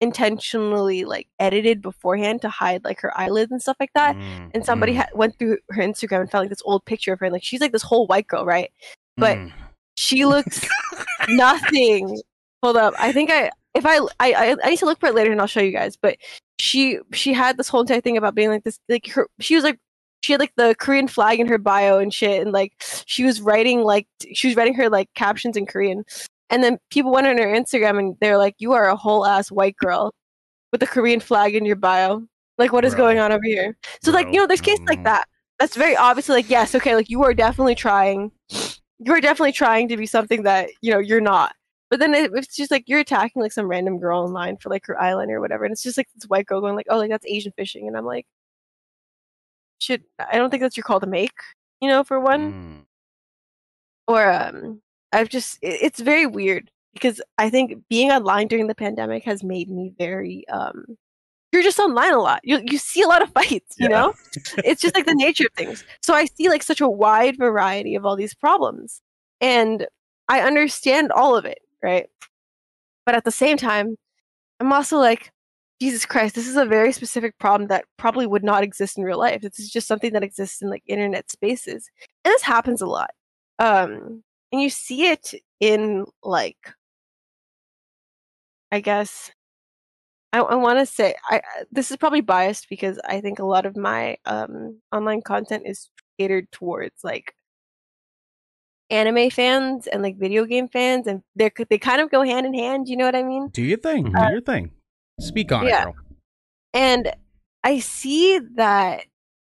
intentionally 0.00 1.04
like 1.04 1.26
edited 1.40 1.82
beforehand 1.82 2.40
to 2.40 2.48
hide 2.48 2.84
like 2.84 3.00
her 3.00 3.12
eyelids 3.18 3.50
and 3.50 3.60
stuff 3.60 3.76
like 3.80 3.92
that. 3.94 4.14
Mm, 4.14 4.52
and 4.54 4.64
somebody 4.64 4.94
mm. 4.94 5.12
went 5.12 5.36
through 5.40 5.58
her 5.70 5.82
instagram 5.82 6.20
and 6.20 6.30
found 6.30 6.44
like 6.44 6.50
this 6.50 6.62
old 6.64 6.84
picture 6.84 7.12
of 7.12 7.18
her 7.18 7.26
and 7.26 7.32
like 7.32 7.42
she's 7.42 7.60
like 7.60 7.72
this 7.72 7.82
whole 7.82 8.06
white 8.06 8.28
girl 8.28 8.46
right? 8.46 8.70
But 9.16 9.38
mm. 9.38 9.52
she 9.96 10.24
looks 10.24 10.64
nothing. 11.28 12.20
Hold 12.62 12.76
up. 12.76 12.94
I 12.96 13.10
think 13.10 13.32
i 13.32 13.50
if 13.74 13.84
I, 13.84 13.98
I 14.20 14.56
i 14.62 14.70
need 14.70 14.78
to 14.78 14.86
look 14.86 15.00
for 15.00 15.08
it 15.08 15.16
later 15.16 15.32
and 15.32 15.40
i'll 15.40 15.48
show 15.48 15.60
you 15.60 15.72
guys. 15.72 15.96
But 15.96 16.16
she 16.60 17.00
she 17.12 17.32
had 17.32 17.56
this 17.56 17.68
whole 17.68 17.80
entire 17.80 18.00
thing 18.00 18.16
about 18.16 18.36
being 18.36 18.50
like 18.50 18.62
this 18.62 18.78
like 18.88 19.08
her 19.08 19.26
she 19.40 19.56
was 19.56 19.64
like 19.64 19.80
she 20.28 20.34
had 20.34 20.40
like 20.40 20.52
the 20.56 20.74
Korean 20.78 21.08
flag 21.08 21.40
in 21.40 21.46
her 21.46 21.56
bio 21.56 21.98
and 21.98 22.12
shit, 22.12 22.42
and 22.42 22.52
like 22.52 22.74
she 23.06 23.24
was 23.24 23.40
writing 23.40 23.80
like 23.80 24.06
she 24.34 24.48
was 24.48 24.56
writing 24.56 24.74
her 24.74 24.90
like 24.90 25.08
captions 25.14 25.56
in 25.56 25.64
Korean. 25.64 26.04
And 26.50 26.62
then 26.62 26.76
people 26.90 27.10
went 27.10 27.26
on 27.26 27.38
her 27.38 27.46
Instagram 27.46 27.98
and 27.98 28.14
they're 28.20 28.36
like, 28.36 28.54
"You 28.58 28.74
are 28.74 28.90
a 28.90 28.96
whole 28.96 29.24
ass 29.24 29.50
white 29.50 29.78
girl 29.78 30.12
with 30.70 30.82
the 30.82 30.86
Korean 30.86 31.20
flag 31.20 31.54
in 31.54 31.64
your 31.64 31.76
bio. 31.76 32.26
Like, 32.58 32.74
what 32.74 32.84
is 32.84 32.92
Bro. 32.94 33.04
going 33.04 33.18
on 33.20 33.32
over 33.32 33.42
here?" 33.42 33.74
So 34.02 34.12
Bro. 34.12 34.20
like 34.20 34.34
you 34.34 34.38
know, 34.38 34.46
there's 34.46 34.60
cases 34.60 34.84
like 34.86 35.02
that. 35.04 35.26
That's 35.58 35.76
very 35.76 35.96
obviously 35.96 36.34
like 36.34 36.50
yes, 36.50 36.74
okay, 36.74 36.94
like 36.94 37.08
you 37.08 37.24
are 37.24 37.32
definitely 37.32 37.74
trying. 37.74 38.30
You 38.98 39.14
are 39.14 39.22
definitely 39.22 39.52
trying 39.52 39.88
to 39.88 39.96
be 39.96 40.04
something 40.04 40.42
that 40.42 40.68
you 40.82 40.92
know 40.92 40.98
you're 40.98 41.22
not. 41.22 41.54
But 41.88 42.00
then 42.00 42.12
it's 42.12 42.54
just 42.54 42.70
like 42.70 42.84
you're 42.86 43.00
attacking 43.00 43.40
like 43.40 43.52
some 43.52 43.66
random 43.66 43.98
girl 43.98 44.20
online 44.20 44.58
for 44.58 44.68
like 44.68 44.84
her 44.88 44.96
eyeliner 45.00 45.36
or 45.36 45.40
whatever, 45.40 45.64
and 45.64 45.72
it's 45.72 45.82
just 45.82 45.96
like 45.96 46.08
this 46.14 46.28
white 46.28 46.44
girl 46.44 46.60
going 46.60 46.76
like, 46.76 46.88
"Oh, 46.90 46.98
like 46.98 47.08
that's 47.08 47.24
Asian 47.26 47.52
fishing," 47.56 47.88
and 47.88 47.96
I'm 47.96 48.04
like, 48.04 48.26
should 49.78 50.02
I 50.18 50.36
don't 50.36 50.50
think 50.50 50.62
that's 50.62 50.76
your 50.76 50.84
call 50.84 51.00
to 51.00 51.06
make, 51.06 51.32
you 51.80 51.88
know, 51.88 52.04
for 52.04 52.20
one. 52.20 52.52
Mm. 52.52 52.84
Or 54.06 54.30
um 54.30 54.80
I've 55.12 55.28
just 55.28 55.58
it's 55.62 56.00
very 56.00 56.26
weird 56.26 56.70
because 56.94 57.20
I 57.38 57.50
think 57.50 57.82
being 57.88 58.10
online 58.10 58.48
during 58.48 58.66
the 58.66 58.74
pandemic 58.74 59.24
has 59.24 59.42
made 59.42 59.70
me 59.70 59.92
very 59.98 60.46
um 60.48 60.96
you're 61.52 61.62
just 61.62 61.78
online 61.78 62.12
a 62.12 62.18
lot. 62.18 62.40
You 62.44 62.60
you 62.64 62.78
see 62.78 63.02
a 63.02 63.08
lot 63.08 63.22
of 63.22 63.30
fights, 63.32 63.76
you 63.78 63.88
yeah. 63.88 63.88
know? 63.88 64.14
it's 64.64 64.82
just 64.82 64.94
like 64.94 65.06
the 65.06 65.14
nature 65.14 65.46
of 65.46 65.52
things. 65.54 65.84
So 66.02 66.14
I 66.14 66.26
see 66.26 66.48
like 66.48 66.62
such 66.62 66.80
a 66.80 66.88
wide 66.88 67.36
variety 67.38 67.94
of 67.94 68.04
all 68.04 68.16
these 68.16 68.34
problems. 68.34 69.00
And 69.40 69.86
I 70.28 70.40
understand 70.42 71.12
all 71.12 71.36
of 71.36 71.44
it, 71.44 71.60
right? 71.82 72.06
But 73.06 73.14
at 73.14 73.24
the 73.24 73.30
same 73.30 73.56
time, 73.56 73.96
I'm 74.60 74.72
also 74.72 74.98
like, 74.98 75.32
Jesus 75.80 76.04
Christ, 76.04 76.34
this 76.34 76.48
is 76.48 76.56
a 76.56 76.64
very 76.64 76.92
specific 76.92 77.38
problem 77.38 77.68
that 77.68 77.84
probably 77.98 78.26
would 78.26 78.42
not 78.42 78.64
exist 78.64 78.98
in 78.98 79.04
real 79.04 79.18
life. 79.18 79.42
This 79.42 79.60
is 79.60 79.70
just 79.70 79.86
something 79.86 80.12
that 80.12 80.24
exists 80.24 80.60
in 80.60 80.70
like 80.70 80.82
internet 80.86 81.30
spaces. 81.30 81.88
And 82.24 82.32
this 82.32 82.42
happens 82.42 82.82
a 82.82 82.86
lot. 82.86 83.10
Um 83.58 84.22
and 84.50 84.62
you 84.62 84.70
see 84.70 85.06
it 85.06 85.34
in 85.60 86.06
like 86.22 86.74
I 88.72 88.80
guess 88.80 89.30
I, 90.32 90.40
I 90.40 90.54
want 90.56 90.78
to 90.78 90.86
say 90.86 91.14
I 91.30 91.42
this 91.70 91.90
is 91.90 91.96
probably 91.96 92.20
biased 92.20 92.68
because 92.68 92.98
I 93.06 93.20
think 93.20 93.38
a 93.38 93.46
lot 93.46 93.66
of 93.66 93.76
my 93.76 94.16
um 94.26 94.80
online 94.92 95.22
content 95.22 95.62
is 95.66 95.90
catered 96.18 96.50
towards 96.50 97.04
like 97.04 97.34
anime 98.90 99.30
fans 99.30 99.86
and 99.86 100.02
like 100.02 100.18
video 100.18 100.44
game 100.44 100.68
fans 100.68 101.06
and 101.06 101.22
they 101.36 101.50
they 101.70 101.78
kind 101.78 102.00
of 102.00 102.10
go 102.10 102.22
hand 102.22 102.46
in 102.46 102.54
hand, 102.54 102.88
you 102.88 102.96
know 102.96 103.04
what 103.04 103.16
I 103.16 103.22
mean? 103.22 103.48
Do 103.48 103.62
your 103.62 103.78
thing. 103.78 104.12
Do 104.12 104.18
uh, 104.18 104.30
your 104.30 104.40
thing. 104.40 104.72
Speak 105.20 105.52
on 105.52 105.66
yeah. 105.66 105.82
it, 105.82 105.84
girl. 105.84 105.94
And 106.74 107.12
I 107.64 107.80
see 107.80 108.38
that 108.56 109.04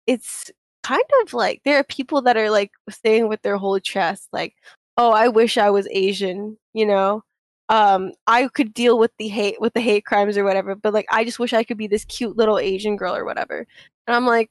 it's 0.08 0.52
kind 0.84 1.04
of 1.22 1.34
like 1.34 1.62
there 1.66 1.78
are 1.78 1.84
people 1.84 2.22
that 2.24 2.38
are 2.38 2.50
like 2.50 2.72
saying 2.90 3.28
with 3.28 3.42
their 3.42 3.58
whole 3.58 3.80
chest, 3.80 4.28
like, 4.32 4.56
"Oh, 4.98 5.12
I 5.12 5.28
wish 5.28 5.58
I 5.58 5.70
was 5.70 5.88
Asian," 5.92 6.58
you 6.74 6.86
know. 6.86 7.24
Um, 7.70 8.14
I 8.26 8.48
could 8.48 8.74
deal 8.74 8.98
with 8.98 9.12
the 9.20 9.28
hate 9.28 9.62
with 9.62 9.74
the 9.74 9.82
hate 9.82 10.06
crimes 10.06 10.38
or 10.38 10.44
whatever, 10.44 10.76
but 10.76 10.94
like, 10.94 11.06
I 11.12 11.24
just 11.24 11.40
wish 11.40 11.54
I 11.54 11.64
could 11.64 11.78
be 11.78 11.88
this 11.88 12.06
cute 12.06 12.36
little 12.38 12.58
Asian 12.58 12.96
girl 12.98 13.16
or 13.16 13.26
whatever. 13.26 13.68
And 14.08 14.16
I'm 14.16 14.26
like, 14.26 14.50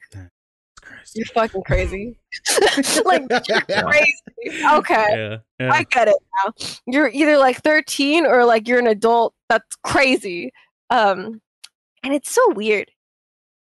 you're 1.15 1.27
fucking 1.27 1.63
crazy. 1.63 2.19
like 3.05 3.23
you're 3.49 3.61
crazy. 3.63 4.15
Okay. 4.73 5.07
Yeah, 5.11 5.37
yeah. 5.59 5.73
I 5.73 5.83
get 5.85 6.09
it 6.09 6.17
now. 6.45 6.53
You're 6.87 7.09
either 7.09 7.39
like 7.39 7.63
13 7.63 8.27
or 8.27 8.45
like 8.45 8.69
you're 8.69 8.79
an 8.79 8.87
adult. 8.87 9.35
That's 9.49 9.77
crazy. 9.83 10.53
Um, 10.91 11.41
and 12.03 12.15
it's 12.15 12.31
so 12.31 12.53
weird 12.53 12.91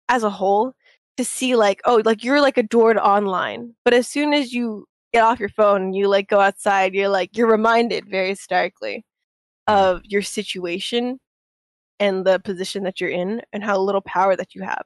as 0.10 0.24
a 0.24 0.30
whole 0.30 0.74
to 1.18 1.24
see 1.24 1.56
like, 1.56 1.82
oh, 1.86 2.02
like 2.04 2.24
you're 2.24 2.42
like 2.42 2.58
adored 2.58 2.98
online, 2.98 3.76
but 3.86 3.94
as 3.94 4.08
soon 4.08 4.34
as 4.34 4.52
you 4.54 4.86
get 5.14 5.24
off 5.24 5.40
your 5.40 5.50
phone 5.50 5.82
and 5.84 5.96
you 5.96 6.08
like 6.08 6.28
go 6.28 6.40
outside, 6.40 6.94
you're 6.94 7.10
like 7.10 7.38
you're 7.38 7.50
reminded 7.50 8.10
very 8.10 8.36
starkly 8.36 9.06
of 9.68 10.02
your 10.06 10.22
situation 10.22 11.20
and 12.00 12.26
the 12.26 12.40
position 12.40 12.84
that 12.84 13.00
you're 13.00 13.10
in 13.10 13.42
and 13.54 13.64
how 13.64 13.80
little 13.80 14.02
power 14.02 14.36
that 14.36 14.56
you 14.56 14.64
have. 14.64 14.84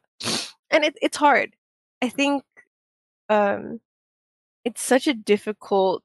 And 0.70 0.84
it, 0.84 0.96
it's 1.02 1.18
hard. 1.18 1.56
I 2.02 2.10
think 2.10 2.44
um, 3.30 3.80
it's 4.66 4.82
such 4.84 5.08
a 5.08 5.14
difficult 5.14 6.04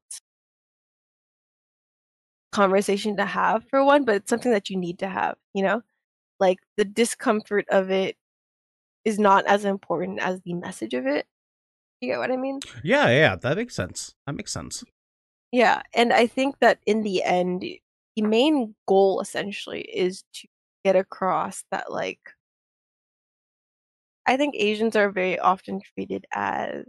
conversation 2.52 3.16
to 3.16 3.24
have 3.24 3.64
for 3.68 3.84
one, 3.84 4.04
but 4.04 4.14
it's 4.14 4.30
something 4.30 4.52
that 4.52 4.70
you 4.70 4.76
need 4.76 4.98
to 5.00 5.08
have, 5.08 5.36
you 5.52 5.62
know? 5.62 5.82
Like 6.42 6.58
the 6.76 6.84
discomfort 6.84 7.66
of 7.70 7.90
it 7.90 8.16
is 9.04 9.16
not 9.18 9.46
as 9.46 9.64
important 9.64 10.18
as 10.18 10.40
the 10.40 10.54
message 10.54 10.92
of 10.92 11.06
it. 11.06 11.24
You 12.00 12.08
get 12.10 12.18
what 12.18 12.32
I 12.32 12.36
mean? 12.36 12.58
Yeah, 12.82 13.08
yeah, 13.10 13.36
that 13.36 13.56
makes 13.56 13.76
sense. 13.76 14.16
That 14.26 14.34
makes 14.34 14.52
sense. 14.52 14.82
Yeah, 15.52 15.82
and 15.94 16.12
I 16.12 16.26
think 16.26 16.58
that 16.58 16.78
in 16.84 17.02
the 17.02 17.22
end, 17.22 17.62
the 18.16 18.22
main 18.22 18.74
goal 18.88 19.20
essentially 19.20 19.82
is 19.82 20.24
to 20.34 20.48
get 20.84 20.96
across 20.96 21.62
that, 21.70 21.92
like, 21.92 22.18
I 24.26 24.36
think 24.36 24.56
Asians 24.56 24.96
are 24.96 25.10
very 25.12 25.38
often 25.38 25.80
treated 25.94 26.24
as 26.32 26.86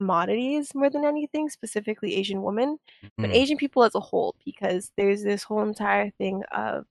commodities 0.00 0.74
more 0.74 0.90
than 0.90 1.04
anything, 1.06 1.48
specifically 1.48 2.14
Asian 2.16 2.42
women, 2.42 2.78
but 3.16 3.30
Mm. 3.30 3.34
Asian 3.34 3.56
people 3.56 3.84
as 3.84 3.94
a 3.94 4.00
whole, 4.00 4.34
because 4.44 4.92
there's 4.96 5.22
this 5.22 5.42
whole 5.44 5.62
entire 5.62 6.10
thing 6.18 6.42
of, 6.52 6.84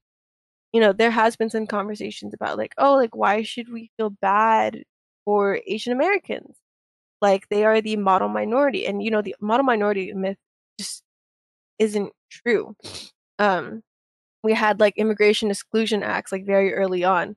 you 0.76 0.82
know, 0.82 0.92
there 0.94 1.12
has 1.12 1.36
been 1.36 1.50
some 1.50 1.66
conversations 1.68 2.34
about 2.34 2.58
like, 2.58 2.74
oh, 2.78 2.96
like 2.96 3.16
why 3.16 3.42
should 3.44 3.72
we 3.72 3.90
feel 3.98 4.10
bad 4.10 4.84
for 5.26 5.60
Asian 5.68 5.94
Americans? 5.94 6.56
Like 7.22 7.48
they 7.50 7.64
are 7.64 7.80
the 7.80 7.96
model 7.96 8.28
minority, 8.28 8.86
and 8.86 9.02
you 9.02 9.10
know, 9.10 9.22
the 9.22 9.36
model 9.40 9.64
minority 9.64 10.12
myth 10.14 10.38
just 10.78 11.02
isn't 11.80 12.12
true. 12.30 12.76
Um, 13.40 13.82
we 14.44 14.54
had 14.54 14.80
like 14.80 14.94
immigration 14.98 15.50
exclusion 15.50 16.04
acts 16.04 16.32
like 16.32 16.46
very 16.46 16.74
early 16.74 17.04
on. 17.04 17.36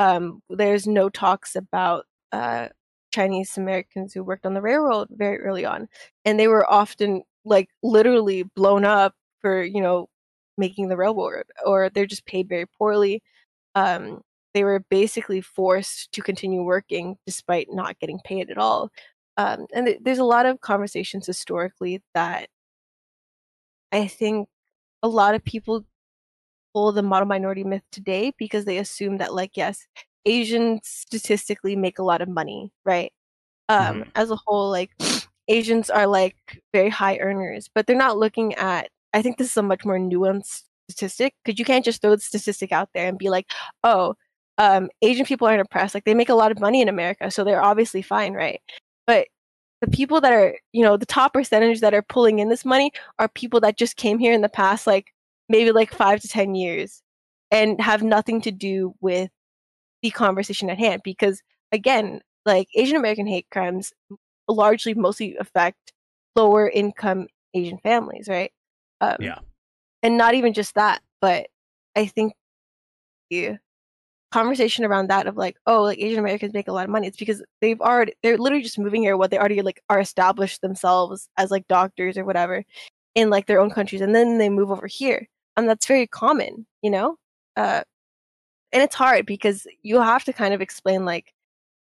Um, 0.00 0.42
there's 0.50 0.88
no 0.88 1.10
talks 1.10 1.56
about 1.56 2.06
uh, 2.32 2.68
Chinese 3.14 3.58
Americans 3.58 4.14
who 4.14 4.24
worked 4.24 4.46
on 4.46 4.54
the 4.54 4.62
railroad 4.62 5.08
very 5.12 5.40
early 5.40 5.66
on, 5.66 5.88
and 6.26 6.40
they 6.40 6.48
were 6.48 6.70
often 6.72 7.24
like 7.46 7.70
literally 7.84 8.44
blown 8.44 8.84
up 8.86 9.14
for 9.42 9.62
you 9.64 9.82
know 9.82 10.09
making 10.60 10.88
the 10.90 10.98
railroad, 10.98 11.44
or 11.66 11.90
they're 11.90 12.06
just 12.06 12.26
paid 12.26 12.48
very 12.48 12.66
poorly. 12.78 13.22
Um, 13.76 14.22
they 14.54 14.64
were 14.64 14.80
basically 14.90 15.40
forced 15.42 16.12
to 16.12 16.22
continue 16.22 16.62
working 16.64 17.16
despite 17.26 17.68
not 17.72 17.98
getting 18.00 18.20
paid 18.24 18.50
at 18.50 18.58
all. 18.58 18.90
Um, 19.38 19.66
and 19.74 19.86
th- 19.86 20.00
there's 20.02 20.18
a 20.20 20.24
lot 20.24 20.46
of 20.46 20.60
conversations 20.62 21.26
historically 21.26 22.02
that 22.14 22.48
I 23.92 24.06
think 24.06 24.48
a 25.02 25.08
lot 25.08 25.34
of 25.34 25.44
people 25.44 25.84
pull 26.74 26.92
the 26.92 27.02
model 27.02 27.26
minority 27.28 27.64
myth 27.64 27.82
today 27.92 28.32
because 28.38 28.64
they 28.66 28.78
assume 28.78 29.18
that 29.18 29.34
like 29.34 29.56
yes 29.56 29.86
asians 30.26 30.80
statistically 30.84 31.76
make 31.76 31.98
a 31.98 32.02
lot 32.04 32.22
of 32.22 32.28
money 32.28 32.72
right 32.84 33.12
um 33.70 34.04
Mhm. 34.04 34.12
as 34.16 34.30
a 34.30 34.36
whole 34.36 34.70
like 34.70 34.92
asians 35.48 35.90
are 35.90 36.06
like 36.06 36.62
very 36.72 36.90
high 36.90 37.18
earners 37.18 37.70
but 37.74 37.86
they're 37.86 37.96
not 37.96 38.18
looking 38.18 38.54
at 38.56 38.90
i 39.12 39.22
think 39.22 39.36
this 39.36 39.50
is 39.50 39.56
a 39.56 39.62
much 39.62 39.84
more 39.84 39.98
nuanced 39.98 40.62
statistic 40.88 41.34
because 41.44 41.58
you 41.58 41.64
can't 41.64 41.84
just 41.84 42.02
throw 42.02 42.14
the 42.14 42.20
statistic 42.20 42.72
out 42.72 42.88
there 42.94 43.08
and 43.08 43.18
be 43.18 43.30
like 43.30 43.50
oh 43.84 44.14
um 44.58 44.88
asian 45.02 45.24
people 45.24 45.46
aren't 45.46 45.60
oppressed 45.60 45.94
like 45.94 46.04
they 46.04 46.14
make 46.14 46.28
a 46.28 46.34
lot 46.34 46.50
of 46.50 46.60
money 46.60 46.80
in 46.80 46.88
america 46.88 47.30
so 47.30 47.44
they're 47.44 47.62
obviously 47.62 48.02
fine 48.02 48.34
right? 48.34 48.60
But 49.06 49.28
the 49.80 49.88
people 49.88 50.20
that 50.20 50.32
are 50.32 50.56
you 50.72 50.84
know 50.84 50.96
the 50.96 51.06
top 51.06 51.32
percentage 51.32 51.80
that 51.80 51.94
are 51.94 52.02
pulling 52.02 52.38
in 52.38 52.48
this 52.48 52.64
money 52.64 52.92
are 53.18 53.28
people 53.28 53.60
that 53.60 53.78
just 53.78 53.96
came 53.96 54.18
here 54.18 54.32
in 54.32 54.42
the 54.42 54.48
past 54.48 54.86
like 54.86 55.12
maybe 55.48 55.72
like 55.72 55.92
five 55.92 56.20
to 56.20 56.28
ten 56.28 56.54
years 56.54 57.02
and 57.50 57.80
have 57.80 58.02
nothing 58.02 58.40
to 58.42 58.52
do 58.52 58.94
with 59.00 59.30
the 60.02 60.10
conversation 60.10 60.70
at 60.70 60.78
hand 60.78 61.02
because 61.04 61.42
again 61.72 62.20
like 62.46 62.68
asian 62.74 62.96
american 62.96 63.26
hate 63.26 63.46
crimes 63.50 63.92
largely 64.48 64.94
mostly 64.94 65.36
affect 65.36 65.92
lower 66.36 66.68
income 66.68 67.26
asian 67.54 67.78
families 67.78 68.28
right 68.28 68.52
um, 69.00 69.16
Yeah. 69.20 69.38
and 70.02 70.16
not 70.16 70.34
even 70.34 70.52
just 70.52 70.74
that 70.74 71.02
but 71.20 71.48
i 71.96 72.06
think 72.06 72.34
the 73.30 73.58
conversation 74.32 74.84
around 74.84 75.08
that 75.08 75.26
of 75.26 75.36
like 75.36 75.56
oh 75.66 75.82
like 75.82 75.98
asian 75.98 76.18
americans 76.18 76.52
make 76.54 76.68
a 76.68 76.72
lot 76.72 76.84
of 76.84 76.90
money 76.90 77.06
it's 77.06 77.16
because 77.16 77.42
they've 77.60 77.80
already 77.80 78.12
they're 78.22 78.38
literally 78.38 78.62
just 78.62 78.78
moving 78.78 79.02
here 79.02 79.16
what 79.16 79.30
they 79.30 79.38
already 79.38 79.60
like 79.60 79.82
are 79.90 80.00
established 80.00 80.60
themselves 80.62 81.28
as 81.36 81.50
like 81.50 81.66
doctors 81.68 82.16
or 82.16 82.24
whatever 82.24 82.64
in 83.14 83.28
like 83.28 83.46
their 83.46 83.60
own 83.60 83.70
countries 83.70 84.00
and 84.00 84.14
then 84.14 84.38
they 84.38 84.48
move 84.48 84.70
over 84.70 84.86
here 84.86 85.28
and 85.56 85.68
that's 85.68 85.86
very 85.86 86.06
common 86.06 86.64
you 86.82 86.90
know 86.90 87.16
uh 87.56 87.82
and 88.72 88.82
it's 88.82 88.94
hard 88.94 89.26
because 89.26 89.66
you 89.82 90.00
have 90.00 90.24
to 90.24 90.32
kind 90.32 90.54
of 90.54 90.60
explain 90.60 91.04
like 91.04 91.32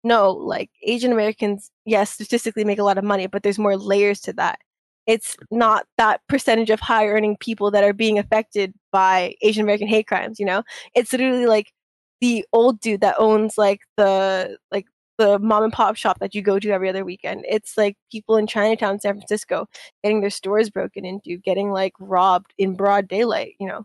no 0.05 0.31
like 0.31 0.71
asian 0.85 1.11
americans 1.11 1.71
yes 1.85 2.11
statistically 2.13 2.65
make 2.65 2.79
a 2.79 2.85
lot 2.85 2.99
of 2.99 3.03
money 3.03 3.27
but 3.27 3.43
there's 3.43 3.59
more 3.59 3.77
layers 3.77 4.21
to 4.21 4.33
that 4.33 4.61
it's 5.07 5.37
not 5.51 5.87
that 5.99 6.21
percentage 6.29 6.71
of 6.71 6.81
high 6.81 7.07
earning 7.07 7.37
people 7.39 7.71
that 7.71 7.85
are 7.85 7.93
being 7.93 8.19
affected 8.19 8.73
by 8.93 9.35
asian 9.43 9.63
american 9.63 9.87
hate 9.89 10.07
crimes 10.07 10.39
you 10.41 10.47
know 10.47 10.63
it's 10.95 11.13
literally 11.13 11.47
like 11.47 11.73
the 12.21 12.45
old 12.53 12.81
dude 12.81 13.01
that 13.03 13.15
owns 13.19 13.57
like 13.59 13.81
the 13.97 14.57
like 14.71 14.87
the 15.19 15.39
mom 15.39 15.63
and 15.63 15.73
pop 15.73 15.97
shop 15.97 16.19
that 16.21 16.35
you 16.35 16.43
go 16.43 16.59
to 16.59 16.71
every 16.71 16.89
other 16.89 17.05
weekend 17.05 17.45
it's 17.49 17.77
like 17.77 17.97
people 18.11 18.37
in 18.37 18.47
chinatown 18.47 18.99
san 19.01 19.15
francisco 19.15 19.67
getting 20.03 20.21
their 20.21 20.31
stores 20.31 20.69
broken 20.71 21.05
into 21.05 21.37
getting 21.39 21.71
like 21.71 21.93
robbed 22.01 22.53
in 22.59 22.75
broad 22.75 23.07
daylight 23.09 23.55
you 23.61 23.67
know 23.67 23.85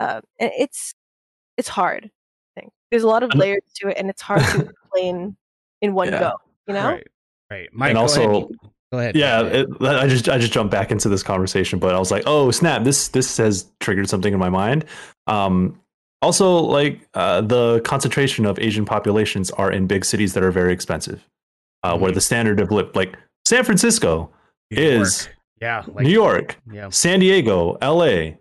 uh, 0.00 0.20
and 0.40 0.50
it's 0.58 0.92
it's 1.56 1.68
hard 1.68 2.10
I 2.56 2.60
think. 2.60 2.72
there's 2.90 3.04
a 3.04 3.08
lot 3.08 3.22
of 3.22 3.30
And- 3.30 3.38
layers 3.40 3.62
to 3.76 3.88
it 3.88 3.96
and 3.98 4.10
it's 4.10 4.22
hard 4.22 4.42
to 4.42 4.60
explain 4.70 5.36
in 5.80 5.94
one 5.94 6.10
Yeah. 6.10 6.18
go 6.20 6.32
you 6.66 6.74
know 6.74 6.88
Right. 6.90 7.06
Right. 7.50 7.68
Mike, 7.72 7.90
and 7.90 7.98
also, 7.98 8.28
ahead. 8.30 8.46
Go 8.94 8.98
ahead. 9.00 9.16
yeah, 9.16 9.42
it, 9.42 9.68
I 9.80 10.06
just 10.06 10.28
I 10.28 10.38
just 10.38 10.52
jumped 10.52 10.70
back 10.72 10.90
into 10.90 11.08
this 11.08 11.22
conversation, 11.22 11.78
but 11.78 11.94
I 11.94 11.98
was 11.98 12.10
like, 12.10 12.22
oh 12.26 12.50
snap, 12.50 12.84
this 12.84 13.08
this 13.08 13.36
has 13.38 13.66
triggered 13.80 14.08
something 14.08 14.32
in 14.32 14.38
my 14.38 14.48
mind. 14.50 14.84
Um, 15.26 15.80
also, 16.22 16.56
like 16.58 17.00
uh, 17.14 17.40
the 17.42 17.80
concentration 17.84 18.46
of 18.46 18.58
Asian 18.58 18.84
populations 18.84 19.50
are 19.52 19.70
in 19.70 19.86
big 19.86 20.04
cities 20.04 20.32
that 20.34 20.42
are 20.42 20.50
very 20.50 20.72
expensive, 20.72 21.22
uh, 21.82 21.96
where 21.98 22.10
Mhm. 22.10 22.14
the 22.14 22.20
standard 22.20 22.60
of 22.60 22.70
lip, 22.70 22.94
like 22.96 23.16
San 23.46 23.62
Francisco, 23.64 24.30
New 24.70 24.82
York. 24.82 25.02
is 25.02 25.28
yeah, 25.60 25.82
like 25.88 26.04
New 26.06 26.10
York, 26.12 26.56
Yeah. 26.72 26.88
San 26.90 27.20
Diego, 27.20 27.76
LA. 27.82 28.36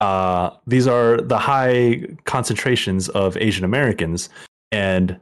Uh, 0.00 0.50
these 0.66 0.86
are 0.86 1.16
the 1.20 1.38
high 1.38 2.04
concentrations 2.24 3.08
of 3.08 3.36
Asian 3.36 3.64
Americans. 3.64 4.28
And 4.70 5.18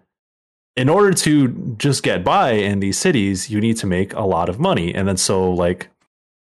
in 0.77 0.89
order 0.89 1.12
to 1.12 1.49
just 1.79 2.03
get 2.03 2.25
by 2.25 2.53
in 2.53 2.81
these 2.81 2.99
cities, 2.99 3.51
you 3.51 3.61
need 3.61 3.77
to 3.79 3.87
make 3.87 4.14
a 4.14 4.23
lot 4.23 4.49
of 4.49 4.59
money. 4.59 4.95
And 4.95 5.07
then 5.07 5.17
so, 5.17 5.51
like, 5.51 5.88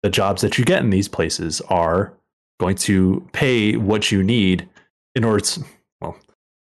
the 0.02 0.10
jobs 0.10 0.42
that 0.42 0.58
you 0.58 0.64
get 0.64 0.82
in 0.82 0.90
these 0.90 1.08
places 1.08 1.60
are 1.62 2.12
going 2.58 2.76
to 2.76 3.26
pay 3.32 3.76
what 3.76 4.10
you 4.10 4.22
need 4.22 4.68
in 5.14 5.24
order 5.24 5.40
to, 5.40 5.64
well, 6.00 6.16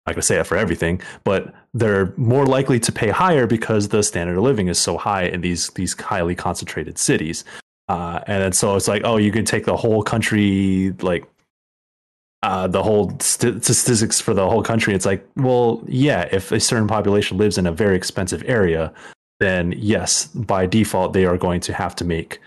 I'm 0.06 0.14
to 0.14 0.22
say 0.22 0.36
that 0.36 0.46
for 0.46 0.56
everything, 0.56 1.00
but 1.24 1.54
they're 1.74 2.14
more 2.16 2.46
likely 2.46 2.80
to 2.80 2.92
pay 2.92 3.10
higher 3.10 3.46
because 3.46 3.88
the 3.88 4.02
standard 4.02 4.36
of 4.36 4.42
living 4.42 4.68
is 4.68 4.78
so 4.78 4.96
high 4.96 5.24
in 5.24 5.40
these, 5.40 5.68
these 5.70 5.98
highly 6.00 6.34
concentrated 6.34 6.98
cities. 6.98 7.44
Uh, 7.88 8.20
and 8.26 8.42
then 8.42 8.52
so 8.52 8.76
it's 8.76 8.88
like, 8.88 9.02
oh, 9.04 9.16
you 9.16 9.32
can 9.32 9.44
take 9.44 9.64
the 9.64 9.76
whole 9.76 10.02
country, 10.02 10.94
like 11.00 11.24
uh, 12.42 12.66
the 12.66 12.82
whole 12.82 13.16
st- 13.20 13.64
statistics 13.64 14.20
for 14.20 14.34
the 14.34 14.48
whole 14.48 14.62
country. 14.62 14.94
It's 14.94 15.06
like, 15.06 15.26
well, 15.36 15.82
yeah, 15.86 16.28
if 16.32 16.52
a 16.52 16.60
certain 16.60 16.88
population 16.88 17.36
lives 17.36 17.58
in 17.58 17.66
a 17.66 17.72
very 17.72 17.96
expensive 17.96 18.42
area, 18.46 18.92
then 19.40 19.74
yes, 19.76 20.26
by 20.28 20.66
default, 20.66 21.12
they 21.12 21.26
are 21.26 21.36
going 21.36 21.60
to 21.60 21.72
have 21.72 21.94
to 21.96 22.04
make 22.04 22.40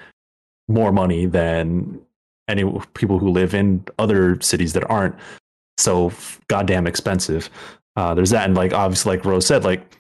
more 0.68 0.92
money 0.92 1.26
than 1.26 2.00
any 2.48 2.64
people 2.94 3.20
who 3.20 3.30
live 3.30 3.54
in 3.54 3.84
other 4.00 4.40
cities 4.42 4.74
that 4.74 4.90
aren't 4.90 5.16
so 5.78 6.12
goddamn 6.48 6.88
expensive. 6.88 7.50
Uh, 7.96 8.14
there's 8.14 8.32
that, 8.32 8.46
and 8.46 8.56
like 8.56 8.74
obviously, 8.74 9.16
like 9.16 9.26
Rose 9.26 9.46
said, 9.46 9.64
like 9.64 9.98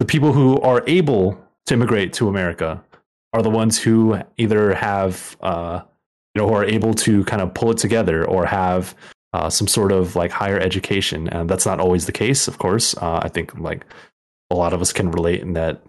the 0.00 0.06
people 0.06 0.32
who 0.32 0.60
are 0.60 0.82
able 0.86 1.38
to 1.66 1.74
immigrate 1.74 2.12
to 2.14 2.28
America 2.28 2.82
are 3.32 3.42
the 3.42 3.50
ones 3.50 3.78
who 3.78 4.18
either 4.38 4.74
have 4.74 5.36
uh, 5.40 5.82
you 6.36 6.42
know 6.42 6.48
who 6.48 6.54
are 6.54 6.64
able 6.66 6.92
to 6.92 7.24
kind 7.24 7.40
of 7.40 7.54
pull 7.54 7.70
it 7.70 7.78
together 7.78 8.24
or 8.28 8.44
have 8.44 8.94
uh, 9.32 9.48
some 9.48 9.66
sort 9.66 9.90
of 9.90 10.14
like 10.16 10.30
higher 10.30 10.58
education. 10.60 11.28
And 11.28 11.48
that's 11.48 11.64
not 11.66 11.80
always 11.80 12.04
the 12.04 12.12
case 12.12 12.46
of 12.46 12.58
course. 12.58 12.94
Uh, 12.96 13.20
i 13.22 13.28
think 13.28 13.58
like 13.58 13.86
a 14.50 14.54
lot 14.54 14.72
of 14.74 14.80
us 14.82 14.92
can 14.92 15.10
relate 15.10 15.40
in 15.40 15.54
that 15.54 15.80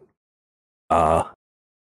uh, 0.89 1.23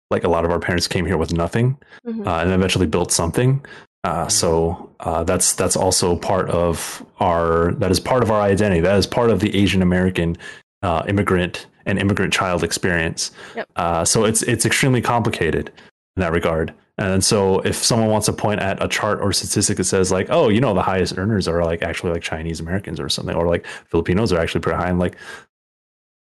like 0.09 0.23
a 0.23 0.29
lot 0.29 0.45
of 0.45 0.51
our 0.51 0.59
parents 0.59 0.87
came 0.87 1.05
here 1.05 1.17
with 1.17 1.33
nothing 1.33 1.77
Mhm. 2.07 2.25
uh, 2.25 2.39
and 2.41 2.51
eventually 2.51 2.87
built 2.87 3.11
something. 3.11 3.63
Uh, 4.03 4.27
so 4.27 4.89
uh, 5.01 5.23
that's 5.23 5.53
that's 5.53 5.75
also 5.75 6.15
part 6.15 6.49
of 6.49 7.03
our 7.19 7.73
that 7.81 7.91
is 7.91 7.99
part 7.99 8.23
of 8.23 8.29
our 8.31 8.41
identity. 8.41 8.79
That 8.81 8.97
is 8.97 9.07
part 9.07 9.29
of 9.31 9.39
the 9.39 9.51
asian 9.61 9.81
american 9.81 10.37
uh, 10.83 11.03
immigrant 11.07 11.65
and 11.87 11.99
immigrant 11.99 12.31
child 12.31 12.63
experience. 12.63 13.31
Yep. 13.55 13.67
uh, 13.75 14.05
so 14.05 14.23
it's 14.25 14.41
it's 14.43 14.65
extremely 14.65 15.01
complicated 15.01 15.71
in 16.15 16.21
that 16.21 16.31
regard 16.31 16.73
And 16.97 17.23
so 17.23 17.59
if 17.59 17.75
someone 17.75 18.09
wants 18.09 18.25
to 18.27 18.33
point 18.33 18.61
at 18.61 18.81
a 18.81 18.87
chart 18.87 19.19
or 19.21 19.33
statistic 19.33 19.77
that 19.77 19.83
says 19.83 20.11
like, 20.11 20.27
oh, 20.29 20.47
you 20.47 20.61
know, 20.61 20.73
the 20.73 20.81
highest 20.81 21.17
earners 21.17 21.47
are 21.47 21.63
like 21.63 21.81
actually 21.81 22.13
like 22.13 22.21
Chinese 22.21 22.59
Americans 22.61 22.99
or 22.99 23.09
something, 23.09 23.35
or 23.35 23.47
like 23.47 23.65
Filipinos 23.87 24.31
are 24.31 24.39
actually 24.39 24.61
pretty 24.61 24.77
high, 24.77 24.89
I'm 24.89 24.99
like, 24.99 25.17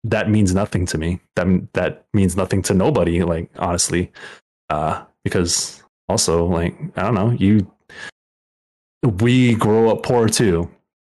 that 0.04 0.30
means 0.30 0.54
nothing 0.54 0.86
to 0.86 0.98
me. 0.98 1.20
That 1.34 1.72
that 1.74 2.06
means 2.12 2.36
nothing 2.36 2.62
to 2.62 2.74
nobody. 2.74 3.22
Like 3.22 3.50
honestly, 3.56 4.12
uh, 4.70 5.04
because 5.24 5.82
also 6.08 6.46
like 6.46 6.76
I 6.96 7.02
don't 7.02 7.14
know, 7.14 7.30
you 7.30 7.70
we 9.02 9.54
grow 9.54 9.90
up 9.90 10.02
poor 10.02 10.28
too. 10.28 10.70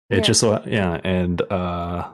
It 0.10 0.18
yeah. 0.18 0.22
just 0.22 0.40
so 0.40 0.64
yeah, 0.66 1.00
and 1.04 1.42
uh, 1.52 2.10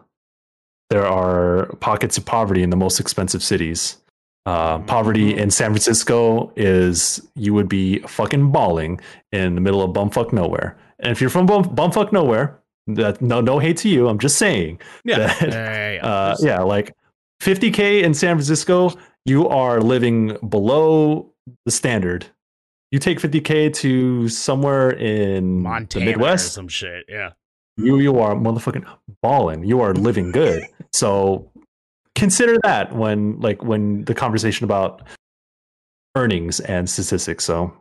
there 0.90 1.06
are 1.06 1.68
pockets 1.80 2.18
of 2.18 2.26
poverty 2.26 2.64
in 2.64 2.70
the 2.70 2.76
most 2.76 3.00
expensive 3.00 3.44
cities. 3.44 3.98
Uh, 4.46 4.80
poverty 4.80 5.38
in 5.38 5.50
San 5.50 5.70
Francisco 5.72 6.52
is 6.58 7.26
you 7.36 7.54
would 7.54 7.70
be 7.70 8.00
fucking 8.00 8.52
bawling 8.52 9.00
in 9.32 9.56
the 9.56 9.62
middle 9.62 9.82
of 9.82 9.92
bumfuck 9.92 10.34
nowhere. 10.34 10.78
And 11.00 11.12
if 11.14 11.22
you're 11.22 11.30
from 11.30 11.46
bum, 11.46 11.64
bumfuck 11.64 12.12
nowhere, 12.12 12.60
that 12.88 13.22
no 13.22 13.40
no 13.40 13.60
hate 13.60 13.78
to 13.78 13.90
you. 13.90 14.10
I'm 14.10 14.20
just 14.20 14.38
saying. 14.38 14.82
Yeah. 15.06 15.20
That, 15.20 15.42
yeah, 15.42 15.92
yeah, 15.94 16.06
uh, 16.06 16.36
yeah, 16.42 16.62
like 16.62 16.94
50k 17.42 18.04
in 18.04 18.14
San 18.14 18.36
Francisco, 18.36 18.92
you 19.26 19.48
are 19.48 19.82
living 19.82 20.38
below 20.50 21.32
the 21.66 21.72
standard. 21.72 22.26
You 22.92 23.00
take 23.00 23.20
50k 23.20 23.74
to 23.76 24.28
somewhere 24.30 24.92
in 24.92 25.62
Montana 25.62 26.06
the 26.06 26.12
Midwest, 26.12 26.54
some 26.54 26.68
shit. 26.68 27.06
Yeah. 27.08 27.32
You 27.78 28.00
you 28.00 28.20
are 28.20 28.36
motherfucking 28.36 28.86
balling. 29.22 29.64
You 29.64 29.82
are 29.82 29.94
living 29.94 30.32
good. 30.32 30.66
so 30.92 31.50
consider 32.24 32.58
that 32.64 32.96
when 32.96 33.38
like 33.42 33.62
when 33.64 34.06
the 34.06 34.16
conversation 34.16 34.64
about 34.64 35.02
earnings 36.16 36.62
and 36.62 36.90
statistics. 36.90 37.44
So 37.44 37.74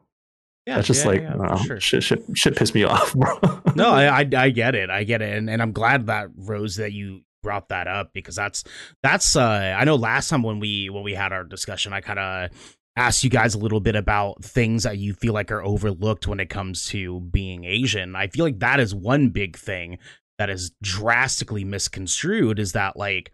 yeah, 0.67 0.75
that's 0.75 0.89
just 0.89 1.05
yeah, 1.05 1.11
like 1.11 1.21
yeah, 1.23 1.57
sure. 1.63 1.81
shit, 1.81 2.03
shit, 2.03 2.25
shit 2.35 2.57
pissed 2.57 2.75
me 2.75 2.83
off, 2.93 3.15
bro. 3.15 3.39
no, 3.77 3.91
I, 3.91 4.23
I, 4.23 4.29
I 4.37 4.51
get 4.51 4.75
it, 4.75 4.91
I 4.91 5.05
get 5.05 5.23
it, 5.23 5.37
and, 5.37 5.49
and 5.49 5.63
I'm 5.63 5.71
glad 5.71 6.07
that 6.07 6.27
Rose 6.35 6.77
that 6.77 6.93
you 6.93 7.21
brought 7.41 7.69
that 7.69 7.87
up 7.87 8.13
because 8.13 8.35
that's 8.35 8.65
that's 9.03 9.35
uh 9.37 9.77
I 9.77 9.85
know 9.85 9.97
last 9.97 10.29
time 10.29 10.43
when 10.43 10.59
we 10.59 10.91
when 10.91 11.05
we 11.05 11.15
had 11.15 11.33
our 11.33 11.45
discussion, 11.45 11.93
I 11.93 12.01
kind 12.01 12.19
of 12.19 12.51
asked 12.97 13.23
you 13.23 13.31
guys 13.31 13.55
a 13.55 13.59
little 13.59 13.81
bit 13.81 13.95
about 13.95 14.43
things 14.43 14.83
that 14.83 14.99
you 14.99 15.15
feel 15.15 15.35
like 15.35 15.53
are 15.53 15.63
overlooked 15.63 16.27
when 16.27 16.41
it 16.41 16.51
comes 16.51 16.87
to 16.87 17.21
being 17.21 17.65
Asian. 17.65 18.17
I 18.17 18.27
feel 18.27 18.45
like 18.45 18.59
that 18.59 18.81
is 18.81 18.93
one 18.93 19.29
big 19.31 19.57
thing 19.57 19.99
that 20.39 20.51
is 20.51 20.73
drastically 20.83 21.63
misconstrued. 21.65 22.59
Is 22.59 22.73
that 22.73 22.97
like 22.97 23.33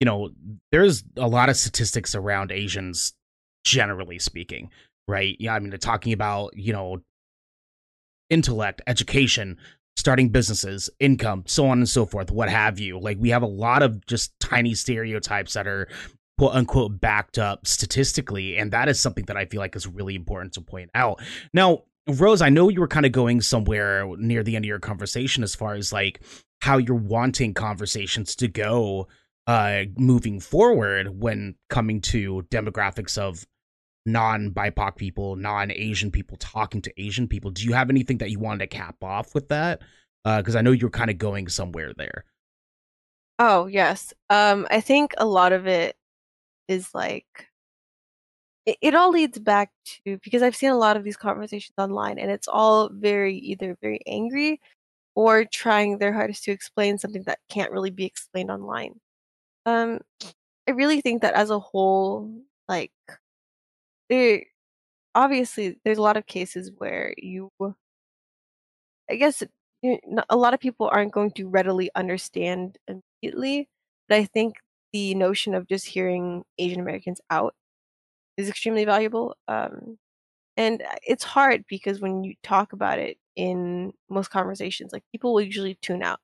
you 0.00 0.06
know 0.06 0.30
there's 0.72 1.04
a 1.16 1.28
lot 1.28 1.48
of 1.48 1.56
statistics 1.56 2.14
around 2.14 2.50
Asians 2.50 3.12
generally 3.64 4.18
speaking 4.18 4.70
right? 5.10 5.36
Yeah, 5.38 5.54
I 5.54 5.58
mean, 5.58 5.70
they're 5.70 5.78
talking 5.78 6.12
about, 6.12 6.56
you 6.56 6.72
know, 6.72 7.02
intellect, 8.30 8.80
education, 8.86 9.58
starting 9.96 10.28
businesses, 10.30 10.88
income, 11.00 11.42
so 11.46 11.66
on 11.66 11.78
and 11.78 11.88
so 11.88 12.06
forth, 12.06 12.30
what 12.30 12.48
have 12.48 12.78
you. 12.78 12.98
Like, 12.98 13.18
we 13.20 13.30
have 13.30 13.42
a 13.42 13.46
lot 13.46 13.82
of 13.82 14.06
just 14.06 14.32
tiny 14.40 14.74
stereotypes 14.74 15.54
that 15.54 15.66
are 15.66 15.88
quote 16.38 16.54
unquote 16.54 17.00
backed 17.00 17.38
up 17.38 17.66
statistically. 17.66 18.56
And 18.56 18.70
that 18.72 18.88
is 18.88 18.98
something 19.00 19.26
that 19.26 19.36
I 19.36 19.44
feel 19.44 19.60
like 19.60 19.76
is 19.76 19.86
really 19.86 20.14
important 20.14 20.54
to 20.54 20.62
point 20.62 20.90
out. 20.94 21.20
Now, 21.52 21.82
Rose, 22.06 22.40
I 22.40 22.48
know 22.48 22.68
you 22.68 22.80
were 22.80 22.88
kind 22.88 23.04
of 23.04 23.12
going 23.12 23.40
somewhere 23.42 24.06
near 24.16 24.42
the 24.42 24.56
end 24.56 24.64
of 24.64 24.68
your 24.68 24.78
conversation 24.78 25.42
as 25.42 25.54
far 25.54 25.74
as 25.74 25.92
like 25.92 26.22
how 26.62 26.78
you're 26.78 26.96
wanting 26.96 27.52
conversations 27.52 28.34
to 28.36 28.48
go 28.48 29.06
uh 29.46 29.84
moving 29.96 30.40
forward 30.40 31.20
when 31.20 31.54
coming 31.68 32.00
to 32.00 32.42
demographics 32.50 33.18
of 33.18 33.46
non 34.06 34.50
BIPOC 34.50 34.96
people, 34.96 35.36
non 35.36 35.70
Asian 35.70 36.10
people 36.10 36.36
talking 36.36 36.82
to 36.82 37.02
Asian 37.02 37.28
people. 37.28 37.50
Do 37.50 37.64
you 37.64 37.72
have 37.72 37.90
anything 37.90 38.18
that 38.18 38.30
you 38.30 38.38
wanted 38.38 38.70
to 38.70 38.76
cap 38.76 38.96
off 39.02 39.34
with 39.34 39.48
that? 39.48 39.80
Because 40.24 40.54
uh, 40.54 40.58
I 40.58 40.62
know 40.62 40.72
you're 40.72 40.90
kind 40.90 41.10
of 41.10 41.18
going 41.18 41.48
somewhere 41.48 41.92
there. 41.96 42.24
Oh 43.38 43.66
yes, 43.66 44.12
um, 44.28 44.66
I 44.70 44.80
think 44.80 45.14
a 45.16 45.24
lot 45.24 45.52
of 45.52 45.66
it 45.66 45.96
is 46.68 46.94
like 46.94 47.48
it, 48.66 48.76
it 48.82 48.94
all 48.94 49.10
leads 49.10 49.38
back 49.38 49.70
to 50.04 50.18
because 50.22 50.42
I've 50.42 50.56
seen 50.56 50.70
a 50.70 50.78
lot 50.78 50.96
of 50.96 51.04
these 51.04 51.16
conversations 51.16 51.74
online, 51.78 52.18
and 52.18 52.30
it's 52.30 52.48
all 52.48 52.90
very 52.92 53.36
either 53.36 53.76
very 53.80 54.00
angry 54.06 54.60
or 55.14 55.44
trying 55.44 55.98
their 55.98 56.12
hardest 56.12 56.44
to 56.44 56.52
explain 56.52 56.98
something 56.98 57.22
that 57.24 57.38
can't 57.48 57.72
really 57.72 57.90
be 57.90 58.04
explained 58.04 58.50
online. 58.50 59.00
Um, 59.66 60.00
I 60.68 60.72
really 60.72 61.00
think 61.00 61.22
that 61.22 61.34
as 61.34 61.50
a 61.50 61.58
whole, 61.60 62.30
like 62.68 62.92
there 64.08 64.44
obviously 65.14 65.78
there's 65.84 65.98
a 65.98 66.02
lot 66.02 66.16
of 66.18 66.26
cases 66.26 66.72
where 66.78 67.14
you 67.18 67.50
i 69.10 69.16
guess 69.16 69.42
a 70.28 70.36
lot 70.36 70.54
of 70.54 70.60
people 70.60 70.88
aren't 70.92 71.12
going 71.12 71.30
to 71.32 71.48
readily 71.48 71.90
understand 71.94 72.78
immediately 72.88 73.68
but 74.08 74.16
i 74.18 74.24
think 74.24 74.54
the 74.92 75.14
notion 75.14 75.54
of 75.54 75.66
just 75.68 75.86
hearing 75.86 76.44
asian 76.58 76.80
americans 76.80 77.20
out 77.30 77.54
is 78.36 78.48
extremely 78.48 78.84
valuable 78.84 79.36
um, 79.48 79.98
and 80.56 80.82
it's 81.06 81.24
hard 81.24 81.64
because 81.68 82.00
when 82.00 82.24
you 82.24 82.34
talk 82.42 82.72
about 82.74 82.98
it 82.98 83.18
in 83.36 83.92
most 84.10 84.30
conversations 84.30 84.92
like 84.92 85.04
people 85.12 85.34
will 85.34 85.42
usually 85.42 85.76
tune 85.82 86.02
out. 86.02 86.20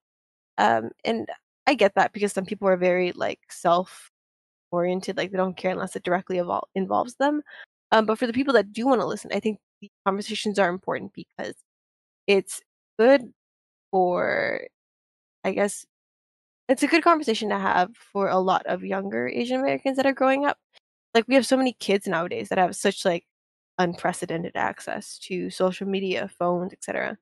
Um, 0.58 0.90
and 1.04 1.28
i 1.66 1.74
get 1.74 1.94
that 1.94 2.12
because 2.12 2.32
some 2.32 2.46
people 2.46 2.68
are 2.68 2.76
very 2.76 3.12
like 3.12 3.40
self 3.50 4.10
oriented 4.70 5.16
like 5.16 5.30
they 5.30 5.36
don't 5.38 5.56
care 5.56 5.70
unless 5.70 5.96
it 5.96 6.02
directly 6.02 6.36
evol- 6.38 6.66
involves 6.74 7.14
them 7.16 7.42
um, 7.92 8.06
but 8.06 8.18
for 8.18 8.26
the 8.26 8.32
people 8.32 8.54
that 8.54 8.72
do 8.72 8.86
want 8.86 9.00
to 9.00 9.06
listen, 9.06 9.30
I 9.32 9.40
think 9.40 9.58
the 9.80 9.90
conversations 10.04 10.58
are 10.58 10.68
important 10.68 11.12
because 11.14 11.54
it's 12.26 12.62
good 12.98 13.32
for, 13.90 14.62
I 15.44 15.52
guess, 15.52 15.86
it's 16.68 16.82
a 16.82 16.88
good 16.88 17.04
conversation 17.04 17.50
to 17.50 17.58
have 17.58 17.96
for 17.96 18.28
a 18.28 18.38
lot 18.38 18.66
of 18.66 18.84
younger 18.84 19.28
Asian 19.28 19.60
Americans 19.60 19.96
that 19.96 20.06
are 20.06 20.12
growing 20.12 20.46
up. 20.46 20.58
Like 21.14 21.26
we 21.28 21.34
have 21.36 21.46
so 21.46 21.56
many 21.56 21.74
kids 21.74 22.06
nowadays 22.08 22.48
that 22.50 22.58
have 22.58 22.76
such 22.76 23.04
like 23.04 23.26
unprecedented 23.78 24.56
access 24.56 25.18
to 25.20 25.50
social 25.50 25.86
media, 25.88 26.28
phones, 26.38 26.72
etc. 26.72 27.18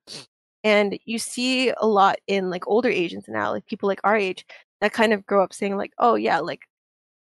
And 0.65 0.99
you 1.05 1.19
see 1.19 1.71
a 1.77 1.87
lot 1.87 2.17
in 2.27 2.49
like 2.49 2.67
older 2.67 2.89
Asians 2.89 3.25
now, 3.29 3.51
like 3.51 3.67
people 3.67 3.87
like 3.87 4.01
our 4.03 4.17
age 4.17 4.45
that 4.81 4.93
kind 4.93 5.13
of 5.13 5.25
grow 5.25 5.43
up 5.43 5.53
saying 5.53 5.77
like, 5.77 5.93
"Oh 5.99 6.15
yeah, 6.15 6.39
like 6.39 6.63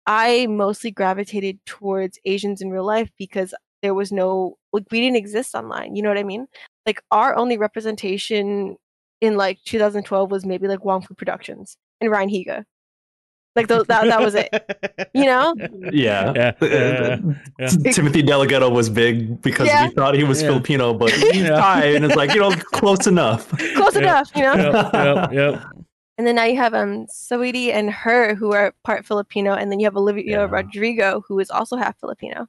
I 0.07 0.47
mostly 0.49 0.91
gravitated 0.91 1.61
towards 1.67 2.19
Asians 2.27 2.61
in 2.63 2.71
real 2.71 2.85
life 2.87 3.11
because 3.19 3.55
there 3.83 3.95
was 3.95 4.13
no 4.13 4.57
like 4.73 4.85
we 4.91 5.01
didn't 5.01 5.17
exist 5.17 5.55
online. 5.55 5.97
You 5.97 6.03
know 6.03 6.09
what 6.11 6.19
I 6.19 6.25
mean? 6.25 6.47
Like 6.87 7.03
our 7.11 7.37
only 7.37 7.59
representation 7.59 8.77
in 9.21 9.37
like 9.37 9.59
2012 9.65 10.31
was 10.31 10.47
maybe 10.47 10.69
like 10.69 10.85
Wong 10.85 11.03
Fu 11.03 11.15
Productions 11.15 11.77
and 12.01 12.11
Ryan 12.11 12.31
Higa. 12.31 12.65
Like 13.57 13.69
th- 13.69 13.87
that 13.87 14.05
that 14.07 14.21
was 14.21 14.35
it. 14.35 14.51
You 15.15 15.27
know? 15.27 15.55
Yeah. 15.93 16.33
yeah. 16.35 16.53
Uh, 16.61 17.35
yeah. 17.59 17.69
Timothy 17.93 18.23
DeLaGhetto 18.23 18.73
was 18.73 18.91
big 18.91 19.41
because 19.43 19.69
yeah. 19.69 19.87
we 19.87 19.95
thought 19.95 20.15
he 20.15 20.25
was 20.25 20.43
Filipino, 20.43 20.93
but 20.93 21.11
he's 21.33 21.49
Thai, 21.49 21.85
and 21.95 22.05
it's 22.05 22.17
like 22.17 22.35
you 22.35 22.41
know 22.41 22.51
close 22.51 23.07
enough. 23.07 23.49
Close 23.77 23.95
enough, 23.95 24.31
you 24.35 24.43
know. 24.43 24.55
Yep, 24.55 24.93
yep, 24.93 25.33
yep. 25.33 25.63
And 26.19 26.27
then 26.27 26.35
now 26.35 26.45
you 26.45 26.57
have 26.57 26.75
um 26.75 27.07
Saweetie 27.07 27.73
and 27.73 27.91
H.E.R. 27.91 28.35
who 28.35 28.53
are 28.53 28.75
part 28.83 29.07
Filipino, 29.07 29.55
and 29.55 29.71
then 29.71 29.79
you 29.79 29.87
have 29.87 29.97
Olivia 29.97 30.25
yeah. 30.25 30.47
Rodrigo 30.51 31.23
who 31.29 31.39
is 31.39 31.51
also 31.51 31.77
half 31.77 31.99
Filipino. 32.01 32.49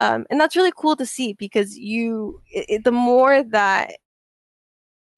Um, 0.00 0.26
and 0.30 0.40
that's 0.40 0.56
really 0.56 0.72
cool 0.76 0.96
to 0.96 1.04
see 1.04 1.34
because 1.34 1.76
you, 1.78 2.40
it, 2.50 2.84
the 2.84 2.92
more 2.92 3.42
that 3.42 3.98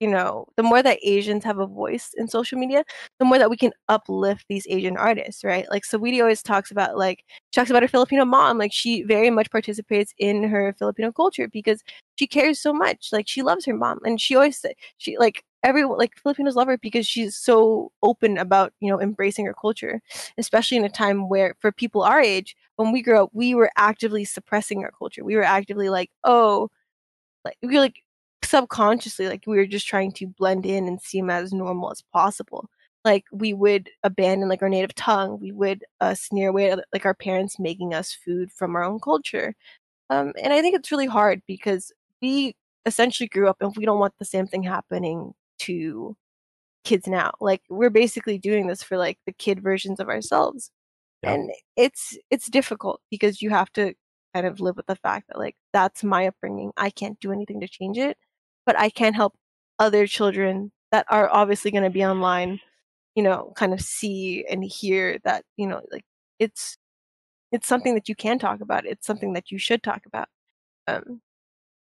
you 0.02 0.08
know, 0.08 0.46
the 0.56 0.64
more 0.64 0.82
that 0.82 0.98
Asians 1.04 1.44
have 1.44 1.58
a 1.60 1.66
voice 1.66 2.10
in 2.18 2.28
social 2.28 2.58
media, 2.58 2.84
the 3.20 3.24
more 3.24 3.38
that 3.38 3.50
we 3.50 3.56
can 3.56 3.72
uplift 3.88 4.44
these 4.48 4.66
Asian 4.68 4.96
artists, 4.96 5.44
right? 5.44 5.66
Like 5.70 5.84
Saweetie 5.84 6.20
always 6.20 6.42
talks 6.42 6.72
about 6.72 6.98
like 6.98 7.24
she 7.52 7.60
talks 7.60 7.70
about 7.70 7.82
her 7.82 7.88
Filipino 7.88 8.24
mom, 8.24 8.58
like 8.58 8.72
she 8.72 9.02
very 9.04 9.30
much 9.30 9.50
participates 9.50 10.12
in 10.18 10.42
her 10.44 10.74
Filipino 10.78 11.12
culture 11.12 11.48
because 11.48 11.82
she 12.16 12.26
cares 12.26 12.60
so 12.60 12.72
much. 12.74 13.10
Like 13.12 13.28
she 13.28 13.42
loves 13.42 13.64
her 13.66 13.74
mom, 13.74 14.00
and 14.04 14.20
she 14.20 14.34
always 14.34 14.64
she 14.98 15.16
like 15.18 15.44
everyone 15.62 15.98
like 15.98 16.16
Filipinos 16.20 16.56
love 16.56 16.66
her 16.68 16.78
because 16.78 17.06
she's 17.06 17.36
so 17.36 17.92
open 18.02 18.38
about 18.38 18.72
you 18.80 18.90
know 18.90 19.00
embracing 19.00 19.46
her 19.46 19.54
culture, 19.54 20.00
especially 20.38 20.76
in 20.78 20.84
a 20.84 20.88
time 20.90 21.28
where 21.28 21.54
for 21.60 21.70
people 21.72 22.02
our 22.02 22.20
age, 22.20 22.56
when 22.76 22.92
we 22.92 23.02
grew 23.02 23.22
up, 23.22 23.30
we 23.32 23.54
were 23.54 23.70
actively 23.76 24.24
suppressing 24.24 24.82
our 24.84 24.92
culture. 24.98 25.24
We 25.24 25.36
were 25.36 25.44
actively 25.44 25.88
like, 25.90 26.10
oh, 26.24 26.70
like 27.44 27.56
we 27.62 27.74
were 27.74 27.80
like 27.80 28.02
subconsciously 28.44 29.28
like 29.28 29.44
we 29.46 29.56
were 29.56 29.66
just 29.66 29.86
trying 29.86 30.12
to 30.12 30.26
blend 30.26 30.66
in 30.66 30.86
and 30.88 31.00
seem 31.00 31.30
as 31.30 31.52
normal 31.52 31.90
as 31.90 32.02
possible. 32.12 32.68
Like 33.04 33.24
we 33.32 33.52
would 33.52 33.90
abandon 34.04 34.48
like 34.48 34.62
our 34.62 34.68
native 34.68 34.94
tongue. 34.94 35.40
We 35.40 35.52
would 35.52 35.84
uh, 36.00 36.14
sneer 36.14 36.50
away 36.50 36.70
at 36.70 36.84
like 36.92 37.04
our 37.04 37.14
parents 37.14 37.58
making 37.58 37.94
us 37.94 38.12
food 38.12 38.52
from 38.52 38.76
our 38.76 38.84
own 38.84 39.00
culture. 39.00 39.54
Um, 40.10 40.32
and 40.42 40.52
I 40.52 40.60
think 40.60 40.76
it's 40.76 40.92
really 40.92 41.06
hard 41.06 41.42
because 41.46 41.92
we 42.20 42.54
essentially 42.86 43.28
grew 43.28 43.48
up 43.48 43.56
and 43.60 43.74
we 43.76 43.84
don't 43.84 43.98
want 43.98 44.14
the 44.18 44.24
same 44.24 44.46
thing 44.46 44.62
happening 44.62 45.34
to 45.60 46.16
kids 46.84 47.06
now. 47.06 47.32
Like 47.40 47.62
we're 47.68 47.90
basically 47.90 48.38
doing 48.38 48.66
this 48.66 48.82
for 48.82 48.96
like 48.96 49.18
the 49.26 49.32
kid 49.32 49.62
versions 49.62 50.00
of 50.00 50.08
ourselves. 50.08 50.70
Yeah. 51.22 51.34
And 51.34 51.50
it's 51.76 52.18
it's 52.30 52.48
difficult 52.48 53.00
because 53.10 53.42
you 53.42 53.50
have 53.50 53.72
to 53.74 53.94
kind 54.34 54.46
of 54.46 54.60
live 54.60 54.76
with 54.76 54.86
the 54.86 54.96
fact 54.96 55.28
that 55.28 55.38
like 55.38 55.56
that's 55.72 56.02
my 56.04 56.26
upbringing. 56.26 56.72
I 56.76 56.90
can't 56.90 57.20
do 57.20 57.32
anything 57.32 57.60
to 57.60 57.68
change 57.68 57.98
it, 57.98 58.16
but 58.66 58.78
I 58.78 58.90
can't 58.90 59.16
help 59.16 59.34
other 59.78 60.06
children 60.06 60.72
that 60.92 61.06
are 61.10 61.28
obviously 61.32 61.70
going 61.70 61.84
to 61.84 61.90
be 61.90 62.04
online, 62.04 62.60
you 63.14 63.22
know, 63.22 63.52
kind 63.56 63.72
of 63.72 63.80
see 63.80 64.44
and 64.50 64.64
hear 64.64 65.18
that, 65.24 65.44
you 65.56 65.66
know, 65.66 65.80
like 65.92 66.04
it's 66.38 66.76
it's 67.52 67.68
something 67.68 67.94
that 67.94 68.08
you 68.08 68.14
can 68.16 68.38
talk 68.38 68.60
about. 68.60 68.86
It's 68.86 69.06
something 69.06 69.34
that 69.34 69.50
you 69.50 69.58
should 69.58 69.82
talk 69.82 70.02
about. 70.06 70.28
Um, 70.88 71.20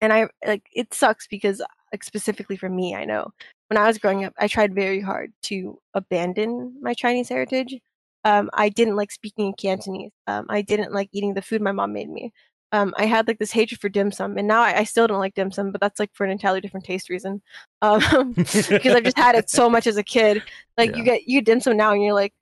and 0.01 0.13
I 0.13 0.29
like 0.47 0.69
it 0.73 0.95
sucks 0.95 1.27
because 1.27 1.63
like 1.93 2.05
specifically 2.05 2.57
for 2.57 2.69
me, 2.69 2.95
I 2.95 3.05
know 3.05 3.33
when 3.69 3.79
I 3.79 3.87
was 3.87 3.99
growing 3.99 4.25
up, 4.25 4.35
I 4.39 4.49
tried 4.49 4.75
very 4.75 5.01
hard 5.01 5.33
to 5.45 5.79
abandon 5.95 6.77
my 6.83 6.95
Chinese 6.95 7.29
heritage. 7.29 7.77
Um, 8.25 8.51
I 8.55 8.69
didn't 8.69 8.97
like 8.97 9.13
speaking 9.13 9.49
in 9.49 9.55
Cantonese. 9.55 10.13
Um, 10.27 10.47
I 10.49 10.63
didn't 10.63 10.93
like 10.93 11.09
eating 11.13 11.35
the 11.35 11.43
food 11.43 11.63
my 11.63 11.73
mom 11.73 11.93
made 11.93 12.11
me. 12.11 12.33
Um, 12.73 12.93
I 12.99 13.07
had 13.07 13.27
like 13.27 13.39
this 13.39 13.53
hatred 13.53 13.81
for 13.81 13.89
dim 13.89 14.13
sum, 14.13 14.37
and 14.37 14.47
now 14.47 14.61
I, 14.61 14.81
I, 14.81 14.85
still 14.85 15.07
don't 15.07 15.21
like 15.21 15.35
dim 15.35 15.51
sum, 15.51 15.73
but 15.73 15.81
that's 15.81 15.99
like 15.99 16.11
for 16.13 16.25
an 16.25 16.31
entirely 16.31 16.61
different 16.61 16.85
taste 16.85 17.09
reason. 17.09 17.41
Um, 17.81 18.33
because 18.37 18.87
I've 18.87 19.05
just 19.05 19.17
had 19.17 19.35
it 19.35 19.49
so 19.49 19.71
much 19.71 19.87
as 19.87 19.97
a 19.97 20.03
kid. 20.03 20.43
Like 20.77 20.91
yeah. 20.91 20.97
you 20.97 21.05
get 21.05 21.29
you 21.29 21.41
dim 21.41 21.61
sum 21.61 21.79
now, 21.79 21.93
and 21.93 22.03
you're 22.03 22.13
like, 22.13 22.35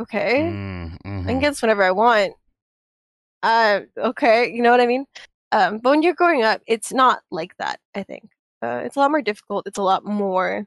okay, 0.00 0.40
mm, 0.42 0.88
hmm 0.88 0.94
I 0.94 0.98
can 0.98 1.24
mm-hmm. 1.24 1.38
get 1.38 1.50
this 1.50 1.62
whenever 1.62 1.84
I 1.84 1.92
want. 1.92 2.34
Uh, 3.44 3.80
okay, 3.96 4.50
you 4.52 4.62
know 4.62 4.70
what 4.70 4.80
I 4.80 4.86
mean? 4.86 5.06
Um, 5.52 5.78
but 5.78 5.90
when 5.90 6.02
you're 6.02 6.14
growing 6.14 6.42
up, 6.42 6.62
it's 6.66 6.92
not 6.92 7.20
like 7.30 7.56
that. 7.58 7.78
I 7.94 8.02
think 8.02 8.28
uh, 8.62 8.82
it's 8.84 8.96
a 8.96 8.98
lot 8.98 9.10
more 9.12 9.22
difficult. 9.22 9.68
It's 9.68 9.78
a 9.78 9.82
lot 9.82 10.04
more 10.04 10.66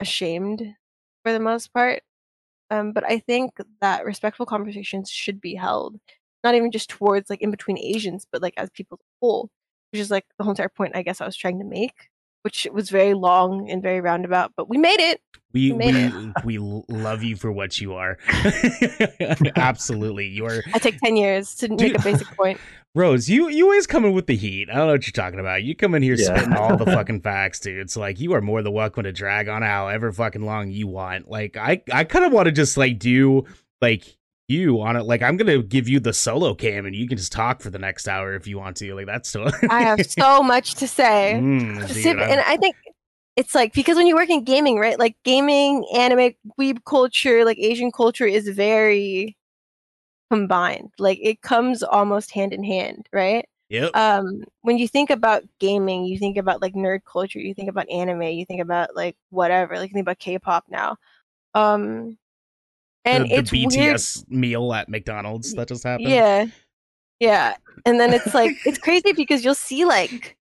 ashamed 0.00 0.74
for 1.22 1.32
the 1.32 1.38
most 1.38 1.72
part. 1.72 2.02
Um, 2.70 2.92
but 2.92 3.04
I 3.04 3.18
think 3.18 3.52
that 3.80 4.04
respectful 4.04 4.46
conversations 4.46 5.10
should 5.10 5.40
be 5.40 5.54
held, 5.54 6.00
not 6.44 6.54
even 6.54 6.70
just 6.70 6.90
towards 6.90 7.30
like 7.30 7.40
in 7.40 7.50
between 7.50 7.78
Asians, 7.78 8.26
but 8.30 8.42
like 8.42 8.54
as 8.56 8.70
people 8.70 8.98
as 9.00 9.04
a 9.04 9.16
whole, 9.20 9.50
which 9.92 10.00
is 10.00 10.10
like 10.10 10.26
the 10.38 10.44
whole 10.44 10.52
entire 10.52 10.68
point 10.68 10.96
I 10.96 11.02
guess 11.02 11.20
I 11.20 11.26
was 11.26 11.36
trying 11.36 11.58
to 11.58 11.64
make, 11.64 12.10
which 12.42 12.66
was 12.72 12.90
very 12.90 13.14
long 13.14 13.70
and 13.70 13.82
very 13.82 14.00
roundabout, 14.00 14.52
but 14.56 14.68
we 14.68 14.78
made 14.78 15.00
it. 15.00 15.20
We 15.52 15.72
we 15.72 15.92
we, 16.44 16.58
we 16.58 16.84
love 16.88 17.22
you 17.22 17.36
for 17.36 17.52
what 17.52 17.80
you 17.80 17.94
are. 17.94 18.18
Absolutely, 19.56 20.28
you 20.28 20.46
are. 20.46 20.62
I 20.74 20.78
take 20.78 20.98
ten 20.98 21.16
years 21.16 21.54
to 21.56 21.68
make 21.68 21.98
a 21.98 22.02
basic 22.02 22.28
point. 22.36 22.58
Rose, 22.94 23.28
you 23.28 23.48
you 23.48 23.64
always 23.64 23.86
come 23.86 24.04
in 24.04 24.12
with 24.12 24.26
the 24.26 24.36
heat. 24.36 24.68
I 24.68 24.74
don't 24.74 24.86
know 24.86 24.92
what 24.92 25.06
you're 25.06 25.12
talking 25.12 25.40
about. 25.40 25.62
You 25.62 25.74
come 25.74 25.94
in 25.94 26.02
here 26.02 26.14
yeah. 26.14 26.26
spitting 26.26 26.52
all 26.52 26.76
the 26.76 26.84
fucking 26.84 27.22
facts, 27.22 27.60
dude. 27.60 27.78
It's 27.78 27.96
like 27.96 28.20
you 28.20 28.34
are 28.34 28.42
more 28.42 28.62
than 28.62 28.72
welcome 28.74 29.04
to 29.04 29.12
drag 29.12 29.48
on 29.48 29.62
however 29.62 30.12
fucking 30.12 30.44
long 30.44 30.70
you 30.70 30.86
want. 30.86 31.30
Like 31.30 31.56
I 31.56 31.82
I 31.90 32.04
kind 32.04 32.26
of 32.26 32.32
want 32.32 32.46
to 32.46 32.52
just 32.52 32.76
like 32.76 32.98
do 32.98 33.44
like 33.80 34.18
you 34.52 34.80
on 34.80 34.96
it. 34.96 35.04
Like 35.04 35.22
I'm 35.22 35.36
gonna 35.36 35.62
give 35.62 35.88
you 35.88 36.00
the 36.00 36.12
solo 36.12 36.54
cam, 36.54 36.86
and 36.86 36.94
you 36.94 37.08
can 37.08 37.18
just 37.18 37.32
talk 37.32 37.60
for 37.60 37.70
the 37.70 37.78
next 37.78 38.08
hour 38.08 38.34
if 38.34 38.46
you 38.46 38.58
want 38.58 38.76
to. 38.78 38.94
Like 38.94 39.06
that's. 39.06 39.34
I 39.34 39.82
have 39.82 40.06
so 40.06 40.42
much 40.42 40.74
to 40.76 40.86
say, 40.88 41.40
mm, 41.42 41.92
dude, 41.92 42.06
and 42.20 42.40
I 42.40 42.56
think 42.56 42.76
it's 43.36 43.54
like 43.54 43.72
because 43.72 43.96
when 43.96 44.06
you 44.06 44.14
work 44.14 44.30
in 44.30 44.44
gaming, 44.44 44.78
right? 44.78 44.98
Like 44.98 45.16
gaming, 45.24 45.86
anime, 45.94 46.34
weeb 46.58 46.84
culture, 46.84 47.44
like 47.44 47.58
Asian 47.58 47.90
culture 47.90 48.26
is 48.26 48.48
very 48.48 49.36
combined. 50.30 50.90
Like 50.98 51.18
it 51.22 51.42
comes 51.42 51.82
almost 51.82 52.32
hand 52.32 52.52
in 52.52 52.64
hand, 52.64 53.08
right? 53.12 53.46
Yep. 53.72 53.96
Um, 53.96 54.44
when 54.60 54.76
you 54.76 54.86
think 54.86 55.08
about 55.08 55.44
gaming, 55.58 56.04
you 56.04 56.18
think 56.18 56.36
about 56.36 56.60
like 56.60 56.74
nerd 56.74 57.00
culture, 57.10 57.38
you 57.38 57.54
think 57.54 57.70
about 57.70 57.88
anime, 57.90 58.22
you 58.22 58.44
think 58.44 58.60
about 58.60 58.94
like 58.94 59.16
whatever, 59.30 59.78
like 59.78 59.88
you 59.88 59.94
think 59.94 60.04
about 60.04 60.18
K-pop 60.18 60.64
now. 60.68 60.96
Um, 61.54 62.18
and 63.04 63.24
the, 63.24 63.42
the 63.42 63.66
BTS 63.66 64.26
weird. 64.28 64.40
meal 64.40 64.72
at 64.72 64.88
McDonald's 64.88 65.54
that 65.54 65.68
just 65.68 65.84
happened. 65.84 66.10
Yeah, 66.10 66.46
yeah, 67.20 67.56
and 67.84 67.98
then 67.98 68.12
it's 68.12 68.34
like 68.34 68.56
it's 68.64 68.78
crazy 68.82 69.12
because 69.12 69.44
you'll 69.44 69.54
see 69.54 69.84
like 69.84 70.36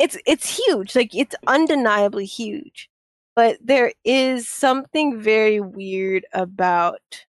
it's 0.00 0.16
it's 0.26 0.58
huge 0.66 0.96
like 0.96 1.14
it's 1.14 1.36
undeniably 1.46 2.24
huge 2.24 2.88
but 3.36 3.58
there 3.62 3.92
is 4.02 4.48
something 4.48 5.20
very 5.20 5.60
weird 5.60 6.24
about 6.32 7.26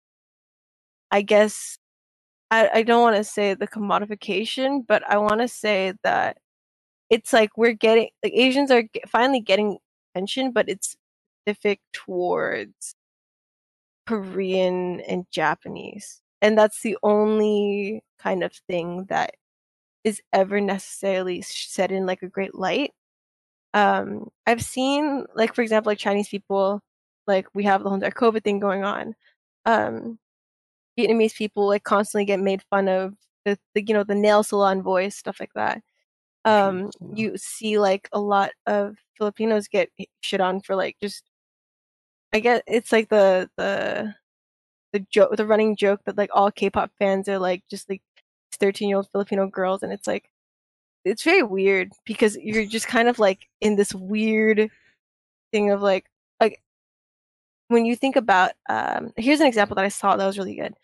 i 1.11 1.21
guess 1.21 1.79
i, 2.53 2.71
I 2.75 2.83
don't 2.85 3.03
want 3.03 3.17
to 3.17 3.25
say 3.25 3.55
the 3.55 3.67
commodification 3.67 4.87
but 4.87 5.03
i 5.11 5.19
want 5.19 5.41
to 5.41 5.49
say 5.49 5.95
that 6.05 6.39
it's 7.11 7.33
like 7.33 7.51
we're 7.59 7.73
getting 7.73 8.11
like 8.23 8.33
asians 8.35 8.71
are 8.71 8.85
finally 9.09 9.41
getting 9.41 9.79
attention 10.15 10.53
but 10.53 10.69
it's 10.69 10.97
specific 11.43 11.81
towards 11.93 12.95
korean 14.11 15.01
and 15.01 15.27
japanese 15.31 16.21
and 16.43 16.57
that's 16.57 16.83
the 16.83 16.97
only 17.03 18.03
kind 18.19 18.43
of 18.43 18.53
thing 18.53 19.07
that 19.09 19.35
is 20.05 20.23
ever 20.33 20.61
necessarily 20.61 21.43
set 21.43 21.93
in 21.93 22.07
like 22.07 22.23
a 22.23 22.29
great 22.29 22.55
light. 22.55 22.93
Um, 23.75 24.31
I've 24.47 24.63
seen 24.63 25.27
like 25.35 25.55
for 25.55 25.63
example 25.63 25.91
like 25.91 25.99
Chinese 25.99 26.29
people 26.29 26.83
like 27.27 27.47
we 27.55 27.65
have 27.65 27.83
the 27.83 27.89
whole 27.89 27.97
entire 27.97 28.11
COVID 28.11 28.43
thing 28.43 28.59
going 28.59 28.85
on. 28.85 29.15
Um, 29.67 30.19
Vietnamese 30.99 31.35
people 31.35 31.69
like 31.69 31.85
constantly 31.85 32.25
get 32.25 32.41
made 32.41 32.63
fun 32.71 32.89
of 32.89 33.15
the, 33.45 33.59
the 33.75 33.83
you 33.87 33.95
know 33.95 34.05
the 34.05 34.15
nail 34.15 34.43
salon 34.43 34.83
voice 34.83 35.17
stuff 35.17 35.39
like 35.41 35.53
that. 35.55 35.83
Um, 36.45 36.91
you 37.15 37.37
see 37.37 37.79
like 37.79 38.09
a 38.13 38.21
lot 38.21 38.53
of 38.67 38.97
Filipinos 39.19 39.69
get 39.69 39.91
shit 40.21 40.41
on 40.41 40.61
for 40.61 40.75
like 40.75 40.97
just 41.03 41.25
I 42.33 42.41
guess 42.41 42.63
it's 42.67 42.93
like 42.93 43.09
the 43.09 43.51
the 43.57 44.15
the 44.93 45.01
joke 45.11 45.37
the 45.37 45.47
running 45.47 45.77
joke 45.77 46.01
that 46.07 46.19
like 46.19 46.31
all 46.33 46.51
K-pop 46.51 46.91
fans 46.99 47.29
are 47.29 47.39
like 47.39 47.63
just 47.71 47.89
like 47.89 48.03
13 48.61 48.89
year 48.89 48.99
old 48.99 49.09
Filipino 49.11 49.47
girls. 49.47 49.83
And 49.83 49.93
it's 49.93 50.07
like, 50.07 50.31
it's 51.05 51.23
very 51.23 51.43
weird 51.43 51.93
because 52.05 52.37
you're 52.37 52.67
just 52.67 52.87
kind 52.87 53.09
of 53.09 53.19
like 53.19 53.49
in 53.61 53.77
this 53.77 53.95
weird 53.95 54.71
thing 55.53 55.71
of 55.71 55.83
like, 55.83 56.07
like 56.41 56.63
when 57.69 57.85
you 57.87 57.97
think 57.97 58.17
about, 58.17 58.53
um, 58.69 59.13
here's 59.17 59.41
an 59.41 59.47
example 59.47 59.75
that 59.77 59.85
I 59.85 59.89
saw 59.89 60.17
that 60.17 60.27
was 60.27 60.39
really 60.39 60.57
good. 60.57 60.75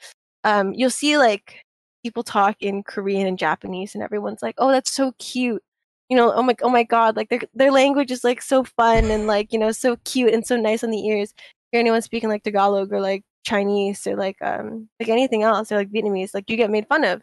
Um, 0.45 0.73
you'll 0.75 0.91
see 0.91 1.19
like 1.19 1.65
people 2.05 2.23
talk 2.23 2.57
in 2.61 2.83
Korean 2.85 3.27
and 3.27 3.39
Japanese, 3.39 3.95
and 3.95 4.05
everyone's 4.05 4.43
like, 4.43 4.55
"Oh, 4.59 4.71
that's 4.71 4.93
so 4.95 5.13
cute." 5.19 5.63
You 6.09 6.17
know, 6.17 6.33
oh 6.33 6.43
my, 6.43 6.55
oh 6.63 6.69
my 6.69 6.85
god, 6.85 7.17
like 7.17 7.29
their 7.31 7.41
their 7.55 7.73
language 7.73 8.11
is 8.13 8.23
like 8.25 8.41
so 8.43 8.65
fun 8.65 9.07
and 9.11 9.27
like 9.27 9.53
you 9.53 9.59
know 9.59 9.73
so 9.73 9.97
cute 10.05 10.33
and 10.33 10.47
so 10.47 10.57
nice 10.57 10.85
on 10.85 10.91
the 10.91 11.05
ears. 11.07 11.35
Hear 11.73 11.81
anyone 11.81 12.03
speaking 12.03 12.29
like 12.29 12.45
Tagalog 12.45 12.93
or 12.93 13.01
like 13.01 13.25
Chinese 13.45 14.07
or 14.07 14.17
like 14.17 14.37
um 14.43 14.89
like 15.01 15.09
anything 15.09 15.43
else 15.43 15.73
or 15.73 15.77
like 15.77 15.91
Vietnamese, 15.91 16.35
like 16.35 16.49
you 16.51 16.57
get 16.57 16.71
made 16.71 16.87
fun 16.89 17.05
of. 17.05 17.23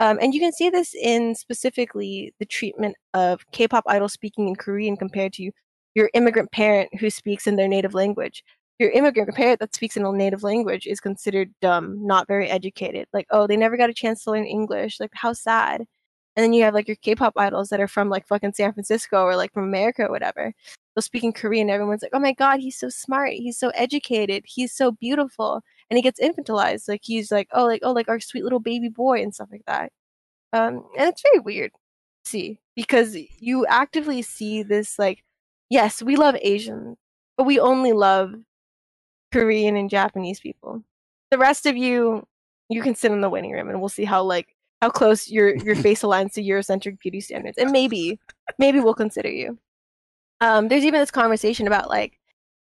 Um, 0.00 0.18
and 0.20 0.34
you 0.34 0.40
can 0.40 0.52
see 0.52 0.70
this 0.70 0.94
in 0.94 1.34
specifically 1.34 2.34
the 2.40 2.46
treatment 2.46 2.96
of 3.14 3.42
K-pop 3.52 3.84
idols 3.86 4.14
speaking 4.14 4.48
in 4.48 4.56
Korean 4.56 4.96
compared 4.96 5.34
to 5.34 5.50
your 5.94 6.10
immigrant 6.14 6.52
parent 6.52 6.88
who 6.98 7.10
speaks 7.10 7.46
in 7.46 7.56
their 7.56 7.68
native 7.68 7.94
language. 7.94 8.42
Your 8.78 8.90
immigrant 8.92 9.34
parent 9.34 9.60
that 9.60 9.74
speaks 9.74 9.96
in 9.98 10.06
a 10.06 10.12
native 10.12 10.42
language 10.42 10.86
is 10.86 11.00
considered 11.00 11.52
dumb, 11.60 12.06
not 12.06 12.26
very 12.28 12.48
educated. 12.48 13.08
Like, 13.12 13.26
oh, 13.30 13.46
they 13.46 13.58
never 13.58 13.76
got 13.76 13.90
a 13.90 13.94
chance 13.94 14.24
to 14.24 14.30
learn 14.30 14.46
English. 14.46 15.00
Like, 15.00 15.10
how 15.12 15.34
sad. 15.34 15.84
And 16.36 16.44
then 16.44 16.52
you 16.52 16.62
have 16.62 16.74
like 16.74 16.88
your 16.88 16.96
K-pop 16.96 17.34
idols 17.36 17.68
that 17.70 17.80
are 17.80 17.88
from 17.88 18.08
like 18.08 18.26
fucking 18.26 18.52
San 18.54 18.72
Francisco 18.72 19.22
or 19.22 19.36
like 19.36 19.52
from 19.52 19.64
America 19.64 20.04
or 20.04 20.10
whatever. 20.10 20.52
They'll 20.94 21.02
speak 21.02 21.24
in 21.24 21.32
Korean. 21.32 21.70
Everyone's 21.70 22.02
like, 22.02 22.12
oh 22.14 22.20
my 22.20 22.32
god, 22.32 22.60
he's 22.60 22.78
so 22.78 22.88
smart. 22.88 23.32
He's 23.32 23.58
so 23.58 23.70
educated. 23.70 24.44
He's 24.46 24.72
so 24.72 24.92
beautiful 24.92 25.62
and 25.88 25.96
he 25.96 26.02
gets 26.02 26.20
infantilized. 26.20 26.88
Like 26.88 27.00
he's 27.02 27.30
like, 27.30 27.48
oh, 27.52 27.66
like 27.66 27.80
oh, 27.82 27.92
like 27.92 28.08
our 28.08 28.20
sweet 28.20 28.44
little 28.44 28.60
baby 28.60 28.88
boy 28.88 29.22
and 29.22 29.34
stuff 29.34 29.48
like 29.50 29.64
that. 29.66 29.92
Um, 30.52 30.84
and 30.98 31.08
it's 31.08 31.22
very 31.22 31.40
weird 31.40 31.72
to 32.24 32.30
see 32.30 32.60
because 32.76 33.16
you 33.38 33.66
actively 33.66 34.22
see 34.22 34.62
this 34.62 34.98
like, 34.98 35.24
yes, 35.68 36.02
we 36.02 36.16
love 36.16 36.36
Asians, 36.42 36.96
but 37.36 37.44
we 37.44 37.58
only 37.60 37.92
love 37.92 38.34
Korean 39.32 39.76
and 39.76 39.90
Japanese 39.90 40.40
people. 40.40 40.82
The 41.30 41.38
rest 41.38 41.66
of 41.66 41.76
you, 41.76 42.26
you 42.68 42.82
can 42.82 42.94
sit 42.94 43.12
in 43.12 43.20
the 43.20 43.30
waiting 43.30 43.52
room, 43.52 43.68
and 43.68 43.80
we'll 43.80 43.88
see 43.88 44.04
how 44.04 44.22
like 44.22 44.56
how 44.80 44.90
close 44.90 45.28
your 45.28 45.56
your 45.56 45.76
face 45.86 46.02
aligns 46.02 46.32
to 46.34 46.42
Eurocentric 46.42 46.98
beauty 47.00 47.20
standards, 47.20 47.58
and 47.58 47.70
maybe 47.70 48.18
maybe 48.58 48.80
we'll 48.80 48.94
consider 48.94 49.30
you. 49.30 49.58
Um, 50.40 50.68
there's 50.68 50.84
even 50.84 51.00
this 51.00 51.10
conversation 51.10 51.66
about 51.66 51.88
like 51.90 52.18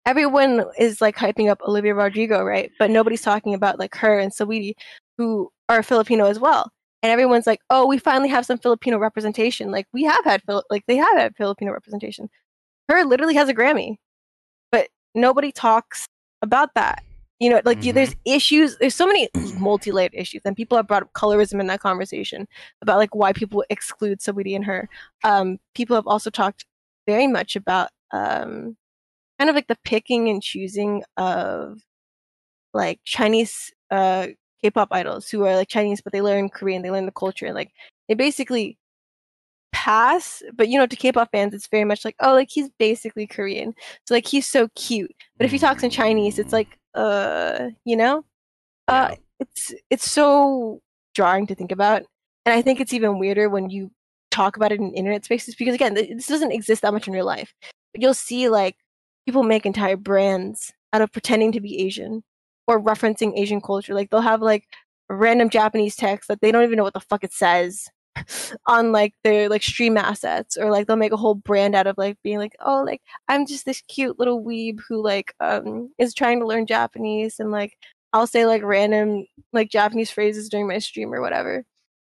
everyone 0.07 0.65
is 0.79 1.01
like 1.01 1.17
hyping 1.17 1.51
up 1.51 1.61
Olivia 1.63 1.95
Rodrigo, 1.95 2.43
right? 2.43 2.71
But 2.79 2.91
nobody's 2.91 3.23
talking 3.23 3.55
about 3.55 3.79
like 3.79 3.95
H.E.R. 3.95 4.19
and 4.19 4.33
Saweetie, 4.33 4.75
who 5.19 5.51
are 5.69 5.83
Filipino 5.83 6.27
as 6.27 6.39
well. 6.39 6.71
And 7.03 7.13
everyone's 7.13 7.47
like, 7.47 7.61
"Oh, 7.71 7.87
we 7.87 7.99
finally 7.99 8.29
have 8.29 8.47
some 8.47 8.59
Filipino 8.59 8.99
representation." 8.99 9.71
Like 9.71 9.87
we 9.93 10.05
have 10.05 10.25
had, 10.25 10.43
like 10.71 10.85
they 10.87 10.97
have 10.97 11.17
had 11.17 11.37
Filipino 11.37 11.73
representation. 11.73 12.29
H.E.R. 12.91 13.05
literally 13.05 13.35
has 13.35 13.49
a 13.49 13.55
Grammy, 13.55 13.97
but 14.73 14.89
nobody 15.15 15.53
talks 15.53 16.07
about 16.43 16.71
that. 16.75 17.03
You 17.41 17.51
know, 17.51 17.61
like 17.65 17.79
mm-hmm. 17.79 17.93
there's 17.93 18.15
issues. 18.25 18.77
There's 18.79 18.95
so 18.95 19.07
many 19.07 19.29
multi-layered 19.59 20.15
issues, 20.15 20.43
and 20.45 20.55
people 20.55 20.77
have 20.77 20.87
brought 20.87 21.03
up 21.03 21.13
colorism 21.15 21.59
in 21.59 21.67
that 21.69 21.81
conversation 21.81 22.47
about 22.83 22.99
like 22.99 23.15
why 23.15 23.33
people 23.33 23.65
exclude 23.71 24.21
Saweetie 24.21 24.55
and 24.55 24.65
her. 24.65 24.89
Um, 25.25 25.59
people 25.75 25.97
have 25.97 26.07
also 26.07 26.31
talked 26.31 26.67
very 27.07 27.27
much 27.27 27.57
about 27.57 27.89
um, 28.13 28.77
kind 29.39 29.49
of 29.49 29.57
like 29.57 29.69
the 29.69 29.79
picking 29.85 30.29
and 30.29 30.43
choosing 30.43 31.03
of 31.17 31.81
like 32.75 33.01
Chinese 33.05 33.73
uh, 33.91 34.29
K-pop 34.63 34.89
idols 34.91 35.29
who 35.29 35.45
are 35.47 35.57
like 35.57 35.69
Chinese, 35.69 36.01
but 36.01 36.13
they 36.13 36.21
learn 36.21 36.51
Korean, 36.51 36.83
they 36.83 36.91
learn 36.91 37.07
the 37.07 37.13
culture, 37.13 37.47
and 37.47 37.55
like 37.55 37.73
they 38.09 38.15
basically 38.15 38.79
pass. 39.73 40.43
But 40.55 40.69
you 40.69 40.79
know, 40.79 40.87
to 40.87 40.97
K-pop 40.97 41.31
fans, 41.33 41.55
it's 41.55 41.69
very 41.69 41.85
much 41.85 42.05
like, 42.05 42.17
oh, 42.21 42.35
like 42.35 42.51
he's 42.51 42.69
basically 42.79 43.27
Korean, 43.27 43.75
so 44.07 44.15
like 44.15 44.27
he's 44.27 44.47
so 44.47 44.69
cute. 44.77 45.15
But 45.39 45.47
if 45.47 45.53
he 45.53 45.59
talks 45.59 45.83
in 45.83 45.91
Chinese, 45.91 46.39
it's 46.39 46.53
like, 46.53 46.79
uh, 46.95 47.71
you 47.85 47.97
know, 47.97 48.25
uh, 48.89 49.09
yeah. 49.11 49.17
it's 49.41 49.75
it's 49.91 50.11
so 50.11 50.81
jarring 51.15 51.47
to 51.49 51.55
think 51.55 51.73
about, 51.73 52.03
and 52.45 52.55
I 52.55 52.63
think 52.63 52.81
it's 52.81 52.93
even 52.93 53.19
weirder 53.19 53.49
when 53.49 53.71
you 53.71 53.91
talk 54.31 54.57
about 54.57 54.73
it 54.73 54.81
in 54.81 54.93
internet 54.95 55.25
spaces 55.25 55.55
because 55.55 55.75
again, 55.75 55.95
this 55.95 56.27
doesn't 56.27 56.53
exist 56.53 56.83
that 56.83 56.93
much 56.93 57.07
in 57.07 57.15
real 57.15 57.27
life. 57.27 57.53
But 57.93 58.03
you'll 58.03 58.15
see 58.15 58.49
like 58.49 58.77
people 59.27 59.43
make 59.43 59.67
entire 59.67 59.97
brands 59.97 60.73
out 60.93 61.03
of 61.03 61.13
pretending 61.13 61.53
to 61.53 61.61
be 61.61 61.81
Asian 61.81 62.23
or 62.67 62.81
referencing 62.81 63.39
Asian 63.39 63.61
culture. 63.61 63.95
Like 63.95 64.11
they'll 64.11 64.21
have 64.21 64.43
like 64.43 64.65
random 65.09 65.51
Japanese 65.51 65.97
text 65.97 66.29
that 66.29 66.41
they 66.41 66.53
don't 66.53 66.63
even 66.63 66.77
know 66.77 66.85
what 66.85 66.95
the 66.95 67.01
fuck 67.01 67.25
it 67.25 67.33
says 67.33 67.89
on 68.67 68.93
like 68.93 69.15
their 69.25 69.49
like 69.49 69.63
stream 69.63 69.97
assets 69.97 70.57
or 70.57 70.71
like 70.71 70.87
they'll 70.87 70.97
make 70.97 71.13
a 71.13 71.17
whole 71.17 71.35
brand 71.35 71.75
out 71.75 71.87
of 71.87 71.97
like 71.97 72.19
being 72.23 72.39
like 72.39 72.55
oh 72.61 72.83
like 72.85 73.01
i'm 73.29 73.47
just 73.47 73.65
this 73.65 73.83
cute 73.89 74.19
little 74.19 74.45
weeb 74.45 74.79
who 74.89 75.03
like 75.03 75.33
um 75.41 75.91
is 75.99 76.13
trying 76.13 76.41
to 76.41 76.47
learn 76.47 76.67
japanese 76.67 77.39
and 77.39 77.51
like 77.51 77.77
i'll 78.13 78.27
say 78.27 78.47
like 78.47 78.63
random 78.63 79.25
like 79.53 79.71
japanese 79.71 80.11
phrases 80.11 80.49
during 80.49 80.67
my 80.67 80.79
stream 80.79 81.15
or 81.15 81.21
whatever 81.21 81.65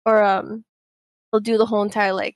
or 0.05 0.23
um 0.23 0.65
they'll 1.31 1.39
do 1.39 1.57
the 1.57 1.65
whole 1.65 1.83
entire 1.83 2.13
like 2.13 2.35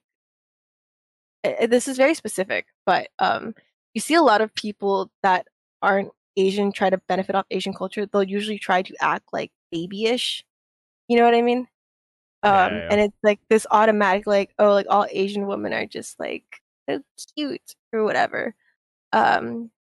this 1.68 1.88
is 1.88 1.98
very 1.98 2.14
specific 2.14 2.66
but 2.86 3.10
um 3.20 3.54
you 3.94 4.02
see 4.02 4.14
a 4.14 4.22
lot 4.22 4.42
of 4.42 4.54
people 4.54 5.10
that 5.24 5.48
aren't 5.82 6.10
Asian 6.38 6.72
try 6.72 6.90
to 6.90 6.98
benefit 7.08 7.36
off 7.36 7.46
Asian 7.50 7.74
culture, 7.74 8.06
they'll 8.06 8.24
usually 8.24 8.60
try 8.60 8.82
to 8.82 8.94
act 9.02 9.26
like 9.34 9.52
babyish. 9.72 10.44
You 11.08 11.18
know 11.18 11.24
what 11.24 11.36
I 11.36 11.42
mean? 11.42 11.68
Um, 12.46 12.74
yeah, 12.74 12.78
yeah. 12.78 12.88
And 12.92 13.02
it's 13.02 13.18
like 13.24 13.40
this 13.50 13.68
automatic, 13.72 14.28
like, 14.28 14.54
oh, 14.60 14.72
like 14.74 14.88
all 14.90 15.08
Asian 15.12 15.48
women 15.48 15.74
are 15.74 15.88
just 15.88 16.20
like 16.20 16.46
so 16.90 17.02
cute 17.36 17.76
or 17.94 18.04
whatever. 18.06 18.56
Um, 19.14 19.72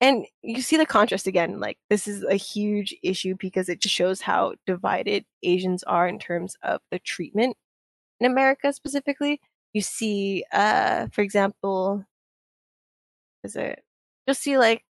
and 0.00 0.26
you 0.42 0.62
see 0.62 0.78
the 0.78 0.86
contrast 0.86 1.26
again. 1.26 1.60
Like, 1.60 1.78
this 1.90 2.08
is 2.08 2.24
a 2.24 2.36
huge 2.36 2.96
issue 3.02 3.36
because 3.38 3.68
it 3.68 3.80
just 3.80 3.94
shows 3.94 4.22
how 4.22 4.54
divided 4.66 5.26
Asians 5.42 5.82
are 5.84 6.08
in 6.08 6.18
terms 6.18 6.56
of 6.62 6.80
the 6.90 6.98
treatment 7.00 7.56
in 8.20 8.30
America 8.30 8.72
specifically. 8.72 9.40
You 9.74 9.82
see, 9.82 10.44
uh, 10.52 11.08
for 11.12 11.22
example, 11.22 12.04
is 13.44 13.56
it 13.56 13.82
just 14.28 14.42
see 14.42 14.58
like 14.58 14.84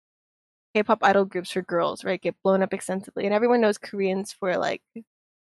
K-pop 0.74 1.00
idol 1.02 1.24
groups 1.24 1.50
for 1.52 1.62
girls, 1.62 2.04
right, 2.04 2.20
get 2.20 2.36
blown 2.44 2.62
up 2.62 2.74
extensively, 2.74 3.24
and 3.24 3.34
everyone 3.34 3.60
knows 3.60 3.78
Koreans 3.78 4.32
for 4.32 4.56
like 4.58 4.82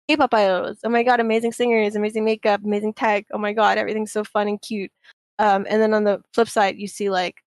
K-pop 0.09 0.35
idols. 0.35 0.78
Oh 0.85 0.90
my 0.90 1.02
god, 1.02 1.20
amazing 1.20 1.52
singers, 1.52 1.97
amazing 1.97 2.24
makeup, 2.24 2.62
amazing 2.64 2.93
tech. 2.93 3.26
Oh 3.32 3.39
my 3.39 3.52
god, 3.52 3.78
everything's 3.78 4.12
so 4.12 4.24
fun 4.24 4.48
and 4.48 4.60
cute. 4.60 4.93
Um, 5.39 5.66
and 5.68 5.81
then 5.81 5.94
on 5.94 6.05
the 6.05 6.22
flip 6.32 6.48
side, 6.48 6.76
you 6.76 6.86
see 6.89 7.10
like 7.10 7.43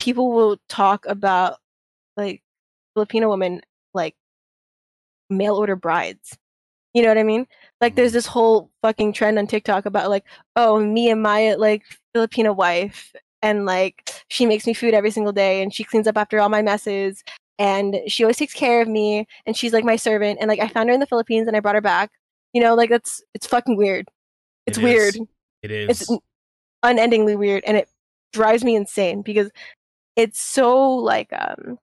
people 0.00 0.32
will 0.32 0.58
talk 0.68 1.06
about 1.06 1.58
like 2.16 2.42
Filipino 2.94 3.30
women 3.30 3.60
like 3.94 4.16
mail 5.30 5.56
order 5.56 5.76
brides. 5.76 6.36
You 6.94 7.02
know 7.02 7.08
what 7.08 7.18
I 7.18 7.22
mean? 7.22 7.46
Like 7.80 7.94
there's 7.94 8.12
this 8.12 8.26
whole 8.26 8.70
fucking 8.82 9.12
trend 9.12 9.38
on 9.38 9.46
TikTok 9.46 9.86
about 9.86 10.10
like, 10.10 10.24
oh, 10.56 10.80
me 10.80 11.10
and 11.10 11.22
my 11.22 11.54
like 11.54 11.84
Filipino 12.14 12.52
wife 12.52 13.14
and 13.42 13.66
like 13.66 14.10
she 14.28 14.46
makes 14.46 14.66
me 14.66 14.74
food 14.74 14.94
every 14.94 15.10
single 15.10 15.32
day 15.32 15.62
and 15.62 15.72
she 15.72 15.84
cleans 15.84 16.08
up 16.08 16.16
after 16.16 16.40
all 16.40 16.48
my 16.48 16.62
messes 16.62 17.22
and 17.58 17.96
she 18.06 18.22
always 18.22 18.36
takes 18.36 18.54
care 18.54 18.80
of 18.80 18.88
me 18.88 19.26
and 19.46 19.56
she's 19.56 19.72
like 19.72 19.84
my 19.84 19.96
servant 19.96 20.38
and 20.40 20.48
like 20.48 20.60
I 20.60 20.68
found 20.68 20.88
her 20.88 20.94
in 20.94 21.00
the 21.00 21.06
Philippines 21.06 21.48
and 21.48 21.56
I 21.56 21.60
brought 21.60 21.74
her 21.74 21.80
back. 21.80 22.10
You 22.52 22.62
know, 22.62 22.74
like 22.74 22.90
that's 22.90 23.22
it's 23.34 23.46
fucking 23.46 23.76
weird. 23.76 24.08
It's 24.66 24.78
it 24.78 24.84
weird. 24.84 25.16
It 25.62 25.70
is. 25.70 26.02
It's 26.02 26.18
unendingly 26.82 27.36
weird 27.36 27.64
and 27.66 27.76
it 27.76 27.88
drives 28.32 28.62
me 28.62 28.76
insane 28.76 29.22
because 29.22 29.50
it's 30.14 30.40
so 30.40 30.94
like 30.94 31.32
um 31.32 31.78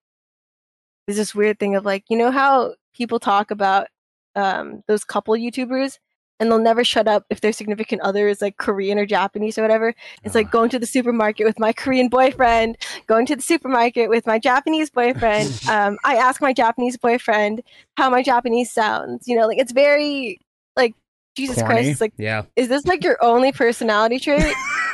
there's 1.06 1.18
this 1.18 1.36
weird 1.36 1.60
thing 1.60 1.76
of 1.76 1.86
like, 1.86 2.04
you 2.10 2.18
know 2.18 2.32
how 2.32 2.76
people 2.96 3.20
talk 3.20 3.52
about 3.52 3.88
um 4.36 4.84
those 4.88 5.04
couple 5.04 5.34
YouTubers 5.36 6.00
and 6.40 6.52
they'll 6.52 6.60
never 6.60 6.84
shut 6.84 7.08
up 7.08 7.26
if 7.30 7.42
their 7.42 7.54
significant 7.54 8.02
other 8.02 8.28
is 8.28 8.42
like 8.42 8.58
Korean 8.58 9.00
or 9.00 9.06
Japanese 9.06 9.58
or 9.58 9.62
whatever. 9.62 9.94
It's 10.24 10.36
like 10.36 10.52
going 10.52 10.70
to 10.72 10.80
the 10.80 10.86
supermarket 10.86 11.46
with 11.46 11.60
my 11.60 11.72
Korean 11.72 12.10
boyfriend, 12.10 12.78
going 13.08 13.26
to 13.28 13.36
the 13.36 13.42
supermarket 13.42 14.10
with 14.10 14.28
my 14.28 14.38
Japanese 14.40 14.90
boyfriend. 14.90 15.48
um, 15.70 15.98
I 16.04 16.16
ask 16.18 16.42
my 16.42 16.54
Japanese 16.54 16.98
boyfriend 16.98 17.62
how 17.98 18.10
my 18.10 18.22
Japanese 18.22 18.72
sounds. 18.72 19.28
You 19.28 19.38
know, 19.38 19.48
like 19.48 19.60
it's 19.60 19.72
very 19.72 20.40
like 20.76 20.96
Jesus 21.36 21.58
Corny. 21.58 21.74
Christ. 21.74 21.90
It's 21.90 22.02
like, 22.02 22.14
yeah, 22.18 22.44
is 22.56 22.68
this 22.68 22.86
like 22.86 23.04
your 23.04 23.18
only 23.24 23.52
personality 23.52 24.20
trait? 24.20 24.54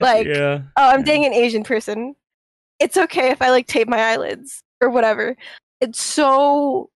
like, 0.00 0.26
yeah. 0.26 0.62
oh, 0.76 0.90
I'm 0.90 1.04
dating 1.04 1.26
an 1.26 1.34
Asian 1.34 1.62
person. 1.62 2.16
It's 2.80 2.96
okay 2.96 3.30
if 3.30 3.42
I 3.42 3.50
like 3.50 3.66
tape 3.66 3.88
my 3.88 3.98
eyelids 3.98 4.62
or 4.80 4.90
whatever. 4.90 5.36
It's 5.80 6.00
so 6.00 6.90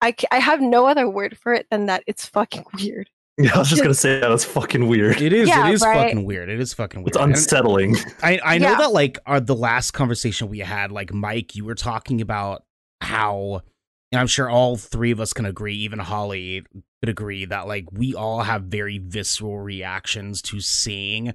I, 0.00 0.14
I 0.30 0.38
have 0.38 0.60
no 0.60 0.86
other 0.86 1.08
word 1.08 1.36
for 1.36 1.52
it 1.52 1.66
than 1.70 1.86
that 1.86 2.04
it's 2.06 2.26
fucking 2.26 2.64
weird. 2.78 3.10
Yeah, 3.36 3.54
I 3.54 3.58
was 3.58 3.68
just 3.68 3.82
gonna 3.82 3.94
say 3.94 4.18
that. 4.18 4.32
it's 4.32 4.44
fucking 4.44 4.88
weird. 4.88 5.22
It 5.22 5.32
is. 5.32 5.48
Yeah, 5.48 5.68
it 5.68 5.74
is 5.74 5.82
right? 5.82 6.06
fucking 6.06 6.24
weird. 6.24 6.48
It 6.48 6.58
is 6.58 6.74
fucking 6.74 7.02
weird. 7.02 7.08
It's 7.08 7.16
unsettling. 7.16 7.96
I 8.20 8.40
I 8.44 8.58
know 8.58 8.70
yeah. 8.70 8.78
that 8.78 8.92
like 8.92 9.20
our, 9.26 9.38
the 9.38 9.54
last 9.54 9.92
conversation 9.92 10.48
we 10.48 10.58
had, 10.58 10.90
like 10.90 11.12
Mike, 11.12 11.54
you 11.54 11.64
were 11.64 11.76
talking 11.76 12.20
about 12.20 12.64
how, 13.00 13.62
and 14.10 14.20
I'm 14.20 14.26
sure 14.26 14.50
all 14.50 14.76
three 14.76 15.12
of 15.12 15.20
us 15.20 15.32
can 15.32 15.46
agree, 15.46 15.76
even 15.76 16.00
Holly 16.00 16.64
could 17.00 17.08
agree 17.08 17.44
that 17.44 17.68
like 17.68 17.84
we 17.92 18.12
all 18.12 18.42
have 18.42 18.64
very 18.64 18.98
visceral 18.98 19.60
reactions 19.60 20.42
to 20.42 20.58
seeing 20.58 21.32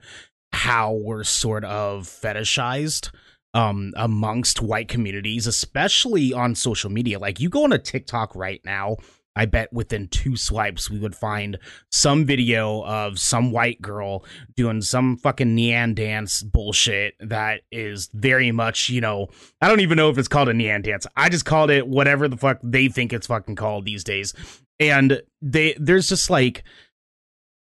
how 0.52 0.92
we're 0.92 1.24
sort 1.24 1.64
of 1.64 2.04
fetishized 2.04 3.12
um 3.54 3.94
amongst 3.96 4.62
white 4.62 4.88
communities, 4.88 5.48
especially 5.48 6.34
on 6.34 6.56
social 6.56 6.90
media. 6.90 7.20
Like 7.20 7.40
you 7.40 7.50
go 7.50 7.64
on 7.64 7.74
a 7.74 7.80
TikTok 7.80 8.36
right 8.36 8.62
now, 8.66 8.98
I 9.36 9.46
bet 9.46 9.74
within 9.74 10.08
two 10.08 10.36
swipes 10.36 10.90
we 10.90 11.00
would 11.00 11.16
find 11.16 11.58
some 11.92 12.26
video 12.26 12.84
of 12.84 13.20
some 13.20 13.52
white 13.52 13.82
girl 13.82 14.26
doing 14.56 14.82
some 14.82 15.18
fucking 15.18 15.56
Nean 15.56 15.94
dance 15.94 16.44
bullshit 16.44 17.16
that 17.20 17.62
is 17.72 18.10
very 18.14 18.52
much, 18.52 18.90
you 18.90 19.02
know, 19.02 19.28
I 19.62 19.68
don't 19.68 19.80
even 19.80 19.98
know 19.98 20.10
if 20.10 20.18
it's 20.18 20.28
called 20.28 20.50
a 20.50 20.54
Nean 20.54 20.82
dance. 20.82 21.08
I 21.16 21.30
just 21.30 21.46
called 21.46 21.72
it 21.72 21.88
whatever 21.88 22.28
the 22.28 22.38
fuck 22.38 22.60
they 22.64 22.88
think 22.88 23.14
it's 23.14 23.28
fucking 23.28 23.56
called 23.56 23.86
these 23.86 24.04
days. 24.04 24.34
And 24.80 25.22
they 25.42 25.76
there's 25.80 26.10
just 26.10 26.30
like 26.30 26.64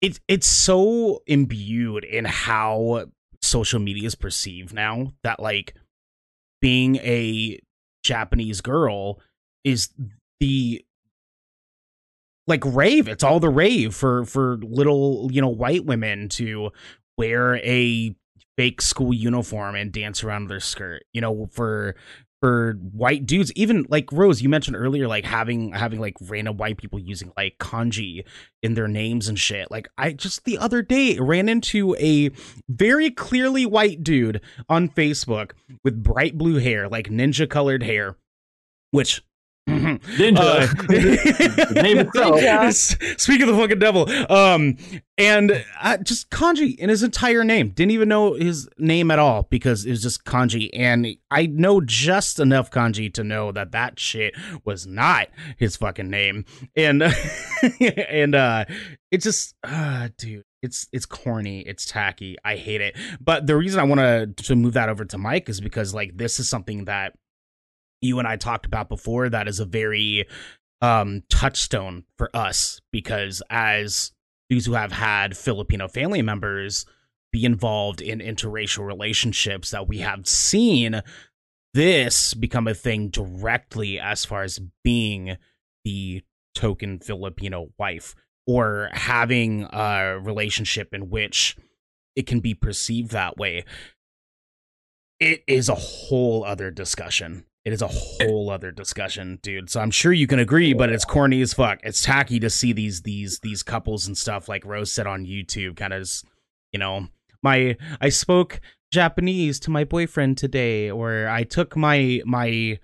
it's 0.01 0.21
it's 0.29 0.47
so 0.47 1.23
imbued 1.27 2.05
in 2.05 2.25
how 2.25 3.07
social 3.45 3.81
media 3.81 4.07
is 4.07 4.15
perceived 4.15 4.73
now 4.73 5.13
that 5.23 5.41
like 5.41 5.75
being 6.61 6.97
a 6.97 7.61
Japanese 8.03 8.61
girl 8.61 9.21
is 9.65 9.91
the 10.41 10.85
like 12.47 12.65
rave. 12.65 13.09
It's 13.09 13.25
all 13.25 13.41
the 13.41 13.49
rave 13.49 13.95
for 13.95 14.25
for 14.25 14.59
little 14.59 15.29
you 15.33 15.41
know 15.41 15.49
white 15.49 15.85
women 15.85 16.29
to 16.31 16.71
wear 17.17 17.57
a 17.57 18.15
fake 18.57 18.81
school 18.81 19.13
uniform 19.13 19.75
and 19.75 19.93
dance 19.93 20.23
around 20.23 20.47
their 20.47 20.61
skirt 20.61 21.03
you 21.13 21.21
know 21.21 21.47
for 21.51 21.97
for 22.45 22.75
white 22.93 23.25
dudes. 23.25 23.51
Even 23.57 23.87
like 23.89 24.13
rose 24.13 24.43
you 24.43 24.51
mentioned 24.51 24.77
earlier 24.77 25.09
like 25.09 25.25
having 25.25 25.73
having 25.73 25.99
like 25.99 26.15
random 26.21 26.59
white 26.59 26.77
people 26.77 26.99
using 26.99 27.33
like 27.39 27.57
kanji 27.57 28.23
in 28.63 28.75
their 28.75 28.87
names 28.87 29.29
and 29.29 29.39
shit. 29.39 29.71
Like 29.71 29.89
i 29.97 30.13
just 30.13 30.45
the 30.45 30.59
other 30.59 30.83
day 30.83 31.17
ran 31.19 31.49
into 31.49 31.97
a 31.97 32.31
very 32.69 33.11
clearly 33.11 33.65
white 33.65 34.05
dude 34.05 34.43
on 34.69 34.91
facebook 34.91 35.53
with 35.83 36.03
bright 36.03 36.37
blue 36.37 36.59
hair 36.59 36.87
like 36.87 37.09
ninja 37.09 37.49
colored 37.49 37.83
hair 37.83 38.17
which 38.91 39.23
Ninja. 39.69 40.69
Uh, 40.69 41.73
name 41.83 41.99
itself. 42.15 42.41
Speak 43.21 43.41
of 43.41 43.49
the 43.49 43.57
fucking 43.57 43.79
devil. 43.79 44.11
Um, 44.31 44.77
and 45.17 45.65
uh, 45.81 45.97
just 45.99 46.31
kanji 46.31 46.77
in 46.77 46.89
his 46.89 47.03
entire 47.03 47.45
name. 47.45 47.71
Didn't 47.71 47.93
even 47.93 48.09
know 48.09 48.35
his 48.35 48.69
name 48.79 49.11
at 49.11 49.19
all 49.19 49.45
because 49.45 49.85
it 49.85 49.91
was 49.91 50.03
just 50.03 50.25
kanji. 50.25 50.71
And 50.73 51.07
I 51.31 51.47
know 51.47 51.81
just 51.81 52.39
enough 52.39 52.71
kanji 52.71 53.13
to 53.15 53.25
know 53.25 53.53
that 53.53 53.73
that 53.73 53.99
shit 53.99 54.35
was 54.65 54.87
not 54.87 55.29
his 55.57 55.77
fucking 55.77 56.11
name. 56.11 56.45
And 56.77 57.03
and 57.81 58.35
uh, 58.35 58.65
it 59.11 59.23
just, 59.23 59.55
uh, 59.63 60.09
dude, 60.19 60.45
it's 60.63 60.89
it's 60.93 61.05
corny 61.05 61.61
it's 61.61 61.85
tacky 61.85 62.39
i 62.43 62.57
hate 62.57 62.81
it 62.81 62.97
but 63.21 63.47
the 63.47 63.55
reason 63.55 63.79
i 63.79 63.83
want 63.83 64.01
to 64.01 64.27
to 64.43 64.57
move 64.57 64.73
that 64.73 64.89
over 64.89 65.05
to 65.05 65.19
mike 65.19 65.47
is 65.51 65.61
because 65.61 65.93
like 65.93 66.17
this 66.17 66.41
is 66.41 66.49
something 66.49 66.87
that 66.87 67.13
you 68.05 68.19
and 68.19 68.29
I 68.29 68.37
talked 68.37 68.67
about 68.67 68.89
before, 68.89 69.29
that 69.29 69.49
is 69.49 69.61
a 69.61 69.65
very 69.65 70.27
um, 70.81 71.23
touchstone 71.31 72.05
for 72.19 72.31
us 72.35 72.81
because 72.93 73.43
as 73.51 74.13
those 74.51 74.67
who 74.67 74.75
have 74.75 74.93
had 74.93 75.37
Filipino 75.37 75.89
family 75.89 76.23
members 76.23 76.87
be 77.33 77.45
involved 77.45 78.01
in 78.01 78.21
interracial 78.21 78.87
relationships, 78.87 79.71
that 79.71 79.89
we 79.89 79.99
have 79.99 80.27
seen 80.27 81.03
this 81.73 82.35
become 82.35 82.69
a 82.69 82.75
thing 82.75 83.09
directly 83.09 83.99
as 83.99 84.25
far 84.25 84.43
as 84.43 84.61
being 84.85 85.37
the 85.85 86.23
token 86.55 87.01
Filipino 87.01 87.69
wife 87.79 88.15
or 88.47 88.91
having 88.93 89.67
a 89.73 90.19
relationship 90.21 90.95
in 90.95 91.11
which 91.11 91.57
it 92.15 92.27
can 92.27 92.41
be 92.41 92.55
perceived 92.55 93.11
that 93.11 93.37
way, 93.37 93.65
it 95.19 95.43
is 95.47 95.69
a 95.69 95.75
whole 95.75 96.45
other 96.45 96.71
discussion. 96.71 97.45
It 97.65 97.73
is 97.73 97.81
a 97.81 97.89
whole 97.89 98.51
other 98.51 98.71
discussion, 98.71 99.39
dude. 99.43 99.71
So 99.71 99.81
I'm 99.81 99.91
sure 99.91 100.13
you 100.13 100.27
can 100.27 100.39
agree, 100.39 100.75
but 100.75 100.91
it's 100.91 101.07
corny 101.07 101.41
as 101.41 101.55
fuck. 101.55 101.81
It's 101.83 102.03
tacky 102.03 102.39
to 102.41 102.51
see 102.51 102.75
these 102.75 103.03
these 103.03 103.41
these 103.41 103.63
couples 103.63 104.07
and 104.07 104.19
stuff 104.19 104.49
like 104.49 104.67
Rose 104.67 104.93
said 104.93 105.07
on 105.07 105.25
YouTube, 105.25 105.77
kind 105.77 105.95
of, 105.95 106.11
you 106.73 106.79
know, 106.79 107.09
my 107.43 107.77
I 108.03 108.11
spoke 108.11 108.61
Japanese 108.93 109.59
to 109.61 109.71
my 109.71 109.85
boyfriend 109.85 110.37
today, 110.37 110.91
or 110.91 111.27
I 111.27 111.45
took 111.45 111.75
my 111.75 112.21
my 112.27 112.79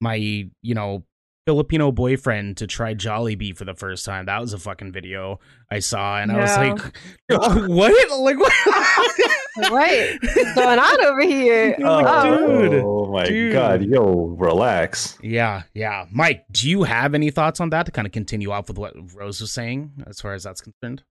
my 0.00 0.16
you 0.16 0.74
know 0.74 1.04
Filipino 1.46 1.92
boyfriend 1.92 2.56
to 2.56 2.66
try 2.66 2.94
Jollibee 2.94 3.56
for 3.56 3.64
the 3.64 3.74
first 3.74 4.04
time. 4.04 4.26
That 4.26 4.40
was 4.40 4.54
a 4.54 4.58
fucking 4.58 4.92
video 4.92 5.40
I 5.70 5.80
saw, 5.80 6.18
and 6.18 6.32
yeah. 6.32 6.38
I 6.38 6.40
was 6.40 6.56
like, 6.56 7.68
"What? 7.68 8.20
Like 8.20 8.38
what? 8.38 8.52
What's 9.70 10.54
going 10.54 10.78
on 10.78 11.04
over 11.04 11.22
here, 11.22 11.76
oh, 11.84 12.60
dude? 12.60 12.82
Oh 12.82 13.12
my 13.12 13.26
dude. 13.26 13.52
god, 13.52 13.82
yo, 13.82 14.34
relax." 14.38 15.18
Yeah, 15.22 15.62
yeah. 15.74 16.06
Mike, 16.10 16.46
do 16.50 16.68
you 16.68 16.84
have 16.84 17.14
any 17.14 17.30
thoughts 17.30 17.60
on 17.60 17.70
that 17.70 17.86
to 17.86 17.92
kind 17.92 18.06
of 18.06 18.12
continue 18.12 18.50
off 18.50 18.68
with 18.68 18.78
what 18.78 18.94
Rose 19.14 19.40
was 19.40 19.52
saying 19.52 19.92
as 20.06 20.20
far 20.20 20.32
as 20.32 20.44
that's 20.44 20.62
concerned? 20.62 21.02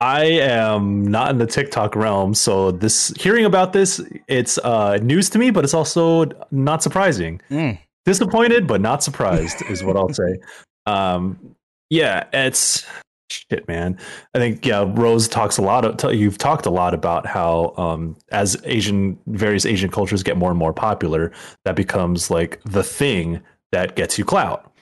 I 0.00 0.24
am 0.24 1.06
not 1.06 1.30
in 1.30 1.38
the 1.38 1.46
TikTok 1.46 1.94
realm, 1.94 2.34
so 2.34 2.72
this 2.72 3.12
hearing 3.20 3.44
about 3.44 3.72
this, 3.72 4.00
it's 4.28 4.58
uh, 4.58 4.98
news 5.02 5.28
to 5.30 5.38
me, 5.38 5.50
but 5.50 5.62
it's 5.62 5.74
also 5.74 6.24
not 6.50 6.82
surprising. 6.82 7.40
Mm 7.50 7.78
disappointed 8.04 8.66
but 8.66 8.80
not 8.80 9.02
surprised 9.02 9.62
is 9.70 9.82
what 9.82 9.96
I'll 9.96 10.12
say. 10.12 10.38
Um, 10.84 11.54
yeah, 11.90 12.24
it's 12.32 12.84
shit, 13.30 13.66
man. 13.68 13.98
I 14.34 14.38
think 14.38 14.64
yeah, 14.66 14.84
Rose 14.94 15.28
talks 15.28 15.58
a 15.58 15.62
lot. 15.62 15.84
Of, 15.84 16.14
you've 16.14 16.38
talked 16.38 16.66
a 16.66 16.70
lot 16.70 16.94
about 16.94 17.26
how 17.26 17.74
um, 17.76 18.16
as 18.30 18.56
Asian 18.64 19.18
various 19.26 19.64
Asian 19.66 19.90
cultures 19.90 20.22
get 20.22 20.36
more 20.36 20.50
and 20.50 20.58
more 20.58 20.72
popular, 20.72 21.32
that 21.64 21.76
becomes 21.76 22.30
like 22.30 22.60
the 22.64 22.82
thing 22.82 23.40
that 23.72 23.96
gets 23.96 24.18
you 24.18 24.24
clout. 24.24 24.72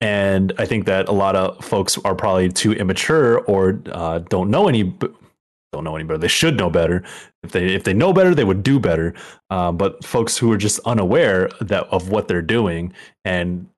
And 0.00 0.52
I 0.58 0.66
think 0.66 0.86
that 0.86 1.08
a 1.08 1.12
lot 1.12 1.34
of 1.34 1.64
folks 1.64 1.96
are 1.98 2.14
probably 2.14 2.50
too 2.50 2.72
immature 2.72 3.40
or 3.42 3.80
uh, 3.92 4.18
don't 4.18 4.50
know 4.50 4.68
any 4.68 4.92
don't 5.74 5.84
know 5.84 5.96
any 5.96 6.04
better. 6.04 6.18
They 6.18 6.28
should 6.28 6.56
know 6.56 6.70
better. 6.70 7.02
If 7.42 7.52
they 7.52 7.66
if 7.74 7.84
they 7.84 7.92
know 7.92 8.12
better, 8.12 8.34
they 8.34 8.44
would 8.44 8.62
do 8.62 8.78
better. 8.78 9.14
Uh, 9.50 9.72
but 9.72 10.04
folks 10.04 10.38
who 10.38 10.50
are 10.52 10.56
just 10.56 10.78
unaware 10.86 11.50
that 11.60 11.84
of 11.88 12.08
what 12.08 12.28
they're 12.28 12.42
doing 12.42 12.92
and 13.24 13.68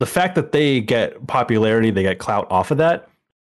the 0.00 0.06
fact 0.06 0.34
that 0.34 0.52
they 0.52 0.80
get 0.80 1.26
popularity, 1.26 1.90
they 1.90 2.02
get 2.02 2.18
clout 2.18 2.50
off 2.50 2.70
of 2.70 2.78
that, 2.78 3.08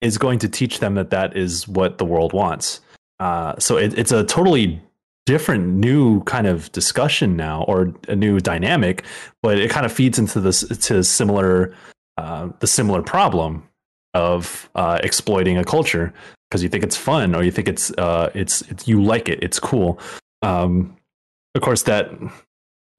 is 0.02 0.18
going 0.18 0.40
to 0.40 0.50
teach 0.50 0.80
them 0.80 0.96
that 0.96 1.12
that 1.12 1.38
is 1.38 1.68
what 1.68 1.98
the 1.98 2.06
world 2.06 2.34
wants. 2.34 2.82
Uh, 3.20 3.56
so 3.60 3.78
it, 3.78 3.98
it's 3.98 4.12
a 4.12 4.24
totally 4.26 4.82
different 5.28 5.68
new 5.68 6.24
kind 6.24 6.48
of 6.48 6.72
discussion 6.72 7.38
now 7.38 7.64
or 7.68 7.94
a 8.08 8.16
new 8.16 8.40
dynamic 8.40 9.06
but 9.44 9.60
it 9.60 9.70
kind 9.70 9.86
of 9.86 9.92
feeds 9.92 10.18
into 10.18 10.42
this 10.42 10.68
to 10.80 11.04
similar 11.04 11.76
uh, 12.18 12.50
the 12.60 12.66
similar 12.66 13.04
problem 13.04 13.64
of 14.16 14.68
uh, 14.74 15.00
exploiting 15.04 15.60
a 15.60 15.64
culture 15.64 16.12
because 16.52 16.62
you 16.62 16.68
think 16.70 16.84
it's 16.84 16.98
fun 16.98 17.34
or 17.34 17.44
you 17.44 17.52
think 17.52 17.70
it's 17.70 17.92
uh, 17.92 18.30
it's 18.34 18.62
it's 18.64 18.86
you 18.88 19.02
like 19.02 19.30
it, 19.30 19.42
it's 19.42 19.58
cool. 19.58 19.98
Um, 20.42 20.98
of 21.56 21.62
course, 21.62 21.84
that 21.84 22.12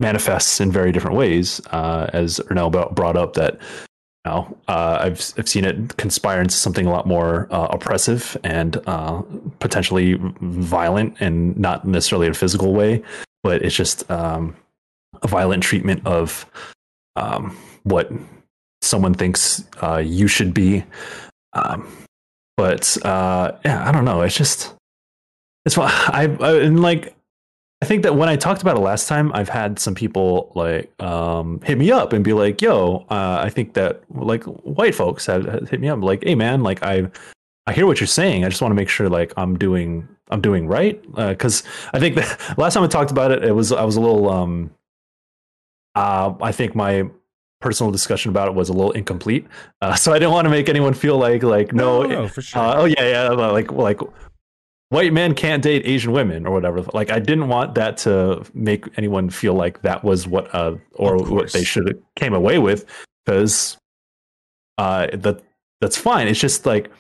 manifests 0.00 0.58
in 0.58 0.72
very 0.72 0.90
different 0.90 1.16
ways, 1.16 1.60
uh, 1.70 2.08
as 2.14 2.40
Ernell 2.48 2.94
brought 2.94 3.16
up. 3.16 3.34
That 3.34 3.60
you 4.24 4.32
know, 4.32 4.58
uh, 4.68 4.98
I've 5.02 5.34
I've 5.36 5.48
seen 5.48 5.66
it 5.66 5.98
conspire 5.98 6.40
into 6.40 6.54
something 6.54 6.86
a 6.86 6.90
lot 6.90 7.06
more 7.06 7.46
uh, 7.50 7.68
oppressive 7.70 8.38
and 8.42 8.80
uh, 8.86 9.20
potentially 9.60 10.16
violent, 10.40 11.20
and 11.20 11.56
not 11.58 11.86
necessarily 11.86 12.26
in 12.26 12.32
a 12.32 12.36
physical 12.36 12.72
way, 12.72 13.02
but 13.42 13.62
it's 13.62 13.76
just 13.76 14.10
um, 14.10 14.56
a 15.22 15.28
violent 15.28 15.62
treatment 15.62 16.06
of 16.06 16.46
um, 17.16 17.54
what 17.82 18.10
someone 18.80 19.12
thinks 19.12 19.62
uh, 19.82 19.98
you 19.98 20.26
should 20.26 20.54
be. 20.54 20.84
Um, 21.52 21.86
but 22.62 22.96
uh, 23.04 23.58
yeah, 23.64 23.88
I 23.88 23.90
don't 23.90 24.04
know. 24.04 24.22
It's 24.22 24.36
just 24.36 24.72
it's 25.64 25.74
fun. 25.74 25.90
I, 25.90 26.28
I 26.40 26.60
and 26.60 26.80
like 26.80 27.12
I 27.82 27.86
think 27.86 28.04
that 28.04 28.14
when 28.14 28.28
I 28.28 28.36
talked 28.36 28.62
about 28.62 28.76
it 28.76 28.80
last 28.80 29.08
time, 29.08 29.32
I've 29.34 29.48
had 29.48 29.80
some 29.80 29.96
people 29.96 30.52
like 30.54 30.92
um, 31.02 31.60
hit 31.64 31.76
me 31.76 31.90
up 31.90 32.12
and 32.12 32.22
be 32.22 32.32
like, 32.32 32.62
"Yo, 32.62 33.04
uh, 33.10 33.40
I 33.42 33.50
think 33.50 33.74
that 33.74 34.04
like 34.14 34.44
white 34.44 34.94
folks 34.94 35.26
have, 35.26 35.44
have 35.46 35.68
hit 35.68 35.80
me 35.80 35.88
up 35.88 36.00
like, 36.02 36.22
hey 36.22 36.36
man, 36.36 36.62
like 36.62 36.84
I 36.84 37.10
I 37.66 37.72
hear 37.72 37.84
what 37.84 37.98
you're 37.98 38.06
saying. 38.06 38.44
I 38.44 38.48
just 38.48 38.62
want 38.62 38.70
to 38.70 38.76
make 38.76 38.88
sure 38.88 39.08
like 39.08 39.32
I'm 39.36 39.58
doing 39.58 40.06
I'm 40.30 40.40
doing 40.40 40.68
right 40.68 41.02
because 41.16 41.64
uh, 41.64 41.94
I 41.94 41.98
think 41.98 42.14
that 42.14 42.54
last 42.58 42.74
time 42.74 42.84
I 42.84 42.86
talked 42.86 43.10
about 43.10 43.32
it, 43.32 43.42
it 43.42 43.56
was 43.56 43.72
I 43.72 43.82
was 43.82 43.96
a 43.96 44.00
little 44.00 44.30
um 44.30 44.70
uh 45.96 46.32
I 46.40 46.52
think 46.52 46.76
my 46.76 47.10
personal 47.62 47.90
discussion 47.90 48.30
about 48.30 48.48
it 48.48 48.54
was 48.54 48.68
a 48.68 48.72
little 48.72 48.92
incomplete. 48.92 49.46
Uh, 49.80 49.94
so 50.02 50.12
I 50.12 50.18
didn't 50.18 50.32
want 50.32 50.44
to 50.46 50.50
make 50.50 50.68
anyone 50.68 50.94
feel 50.94 51.16
like 51.16 51.42
like 51.42 51.72
no, 51.72 52.02
no, 52.02 52.28
for 52.28 52.42
sure. 52.42 52.60
Uh, 52.60 52.74
oh 52.76 52.84
yeah, 52.84 53.08
yeah, 53.08 53.28
like 53.30 53.72
like 53.72 54.00
white 54.90 55.12
men 55.12 55.34
can't 55.34 55.62
date 55.62 55.82
Asian 55.86 56.12
women 56.12 56.46
or 56.46 56.52
whatever. 56.52 56.82
Like 56.92 57.10
I 57.10 57.18
didn't 57.18 57.48
want 57.48 57.74
that 57.76 57.96
to 57.98 58.44
make 58.52 58.86
anyone 58.98 59.30
feel 59.30 59.54
like 59.54 59.80
that 59.82 60.04
was 60.04 60.26
what 60.26 60.54
uh 60.54 60.76
or 60.94 61.16
what 61.16 61.52
they 61.52 61.64
should 61.64 61.88
have 61.88 61.98
came 62.16 62.34
away 62.34 62.58
with 62.58 62.84
because 63.24 63.78
uh 64.76 65.06
that 65.14 65.40
that's 65.80 65.96
fine. 65.96 66.28
It's 66.28 66.40
just 66.40 66.66
like 66.66 66.90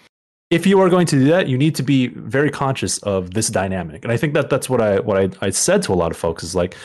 if 0.52 0.66
you 0.66 0.80
are 0.80 0.90
going 0.90 1.06
to 1.06 1.16
do 1.16 1.24
that, 1.26 1.48
you 1.48 1.56
need 1.56 1.74
to 1.74 1.82
be 1.82 2.08
very 2.08 2.50
conscious 2.50 2.98
of 2.98 3.32
this 3.32 3.48
dynamic. 3.48 4.04
And 4.04 4.12
I 4.12 4.18
think 4.18 4.34
that 4.34 4.50
that's 4.50 4.68
what 4.68 4.80
I 4.80 5.00
what 5.00 5.16
I, 5.18 5.46
I 5.46 5.50
said 5.50 5.82
to 5.82 5.92
a 5.92 5.94
lot 5.94 6.10
of 6.10 6.16
folks 6.16 6.42
is 6.42 6.54
like, 6.54 6.76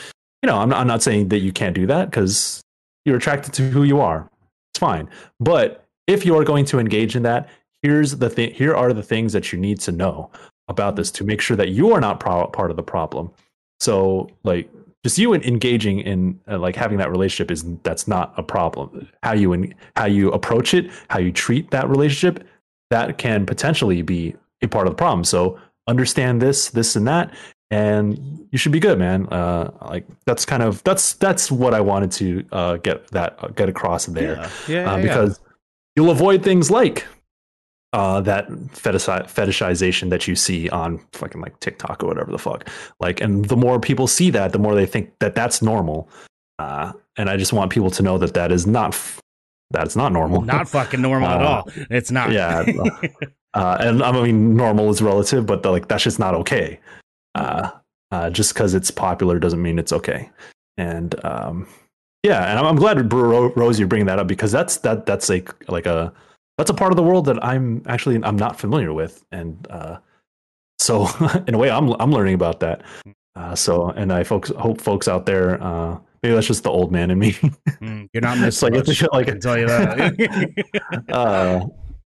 you 0.42 0.46
know, 0.46 0.56
I'm 0.56 0.68
not, 0.68 0.78
I'm 0.78 0.86
not 0.86 1.02
saying 1.02 1.28
that 1.28 1.40
you 1.40 1.52
can't 1.52 1.74
do 1.74 1.86
that 1.86 2.10
because 2.10 2.62
you're 3.08 3.16
attracted 3.16 3.52
to 3.54 3.70
who 3.70 3.82
you 3.82 4.00
are. 4.00 4.30
It's 4.72 4.78
fine. 4.78 5.08
But 5.40 5.84
if 6.06 6.24
you 6.24 6.36
are 6.36 6.44
going 6.44 6.64
to 6.66 6.78
engage 6.78 7.16
in 7.16 7.22
that, 7.24 7.48
here's 7.82 8.16
the 8.16 8.30
thing 8.30 8.52
here 8.52 8.74
are 8.74 8.92
the 8.92 9.02
things 9.02 9.32
that 9.32 9.52
you 9.52 9.58
need 9.58 9.80
to 9.80 9.92
know 9.92 10.30
about 10.68 10.96
this 10.96 11.10
to 11.12 11.24
make 11.24 11.40
sure 11.40 11.56
that 11.56 11.70
you 11.70 11.92
are 11.92 12.00
not 12.00 12.20
pro- 12.20 12.46
part 12.48 12.70
of 12.70 12.76
the 12.76 12.82
problem. 12.82 13.30
So 13.80 14.28
like 14.44 14.70
just 15.04 15.18
you 15.18 15.32
engaging 15.34 16.00
in 16.00 16.38
uh, 16.50 16.58
like 16.58 16.76
having 16.76 16.98
that 16.98 17.10
relationship 17.10 17.50
is 17.50 17.64
that's 17.82 18.08
not 18.08 18.34
a 18.36 18.42
problem. 18.42 19.08
How 19.22 19.32
you 19.32 19.52
in, 19.52 19.74
how 19.96 20.06
you 20.06 20.30
approach 20.32 20.74
it, 20.74 20.90
how 21.08 21.18
you 21.18 21.32
treat 21.32 21.70
that 21.70 21.88
relationship, 21.88 22.46
that 22.90 23.18
can 23.18 23.46
potentially 23.46 24.02
be 24.02 24.34
a 24.62 24.68
part 24.68 24.86
of 24.86 24.92
the 24.92 24.96
problem. 24.96 25.24
So 25.24 25.58
understand 25.86 26.42
this, 26.42 26.70
this, 26.70 26.96
and 26.96 27.06
that, 27.06 27.34
and 27.70 28.37
you 28.50 28.58
should 28.58 28.72
be 28.72 28.80
good, 28.80 28.98
man. 28.98 29.26
Uh, 29.26 29.70
like 29.82 30.06
that's 30.24 30.44
kind 30.44 30.62
of 30.62 30.82
that's 30.84 31.14
that's 31.14 31.50
what 31.50 31.74
I 31.74 31.80
wanted 31.80 32.12
to 32.12 32.44
uh, 32.52 32.76
get 32.76 33.06
that 33.08 33.36
uh, 33.42 33.48
get 33.48 33.68
across 33.68 34.06
there. 34.06 34.36
Yeah, 34.36 34.50
yeah, 34.68 34.92
uh, 34.92 34.96
yeah 34.96 35.02
because 35.02 35.38
yeah. 35.38 35.52
you'll 35.96 36.10
avoid 36.10 36.42
things 36.42 36.70
like 36.70 37.06
uh, 37.92 38.20
that 38.22 38.48
fetishization 38.48 40.10
that 40.10 40.28
you 40.28 40.34
see 40.34 40.68
on 40.70 40.98
fucking 41.12 41.40
like 41.40 41.58
TikTok 41.60 42.02
or 42.02 42.06
whatever 42.06 42.30
the 42.30 42.38
fuck. 42.38 42.68
Like, 43.00 43.20
and 43.20 43.44
the 43.46 43.56
more 43.56 43.80
people 43.80 44.06
see 44.06 44.30
that, 44.30 44.52
the 44.52 44.58
more 44.58 44.74
they 44.74 44.86
think 44.86 45.12
that 45.20 45.34
that's 45.34 45.62
normal. 45.62 46.08
Uh, 46.58 46.92
and 47.16 47.30
I 47.30 47.36
just 47.36 47.52
want 47.52 47.72
people 47.72 47.90
to 47.90 48.02
know 48.02 48.18
that 48.18 48.34
that 48.34 48.52
is 48.52 48.66
not 48.66 48.94
f- 48.94 49.20
that's 49.70 49.96
not 49.96 50.12
normal. 50.12 50.40
Not 50.42 50.68
fucking 50.68 51.00
normal 51.00 51.28
at 51.28 51.42
all. 51.42 51.68
It's 51.90 52.10
not. 52.10 52.32
Yeah. 52.32 52.64
and 53.54 54.02
I 54.02 54.12
mean, 54.22 54.56
normal 54.56 54.88
is 54.90 55.02
relative, 55.02 55.46
but 55.46 55.62
the, 55.62 55.70
like 55.70 55.88
that's 55.88 56.04
just 56.04 56.18
not 56.18 56.34
okay. 56.34 56.80
Uh, 57.34 57.70
uh, 58.10 58.30
just 58.30 58.54
because 58.54 58.74
it's 58.74 58.90
popular 58.90 59.38
doesn't 59.38 59.62
mean 59.62 59.78
it's 59.78 59.92
okay. 59.92 60.30
And 60.76 61.14
um, 61.24 61.68
yeah, 62.22 62.50
and 62.50 62.58
I'm, 62.58 62.66
I'm 62.66 62.76
glad 62.76 63.12
Rose 63.12 63.78
you're 63.78 63.88
bringing 63.88 64.06
that 64.06 64.18
up 64.18 64.26
because 64.26 64.52
that's 64.52 64.78
that 64.78 65.06
that's 65.06 65.28
like 65.28 65.52
like 65.70 65.86
a 65.86 66.12
that's 66.56 66.70
a 66.70 66.74
part 66.74 66.92
of 66.92 66.96
the 66.96 67.02
world 67.02 67.24
that 67.26 67.42
I'm 67.44 67.82
actually 67.86 68.20
I'm 68.22 68.36
not 68.36 68.58
familiar 68.58 68.92
with, 68.92 69.24
and 69.32 69.66
uh, 69.70 69.98
so 70.78 71.08
in 71.46 71.54
a 71.54 71.58
way 71.58 71.70
I'm 71.70 71.90
I'm 72.00 72.12
learning 72.12 72.34
about 72.34 72.60
that. 72.60 72.82
Uh, 73.36 73.54
so 73.54 73.90
and 73.90 74.12
I 74.12 74.24
folks 74.24 74.50
hope 74.50 74.80
folks 74.80 75.06
out 75.06 75.26
there. 75.26 75.62
Uh, 75.62 75.98
maybe 76.22 76.34
that's 76.34 76.46
just 76.46 76.64
the 76.64 76.70
old 76.70 76.90
man 76.90 77.10
in 77.10 77.18
me. 77.18 77.32
mm, 77.32 78.08
you're 78.12 78.20
not 78.20 78.38
missing 78.38 78.72
like, 78.72 78.86
much. 78.86 79.02
Like, 79.02 79.12
I 79.12 79.30
can 79.30 79.40
tell 79.40 79.58
you 79.58 79.66
that. 79.66 81.04
uh, 81.12 81.64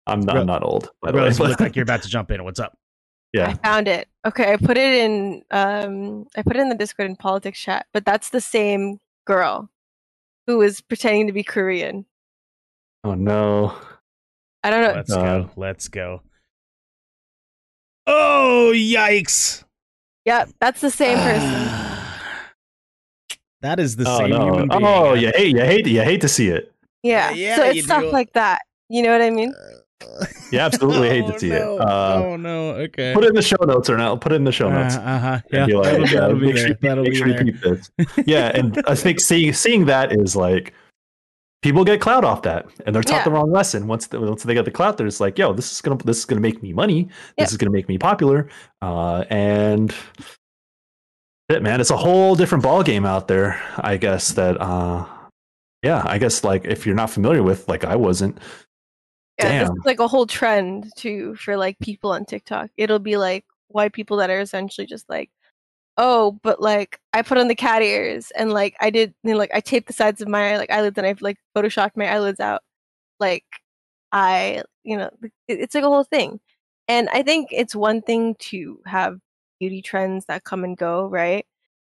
I'm 0.06 0.20
not, 0.20 0.38
I'm 0.38 0.48
not 0.48 0.64
old. 0.64 0.90
By 1.02 1.12
the 1.12 1.18
way. 1.18 1.30
you 1.30 1.38
look 1.38 1.60
like 1.62 1.76
you're 1.78 1.84
about 1.84 2.02
to 2.04 2.10
jump 2.10 2.30
in. 2.32 2.44
What's 2.44 2.60
up? 2.60 2.78
Yeah. 3.34 3.50
I 3.50 3.54
found 3.56 3.88
it. 3.88 4.08
Okay, 4.26 4.54
I 4.54 4.58
put 4.58 4.78
it 4.78 4.94
in 4.94 5.44
um 5.52 6.28
I 6.38 6.44
put 6.44 6.56
it 6.56 6.60
in 6.60 6.70
the 6.70 6.76
Discord 6.76 7.10
and 7.10 7.18
politics 7.18 7.60
chat, 7.60 7.88
but 7.92 8.06
that's 8.06 8.30
the 8.30 8.40
same 8.40 9.00
girl 9.26 9.70
who 10.46 10.60
was 10.60 10.82
pretending 10.82 11.28
to 11.28 11.34
be 11.34 11.44
Korean. 11.44 12.06
Oh 13.04 13.16
no. 13.16 13.76
I 14.64 14.70
don't 14.70 14.82
know. 14.82 14.94
Let's 14.94 15.12
uh, 15.12 15.22
go. 15.24 15.50
Let's 15.56 15.88
go. 15.88 16.22
Oh 18.06 18.72
yikes. 18.74 19.64
Yep, 20.26 20.50
that's 20.60 20.82
the 20.82 20.92
same 20.92 21.18
person. 21.24 21.98
that 23.62 23.80
is 23.80 23.96
the 23.96 24.06
oh, 24.08 24.20
same 24.20 24.30
no. 24.30 24.46
human 24.46 24.68
being. 24.70 24.86
Oh, 24.86 25.16
you 25.16 25.32
hate, 25.36 25.56
you 25.56 25.62
hate, 25.62 25.88
you 25.88 26.02
hate 26.02 26.22
to 26.22 26.30
see 26.30 26.50
it. 26.50 26.72
Yeah, 27.02 27.32
yeah. 27.32 27.58
So 27.58 27.64
it's 27.66 27.84
stuff 27.84 28.04
do. 28.04 28.12
like 28.12 28.32
that. 28.34 28.62
You 28.90 29.02
know 29.02 29.12
what 29.12 29.22
I 29.22 29.32
mean? 29.32 29.54
Uh, 29.54 29.73
yeah, 30.52 30.66
absolutely 30.66 31.10
hate 31.10 31.26
to 31.28 31.40
see 31.40 31.50
no. 31.50 31.76
it. 31.76 31.82
Uh, 31.82 32.22
oh 32.24 32.36
no, 32.36 32.72
okay. 32.72 33.14
Put 33.14 33.24
it 33.24 33.30
in 33.30 33.36
the 33.36 33.42
show 33.42 33.58
notes 33.66 33.90
or 33.90 33.98
not. 33.98 34.22
Put 34.22 34.32
it 34.32 34.36
in 34.36 34.44
the 34.44 34.52
show 34.52 34.70
uh, 34.70 34.84
notes. 34.84 34.96
Uh 34.96 35.20
huh. 35.20 35.42
Yeah, 35.52 35.66
like, 35.66 35.84
that'll, 35.84 36.08
that'll 36.08 36.40
be 36.40 36.52
there. 36.52 36.68
Sure, 36.68 36.78
that'll 36.82 37.04
be 37.04 37.16
sure 37.16 37.28
there. 37.30 37.44
keep 37.44 37.62
this. 37.62 37.92
yeah, 38.26 38.52
and 38.54 38.82
I 38.88 38.96
think 38.96 39.20
seeing 39.20 39.54
seeing 39.54 39.86
that 39.86 40.14
is 40.14 40.36
like 40.36 40.74
people 41.64 41.84
get 41.84 42.02
clout 42.02 42.24
off 42.24 42.44
that, 42.44 42.68
and 42.86 42.96
they're 42.96 43.02
taught 43.02 43.18
yeah. 43.18 43.24
the 43.24 43.32
wrong 43.32 43.52
lesson. 43.52 43.88
Once 43.88 44.08
the, 44.08 44.20
once 44.20 44.44
they 44.44 44.54
get 44.54 44.66
the 44.66 44.72
clout, 44.72 44.98
they're 44.98 45.08
just 45.08 45.22
like, 45.22 45.40
"Yo, 45.40 45.54
this 45.54 45.72
is 45.72 45.82
gonna 45.82 45.98
this 46.04 46.20
is 46.20 46.26
gonna 46.26 46.42
make 46.42 46.62
me 46.62 46.74
money. 46.74 47.10
This 47.38 47.52
is 47.52 47.58
gonna 47.58 47.72
make 47.72 47.88
me 47.88 47.98
popular." 47.98 48.50
Uh, 48.82 49.24
and 49.30 49.94
it, 51.50 51.64
man, 51.64 51.82
it's 51.82 51.90
a 51.90 51.98
whole 51.98 52.36
different 52.36 52.64
ball 52.64 52.84
game 52.84 53.06
out 53.06 53.28
there. 53.28 53.62
I 53.78 53.98
guess 53.98 54.34
that. 54.34 54.62
Uh, 54.62 55.08
yeah, 55.84 56.02
I 56.06 56.18
guess 56.18 56.44
like 56.44 56.66
if 56.66 56.86
you're 56.86 56.96
not 56.96 57.10
familiar 57.10 57.44
with, 57.44 57.68
like 57.68 57.84
I 57.84 57.96
wasn't. 57.96 58.38
Yeah, 59.40 59.64
it's 59.64 59.86
like 59.86 60.00
a 60.00 60.08
whole 60.08 60.28
trend 60.28 60.92
too 60.96 61.36
for 61.36 61.58
like 61.58 61.80
people 61.80 62.12
on 62.12 62.26
TikTok. 62.26 62.70
It'll 62.78 63.00
be 63.00 63.18
like 63.18 63.46
white 63.70 63.94
people 63.94 64.18
that 64.18 64.30
are 64.30 64.40
essentially 64.40 64.86
just 64.86 65.10
like, 65.10 65.32
oh, 65.98 66.40
but 66.44 66.62
like 66.62 67.00
I 67.14 67.22
put 67.24 67.38
on 67.38 67.48
the 67.48 67.56
cat 67.56 67.82
ears 67.82 68.32
and 68.38 68.52
like 68.54 68.76
I 68.80 68.90
did, 68.90 69.14
you 69.24 69.32
know, 69.32 69.38
like 69.38 69.52
I 69.54 69.60
taped 69.60 69.88
the 69.88 69.94
sides 69.94 70.22
of 70.22 70.28
my 70.28 70.58
like 70.58 70.72
eyelids 70.72 70.98
and 70.98 71.08
I've 71.08 71.22
like 71.22 71.38
photoshopped 71.56 71.98
my 71.98 72.08
eyelids 72.08 72.40
out. 72.40 72.62
Like 73.20 73.46
I, 74.12 74.64
you 74.84 74.98
know, 74.98 75.10
it's 75.48 75.76
like 75.76 75.84
a 75.84 75.88
whole 75.90 76.04
thing. 76.04 76.40
And 76.88 77.10
I 77.10 77.24
think 77.24 77.50
it's 77.52 77.76
one 77.76 78.02
thing 78.02 78.36
to 78.40 78.80
have 78.86 79.20
beauty 79.60 79.82
trends 79.82 80.26
that 80.26 80.44
come 80.44 80.64
and 80.64 80.78
go, 80.78 81.08
right? 81.08 81.46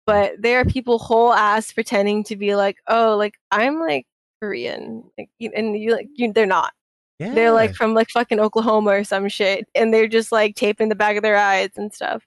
But 0.06 0.40
there 0.40 0.60
are 0.60 0.64
people 0.64 0.98
whole 0.98 1.32
ass 1.32 1.72
pretending 1.72 2.24
to 2.24 2.36
be 2.36 2.54
like, 2.56 2.78
oh, 2.88 3.16
like 3.16 3.34
I'm 3.50 3.80
like 3.80 4.06
Korean, 4.40 5.04
like, 5.18 5.30
and 5.54 5.76
you 5.78 5.92
like 5.92 6.08
you, 6.14 6.32
they're 6.32 6.46
not. 6.46 6.72
Yeah. 7.18 7.34
They're 7.34 7.52
like 7.52 7.74
from 7.74 7.94
like 7.94 8.10
fucking 8.10 8.40
Oklahoma 8.40 8.90
or 8.90 9.04
some 9.04 9.28
shit, 9.28 9.66
and 9.74 9.92
they're 9.92 10.08
just 10.08 10.32
like 10.32 10.54
taping 10.54 10.88
the 10.90 10.94
back 10.94 11.16
of 11.16 11.22
their 11.22 11.36
eyes 11.36 11.70
and 11.76 11.92
stuff 11.92 12.26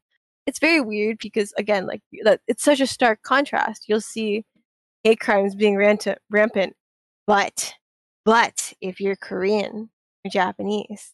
it's 0.50 0.60
very 0.60 0.82
weird 0.82 1.20
because 1.20 1.54
again, 1.58 1.86
like 1.86 2.02
that, 2.24 2.42
it's 2.48 2.64
such 2.64 2.82
a 2.82 2.88
stark 2.88 3.22
contrast. 3.22 3.86
You'll 3.88 4.02
see 4.02 4.46
hate 5.04 5.20
crimes 5.20 5.56
being 5.56 5.78
rampant, 5.78 6.18
rampant, 6.30 6.76
but 7.28 7.74
but 8.26 8.74
if 8.82 9.00
you're 9.00 9.16
Korean 9.16 9.90
or 10.26 10.32
Japanese, 10.32 11.14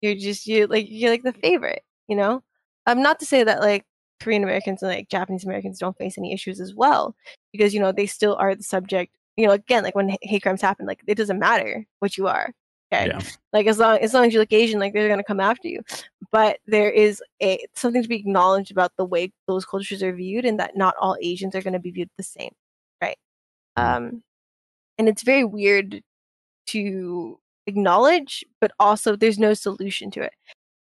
you're 0.00 0.16
just 0.16 0.46
you 0.46 0.66
like 0.66 0.86
you're 0.88 1.10
like 1.10 1.22
the 1.22 1.32
favorite, 1.32 1.82
you 2.08 2.16
know. 2.16 2.42
Um, 2.86 3.02
not 3.02 3.20
to 3.20 3.26
say 3.26 3.44
that 3.44 3.60
like 3.60 3.84
Korean 4.20 4.42
Americans 4.42 4.82
and 4.82 4.90
like 4.90 5.08
Japanese 5.08 5.44
Americans 5.44 5.78
don't 5.78 5.96
face 5.96 6.18
any 6.18 6.32
issues 6.32 6.60
as 6.60 6.74
well, 6.74 7.14
because 7.52 7.72
you 7.74 7.80
know 7.80 7.92
they 7.92 8.06
still 8.06 8.34
are 8.36 8.54
the 8.56 8.64
subject. 8.64 9.12
You 9.36 9.46
know, 9.46 9.52
again, 9.52 9.84
like 9.84 9.94
when 9.94 10.16
hate 10.22 10.42
crimes 10.42 10.60
happen, 10.60 10.86
like 10.86 11.00
it 11.06 11.14
doesn't 11.16 11.38
matter 11.38 11.86
what 12.00 12.18
you 12.18 12.26
are. 12.26 12.52
Okay. 12.92 13.06
Yeah. 13.06 13.20
Like 13.52 13.66
as 13.66 13.78
long 13.78 13.98
as 13.98 14.12
long 14.14 14.26
as 14.26 14.34
you 14.34 14.40
look 14.40 14.52
Asian, 14.52 14.80
like 14.80 14.92
they're 14.92 15.08
gonna 15.08 15.24
come 15.24 15.40
after 15.40 15.68
you. 15.68 15.80
But 16.30 16.58
there 16.66 16.90
is 16.90 17.22
a 17.42 17.64
something 17.74 18.02
to 18.02 18.08
be 18.08 18.16
acknowledged 18.16 18.70
about 18.70 18.92
the 18.96 19.04
way 19.04 19.32
those 19.46 19.64
cultures 19.64 20.02
are 20.02 20.14
viewed, 20.14 20.44
and 20.44 20.58
that 20.60 20.76
not 20.76 20.94
all 21.00 21.16
Asians 21.22 21.54
are 21.54 21.62
gonna 21.62 21.78
be 21.78 21.90
viewed 21.90 22.10
the 22.16 22.22
same, 22.22 22.52
right? 23.02 23.16
Mm. 23.78 23.96
Um, 23.96 24.22
and 24.98 25.08
it's 25.08 25.22
very 25.22 25.44
weird 25.44 26.02
to 26.68 27.38
acknowledge, 27.66 28.44
but 28.60 28.72
also 28.78 29.16
there's 29.16 29.38
no 29.38 29.54
solution 29.54 30.10
to 30.12 30.22
it 30.22 30.32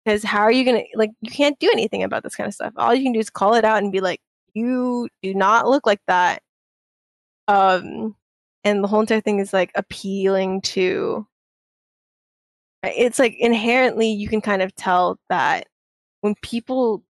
because 0.04 0.22
how 0.22 0.40
are 0.42 0.52
you 0.52 0.64
gonna 0.64 0.84
like 0.94 1.10
you 1.22 1.30
can't 1.30 1.58
do 1.58 1.70
anything 1.72 2.02
about 2.04 2.22
this 2.22 2.36
kind 2.36 2.48
of 2.48 2.54
stuff. 2.54 2.72
All 2.76 2.94
you 2.94 3.02
can 3.02 3.12
do 3.12 3.20
is 3.20 3.30
call 3.30 3.54
it 3.54 3.64
out 3.64 3.82
and 3.82 3.92
be 3.92 4.00
like, 4.00 4.20
you 4.54 5.08
do 5.22 5.34
not 5.34 5.68
look 5.68 5.86
like 5.86 6.00
that. 6.06 6.42
Um, 7.48 8.16
and 8.64 8.82
the 8.82 8.88
whole 8.88 9.00
entire 9.00 9.20
thing 9.20 9.38
is 9.40 9.52
like 9.52 9.70
appealing 9.76 10.60
to 10.62 11.26
it's 12.96 13.18
like 13.18 13.36
inherently 13.38 14.08
you 14.08 14.28
can 14.28 14.40
kind 14.40 14.62
of 14.62 14.74
tell 14.74 15.18
that 15.28 15.66
when 16.20 16.34
people 16.42 17.02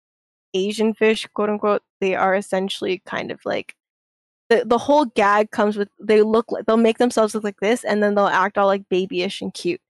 Asian 0.55 0.95
fish, 0.95 1.27
quote 1.35 1.51
unquote, 1.51 1.83
they 2.01 2.15
are 2.15 2.35
essentially 2.35 3.03
kind 3.07 3.31
of 3.31 3.41
like 3.45 3.75
the 4.51 4.65
the 4.67 4.79
whole 4.79 5.07
gag 5.07 5.51
comes 5.51 5.77
with 5.77 5.89
they 6.01 6.23
look 6.23 6.53
like 6.53 6.67
they'll 6.67 6.77
make 6.77 6.99
themselves 6.99 7.35
look 7.35 7.45
like 7.45 7.61
this 7.61 7.85
and 7.85 8.03
then 8.03 8.15
they'll 8.15 8.27
act 8.27 8.59
all 8.59 8.67
like 8.67 8.89
babyish 8.91 9.43
and 9.43 9.55
cute. 9.55 9.81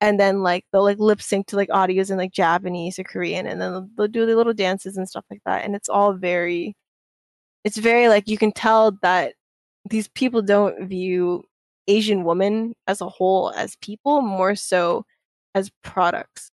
And 0.00 0.20
then 0.20 0.42
like 0.42 0.64
they'll 0.72 0.84
like 0.84 0.98
lip 0.98 1.22
sync 1.22 1.46
to 1.48 1.56
like 1.56 1.68
audios 1.70 2.10
in 2.10 2.18
like 2.18 2.32
Japanese 2.32 2.98
or 2.98 3.04
Korean 3.04 3.46
and 3.46 3.60
then 3.60 3.72
they'll, 3.72 3.88
they'll 3.96 4.08
do 4.08 4.26
the 4.26 4.36
little 4.36 4.54
dances 4.54 4.96
and 4.96 5.08
stuff 5.08 5.24
like 5.30 5.40
that. 5.46 5.64
And 5.64 5.74
it's 5.76 5.88
all 5.88 6.14
very 6.14 6.74
it's 7.64 7.78
very 7.78 8.08
like 8.08 8.28
you 8.28 8.38
can 8.38 8.52
tell 8.52 8.92
that 9.02 9.34
these 9.90 10.08
people 10.08 10.42
don't 10.42 10.88
view 10.88 11.44
Asian 11.88 12.24
women 12.24 12.74
as 12.86 13.00
a 13.00 13.08
whole 13.08 13.52
as 13.52 13.76
people, 13.76 14.22
more 14.22 14.54
so 14.54 15.04
as 15.54 15.70
products. 15.82 16.50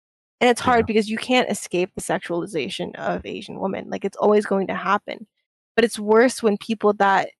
And 0.41 0.51
it's 0.51 0.61
hard 0.61 0.81
yeah. 0.81 0.87
because 0.87 1.09
you 1.09 1.19
can't 1.19 1.51
escape 1.51 1.91
the 1.95 2.03
sexualization 2.03 2.95
of 2.97 3.25
Asian 3.25 3.61
women. 3.61 3.89
Like 3.89 4.05
it's 4.05 4.17
always 4.17 4.47
going 4.47 4.67
to 4.67 4.75
happen. 4.75 5.27
But 5.77 5.85
it's 5.85 5.99
worse 5.99 6.43
when 6.43 6.57
people 6.59 6.93
that 6.95 7.31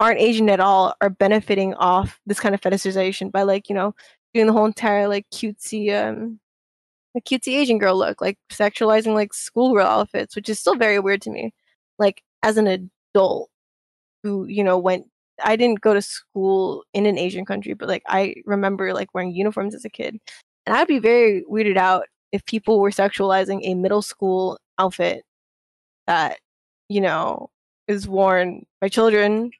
aren't 0.00 0.20
Asian 0.20 0.48
at 0.50 0.60
all 0.60 0.94
are 1.00 1.10
benefiting 1.10 1.74
off 1.74 2.20
this 2.26 2.40
kind 2.40 2.54
of 2.54 2.60
fetishization 2.60 3.32
by 3.32 3.42
like, 3.42 3.68
you 3.68 3.74
know, 3.74 3.94
doing 4.34 4.46
the 4.46 4.52
whole 4.52 4.66
entire 4.66 5.08
like 5.08 5.26
cutesy 5.32 5.94
um 5.94 6.38
the 7.14 7.20
cutesy 7.20 7.54
Asian 7.56 7.78
girl 7.78 7.96
look, 7.96 8.20
like 8.20 8.38
sexualizing 8.50 9.14
like 9.14 9.32
schoolgirl 9.32 9.86
outfits, 9.86 10.36
which 10.36 10.48
is 10.48 10.58
still 10.58 10.76
very 10.76 10.98
weird 11.00 11.22
to 11.22 11.30
me. 11.30 11.52
Like 11.98 12.22
as 12.42 12.56
an 12.56 12.66
adult 12.66 13.50
who, 14.22 14.46
you 14.46 14.62
know, 14.62 14.78
went 14.78 15.06
I 15.44 15.56
didn't 15.56 15.80
go 15.80 15.94
to 15.94 16.02
school 16.02 16.84
in 16.92 17.06
an 17.06 17.18
Asian 17.18 17.44
country, 17.44 17.74
but 17.74 17.88
like 17.88 18.02
I 18.06 18.36
remember 18.44 18.92
like 18.92 19.14
wearing 19.14 19.32
uniforms 19.32 19.74
as 19.74 19.84
a 19.84 19.90
kid 19.90 20.18
and 20.68 20.76
I'd 20.76 20.86
be 20.86 20.98
very 20.98 21.44
weirded 21.50 21.78
out 21.78 22.04
if 22.30 22.44
people 22.44 22.78
were 22.78 22.90
sexualizing 22.90 23.60
a 23.64 23.72
middle 23.72 24.02
school 24.02 24.58
outfit 24.78 25.24
that, 26.06 26.40
you 26.90 27.00
know, 27.00 27.48
is 27.86 28.06
worn 28.06 28.66
by 28.78 28.90
children 28.90 29.50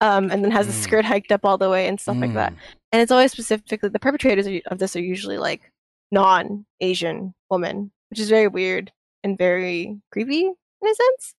um, 0.00 0.32
and 0.32 0.42
then 0.42 0.50
has 0.50 0.66
mm. 0.66 0.70
the 0.70 0.74
skirt 0.74 1.04
hiked 1.04 1.30
up 1.30 1.44
all 1.44 1.58
the 1.58 1.70
way 1.70 1.86
and 1.86 2.00
stuff 2.00 2.16
mm. 2.16 2.22
like 2.22 2.34
that. 2.34 2.52
Mm. 2.52 2.56
And 2.90 3.02
it's 3.02 3.12
always 3.12 3.30
specifically 3.30 3.88
the 3.88 4.00
perpetrators 4.00 4.48
of 4.66 4.80
this 4.80 4.96
are 4.96 5.00
usually 5.00 5.38
like 5.38 5.70
non 6.10 6.66
Asian 6.80 7.34
women, 7.50 7.92
which 8.10 8.18
is 8.18 8.28
very 8.28 8.48
weird 8.48 8.90
and 9.22 9.38
very 9.38 10.00
creepy 10.10 10.46
in 10.46 10.88
a 10.88 10.94
sense. 10.94 11.34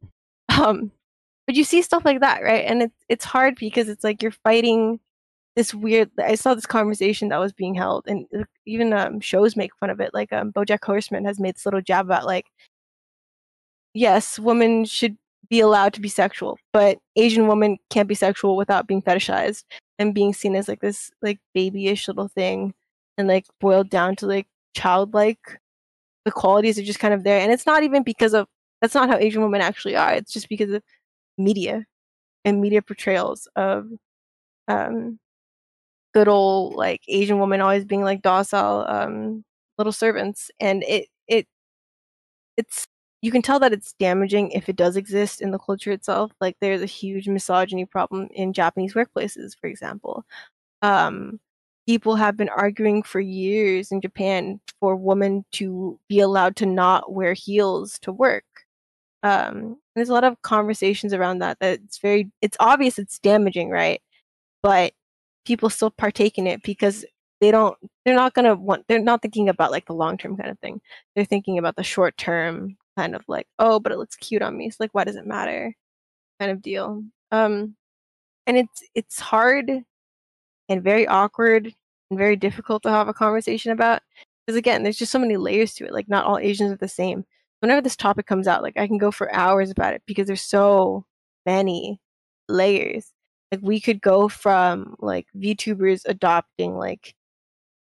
Um, 0.58 0.92
but 1.46 1.56
you 1.56 1.66
see 1.66 1.82
stuff 1.82 2.06
like 2.06 2.22
that, 2.22 2.42
right? 2.42 2.64
And 2.66 2.84
it's 2.84 3.06
it's 3.10 3.26
hard 3.26 3.56
because 3.60 3.90
it's 3.90 4.06
like 4.06 4.22
you're 4.22 4.32
fighting 4.32 5.02
this 5.60 5.74
weird 5.74 6.10
i 6.24 6.36
saw 6.36 6.54
this 6.54 6.66
conversation 6.66 7.28
that 7.28 7.38
was 7.38 7.52
being 7.52 7.74
held 7.76 8.06
and 8.08 8.26
uh, 8.34 8.46
even 8.66 8.94
um, 8.94 9.20
shows 9.20 9.58
make 9.58 9.76
fun 9.76 9.90
of 9.90 10.00
it 10.00 10.14
like 10.14 10.32
um, 10.32 10.54
bojack 10.54 10.82
horseman 10.86 11.26
has 11.26 11.38
made 11.38 11.54
this 11.54 11.66
little 11.66 11.82
jab 11.82 12.06
about 12.06 12.26
like 12.26 12.46
yes 13.94 14.40
women 14.40 14.86
should 14.86 15.18
be 15.50 15.60
allowed 15.60 15.92
to 15.92 16.00
be 16.00 16.08
sexual 16.08 16.58
but 16.72 16.98
asian 17.18 17.46
women 17.46 17.78
can't 17.90 18.08
be 18.08 18.16
sexual 18.16 18.56
without 18.56 18.88
being 18.88 19.02
fetishized 19.02 19.66
and 19.98 20.16
being 20.16 20.34
seen 20.34 20.56
as 20.56 20.70
like 20.70 20.80
this 20.80 21.12
like 21.22 21.40
babyish 21.54 22.08
little 22.08 22.30
thing 22.30 22.74
and 23.18 23.28
like 23.28 23.46
boiled 23.60 23.90
down 23.90 24.16
to 24.16 24.26
like 24.28 24.48
childlike 24.74 25.60
the 26.24 26.32
qualities 26.32 26.80
are 26.80 26.84
just 26.84 27.00
kind 27.00 27.14
of 27.14 27.26
there 27.26 27.42
and 27.42 27.52
it's 27.52 27.66
not 27.66 27.84
even 27.84 28.02
because 28.02 28.34
of 28.34 28.48
that's 28.82 28.96
not 28.96 29.10
how 29.10 29.18
asian 29.18 29.42
women 29.42 29.60
actually 29.60 29.98
are 29.98 30.14
it's 30.14 30.32
just 30.32 30.48
because 30.48 30.72
of 30.72 30.82
media 31.38 31.86
and 32.46 32.62
media 32.62 32.82
portrayals 32.82 33.46
of 33.58 33.90
um 34.70 35.20
good 36.20 36.28
old 36.28 36.76
like 36.76 37.02
Asian 37.08 37.40
woman 37.40 37.62
always 37.62 37.86
being 37.86 38.04
like 38.04 38.22
docile 38.22 38.86
um, 38.90 39.44
little 39.78 39.94
servants, 39.94 40.52
and 40.60 40.84
it 40.84 41.08
it 41.28 41.48
it's 42.58 42.88
you 43.22 43.32
can 43.32 43.42
tell 43.42 43.60
that 43.60 43.74
it's 43.74 43.94
damaging 44.00 44.52
if 44.52 44.70
it 44.70 44.76
does 44.76 44.98
exist 44.98 45.42
in 45.42 45.52
the 45.52 45.60
culture 45.60 45.92
itself. 45.92 46.32
Like 46.42 46.58
there's 46.62 46.82
a 46.82 46.86
huge 46.86 47.28
misogyny 47.28 47.86
problem 47.86 48.28
in 48.34 48.54
Japanese 48.54 48.94
workplaces, 48.94 49.54
for 49.60 49.68
example. 49.68 50.26
Um, 50.82 51.40
people 51.88 52.16
have 52.16 52.38
been 52.38 52.50
arguing 52.50 53.04
for 53.04 53.20
years 53.20 53.92
in 53.92 54.02
Japan 54.02 54.60
for 54.80 54.96
women 54.96 55.46
to 55.54 56.00
be 56.10 56.20
allowed 56.20 56.56
to 56.58 56.66
not 56.66 57.14
wear 57.14 57.34
heels 57.34 58.00
to 58.00 58.12
work. 58.12 58.46
Um, 59.24 59.78
there's 59.96 60.10
a 60.10 60.14
lot 60.14 60.24
of 60.24 60.42
conversations 60.44 61.14
around 61.14 61.40
that. 61.40 61.60
That 61.60 61.80
it's 61.84 62.00
very, 62.00 62.32
it's 62.42 62.58
obvious 62.60 63.00
it's 63.00 63.20
damaging, 63.20 63.70
right? 63.70 64.02
But 64.64 64.94
people 65.50 65.70
still 65.72 65.90
partake 65.90 66.38
in 66.38 66.46
it 66.46 66.62
because 66.62 67.04
they 67.42 67.50
don't 67.50 67.76
they're 68.06 68.16
not 68.16 68.36
going 68.36 68.46
to 68.46 68.54
want 68.54 68.86
they're 68.88 69.02
not 69.02 69.20
thinking 69.24 69.50
about 69.50 69.72
like 69.72 69.88
the 69.88 69.94
long 69.94 70.16
term 70.16 70.38
kind 70.38 70.52
of 70.52 70.60
thing. 70.60 70.80
They're 71.16 71.26
thinking 71.26 71.58
about 71.58 71.76
the 71.76 71.84
short 71.84 72.18
term 72.18 72.78
kind 72.96 73.16
of 73.16 73.24
like 73.28 73.48
oh 73.58 73.80
but 73.80 73.92
it 73.92 73.98
looks 73.98 74.16
cute 74.16 74.44
on 74.44 74.56
me 74.56 74.70
so 74.70 74.78
like 74.80 74.94
why 74.94 75.04
does 75.06 75.16
it 75.16 75.26
matter? 75.26 75.74
kind 76.40 76.52
of 76.52 76.62
deal. 76.62 77.04
Um 77.32 77.76
and 78.48 78.58
it's 78.58 78.84
it's 78.96 79.20
hard 79.20 79.72
and 80.70 80.84
very 80.84 81.08
awkward 81.08 81.74
and 82.12 82.20
very 82.20 82.36
difficult 82.36 82.84
to 82.84 82.92
have 82.92 83.08
a 83.08 83.14
conversation 83.14 83.72
about 83.72 84.02
because 84.46 84.56
again 84.58 84.84
there's 84.84 84.98
just 84.98 85.12
so 85.12 85.20
many 85.20 85.36
layers 85.38 85.74
to 85.76 85.86
it 85.86 85.94
like 85.94 86.10
not 86.10 86.26
all 86.26 86.38
asians 86.38 86.72
are 86.72 86.78
the 86.78 86.88
same. 86.88 87.26
Whenever 87.62 87.82
this 87.82 87.96
topic 87.96 88.28
comes 88.28 88.48
out 88.48 88.62
like 88.64 88.78
i 88.78 88.86
can 88.88 89.00
go 89.00 89.10
for 89.12 89.34
hours 89.34 89.72
about 89.72 89.96
it 89.96 90.04
because 90.06 90.28
there's 90.28 90.44
so 90.44 91.06
many 91.48 92.00
layers. 92.50 93.12
Like 93.52 93.62
we 93.64 93.80
could 93.80 94.02
go 94.02 94.28
from 94.28 94.96
like 95.00 95.28
VTubers 95.36 96.02
adopting 96.06 96.76
like 96.76 97.16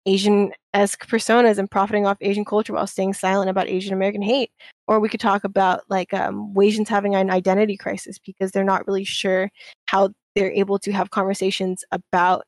Asian 0.05 0.51
esque 0.73 1.07
personas 1.07 1.57
and 1.57 1.69
profiting 1.69 2.05
off 2.05 2.17
Asian 2.21 2.45
culture 2.45 2.73
while 2.73 2.87
staying 2.87 3.13
silent 3.13 3.49
about 3.49 3.69
Asian 3.69 3.93
American 3.93 4.21
hate. 4.21 4.51
Or 4.87 4.99
we 4.99 5.09
could 5.09 5.19
talk 5.19 5.43
about 5.43 5.81
like 5.89 6.13
um, 6.13 6.53
Asians 6.59 6.89
having 6.89 7.15
an 7.15 7.29
identity 7.29 7.77
crisis 7.77 8.17
because 8.17 8.51
they're 8.51 8.63
not 8.63 8.87
really 8.87 9.03
sure 9.03 9.49
how 9.85 10.09
they're 10.35 10.51
able 10.51 10.79
to 10.79 10.91
have 10.91 11.11
conversations 11.11 11.83
about 11.91 12.45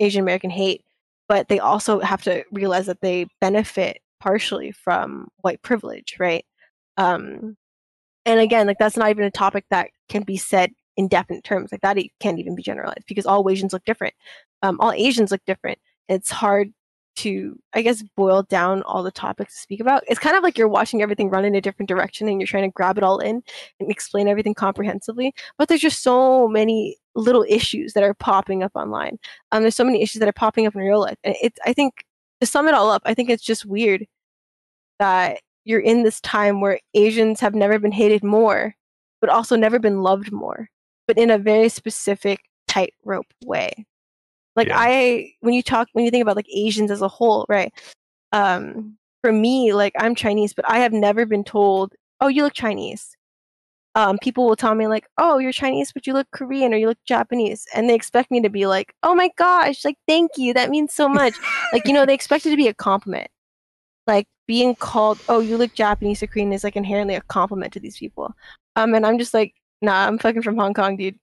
Asian 0.00 0.22
American 0.22 0.50
hate, 0.50 0.84
but 1.28 1.48
they 1.48 1.58
also 1.58 2.00
have 2.00 2.22
to 2.22 2.44
realize 2.52 2.86
that 2.86 3.00
they 3.00 3.26
benefit 3.40 4.00
partially 4.20 4.72
from 4.72 5.28
white 5.42 5.60
privilege, 5.62 6.16
right? 6.18 6.44
Um, 6.96 7.56
and 8.24 8.40
again, 8.40 8.66
like 8.66 8.78
that's 8.78 8.96
not 8.96 9.10
even 9.10 9.24
a 9.24 9.30
topic 9.30 9.64
that 9.70 9.90
can 10.08 10.22
be 10.22 10.36
said 10.36 10.70
in 10.98 11.08
definite 11.08 11.44
terms. 11.44 11.72
Like 11.72 11.80
that 11.80 11.96
It 11.96 12.10
can't 12.20 12.38
even 12.38 12.54
be 12.54 12.62
generalized 12.62 13.06
because 13.06 13.24
all 13.24 13.48
Asians 13.48 13.72
look 13.72 13.84
different. 13.86 14.12
Um, 14.62 14.78
all 14.80 14.92
Asians 14.92 15.30
look 15.30 15.40
different. 15.46 15.78
It's 16.08 16.30
hard 16.30 16.72
to, 17.16 17.58
I 17.72 17.82
guess, 17.82 18.04
boil 18.16 18.42
down 18.44 18.82
all 18.82 19.02
the 19.02 19.10
topics 19.10 19.54
to 19.54 19.60
speak 19.60 19.80
about. 19.80 20.04
It's 20.06 20.20
kind 20.20 20.36
of 20.36 20.42
like 20.42 20.58
you're 20.58 20.68
watching 20.68 21.00
everything 21.00 21.30
run 21.30 21.44
in 21.44 21.54
a 21.54 21.60
different 21.60 21.88
direction 21.88 22.28
and 22.28 22.40
you're 22.40 22.46
trying 22.46 22.68
to 22.68 22.74
grab 22.74 22.98
it 22.98 23.04
all 23.04 23.18
in 23.18 23.42
and 23.80 23.90
explain 23.90 24.28
everything 24.28 24.54
comprehensively. 24.54 25.34
But 25.56 25.68
there's 25.68 25.80
just 25.80 26.02
so 26.02 26.46
many 26.48 26.96
little 27.14 27.44
issues 27.48 27.92
that 27.94 28.04
are 28.04 28.14
popping 28.14 28.62
up 28.62 28.72
online. 28.74 29.18
Um, 29.52 29.62
there's 29.62 29.76
so 29.76 29.84
many 29.84 30.02
issues 30.02 30.20
that 30.20 30.28
are 30.28 30.32
popping 30.32 30.66
up 30.66 30.74
in 30.74 30.80
real 30.80 31.00
life. 31.00 31.18
And 31.24 31.34
it's, 31.42 31.58
I 31.64 31.72
think, 31.72 32.04
to 32.40 32.46
sum 32.46 32.68
it 32.68 32.74
all 32.74 32.90
up, 32.90 33.02
I 33.04 33.14
think 33.14 33.30
it's 33.30 33.42
just 33.42 33.66
weird 33.66 34.06
that 35.00 35.40
you're 35.64 35.80
in 35.80 36.02
this 36.02 36.20
time 36.20 36.60
where 36.60 36.80
Asians 36.94 37.40
have 37.40 37.54
never 37.54 37.78
been 37.78 37.92
hated 37.92 38.22
more, 38.22 38.74
but 39.20 39.30
also 39.30 39.56
never 39.56 39.78
been 39.78 40.02
loved 40.02 40.30
more, 40.32 40.68
but 41.08 41.18
in 41.18 41.30
a 41.30 41.38
very 41.38 41.68
specific 41.70 42.40
tightrope 42.68 43.26
way. 43.44 43.86
Like 44.54 44.68
yeah. 44.68 44.76
I, 44.78 45.32
when 45.40 45.54
you 45.54 45.62
talk, 45.62 45.88
when 45.92 46.04
you 46.04 46.10
think 46.10 46.22
about 46.22 46.36
like 46.36 46.48
Asians 46.54 46.90
as 46.90 47.02
a 47.02 47.08
whole, 47.08 47.46
right? 47.48 47.72
Um, 48.32 48.96
for 49.22 49.32
me, 49.32 49.72
like 49.72 49.94
I'm 49.98 50.14
Chinese, 50.14 50.52
but 50.52 50.68
I 50.68 50.78
have 50.78 50.92
never 50.92 51.26
been 51.26 51.44
told, 51.44 51.94
"Oh, 52.20 52.28
you 52.28 52.42
look 52.44 52.54
Chinese." 52.54 53.16
Um, 53.94 54.18
people 54.18 54.46
will 54.46 54.56
tell 54.56 54.74
me 54.74 54.86
like, 54.86 55.06
"Oh, 55.16 55.38
you're 55.38 55.52
Chinese, 55.52 55.92
but 55.92 56.06
you 56.06 56.12
look 56.12 56.28
Korean 56.32 56.74
or 56.74 56.76
you 56.76 56.88
look 56.88 56.98
Japanese," 57.04 57.66
and 57.74 57.88
they 57.88 57.94
expect 57.94 58.30
me 58.30 58.40
to 58.42 58.50
be 58.50 58.66
like, 58.66 58.94
"Oh 59.02 59.14
my 59.14 59.30
gosh, 59.36 59.84
like 59.84 59.96
thank 60.06 60.32
you, 60.36 60.52
that 60.54 60.70
means 60.70 60.92
so 60.92 61.08
much." 61.08 61.34
like 61.72 61.86
you 61.86 61.92
know, 61.94 62.04
they 62.04 62.14
expect 62.14 62.46
it 62.46 62.50
to 62.50 62.56
be 62.56 62.68
a 62.68 62.74
compliment. 62.74 63.28
Like 64.06 64.26
being 64.46 64.74
called, 64.74 65.20
"Oh, 65.28 65.40
you 65.40 65.56
look 65.56 65.74
Japanese 65.74 66.22
or 66.22 66.26
Korean," 66.26 66.52
is 66.52 66.64
like 66.64 66.76
inherently 66.76 67.14
a 67.14 67.22
compliment 67.22 67.72
to 67.74 67.80
these 67.80 67.98
people. 67.98 68.34
Um, 68.76 68.94
and 68.94 69.06
I'm 69.06 69.18
just 69.18 69.34
like, 69.34 69.54
nah, 69.82 70.06
I'm 70.06 70.18
fucking 70.18 70.42
from 70.42 70.56
Hong 70.56 70.74
Kong, 70.74 70.96
dude. 70.96 71.18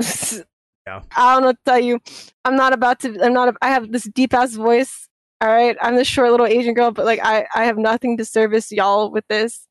Yeah. 0.86 1.02
I 1.16 1.34
don't 1.34 1.42
know 1.42 1.52
to 1.52 1.58
tell 1.64 1.78
you. 1.78 2.00
I'm 2.44 2.56
not 2.56 2.72
about 2.72 3.00
to. 3.00 3.16
I'm 3.24 3.32
not. 3.32 3.50
A, 3.50 3.54
I 3.62 3.68
have 3.68 3.92
this 3.92 4.04
deep 4.04 4.34
ass 4.34 4.54
voice. 4.54 5.08
All 5.40 5.48
right. 5.48 5.76
I'm 5.80 5.96
this 5.96 6.08
short 6.08 6.30
little 6.30 6.46
Asian 6.46 6.74
girl, 6.74 6.90
but 6.90 7.04
like 7.04 7.20
I, 7.22 7.46
I 7.54 7.64
have 7.64 7.78
nothing 7.78 8.16
to 8.16 8.24
service 8.24 8.72
y'all 8.72 9.10
with 9.10 9.24
this. 9.28 9.66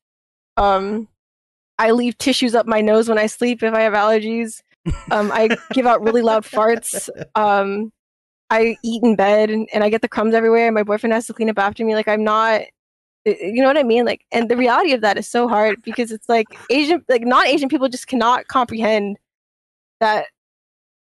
Um, 0.56 1.08
I 1.78 1.90
leave 1.90 2.16
tissues 2.18 2.54
up 2.54 2.66
my 2.66 2.80
nose 2.80 3.08
when 3.08 3.18
I 3.18 3.26
sleep 3.26 3.62
if 3.62 3.74
I 3.74 3.82
have 3.82 3.94
allergies. 3.94 4.62
Um, 5.10 5.30
I 5.32 5.56
give 5.72 5.86
out 5.86 6.02
really 6.02 6.22
loud 6.22 6.44
farts. 6.44 7.08
Um, 7.34 7.92
I 8.50 8.76
eat 8.84 9.02
in 9.02 9.16
bed 9.16 9.48
and, 9.48 9.66
and 9.72 9.82
I 9.82 9.88
get 9.88 10.02
the 10.02 10.08
crumbs 10.08 10.34
everywhere. 10.34 10.66
And 10.66 10.74
my 10.74 10.82
boyfriend 10.82 11.14
has 11.14 11.26
to 11.28 11.32
clean 11.32 11.48
up 11.48 11.58
after 11.58 11.84
me. 11.84 11.94
Like 11.94 12.08
I'm 12.08 12.24
not. 12.24 12.62
You 13.24 13.62
know 13.62 13.68
what 13.68 13.78
I 13.78 13.84
mean? 13.84 14.04
Like, 14.04 14.24
and 14.32 14.48
the 14.48 14.56
reality 14.56 14.92
of 14.92 15.00
that 15.02 15.16
is 15.16 15.28
so 15.28 15.46
hard 15.46 15.80
because 15.82 16.10
it's 16.10 16.28
like 16.28 16.46
Asian, 16.70 17.04
like 17.08 17.22
non 17.22 17.46
Asian 17.46 17.68
people 17.68 17.88
just 17.88 18.08
cannot 18.08 18.48
comprehend 18.48 19.16
that 20.00 20.26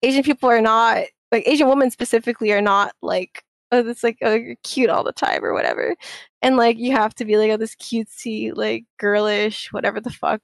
Asian 0.02 0.22
people 0.22 0.48
are 0.50 0.60
not 0.60 1.04
like 1.32 1.46
Asian 1.46 1.68
women 1.68 1.90
specifically 1.90 2.52
are 2.52 2.60
not 2.60 2.92
like 3.02 3.44
oh 3.72 3.86
it's 3.86 4.02
like 4.02 4.18
oh 4.22 4.34
you're 4.34 4.56
cute 4.64 4.90
all 4.90 5.04
the 5.04 5.12
time 5.12 5.44
or 5.44 5.52
whatever. 5.52 5.94
And 6.42 6.56
like 6.56 6.78
you 6.78 6.92
have 6.92 7.14
to 7.16 7.24
be 7.24 7.36
like 7.36 7.50
oh 7.50 7.56
this 7.56 7.74
cutesy, 7.76 8.52
like 8.54 8.84
girlish, 8.98 9.72
whatever 9.72 10.00
the 10.00 10.10
fuck. 10.10 10.40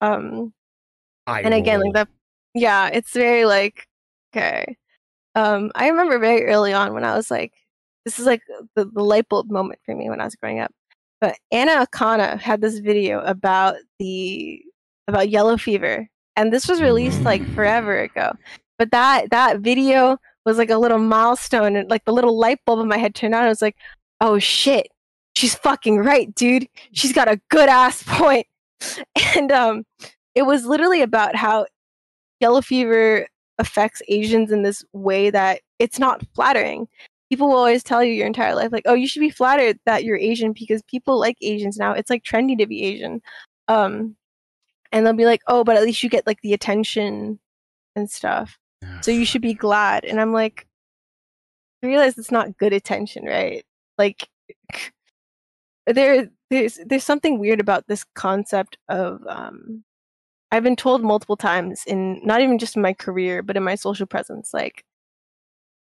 Um 0.00 0.52
I 1.26 1.42
and 1.42 1.54
again 1.54 1.80
like 1.80 1.94
that 1.94 2.08
yeah, 2.54 2.88
it's 2.92 3.12
very 3.12 3.44
like 3.44 3.86
okay. 4.34 4.76
Um 5.34 5.70
I 5.74 5.88
remember 5.88 6.18
very 6.18 6.44
early 6.46 6.72
on 6.72 6.94
when 6.94 7.04
I 7.04 7.16
was 7.16 7.30
like 7.30 7.52
this 8.04 8.18
is 8.18 8.26
like 8.26 8.42
the, 8.76 8.86
the 8.86 9.02
light 9.02 9.28
bulb 9.28 9.50
moment 9.50 9.80
for 9.84 9.94
me 9.94 10.08
when 10.08 10.20
I 10.20 10.24
was 10.24 10.34
growing 10.36 10.60
up. 10.60 10.72
But 11.20 11.36
Anna 11.50 11.86
Akana 11.86 12.38
had 12.40 12.60
this 12.60 12.78
video 12.78 13.20
about 13.20 13.76
the 13.98 14.62
about 15.08 15.28
yellow 15.28 15.56
fever 15.56 16.08
and 16.36 16.52
this 16.52 16.68
was 16.68 16.80
released 16.80 17.22
like 17.22 17.46
forever 17.54 17.98
ago 17.98 18.32
but 18.78 18.90
that 18.92 19.30
that 19.30 19.60
video 19.60 20.16
was 20.46 20.58
like 20.58 20.70
a 20.70 20.78
little 20.78 20.98
milestone 20.98 21.76
and 21.76 21.90
like 21.90 22.04
the 22.04 22.12
little 22.12 22.38
light 22.38 22.58
bulb 22.64 22.80
in 22.80 22.88
my 22.88 22.96
head 22.96 23.14
turned 23.14 23.34
on. 23.34 23.44
I 23.44 23.48
was 23.48 23.62
like, 23.62 23.76
oh 24.20 24.38
shit, 24.38 24.88
she's 25.34 25.54
fucking 25.54 25.98
right, 25.98 26.34
dude. 26.34 26.66
She's 26.92 27.12
got 27.12 27.28
a 27.28 27.40
good 27.50 27.68
ass 27.68 28.02
point. 28.06 28.46
And 29.36 29.52
um, 29.52 29.84
it 30.34 30.42
was 30.42 30.64
literally 30.64 31.02
about 31.02 31.36
how 31.36 31.66
yellow 32.40 32.62
fever 32.62 33.26
affects 33.58 34.00
Asians 34.08 34.50
in 34.50 34.62
this 34.62 34.82
way 34.94 35.28
that 35.28 35.60
it's 35.78 35.98
not 35.98 36.24
flattering. 36.34 36.88
People 37.30 37.48
will 37.48 37.56
always 37.56 37.82
tell 37.82 38.02
you 38.02 38.12
your 38.12 38.26
entire 38.26 38.54
life, 38.54 38.72
like, 38.72 38.84
oh, 38.86 38.94
you 38.94 39.06
should 39.06 39.20
be 39.20 39.30
flattered 39.30 39.78
that 39.86 40.04
you're 40.04 40.16
Asian 40.16 40.52
because 40.52 40.82
people 40.82 41.18
like 41.18 41.36
Asians 41.40 41.78
now. 41.78 41.92
It's 41.92 42.10
like 42.10 42.24
trendy 42.24 42.58
to 42.58 42.66
be 42.66 42.82
Asian. 42.82 43.22
Um, 43.68 44.16
and 44.92 45.06
they'll 45.06 45.14
be 45.14 45.26
like, 45.26 45.42
oh, 45.46 45.62
but 45.62 45.76
at 45.76 45.84
least 45.84 46.02
you 46.02 46.10
get 46.10 46.26
like 46.26 46.40
the 46.42 46.52
attention 46.52 47.38
and 47.94 48.10
stuff 48.10 48.58
so 49.00 49.10
you 49.10 49.24
should 49.24 49.42
be 49.42 49.54
glad. 49.54 50.04
And 50.04 50.20
I'm 50.20 50.32
like, 50.32 50.66
I 51.82 51.86
realize 51.86 52.18
it's 52.18 52.30
not 52.30 52.58
good 52.58 52.72
attention, 52.72 53.24
right? 53.24 53.64
Like 53.98 54.28
there 55.86 56.28
there's 56.50 56.78
there's 56.86 57.04
something 57.04 57.38
weird 57.38 57.60
about 57.60 57.86
this 57.86 58.04
concept 58.14 58.76
of 58.88 59.22
um 59.28 59.84
I've 60.52 60.64
been 60.64 60.76
told 60.76 61.02
multiple 61.02 61.36
times 61.36 61.84
in 61.86 62.20
not 62.24 62.40
even 62.40 62.58
just 62.58 62.76
in 62.76 62.82
my 62.82 62.92
career, 62.92 63.42
but 63.42 63.56
in 63.56 63.62
my 63.62 63.76
social 63.76 64.06
presence, 64.06 64.52
like 64.52 64.84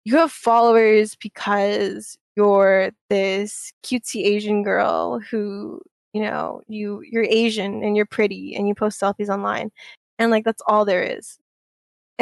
you 0.06 0.18
have 0.18 0.32
followers 0.32 1.16
because 1.16 2.18
you're 2.36 2.92
this 3.10 3.72
cutesy 3.84 4.26
Asian 4.26 4.64
girl 4.64 5.20
who, 5.20 5.82
you 6.14 6.22
know, 6.22 6.62
you 6.68 7.04
you're 7.10 7.26
Asian 7.30 7.84
and 7.84 7.96
you're 7.96 8.06
pretty 8.06 8.56
and 8.56 8.68
you 8.68 8.76
post 8.76 9.00
selfies 9.00 9.30
online. 9.30 9.72
And 10.20 10.32
like 10.32 10.46
that's 10.46 10.62
all 10.68 10.86
there 10.86 11.04
is 11.04 11.40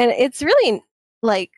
and 0.00 0.12
it's 0.12 0.42
really 0.42 0.82
like 1.22 1.52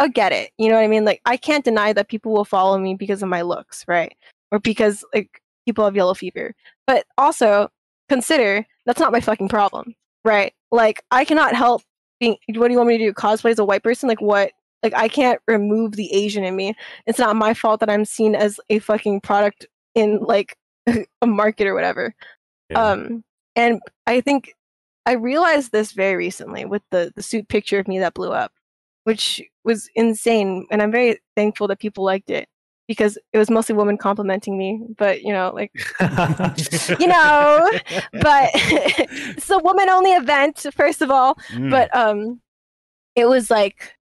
I 0.00 0.08
get 0.08 0.32
it. 0.32 0.50
You 0.58 0.68
know 0.68 0.74
what 0.74 0.82
I 0.82 0.88
mean? 0.88 1.04
Like 1.04 1.22
I 1.24 1.36
can't 1.36 1.64
deny 1.64 1.92
that 1.92 2.08
people 2.08 2.32
will 2.32 2.44
follow 2.44 2.78
me 2.78 2.94
because 2.94 3.22
of 3.22 3.28
my 3.28 3.42
looks, 3.42 3.84
right? 3.86 4.14
Or 4.50 4.58
because 4.58 5.04
like 5.14 5.40
people 5.64 5.84
have 5.84 5.94
yellow 5.94 6.12
fever. 6.12 6.52
But 6.86 7.06
also 7.16 7.70
consider 8.08 8.66
that's 8.86 9.00
not 9.00 9.12
my 9.12 9.20
fucking 9.20 9.48
problem, 9.48 9.94
right? 10.24 10.52
Like 10.72 11.02
I 11.12 11.24
cannot 11.24 11.54
help 11.54 11.82
being 12.18 12.36
what 12.54 12.66
do 12.66 12.72
you 12.72 12.78
want 12.78 12.88
me 12.88 12.98
to 12.98 13.04
do? 13.04 13.12
Cosplay 13.12 13.52
as 13.52 13.60
a 13.60 13.64
white 13.64 13.84
person? 13.84 14.08
Like 14.08 14.20
what? 14.20 14.50
Like 14.86 15.02
I 15.02 15.08
can't 15.08 15.40
remove 15.48 15.96
the 15.96 16.12
Asian 16.12 16.44
in 16.44 16.54
me. 16.54 16.74
It's 17.06 17.18
not 17.18 17.34
my 17.34 17.54
fault 17.54 17.80
that 17.80 17.90
I'm 17.90 18.04
seen 18.04 18.36
as 18.36 18.60
a 18.70 18.78
fucking 18.78 19.20
product 19.20 19.66
in 19.96 20.20
like 20.20 20.56
a 20.86 21.26
market 21.26 21.66
or 21.66 21.74
whatever. 21.74 22.14
Yeah. 22.70 22.90
Um 22.90 23.24
and 23.56 23.80
I 24.06 24.20
think 24.20 24.54
I 25.04 25.14
realized 25.14 25.72
this 25.72 25.90
very 25.90 26.14
recently 26.14 26.64
with 26.64 26.82
the 26.92 27.12
the 27.16 27.22
suit 27.22 27.48
picture 27.48 27.80
of 27.80 27.88
me 27.88 27.98
that 27.98 28.14
blew 28.14 28.30
up, 28.30 28.52
which 29.02 29.42
was 29.64 29.88
insane, 29.96 30.68
and 30.70 30.80
I'm 30.80 30.92
very 30.92 31.18
thankful 31.34 31.66
that 31.66 31.80
people 31.80 32.04
liked 32.04 32.30
it 32.30 32.48
because 32.86 33.18
it 33.32 33.38
was 33.38 33.50
mostly 33.50 33.74
women 33.74 33.98
complimenting 33.98 34.56
me. 34.56 34.80
But 34.96 35.22
you 35.22 35.32
know, 35.32 35.50
like 35.52 35.72
you 37.00 37.08
know, 37.08 37.70
but 38.12 38.50
it's 38.54 39.50
a 39.50 39.58
woman 39.58 39.88
only 39.88 40.12
event 40.12 40.64
first 40.72 41.02
of 41.02 41.10
all. 41.10 41.34
Mm. 41.50 41.72
But 41.72 41.92
um, 41.92 42.40
it 43.16 43.28
was 43.28 43.50
like 43.50 43.95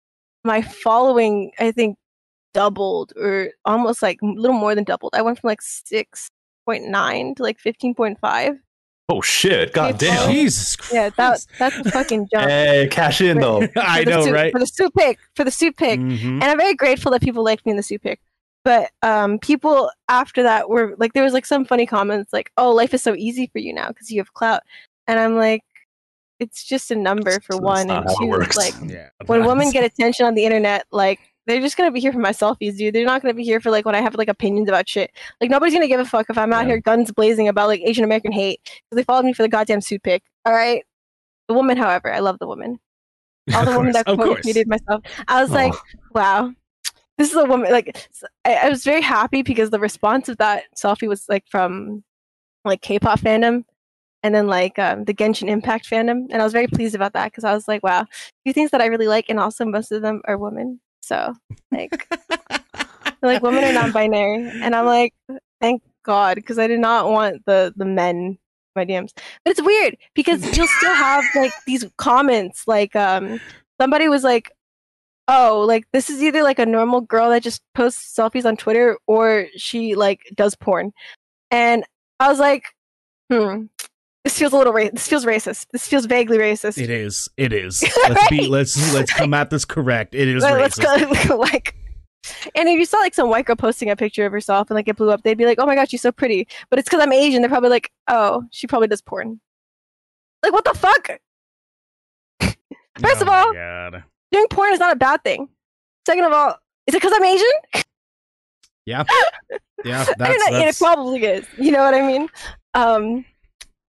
my 0.43 0.61
following. 0.61 1.51
I 1.59 1.71
think 1.71 1.97
doubled 2.53 3.13
or 3.15 3.49
almost 3.65 4.01
like 4.01 4.21
a 4.21 4.25
little 4.25 4.57
more 4.57 4.75
than 4.75 4.83
doubled. 4.83 5.13
I 5.15 5.21
went 5.21 5.39
from 5.39 5.49
like 5.49 5.61
six 5.61 6.29
point 6.65 6.87
nine 6.87 7.35
to 7.35 7.43
like 7.43 7.59
15.5. 7.59 8.59
Oh 9.09 9.19
shit! 9.19 9.73
God 9.73 9.97
damn! 9.97 10.31
Jesus 10.31 10.77
Christ! 10.77 10.93
Yeah, 10.93 11.09
that 11.17 11.45
that's 11.59 11.75
a 11.75 11.91
fucking 11.91 12.29
jump. 12.33 12.49
Hey, 12.49 12.87
cash 12.89 13.19
in 13.19 13.39
though. 13.39 13.67
I 13.75 14.05
know, 14.05 14.23
suit, 14.23 14.33
right? 14.33 14.51
For 14.51 14.59
the 14.59 14.65
suit 14.65 14.93
pick, 14.95 15.19
for 15.35 15.43
the 15.43 15.51
suit 15.51 15.75
pick, 15.75 15.99
mm-hmm. 15.99 16.41
and 16.41 16.43
I'm 16.43 16.57
very 16.57 16.73
grateful 16.73 17.11
that 17.11 17.21
people 17.21 17.43
liked 17.43 17.65
me 17.65 17.71
in 17.71 17.77
the 17.77 17.83
suit 17.83 18.01
pick. 18.01 18.21
But 18.63 18.91
um, 19.01 19.39
people 19.39 19.91
after 20.07 20.41
that 20.43 20.69
were 20.69 20.95
like, 20.97 21.11
there 21.11 21.23
was 21.23 21.33
like 21.33 21.45
some 21.45 21.65
funny 21.65 21.85
comments 21.85 22.31
like, 22.31 22.51
"Oh, 22.55 22.71
life 22.71 22.93
is 22.93 23.03
so 23.03 23.13
easy 23.13 23.47
for 23.47 23.59
you 23.59 23.73
now 23.73 23.89
because 23.89 24.09
you 24.09 24.21
have 24.21 24.33
clout," 24.33 24.63
and 25.05 25.19
I'm 25.19 25.35
like, 25.35 25.65
it's 26.43 26.63
just 26.63 26.91
a 26.91 26.95
number 26.95 27.39
for 27.39 27.57
one 27.57 27.89
and 27.89 28.07
two. 28.19 28.31
Like, 28.55 28.73
yeah, 28.85 29.09
when 29.25 29.45
women 29.45 29.71
get 29.71 29.83
attention 29.91 30.25
on 30.25 30.35
the 30.35 30.45
internet, 30.45 30.85
like 30.91 31.19
they're 31.47 31.61
just 31.61 31.77
gonna 31.77 31.91
be 31.91 31.99
here 31.99 32.13
for 32.13 32.19
my 32.19 32.31
selfies, 32.31 32.77
dude. 32.77 32.93
They're 32.93 33.05
not 33.05 33.21
gonna 33.21 33.33
be 33.33 33.43
here 33.43 33.59
for 33.59 33.71
like 33.71 33.85
when 33.85 33.95
I 33.95 34.01
have 34.01 34.15
like 34.15 34.27
opinions 34.27 34.69
about 34.69 34.87
shit. 34.87 35.11
Like 35.41 35.49
nobody's 35.49 35.73
gonna 35.73 35.87
give 35.87 35.99
a 35.99 36.05
fuck 36.05 36.29
if 36.29 36.37
I'm 36.37 36.53
out 36.53 36.61
yeah. 36.61 36.73
here 36.73 36.81
guns 36.81 37.11
blazing 37.11 37.47
about 37.47 37.67
like 37.67 37.81
Asian 37.81 38.03
American 38.03 38.31
hate 38.31 38.59
because 38.63 38.95
they 38.95 39.03
followed 39.03 39.25
me 39.25 39.33
for 39.33 39.43
the 39.43 39.49
goddamn 39.49 39.81
suit 39.81 40.03
pick. 40.03 40.23
All 40.45 40.53
right. 40.53 40.83
The 41.47 41.53
woman, 41.53 41.77
however, 41.77 42.13
I 42.13 42.19
love 42.19 42.39
the 42.39 42.47
woman. 42.47 42.79
all 43.53 43.65
the 43.65 43.77
women 43.77 43.91
that 43.91 44.05
quote 44.05 44.41
tweeted 44.41 44.67
myself. 44.67 45.03
I 45.27 45.41
was 45.41 45.51
oh. 45.51 45.55
like, 45.55 45.73
wow, 46.13 46.53
this 47.17 47.29
is 47.29 47.35
a 47.35 47.45
woman. 47.45 47.71
Like, 47.71 48.07
I, 48.45 48.53
I 48.55 48.69
was 48.69 48.85
very 48.85 49.01
happy 49.01 49.41
because 49.41 49.69
the 49.69 49.79
response 49.79 50.29
of 50.29 50.37
that 50.37 50.63
selfie 50.77 51.09
was 51.09 51.27
like 51.27 51.43
from 51.47 52.03
like 52.63 52.81
K-pop 52.81 53.19
fandom 53.19 53.65
and 54.23 54.33
then 54.33 54.47
like 54.47 54.79
um, 54.79 55.03
the 55.03 55.13
Genshin 55.13 55.49
Impact 55.49 55.89
fandom, 55.89 56.27
and 56.31 56.41
I 56.41 56.43
was 56.43 56.53
very 56.53 56.67
pleased 56.67 56.95
about 56.95 57.13
that 57.13 57.25
because 57.25 57.43
I 57.43 57.53
was 57.53 57.67
like, 57.67 57.83
wow, 57.83 58.05
few 58.43 58.53
things 58.53 58.71
that 58.71 58.81
I 58.81 58.87
really 58.87 59.07
like, 59.07 59.29
and 59.29 59.39
also 59.39 59.65
most 59.65 59.91
of 59.91 60.01
them 60.01 60.21
are 60.25 60.37
women. 60.37 60.79
So 61.01 61.33
like, 61.71 62.07
like 63.21 63.43
women 63.43 63.65
are 63.65 63.73
non-binary, 63.73 64.49
and 64.61 64.73
I'm 64.73 64.85
like, 64.85 65.13
thank 65.59 65.83
God, 66.03 66.35
because 66.35 66.57
I 66.57 66.67
did 66.67 66.79
not 66.79 67.09
want 67.09 67.45
the 67.45 67.73
the 67.75 67.85
men 67.85 68.37
my 68.75 68.85
DMs. 68.85 69.11
But 69.43 69.51
it's 69.51 69.61
weird 69.61 69.97
because 70.15 70.57
you'll 70.57 70.67
still 70.67 70.93
have 70.93 71.23
like 71.35 71.51
these 71.67 71.85
comments, 71.97 72.63
like 72.67 72.95
um, 72.95 73.39
somebody 73.79 74.07
was 74.07 74.23
like, 74.23 74.51
oh, 75.27 75.63
like 75.67 75.85
this 75.93 76.09
is 76.09 76.23
either 76.23 76.43
like 76.43 76.59
a 76.59 76.65
normal 76.65 77.01
girl 77.01 77.29
that 77.29 77.43
just 77.43 77.61
posts 77.75 78.15
selfies 78.17 78.45
on 78.45 78.57
Twitter 78.57 78.97
or 79.07 79.47
she 79.55 79.95
like 79.95 80.21
does 80.35 80.55
porn, 80.55 80.93
and 81.51 81.83
I 82.19 82.29
was 82.29 82.39
like, 82.39 82.65
hmm, 83.31 83.65
this 84.23 84.37
feels 84.37 84.53
a 84.53 84.57
little 84.57 84.73
ra- 84.73 84.89
this 84.91 85.07
feels 85.07 85.25
racist. 85.25 85.67
This 85.71 85.87
feels 85.87 86.05
vaguely 86.05 86.37
racist. 86.37 86.81
It 86.81 86.89
is. 86.89 87.29
It 87.37 87.53
is. 87.53 87.83
Let's 88.09 88.29
be 88.29 88.47
let's 88.47 88.93
let's 88.93 89.11
come 89.11 89.33
at 89.33 89.49
this 89.49 89.65
correct. 89.65 90.15
It 90.15 90.27
is 90.27 90.43
let's 90.43 90.79
racist. 90.79 91.27
Go, 91.27 91.37
like 91.37 91.75
and 92.55 92.69
if 92.69 92.79
you 92.79 92.85
saw 92.85 92.99
like 92.99 93.13
some 93.13 93.29
white 93.29 93.45
girl 93.45 93.55
posting 93.55 93.89
a 93.89 93.95
picture 93.95 94.25
of 94.25 94.31
herself 94.31 94.69
and 94.69 94.75
like 94.75 94.87
it 94.87 94.95
blew 94.95 95.11
up, 95.11 95.23
they'd 95.23 95.37
be 95.37 95.45
like, 95.45 95.59
"Oh 95.59 95.65
my 95.65 95.75
god, 95.75 95.89
she's 95.89 96.01
so 96.01 96.11
pretty." 96.11 96.47
But 96.69 96.79
it's 96.79 96.87
because 96.87 97.01
I'm 97.01 97.11
Asian. 97.11 97.41
They're 97.41 97.49
probably 97.49 97.69
like, 97.69 97.91
"Oh, 98.07 98.43
she 98.51 98.65
probably 98.67 98.87
does 98.87 99.01
porn." 99.01 99.41
Like, 100.41 100.53
what 100.53 100.63
the 100.63 100.73
fuck? 100.73 101.19
First 102.99 103.17
oh 103.19 103.21
of 103.21 103.29
all, 103.29 103.53
god. 103.53 104.03
doing 104.31 104.47
porn 104.49 104.73
is 104.73 104.79
not 104.79 104.93
a 104.93 104.95
bad 104.95 105.23
thing. 105.23 105.49
Second 106.05 106.25
of 106.25 106.33
all, 106.33 106.55
is 106.87 106.93
it 106.93 107.01
because 107.01 107.13
I'm 107.13 107.23
Asian? 107.23 107.83
Yeah, 108.85 109.03
yeah, 109.85 110.05
that's, 110.17 110.49
that's... 110.49 110.79
it 110.79 110.83
probably 110.83 111.23
is. 111.25 111.45
You 111.57 111.71
know 111.71 111.79
what 111.79 111.93
I 111.93 112.01
mean? 112.05 112.29
Um, 112.73 113.25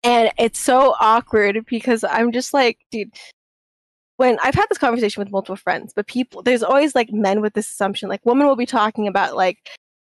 and 0.05 0.31
it's 0.37 0.59
so 0.59 0.95
awkward 0.99 1.65
because 1.65 2.03
I'm 2.03 2.31
just 2.31 2.53
like, 2.53 2.77
dude, 2.91 3.11
when 4.17 4.37
I've 4.43 4.53
had 4.53 4.67
this 4.69 4.77
conversation 4.77 5.19
with 5.19 5.31
multiple 5.31 5.55
friends, 5.55 5.93
but 5.95 6.05
people, 6.05 6.43
there's 6.43 6.61
always 6.61 6.93
like 6.93 7.11
men 7.11 7.41
with 7.41 7.53
this 7.53 7.69
assumption, 7.69 8.07
like 8.07 8.23
women 8.23 8.45
will 8.45 8.55
be 8.55 8.67
talking 8.67 9.07
about 9.07 9.35
like 9.35 9.57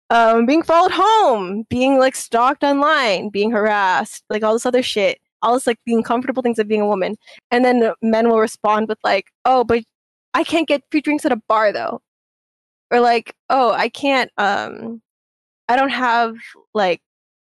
um, 0.09 0.45
being 0.45 0.63
followed 0.63 0.93
home, 0.93 1.65
being 1.69 1.99
like 1.99 2.15
stalked 2.15 2.63
online, 2.63 3.29
being 3.29 3.51
harassed, 3.51 4.23
like 4.29 4.43
all 4.43 4.53
this 4.53 4.65
other 4.65 4.81
shit, 4.81 5.19
all 5.41 5.55
this 5.55 5.67
like 5.67 5.79
the 5.85 5.93
uncomfortable 5.93 6.41
things 6.41 6.57
of 6.57 6.69
being 6.69 6.81
a 6.81 6.87
woman, 6.87 7.17
and 7.51 7.65
then 7.65 7.91
men 8.01 8.29
will 8.29 8.39
respond 8.39 8.87
with 8.87 8.99
like, 9.03 9.25
oh, 9.43 9.65
but 9.65 9.83
I 10.33 10.45
can't 10.45 10.67
get 10.69 10.83
free 10.89 11.01
drinks 11.01 11.25
at 11.25 11.33
a 11.33 11.41
bar 11.49 11.73
though, 11.73 12.01
or 12.91 13.01
like, 13.01 13.35
oh, 13.49 13.71
I 13.73 13.89
can't, 13.89 14.31
um, 14.37 15.01
I 15.67 15.75
don't 15.75 15.89
have 15.89 16.35
like 16.73 17.01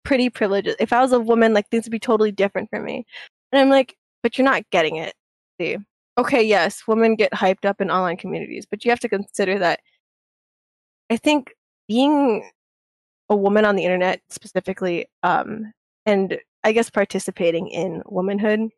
pretty 0.05 0.31
privileges. 0.31 0.77
If 0.79 0.93
I 0.93 1.01
was 1.01 1.13
a 1.13 1.21
woman, 1.21 1.55
like 1.55 1.69
things 1.69 1.85
would 1.85 1.93
be 1.93 1.99
totally 1.99 2.33
different 2.33 2.71
for 2.71 2.81
me. 2.81 3.07
And 3.53 3.61
I'm 3.61 3.71
like, 3.71 3.97
but 4.23 4.39
you're 4.39 4.45
not 4.45 4.69
getting 4.71 4.97
it. 4.97 5.15
See? 5.61 5.79
Okay, 6.19 6.43
yes, 6.43 6.83
women 6.87 7.17
get 7.17 7.33
hyped 7.33 7.65
up 7.65 7.81
in 7.81 7.91
online 7.91 8.17
communities, 8.17 8.67
but 8.71 8.85
you 8.85 8.91
have 8.91 9.01
to 9.01 9.09
consider 9.09 9.59
that 9.59 9.81
I 11.11 11.17
think 11.17 11.55
being 11.89 12.49
a 13.29 13.37
woman 13.37 13.65
on 13.65 13.77
the 13.77 13.85
internet 13.85 14.21
specifically, 14.31 15.07
um, 15.23 15.73
and 16.07 16.39
I 16.63 16.73
guess 16.73 16.91
participating 16.91 17.69
in 17.69 18.03
womanhood 18.07 18.71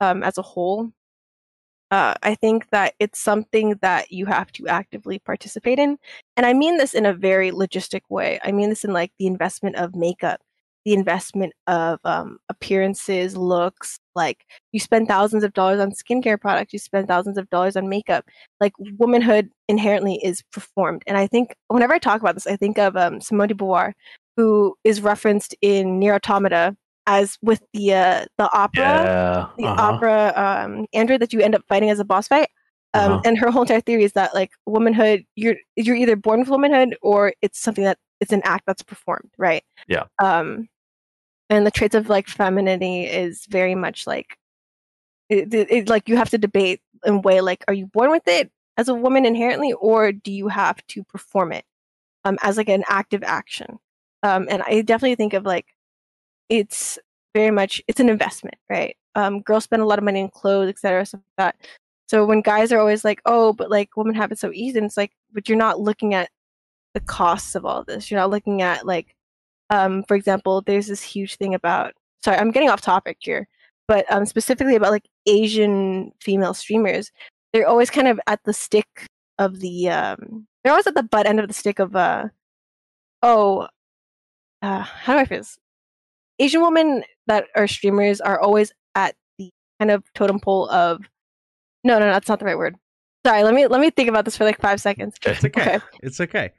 um, 0.00 0.22
as 0.22 0.38
a 0.38 0.42
whole, 0.42 0.90
uh, 1.90 2.14
I 2.22 2.34
think 2.34 2.68
that 2.70 2.94
it's 2.98 3.20
something 3.20 3.76
that 3.82 4.10
you 4.10 4.26
have 4.26 4.50
to 4.52 4.66
actively 4.68 5.18
participate 5.20 5.78
in. 5.78 5.98
And 6.36 6.44
I 6.46 6.52
mean 6.52 6.76
this 6.76 6.94
in 6.94 7.06
a 7.06 7.14
very 7.14 7.50
logistic 7.50 8.02
way. 8.08 8.40
I 8.42 8.52
mean 8.52 8.68
this 8.70 8.84
in 8.84 8.92
like 8.92 9.12
the 9.18 9.26
investment 9.26 9.76
of 9.76 9.94
makeup, 9.94 10.40
the 10.84 10.92
investment 10.92 11.52
of 11.66 11.98
um, 12.04 12.38
appearances, 12.48 13.36
looks. 13.36 13.98
Like 14.14 14.44
you 14.72 14.80
spend 14.80 15.08
thousands 15.08 15.42
of 15.42 15.52
dollars 15.54 15.80
on 15.80 15.92
skincare 15.92 16.40
products, 16.40 16.72
you 16.72 16.78
spend 16.78 17.08
thousands 17.08 17.38
of 17.38 17.48
dollars 17.50 17.76
on 17.76 17.88
makeup. 17.88 18.24
Like 18.60 18.72
womanhood 18.98 19.50
inherently 19.68 20.20
is 20.22 20.42
performed. 20.52 21.02
And 21.06 21.16
I 21.16 21.26
think 21.26 21.56
whenever 21.68 21.94
I 21.94 21.98
talk 21.98 22.20
about 22.20 22.34
this, 22.34 22.46
I 22.46 22.56
think 22.56 22.78
of 22.78 22.96
um, 22.96 23.20
Simone 23.20 23.48
de 23.48 23.54
Beauvoir, 23.54 23.92
who 24.36 24.76
is 24.84 25.00
referenced 25.00 25.54
in 25.62 25.98
Nier 25.98 26.14
Automata 26.14 26.76
as 27.06 27.38
with 27.42 27.62
the 27.72 27.92
uh, 27.94 28.24
the 28.38 28.50
opera, 28.56 28.82
yeah. 28.82 29.46
the 29.58 29.66
uh-huh. 29.66 29.82
opera 29.82 30.32
um, 30.36 30.86
android 30.92 31.20
that 31.20 31.32
you 31.32 31.40
end 31.40 31.54
up 31.54 31.62
fighting 31.68 31.90
as 31.90 31.98
a 31.98 32.04
boss 32.04 32.28
fight. 32.28 32.48
Um, 32.94 33.12
uh-huh. 33.12 33.22
And 33.24 33.38
her 33.38 33.50
whole 33.50 33.62
entire 33.62 33.80
theory 33.80 34.04
is 34.04 34.12
that 34.12 34.34
like 34.34 34.52
womanhood, 34.66 35.24
you're 35.34 35.56
you're 35.76 35.96
either 35.96 36.16
born 36.16 36.40
with 36.40 36.48
womanhood 36.48 36.96
or 37.02 37.34
it's 37.42 37.60
something 37.60 37.84
that 37.84 37.98
it's 38.20 38.32
an 38.32 38.42
act 38.44 38.64
that's 38.66 38.82
performed, 38.82 39.30
right? 39.36 39.62
Yeah. 39.88 40.04
Um, 40.22 40.68
and 41.50 41.66
the 41.66 41.70
traits 41.70 41.94
of 41.94 42.08
like 42.08 42.28
femininity 42.28 43.04
is 43.04 43.46
very 43.46 43.74
much 43.74 44.06
like 44.06 44.38
it, 45.28 45.52
it, 45.54 45.70
it, 45.70 45.88
like 45.88 46.08
you 46.08 46.16
have 46.16 46.30
to 46.30 46.38
debate 46.38 46.80
and 47.04 47.24
weigh 47.24 47.40
like 47.40 47.64
are 47.68 47.74
you 47.74 47.86
born 47.86 48.10
with 48.10 48.26
it 48.26 48.50
as 48.76 48.88
a 48.88 48.94
woman 48.94 49.24
inherently 49.24 49.72
or 49.72 50.12
do 50.12 50.32
you 50.32 50.48
have 50.48 50.84
to 50.88 51.04
perform 51.04 51.52
it 51.52 51.64
um 52.24 52.38
as 52.42 52.56
like 52.56 52.68
an 52.68 52.84
active 52.88 53.22
action? 53.22 53.78
Um 54.22 54.46
and 54.50 54.62
i 54.62 54.82
definitely 54.82 55.16
think 55.16 55.34
of 55.34 55.44
like 55.44 55.66
it's 56.48 56.98
very 57.34 57.50
much 57.50 57.82
it's 57.88 58.00
an 58.00 58.08
investment 58.08 58.56
right? 58.70 58.96
Um 59.14 59.40
girls 59.40 59.64
spend 59.64 59.82
a 59.82 59.86
lot 59.86 59.98
of 59.98 60.04
money 60.04 60.20
in 60.20 60.28
clothes 60.28 60.68
etc 60.68 61.06
stuff 61.06 61.20
like 61.38 61.46
that. 61.46 61.56
So 62.06 62.24
when 62.26 62.42
guys 62.42 62.72
are 62.72 62.78
always 62.78 63.04
like 63.04 63.20
oh 63.26 63.52
but 63.52 63.70
like 63.70 63.96
women 63.96 64.14
have 64.14 64.32
it 64.32 64.38
so 64.38 64.50
easy 64.52 64.78
and 64.78 64.86
it's 64.86 64.96
like 64.96 65.12
but 65.32 65.48
you're 65.48 65.58
not 65.58 65.80
looking 65.80 66.14
at 66.14 66.30
the 66.94 67.00
costs 67.00 67.54
of 67.54 67.64
all 67.66 67.84
this. 67.84 68.10
You're 68.10 68.20
not 68.20 68.30
looking 68.30 68.62
at 68.62 68.86
like 68.86 69.14
um, 69.74 70.04
for 70.04 70.14
example, 70.14 70.62
there's 70.62 70.86
this 70.86 71.02
huge 71.02 71.36
thing 71.36 71.54
about. 71.54 71.92
Sorry, 72.24 72.38
I'm 72.38 72.52
getting 72.52 72.70
off 72.70 72.80
topic 72.80 73.18
here, 73.20 73.48
but 73.88 74.10
um, 74.10 74.24
specifically 74.24 74.76
about 74.76 74.92
like 74.92 75.08
Asian 75.26 76.12
female 76.20 76.54
streamers. 76.54 77.10
They're 77.52 77.68
always 77.68 77.90
kind 77.90 78.08
of 78.08 78.20
at 78.26 78.40
the 78.44 78.52
stick 78.52 79.06
of 79.38 79.60
the. 79.60 79.90
Um, 79.90 80.46
they're 80.62 80.72
always 80.72 80.86
at 80.86 80.94
the 80.94 81.02
butt 81.02 81.26
end 81.26 81.40
of 81.40 81.48
the 81.48 81.54
stick 81.54 81.78
of. 81.78 81.94
Uh, 81.96 82.28
oh, 83.22 83.68
uh, 84.62 84.80
how 84.80 85.14
do 85.14 85.18
I 85.18 85.24
phrase? 85.24 85.58
Asian 86.38 86.62
women 86.62 87.04
that 87.26 87.46
are 87.54 87.66
streamers 87.66 88.20
are 88.20 88.40
always 88.40 88.72
at 88.94 89.14
the 89.38 89.50
kind 89.80 89.90
of 89.90 90.04
totem 90.14 90.40
pole 90.40 90.68
of. 90.70 91.02
No, 91.82 91.98
no, 91.98 92.06
no, 92.06 92.12
that's 92.12 92.28
not 92.28 92.38
the 92.38 92.46
right 92.46 92.56
word. 92.56 92.76
Sorry, 93.26 93.42
let 93.42 93.54
me 93.54 93.66
let 93.66 93.80
me 93.80 93.90
think 93.90 94.08
about 94.08 94.24
this 94.24 94.36
for 94.36 94.44
like 94.44 94.60
five 94.60 94.80
seconds. 94.80 95.16
It's 95.24 95.44
okay. 95.44 95.60
okay. 95.62 95.80
It's 96.02 96.20
okay. 96.20 96.52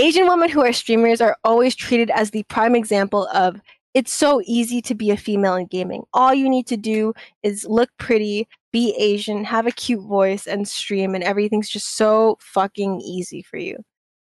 Asian 0.00 0.28
women 0.28 0.48
who 0.48 0.64
are 0.64 0.72
streamers 0.72 1.20
are 1.20 1.36
always 1.42 1.74
treated 1.74 2.08
as 2.10 2.30
the 2.30 2.44
prime 2.44 2.76
example 2.76 3.26
of 3.34 3.60
it's 3.94 4.12
so 4.12 4.40
easy 4.44 4.80
to 4.82 4.94
be 4.94 5.10
a 5.10 5.16
female 5.16 5.56
in 5.56 5.66
gaming. 5.66 6.04
All 6.14 6.32
you 6.32 6.48
need 6.48 6.68
to 6.68 6.76
do 6.76 7.14
is 7.42 7.66
look 7.68 7.90
pretty, 7.98 8.46
be 8.70 8.94
Asian, 8.96 9.42
have 9.44 9.66
a 9.66 9.72
cute 9.72 10.06
voice, 10.06 10.46
and 10.46 10.68
stream, 10.68 11.16
and 11.16 11.24
everything's 11.24 11.68
just 11.68 11.96
so 11.96 12.38
fucking 12.40 13.00
easy 13.00 13.42
for 13.42 13.56
you. 13.56 13.76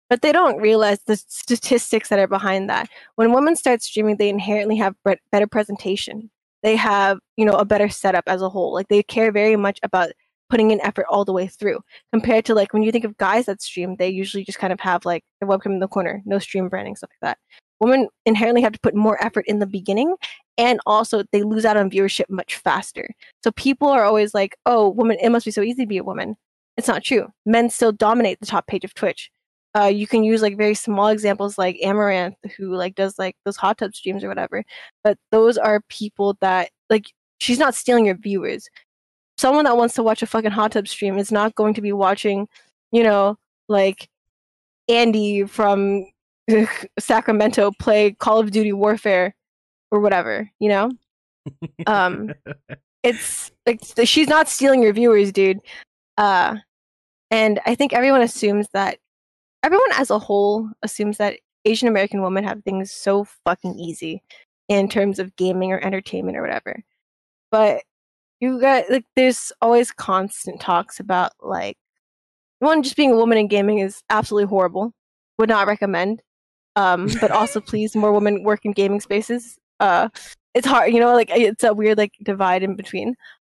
But 0.08 0.22
they 0.22 0.30
don't 0.30 0.60
realize 0.60 1.00
the 1.02 1.16
statistics 1.16 2.10
that 2.10 2.20
are 2.20 2.28
behind 2.28 2.70
that. 2.70 2.88
When 3.16 3.32
women 3.32 3.56
start 3.56 3.82
streaming, 3.82 4.18
they 4.18 4.28
inherently 4.28 4.76
have 4.76 4.94
better 5.32 5.48
presentation. 5.48 6.30
They 6.62 6.76
have, 6.76 7.18
you 7.36 7.44
know, 7.44 7.54
a 7.54 7.64
better 7.64 7.88
setup 7.88 8.24
as 8.28 8.40
a 8.40 8.48
whole. 8.48 8.72
Like 8.72 8.86
they 8.86 9.02
care 9.02 9.32
very 9.32 9.56
much 9.56 9.80
about 9.82 10.10
putting 10.48 10.70
in 10.70 10.80
effort 10.80 11.06
all 11.08 11.24
the 11.24 11.32
way 11.32 11.46
through. 11.46 11.80
Compared 12.12 12.44
to 12.46 12.54
like 12.54 12.72
when 12.72 12.82
you 12.82 12.92
think 12.92 13.04
of 13.04 13.16
guys 13.16 13.46
that 13.46 13.62
stream 13.62 13.96
they 13.96 14.08
usually 14.08 14.44
just 14.44 14.58
kind 14.58 14.72
of 14.72 14.80
have 14.80 15.04
like 15.04 15.24
the 15.40 15.46
webcam 15.46 15.66
in 15.66 15.80
the 15.80 15.88
corner 15.88 16.22
no 16.24 16.38
stream 16.38 16.68
branding 16.68 16.96
stuff 16.96 17.10
like 17.10 17.30
that. 17.30 17.38
Women 17.80 18.08
inherently 18.24 18.62
have 18.62 18.72
to 18.72 18.80
put 18.80 18.94
more 18.94 19.22
effort 19.22 19.44
in 19.46 19.58
the 19.58 19.66
beginning 19.66 20.14
and 20.56 20.80
also 20.86 21.22
they 21.32 21.42
lose 21.42 21.64
out 21.64 21.76
on 21.76 21.90
viewership 21.90 22.30
much 22.30 22.56
faster. 22.56 23.10
So 23.42 23.50
people 23.52 23.88
are 23.88 24.04
always 24.04 24.34
like 24.34 24.56
oh 24.66 24.88
woman 24.90 25.18
it 25.20 25.30
must 25.30 25.44
be 25.44 25.50
so 25.50 25.62
easy 25.62 25.82
to 25.82 25.88
be 25.88 25.98
a 25.98 26.04
woman. 26.04 26.36
It's 26.76 26.88
not 26.88 27.04
true. 27.04 27.28
Men 27.44 27.70
still 27.70 27.92
dominate 27.92 28.40
the 28.40 28.46
top 28.46 28.66
page 28.66 28.84
of 28.84 28.94
twitch. 28.94 29.30
Uh, 29.76 29.86
you 29.86 30.06
can 30.06 30.24
use 30.24 30.40
like 30.40 30.56
very 30.56 30.74
small 30.74 31.08
examples 31.08 31.58
like 31.58 31.78
Amouranth 31.84 32.36
who 32.56 32.74
like 32.74 32.94
does 32.94 33.18
like 33.18 33.36
those 33.44 33.56
hot 33.56 33.76
tub 33.78 33.94
streams 33.94 34.24
or 34.24 34.28
whatever. 34.28 34.64
But 35.04 35.18
those 35.30 35.58
are 35.58 35.82
people 35.88 36.36
that 36.40 36.70
like 36.88 37.12
she's 37.38 37.58
not 37.58 37.74
stealing 37.74 38.06
your 38.06 38.16
viewers 38.16 38.68
someone 39.38 39.64
that 39.64 39.76
wants 39.76 39.94
to 39.94 40.02
watch 40.02 40.22
a 40.22 40.26
fucking 40.26 40.50
hot 40.50 40.72
tub 40.72 40.88
stream 40.88 41.18
is 41.18 41.30
not 41.30 41.54
going 41.54 41.74
to 41.74 41.82
be 41.82 41.92
watching, 41.92 42.48
you 42.92 43.02
know, 43.02 43.36
like 43.68 44.08
Andy 44.88 45.44
from 45.44 46.06
Sacramento 46.98 47.72
play 47.78 48.12
Call 48.12 48.38
of 48.38 48.50
Duty 48.50 48.72
Warfare 48.72 49.34
or 49.90 50.00
whatever, 50.00 50.50
you 50.58 50.68
know? 50.68 50.90
um 51.86 52.32
it's 53.02 53.52
like 53.66 53.80
she's 54.04 54.28
not 54.28 54.48
stealing 54.48 54.82
your 54.82 54.92
viewers, 54.92 55.30
dude. 55.30 55.60
Uh 56.18 56.56
and 57.30 57.60
I 57.66 57.74
think 57.74 57.92
everyone 57.92 58.22
assumes 58.22 58.68
that 58.72 58.98
everyone 59.62 59.90
as 59.94 60.10
a 60.10 60.18
whole 60.18 60.70
assumes 60.82 61.18
that 61.18 61.38
Asian 61.64 61.88
American 61.88 62.22
women 62.22 62.44
have 62.44 62.62
things 62.62 62.92
so 62.92 63.24
fucking 63.44 63.78
easy 63.78 64.22
in 64.68 64.88
terms 64.88 65.18
of 65.18 65.34
gaming 65.36 65.72
or 65.72 65.80
entertainment 65.80 66.36
or 66.36 66.42
whatever. 66.42 66.82
But 67.50 67.82
you 68.40 68.60
got 68.60 68.90
like 68.90 69.04
there's 69.16 69.52
always 69.62 69.92
constant 69.92 70.60
talks 70.60 71.00
about 71.00 71.32
like 71.40 71.76
one 72.58 72.82
just 72.82 72.96
being 72.96 73.12
a 73.12 73.16
woman 73.16 73.38
in 73.38 73.48
gaming 73.48 73.78
is 73.78 74.02
absolutely 74.10 74.48
horrible. 74.48 74.92
Would 75.38 75.48
not 75.48 75.66
recommend. 75.66 76.22
Um, 76.76 77.08
but 77.20 77.30
also 77.30 77.60
please 77.66 77.96
more 77.96 78.12
women 78.12 78.42
work 78.42 78.64
in 78.64 78.72
gaming 78.72 79.00
spaces. 79.00 79.58
Uh, 79.80 80.08
it's 80.54 80.66
hard, 80.66 80.92
you 80.92 81.00
know, 81.00 81.12
like 81.14 81.30
it's 81.30 81.64
a 81.64 81.74
weird 81.74 81.98
like 81.98 82.12
divide 82.22 82.62
in 82.62 82.76
between. 82.76 83.14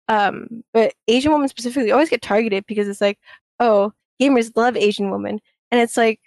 Um, 0.08 0.64
but 0.72 0.94
Asian 1.08 1.32
women 1.32 1.48
specifically 1.48 1.92
always 1.92 2.10
get 2.10 2.22
targeted 2.22 2.64
because 2.66 2.88
it's 2.88 3.00
like, 3.00 3.18
oh, 3.60 3.92
gamers 4.20 4.56
love 4.56 4.76
Asian 4.76 5.10
women, 5.10 5.40
and 5.70 5.80
it's 5.80 5.96
like 5.96 6.20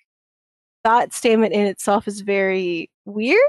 that 0.83 1.13
statement 1.13 1.53
in 1.53 1.65
itself 1.65 2.07
is 2.07 2.21
very 2.21 2.89
weird 3.05 3.39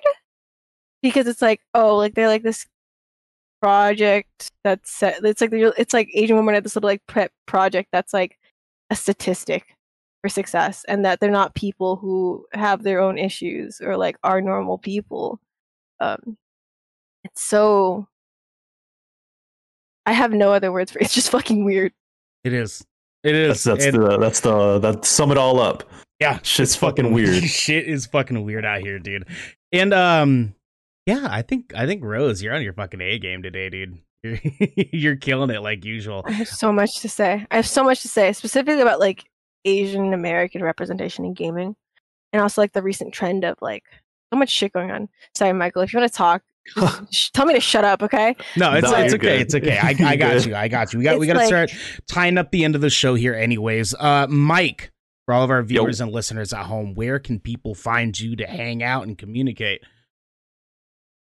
because 1.02 1.26
it's 1.28 1.42
like, 1.42 1.60
oh, 1.74 1.96
like 1.96 2.14
they're 2.14 2.28
like 2.28 2.42
this 2.42 2.66
project 3.64 4.50
that's 4.62 4.90
set. 4.90 5.24
It's 5.24 5.40
like 5.40 5.50
it's 5.52 5.94
like 5.94 6.10
Asian 6.12 6.36
women 6.36 6.54
are 6.54 6.60
this 6.60 6.76
little 6.76 6.88
like 6.88 7.00
prep 7.06 7.32
project 7.46 7.88
that's 7.92 8.12
like 8.12 8.38
a 8.90 8.94
statistic 8.94 9.74
for 10.20 10.28
success, 10.28 10.84
and 10.86 11.02
that 11.06 11.18
they're 11.18 11.30
not 11.30 11.54
people 11.54 11.96
who 11.96 12.44
have 12.52 12.82
their 12.82 13.00
own 13.00 13.16
issues 13.16 13.80
or 13.80 13.96
like 13.96 14.18
are 14.22 14.42
normal 14.42 14.76
people. 14.76 15.40
Um, 15.98 16.36
it's 17.24 17.42
so. 17.42 18.06
I 20.04 20.12
have 20.12 20.34
no 20.34 20.52
other 20.52 20.70
words 20.70 20.92
for 20.92 20.98
it. 20.98 21.02
It's 21.06 21.14
just 21.14 21.30
fucking 21.30 21.64
weird. 21.64 21.94
It 22.44 22.52
is. 22.52 22.84
It 23.22 23.34
is. 23.34 23.64
That's, 23.64 23.82
that's 23.86 23.96
the 23.96 24.18
that's 24.18 24.40
the 24.40 24.78
that 24.80 25.06
sum 25.06 25.30
it 25.30 25.38
all 25.38 25.58
up. 25.58 25.84
Yeah, 26.20 26.38
shit's 26.42 26.76
fucking 26.76 27.14
weird. 27.14 27.44
Shit 27.48 27.86
is 27.86 28.04
fucking 28.04 28.44
weird 28.44 28.66
out 28.66 28.82
here, 28.82 28.98
dude. 28.98 29.26
And 29.72 29.94
um, 29.94 30.54
yeah, 31.06 31.26
I 31.30 31.42
think 31.42 31.72
I 31.74 31.86
think 31.86 32.02
Rose, 32.02 32.42
you're 32.42 32.54
on 32.54 32.62
your 32.62 32.72
fucking 32.72 33.00
A 33.00 33.18
game 33.18 33.42
today, 33.42 33.68
dude. 33.70 33.98
You're, 34.24 34.38
you're 34.90 35.16
killing 35.16 35.50
it 35.50 35.60
like 35.60 35.84
usual. 35.84 36.22
I 36.24 36.32
have 36.32 36.48
so 36.48 36.72
much 36.72 37.00
to 37.00 37.10
say. 37.10 37.46
I 37.50 37.56
have 37.56 37.66
so 37.66 37.84
much 37.84 38.00
to 38.00 38.08
say, 38.08 38.32
specifically 38.32 38.80
about 38.80 38.98
like 38.98 39.26
Asian 39.66 40.14
American 40.14 40.62
representation 40.62 41.26
in 41.26 41.34
gaming, 41.34 41.76
and 42.32 42.40
also 42.40 42.62
like 42.62 42.72
the 42.72 42.80
recent 42.80 43.12
trend 43.12 43.44
of 43.44 43.58
like 43.60 43.84
so 44.32 44.38
much 44.38 44.48
shit 44.48 44.72
going 44.72 44.90
on. 44.90 45.10
Sorry, 45.34 45.52
Michael, 45.52 45.82
if 45.82 45.92
you 45.92 45.98
want 45.98 46.10
to 46.10 46.16
talk, 46.16 46.42
tell 47.34 47.44
me 47.44 47.52
to 47.52 47.60
shut 47.60 47.84
up, 47.84 48.02
okay? 48.02 48.34
No, 48.56 48.72
it's 48.72 48.90
no, 48.90 48.96
it's 48.96 49.12
okay. 49.12 49.38
Good. 49.38 49.40
It's 49.42 49.54
okay. 49.54 49.78
I, 49.82 49.94
I 50.12 50.16
got 50.16 50.46
you. 50.46 50.54
I 50.54 50.68
got 50.68 50.92
you. 50.92 50.98
We 50.98 51.04
got 51.04 51.16
it's 51.16 51.20
we 51.20 51.26
got 51.26 51.34
to 51.34 51.38
like, 51.40 51.48
start 51.48 51.74
tying 52.06 52.38
up 52.38 52.50
the 52.50 52.64
end 52.64 52.74
of 52.74 52.80
the 52.80 52.90
show 52.90 53.14
here, 53.14 53.34
anyways. 53.34 53.94
Uh, 53.94 54.26
Mike, 54.28 54.90
for 55.26 55.34
all 55.34 55.44
of 55.44 55.50
our 55.50 55.62
viewers 55.62 56.00
Yo. 56.00 56.06
and 56.06 56.14
listeners 56.14 56.52
at 56.52 56.64
home, 56.64 56.94
where 56.94 57.18
can 57.18 57.40
people 57.40 57.74
find 57.74 58.18
you 58.18 58.36
to 58.36 58.46
hang 58.46 58.82
out 58.82 59.06
and 59.06 59.18
communicate? 59.18 59.82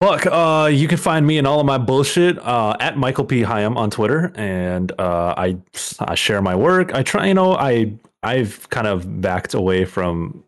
Look, 0.05 0.27
uh, 0.27 0.69
you 0.71 0.87
can 0.87 0.99
find 0.99 1.27
me 1.27 1.39
and 1.39 1.47
all 1.47 1.61
of 1.61 1.65
my 1.65 1.79
bullshit 1.79 2.39
uh, 2.41 2.77
at 2.79 2.99
Michael 2.99 3.25
P. 3.25 3.41
Higham 3.41 3.79
on 3.79 3.91
Twitter, 3.91 4.33
and 4.35 4.93
uh, 5.01 5.33
I 5.35 5.57
I 5.99 6.15
share 6.15 6.43
my 6.43 6.55
work. 6.55 6.93
I 6.93 7.03
try, 7.03 7.29
you 7.29 7.33
know, 7.33 7.55
I 7.55 7.95
I've 8.23 8.69
kind 8.69 8.87
of 8.87 9.23
backed 9.23 9.55
away 9.55 9.87
from 9.87 10.45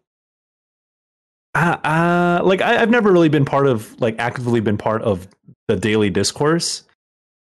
uh, 1.55 1.79
uh, 1.85 2.43
like 2.45 2.61
I, 2.61 2.75
have 2.75 2.91
never 2.91 3.11
really 3.11 3.31
been 3.31 3.47
part 3.47 3.67
of 3.67 3.99
like 3.99 4.17
actively 4.19 4.61
been 4.61 4.77
part 4.77 5.01
of 5.01 5.27
the 5.69 5.77
daily 5.77 6.11
discourse 6.11 6.83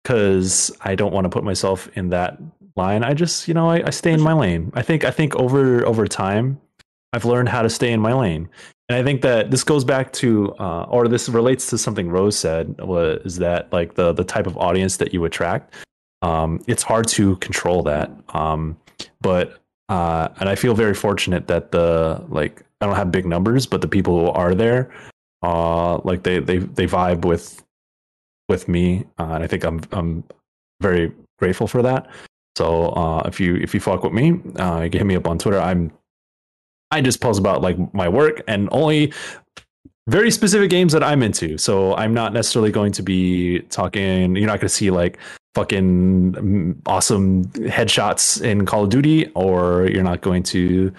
because 0.03 0.69
I 0.81 0.95
don't 0.95 1.13
want 1.13 1.23
to 1.23 1.29
put 1.29 1.45
myself 1.45 1.87
in 1.93 2.09
that 2.09 2.37
line. 2.75 3.05
I 3.05 3.13
just 3.13 3.47
you 3.47 3.53
know 3.53 3.69
I, 3.69 3.87
I 3.87 3.89
stay 3.89 4.11
in 4.11 4.19
my 4.19 4.33
lane. 4.33 4.73
I 4.73 4.81
think 4.81 5.05
I 5.05 5.11
think 5.11 5.33
over 5.37 5.85
over 5.85 6.05
time 6.07 6.59
I've 7.13 7.23
learned 7.23 7.47
how 7.47 7.61
to 7.61 7.69
stay 7.69 7.93
in 7.93 8.01
my 8.01 8.11
lane, 8.11 8.49
and 8.91 8.99
I 8.99 9.03
think 9.03 9.21
that 9.21 9.51
this 9.51 9.63
goes 9.63 9.85
back 9.85 10.11
to 10.13 10.53
uh, 10.59 10.83
or 10.89 11.07
this 11.07 11.29
relates 11.29 11.67
to 11.67 11.77
something 11.77 12.09
Rose 12.09 12.37
said 12.37 12.77
was 12.81 13.37
that 13.37 13.71
like 13.71 13.95
the 13.95 14.11
the 14.11 14.25
type 14.25 14.47
of 14.47 14.57
audience 14.57 14.97
that 14.97 15.13
you 15.13 15.23
attract. 15.23 15.73
Um, 16.21 16.61
it's 16.67 16.83
hard 16.83 17.07
to 17.09 17.37
control 17.37 17.83
that, 17.83 18.11
um, 18.33 18.77
but 19.21 19.61
uh, 19.87 20.27
and 20.41 20.49
I 20.49 20.55
feel 20.55 20.73
very 20.73 20.93
fortunate 20.93 21.47
that 21.47 21.71
the 21.71 22.21
like 22.27 22.63
I 22.81 22.85
don't 22.85 22.97
have 22.97 23.11
big 23.11 23.25
numbers, 23.25 23.65
but 23.65 23.79
the 23.79 23.87
people 23.87 24.19
who 24.19 24.25
are 24.31 24.53
there, 24.53 24.91
uh, 25.41 25.99
like 25.99 26.23
they 26.23 26.39
they 26.39 26.57
they 26.57 26.85
vibe 26.85 27.23
with 27.23 27.63
with 28.49 28.67
me, 28.67 29.05
uh, 29.17 29.31
and 29.35 29.43
I 29.43 29.47
think 29.47 29.63
I'm 29.63 29.79
I'm 29.93 30.25
very 30.81 31.13
grateful 31.39 31.67
for 31.67 31.81
that. 31.81 32.09
So 32.57 32.89
uh, 32.89 33.23
if 33.25 33.39
you 33.39 33.55
if 33.55 33.73
you 33.73 33.79
fuck 33.79 34.03
with 34.03 34.11
me, 34.11 34.41
uh, 34.59 34.81
you 34.83 34.89
can 34.89 34.99
hit 34.99 35.05
me 35.05 35.15
up 35.15 35.27
on 35.27 35.37
Twitter. 35.37 35.61
I'm 35.61 35.93
I 36.91 37.01
just 37.01 37.21
post 37.21 37.39
about 37.39 37.61
like 37.61 37.77
my 37.93 38.09
work 38.09 38.41
and 38.47 38.69
only 38.71 39.13
very 40.07 40.31
specific 40.31 40.69
games 40.69 40.93
that 40.93 41.03
I'm 41.03 41.23
into. 41.23 41.57
So 41.57 41.95
I'm 41.95 42.13
not 42.13 42.33
necessarily 42.33 42.71
going 42.71 42.91
to 42.93 43.03
be 43.03 43.59
talking. 43.69 44.35
You're 44.35 44.47
not 44.47 44.59
going 44.59 44.67
to 44.67 44.69
see 44.69 44.91
like 44.91 45.17
fucking 45.55 46.81
awesome 46.85 47.45
headshots 47.45 48.41
in 48.41 48.65
Call 48.65 48.83
of 48.83 48.89
Duty, 48.89 49.31
or 49.35 49.87
you're 49.87 50.03
not 50.03 50.21
going 50.21 50.43
to 50.43 50.93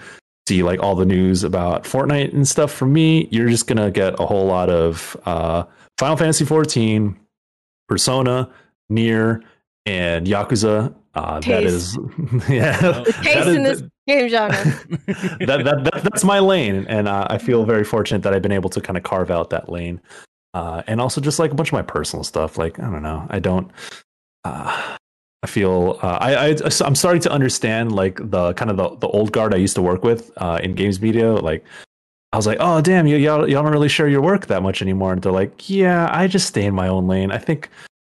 see 0.47 0.63
like 0.63 0.81
all 0.81 0.95
the 0.95 1.05
news 1.05 1.43
about 1.43 1.83
Fortnite 1.83 2.33
and 2.33 2.47
stuff 2.47 2.71
from 2.71 2.93
me, 2.93 3.27
you're 3.31 3.49
just 3.49 3.67
gonna 3.67 3.91
get 3.91 4.19
a 4.19 4.25
whole 4.25 4.45
lot 4.45 4.69
of 4.69 5.15
uh, 5.25 5.63
Final 5.97 6.17
Fantasy 6.17 6.45
14, 6.45 7.17
Persona, 7.87 8.49
Nier, 8.89 9.43
and 9.85 10.27
Yakuza. 10.27 10.93
Uh, 11.15 11.39
that 11.41 11.63
is, 11.63 11.97
yeah, 12.49 13.03
taste 13.21 13.47
in 13.47 13.63
this 13.63 13.83
game 14.07 14.29
genre. 14.29 14.55
that, 14.57 15.61
that, 15.63 15.83
that, 15.83 16.01
that's 16.03 16.23
my 16.23 16.39
lane, 16.39 16.85
and 16.87 17.07
uh, 17.07 17.27
I 17.29 17.37
feel 17.37 17.65
very 17.65 17.83
fortunate 17.83 18.23
that 18.23 18.33
I've 18.33 18.41
been 18.41 18.51
able 18.51 18.69
to 18.71 18.81
kind 18.81 18.97
of 18.97 19.03
carve 19.03 19.31
out 19.31 19.49
that 19.51 19.69
lane. 19.69 20.01
Uh, 20.53 20.83
and 20.85 21.01
also 21.01 21.19
just 21.19 21.39
like 21.39 21.51
a 21.51 21.55
bunch 21.55 21.69
of 21.69 21.73
my 21.73 21.81
personal 21.81 22.23
stuff. 22.23 22.57
Like 22.57 22.79
I 22.79 22.83
don't 22.83 23.01
know, 23.01 23.25
I 23.29 23.39
don't. 23.39 23.71
Uh, 24.43 24.97
I 25.43 25.47
feel 25.47 25.99
uh, 26.01 26.17
I, 26.21 26.51
I 26.51 26.55
I'm 26.85 26.95
starting 26.95 27.21
to 27.23 27.31
understand 27.31 27.93
like 27.93 28.17
the 28.29 28.53
kind 28.53 28.71
of 28.71 28.77
the, 28.77 28.95
the 28.97 29.07
old 29.07 29.31
guard 29.33 29.53
I 29.53 29.57
used 29.57 29.75
to 29.75 29.81
work 29.81 30.03
with 30.03 30.31
uh, 30.37 30.59
in 30.63 30.73
games 30.73 31.01
media. 31.01 31.33
Like 31.33 31.65
I 32.31 32.37
was 32.37 32.47
like, 32.47 32.57
oh 32.61 32.81
damn, 32.81 33.07
you 33.07 33.17
y'all, 33.17 33.47
y'all 33.49 33.61
don't 33.61 33.71
really 33.71 33.89
share 33.89 34.07
your 34.07 34.21
work 34.21 34.45
that 34.47 34.63
much 34.63 34.81
anymore. 34.81 35.13
And 35.13 35.21
they're 35.21 35.31
like, 35.31 35.69
yeah, 35.69 36.09
I 36.11 36.27
just 36.27 36.47
stay 36.47 36.65
in 36.65 36.73
my 36.73 36.87
own 36.87 37.07
lane. 37.07 37.31
I 37.31 37.39
think 37.39 37.69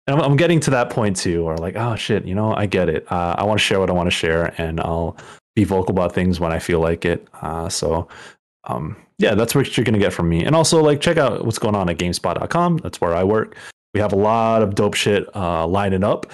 I'm, 0.06 0.20
I'm 0.20 0.36
getting 0.36 0.58
to 0.60 0.70
that 0.70 0.90
point 0.90 1.16
too, 1.16 1.46
or 1.46 1.56
like, 1.58 1.76
oh 1.76 1.96
shit, 1.96 2.24
you 2.24 2.34
know, 2.34 2.54
I 2.54 2.64
get 2.64 2.88
it. 2.88 3.10
Uh, 3.12 3.36
I 3.36 3.44
want 3.44 3.60
to 3.60 3.64
share 3.64 3.78
what 3.78 3.90
I 3.90 3.92
want 3.92 4.06
to 4.06 4.16
share, 4.16 4.54
and 4.56 4.80
I'll 4.80 5.16
be 5.58 5.64
vocal 5.64 5.90
about 5.90 6.14
things 6.14 6.38
when 6.38 6.52
I 6.52 6.60
feel 6.60 6.78
like 6.78 7.04
it. 7.04 7.26
Uh, 7.42 7.68
so 7.68 8.06
um, 8.64 8.96
yeah, 9.18 9.34
that's 9.34 9.54
what 9.54 9.76
you're 9.76 9.84
gonna 9.84 9.98
get 9.98 10.12
from 10.12 10.28
me. 10.28 10.44
And 10.44 10.54
also 10.54 10.80
like 10.80 11.00
check 11.00 11.16
out 11.16 11.44
what's 11.44 11.58
going 11.58 11.74
on 11.74 11.88
at 11.88 11.98
GameSpot.com. 11.98 12.76
That's 12.78 13.00
where 13.00 13.14
I 13.14 13.24
work. 13.24 13.56
We 13.92 14.00
have 14.00 14.12
a 14.12 14.16
lot 14.16 14.62
of 14.62 14.74
dope 14.76 14.94
shit 14.94 15.24
uh, 15.34 15.66
lining 15.66 16.04
up 16.04 16.30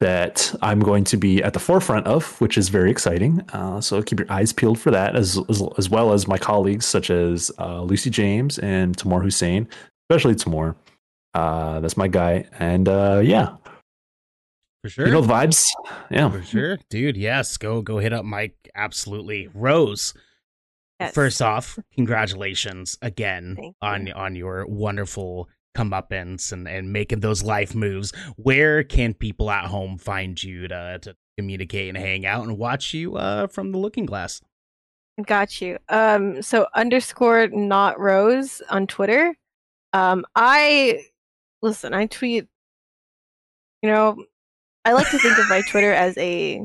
that 0.00 0.52
I'm 0.60 0.80
going 0.80 1.04
to 1.04 1.16
be 1.16 1.42
at 1.42 1.52
the 1.52 1.60
forefront 1.60 2.06
of, 2.06 2.40
which 2.40 2.58
is 2.58 2.68
very 2.68 2.90
exciting. 2.90 3.40
Uh, 3.52 3.80
so 3.80 4.02
keep 4.02 4.18
your 4.18 4.30
eyes 4.30 4.52
peeled 4.52 4.78
for 4.80 4.90
that, 4.90 5.14
as 5.14 5.38
as, 5.48 5.62
as 5.78 5.88
well 5.88 6.12
as 6.12 6.26
my 6.26 6.38
colleagues 6.38 6.84
such 6.84 7.10
as 7.10 7.52
uh, 7.60 7.80
Lucy 7.82 8.10
James 8.10 8.58
and 8.58 8.98
Tamoor 8.98 9.22
Hussain, 9.22 9.68
especially 10.10 10.34
Tamoor. 10.34 10.74
Uh, 11.34 11.80
that's 11.80 11.96
my 11.96 12.08
guy, 12.08 12.46
and 12.58 12.88
uh, 12.88 13.20
yeah, 13.22 13.56
for 14.84 14.90
sure. 14.90 15.06
You 15.06 15.12
know 15.12 15.22
vibes, 15.22 15.64
yeah, 16.10 16.28
for 16.28 16.42
sure, 16.42 16.78
dude. 16.90 17.16
Yes, 17.16 17.56
go 17.56 17.80
go 17.80 17.96
hit 17.96 18.12
up 18.12 18.26
Mike. 18.26 18.68
Absolutely, 18.74 19.48
Rose. 19.54 20.12
Yes. 21.00 21.14
First 21.14 21.40
off, 21.40 21.78
congratulations 21.94 22.98
again 23.00 23.56
on 23.80 24.12
on 24.12 24.36
your 24.36 24.66
wonderful 24.66 25.48
comeuppance 25.74 26.52
and, 26.52 26.68
and 26.68 26.92
making 26.92 27.20
those 27.20 27.42
life 27.42 27.74
moves, 27.74 28.12
where 28.36 28.84
can 28.84 29.14
people 29.14 29.50
at 29.50 29.64
home 29.64 29.96
find 29.96 30.40
you 30.42 30.68
to, 30.68 30.98
to 31.00 31.16
communicate 31.38 31.88
and 31.88 31.96
hang 31.96 32.26
out 32.26 32.44
and 32.44 32.58
watch 32.58 32.92
you 32.92 33.16
uh, 33.16 33.46
from 33.46 33.72
the 33.72 33.78
looking 33.78 34.04
glass? 34.04 34.42
Got 35.24 35.62
you. 35.62 35.78
Um, 35.88 36.42
so 36.42 36.66
underscore 36.74 37.48
not 37.48 37.98
rose 37.98 38.60
on 38.68 38.86
Twitter. 38.86 39.34
Um, 39.94 40.26
I 40.36 41.06
listen. 41.62 41.94
I 41.94 42.04
tweet. 42.04 42.48
You 43.80 43.90
know, 43.90 44.24
I 44.84 44.92
like 44.92 45.10
to 45.10 45.18
think 45.18 45.38
of 45.38 45.48
my 45.48 45.62
Twitter 45.70 45.92
as 45.92 46.16
a 46.18 46.62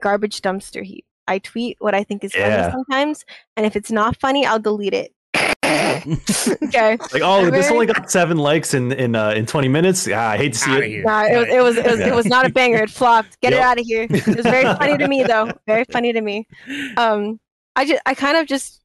garbage 0.00 0.40
dumpster 0.42 0.84
heap. 0.84 1.04
I 1.26 1.38
tweet 1.38 1.76
what 1.80 1.94
I 1.94 2.04
think 2.04 2.24
is 2.24 2.34
yeah. 2.34 2.62
funny 2.62 2.72
sometimes, 2.72 3.24
and 3.56 3.66
if 3.66 3.76
it's 3.76 3.90
not 3.90 4.18
funny, 4.18 4.46
I'll 4.46 4.58
delete 4.58 4.94
it. 4.94 5.12
okay. 5.68 6.96
Like, 7.12 7.22
oh, 7.22 7.50
this 7.50 7.70
only 7.70 7.86
got 7.86 8.10
seven 8.10 8.38
likes 8.38 8.72
in 8.72 8.92
in 8.92 9.14
uh, 9.14 9.30
in 9.30 9.44
twenty 9.44 9.68
minutes. 9.68 10.06
Yeah, 10.06 10.26
I 10.26 10.36
hate 10.36 10.54
to 10.54 10.58
see 10.58 10.72
it. 10.72 11.04
Nah, 11.04 11.24
it 11.24 11.36
was 11.36 11.48
it 11.48 11.62
was 11.62 11.76
it 11.76 11.86
was, 11.86 12.00
it 12.00 12.14
was 12.14 12.26
not 12.26 12.46
a 12.46 12.48
banger. 12.48 12.82
It 12.82 12.90
flopped. 12.90 13.38
Get 13.40 13.52
yep. 13.52 13.60
it 13.60 13.64
out 13.64 13.78
of 13.80 13.84
here. 13.86 14.06
It 14.08 14.26
was 14.26 14.46
very 14.46 14.64
funny 14.64 14.96
to 14.96 15.08
me 15.08 15.24
though. 15.24 15.52
Very 15.66 15.84
funny 15.84 16.12
to 16.12 16.20
me. 16.20 16.46
Um, 16.96 17.38
I 17.76 17.84
just 17.84 18.00
I 18.06 18.14
kind 18.14 18.36
of 18.36 18.46
just, 18.46 18.80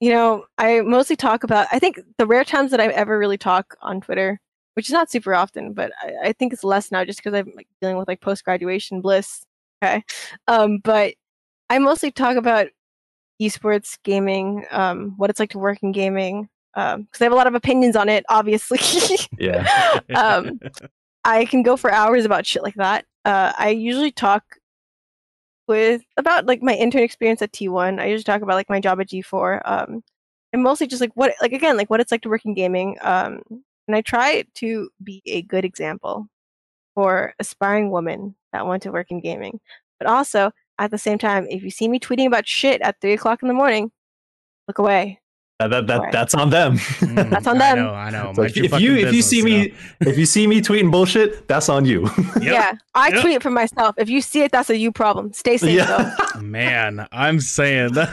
you 0.00 0.10
know, 0.10 0.44
I 0.58 0.82
mostly 0.82 1.16
talk 1.16 1.42
about. 1.42 1.66
I 1.72 1.78
think 1.78 1.98
the 2.18 2.26
rare 2.26 2.44
times 2.44 2.70
that 2.70 2.80
I 2.80 2.86
ever 2.86 3.18
really 3.18 3.38
talk 3.38 3.76
on 3.82 4.00
Twitter, 4.00 4.40
which 4.74 4.88
is 4.88 4.92
not 4.92 5.10
super 5.10 5.34
often, 5.34 5.72
but 5.72 5.92
I, 6.02 6.28
I 6.28 6.32
think 6.32 6.52
it's 6.52 6.64
less 6.64 6.92
now 6.92 7.04
just 7.04 7.22
because 7.22 7.34
I'm 7.34 7.52
like, 7.56 7.68
dealing 7.80 7.96
with 7.96 8.08
like 8.08 8.20
post 8.20 8.44
graduation 8.44 9.00
bliss. 9.00 9.44
Okay, 9.82 10.04
um, 10.48 10.78
but 10.78 11.14
I 11.70 11.78
mostly 11.78 12.10
talk 12.10 12.36
about 12.36 12.68
esports 13.40 13.98
gaming, 14.02 14.64
um, 14.70 15.14
what 15.16 15.30
it's 15.30 15.40
like 15.40 15.50
to 15.50 15.58
work 15.58 15.78
in 15.82 15.92
gaming, 15.92 16.48
because 16.74 16.94
um, 16.94 17.08
I 17.20 17.24
have 17.24 17.32
a 17.32 17.36
lot 17.36 17.46
of 17.46 17.54
opinions 17.54 17.96
on 17.96 18.08
it, 18.08 18.24
obviously. 18.28 18.78
yeah. 19.38 20.00
um, 20.14 20.60
I 21.24 21.44
can 21.46 21.62
go 21.62 21.76
for 21.76 21.90
hours 21.90 22.24
about 22.24 22.46
shit 22.46 22.62
like 22.62 22.74
that. 22.74 23.06
Uh, 23.24 23.52
I 23.56 23.70
usually 23.70 24.12
talk 24.12 24.44
with 25.66 26.02
about 26.16 26.46
like 26.46 26.62
my 26.62 26.74
intern 26.74 27.02
experience 27.02 27.40
at 27.42 27.52
T1. 27.52 27.98
I 27.98 28.06
usually 28.06 28.24
talk 28.24 28.42
about 28.42 28.54
like 28.54 28.68
my 28.68 28.80
job 28.80 29.00
at 29.00 29.08
G4. 29.08 29.62
Um, 29.64 30.02
and 30.52 30.62
mostly 30.62 30.86
just 30.86 31.00
like 31.00 31.12
what 31.14 31.34
like 31.42 31.52
again 31.52 31.76
like 31.76 31.90
what 31.90 32.00
it's 32.00 32.12
like 32.12 32.22
to 32.22 32.28
work 32.28 32.44
in 32.44 32.54
gaming. 32.54 32.96
Um, 33.00 33.42
and 33.86 33.96
I 33.96 34.00
try 34.00 34.44
to 34.54 34.90
be 35.02 35.22
a 35.26 35.42
good 35.42 35.64
example 35.64 36.28
for 36.94 37.34
aspiring 37.38 37.90
women 37.90 38.34
that 38.52 38.66
want 38.66 38.82
to 38.84 38.92
work 38.92 39.10
in 39.10 39.20
gaming. 39.20 39.60
But 39.98 40.08
also 40.08 40.52
at 40.78 40.90
the 40.90 40.98
same 40.98 41.18
time, 41.18 41.46
if 41.48 41.62
you 41.62 41.70
see 41.70 41.88
me 41.88 41.98
tweeting 41.98 42.26
about 42.26 42.46
shit 42.46 42.80
at 42.80 43.00
three 43.00 43.12
o'clock 43.12 43.42
in 43.42 43.48
the 43.48 43.54
morning, 43.54 43.90
look 44.68 44.78
away. 44.78 45.20
Uh, 45.60 45.68
that, 45.68 45.86
that, 45.86 46.10
that's 46.10 46.34
on 46.34 46.50
them. 46.50 46.76
Mm, 46.76 47.30
that's 47.30 47.46
on 47.46 47.58
them. 47.58 47.78
I 47.78 47.80
know. 47.80 47.94
I 47.94 48.10
know. 48.10 48.32
So 48.34 48.42
if, 48.42 48.56
if 48.56 48.80
you 48.80 48.96
if 48.96 49.14
you 49.14 49.22
see 49.22 49.40
me 49.40 49.72
if 50.00 50.18
you 50.18 50.26
see 50.26 50.48
me 50.48 50.60
tweeting 50.60 50.90
bullshit, 50.90 51.46
that's 51.46 51.68
on 51.68 51.84
you. 51.84 52.08
Yep. 52.34 52.52
Yeah, 52.52 52.72
I 52.94 53.08
yep. 53.08 53.20
tweet 53.22 53.36
it 53.36 53.42
for 53.42 53.50
myself. 53.50 53.94
If 53.96 54.10
you 54.10 54.20
see 54.20 54.42
it, 54.42 54.50
that's 54.50 54.68
a 54.68 54.76
you 54.76 54.90
problem. 54.90 55.32
Stay 55.32 55.56
safe 55.56 55.76
yeah. 55.76 56.14
though. 56.34 56.40
Man, 56.40 57.06
I'm 57.12 57.38
saying 57.38 57.92
that, 57.94 58.08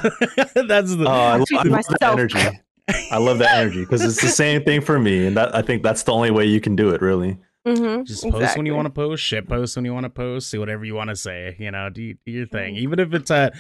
that's 0.68 0.96
the. 0.96 1.06
Oh, 1.06 1.12
I, 1.12 1.38
love, 1.38 1.48
I 1.52 1.64
love 1.64 1.86
that 2.00 2.12
energy. 2.14 2.60
I 2.88 3.18
love 3.18 3.40
that 3.40 3.58
energy 3.58 3.82
because 3.82 4.04
it's 4.04 4.22
the 4.22 4.28
same 4.44 4.64
thing 4.64 4.82
for 4.82 5.00
me, 5.00 5.28
and 5.28 5.38
that 5.38 5.56
I 5.56 5.62
think 5.62 5.84
that's 5.84 6.04
the 6.04 6.14
only 6.14 6.32
way 6.32 6.46
you 6.46 6.62
can 6.62 6.76
do 6.76 6.90
it. 6.90 7.02
Really. 7.02 7.38
Mm-hmm, 7.68 8.04
Just 8.04 8.24
post 8.24 8.36
exactly. 8.36 8.60
when 8.60 8.66
you 8.66 8.76
want 8.76 8.88
to 8.88 8.92
post, 8.92 9.22
shit 9.22 9.48
post 9.48 9.76
when 9.76 9.86
you 9.86 9.94
want 9.94 10.06
to 10.06 10.10
post, 10.10 10.50
say 10.50 10.58
whatever 10.58 10.84
you 10.84 10.96
want 10.96 11.12
to 11.12 11.16
say. 11.16 11.56
You 11.60 11.70
know, 11.70 11.90
do, 11.90 12.16
do 12.26 12.32
your 12.32 12.48
thing, 12.48 12.74
mm-hmm. 12.74 12.84
even 12.84 13.00
if 13.00 13.14
it's 13.14 13.30
at 13.30 13.54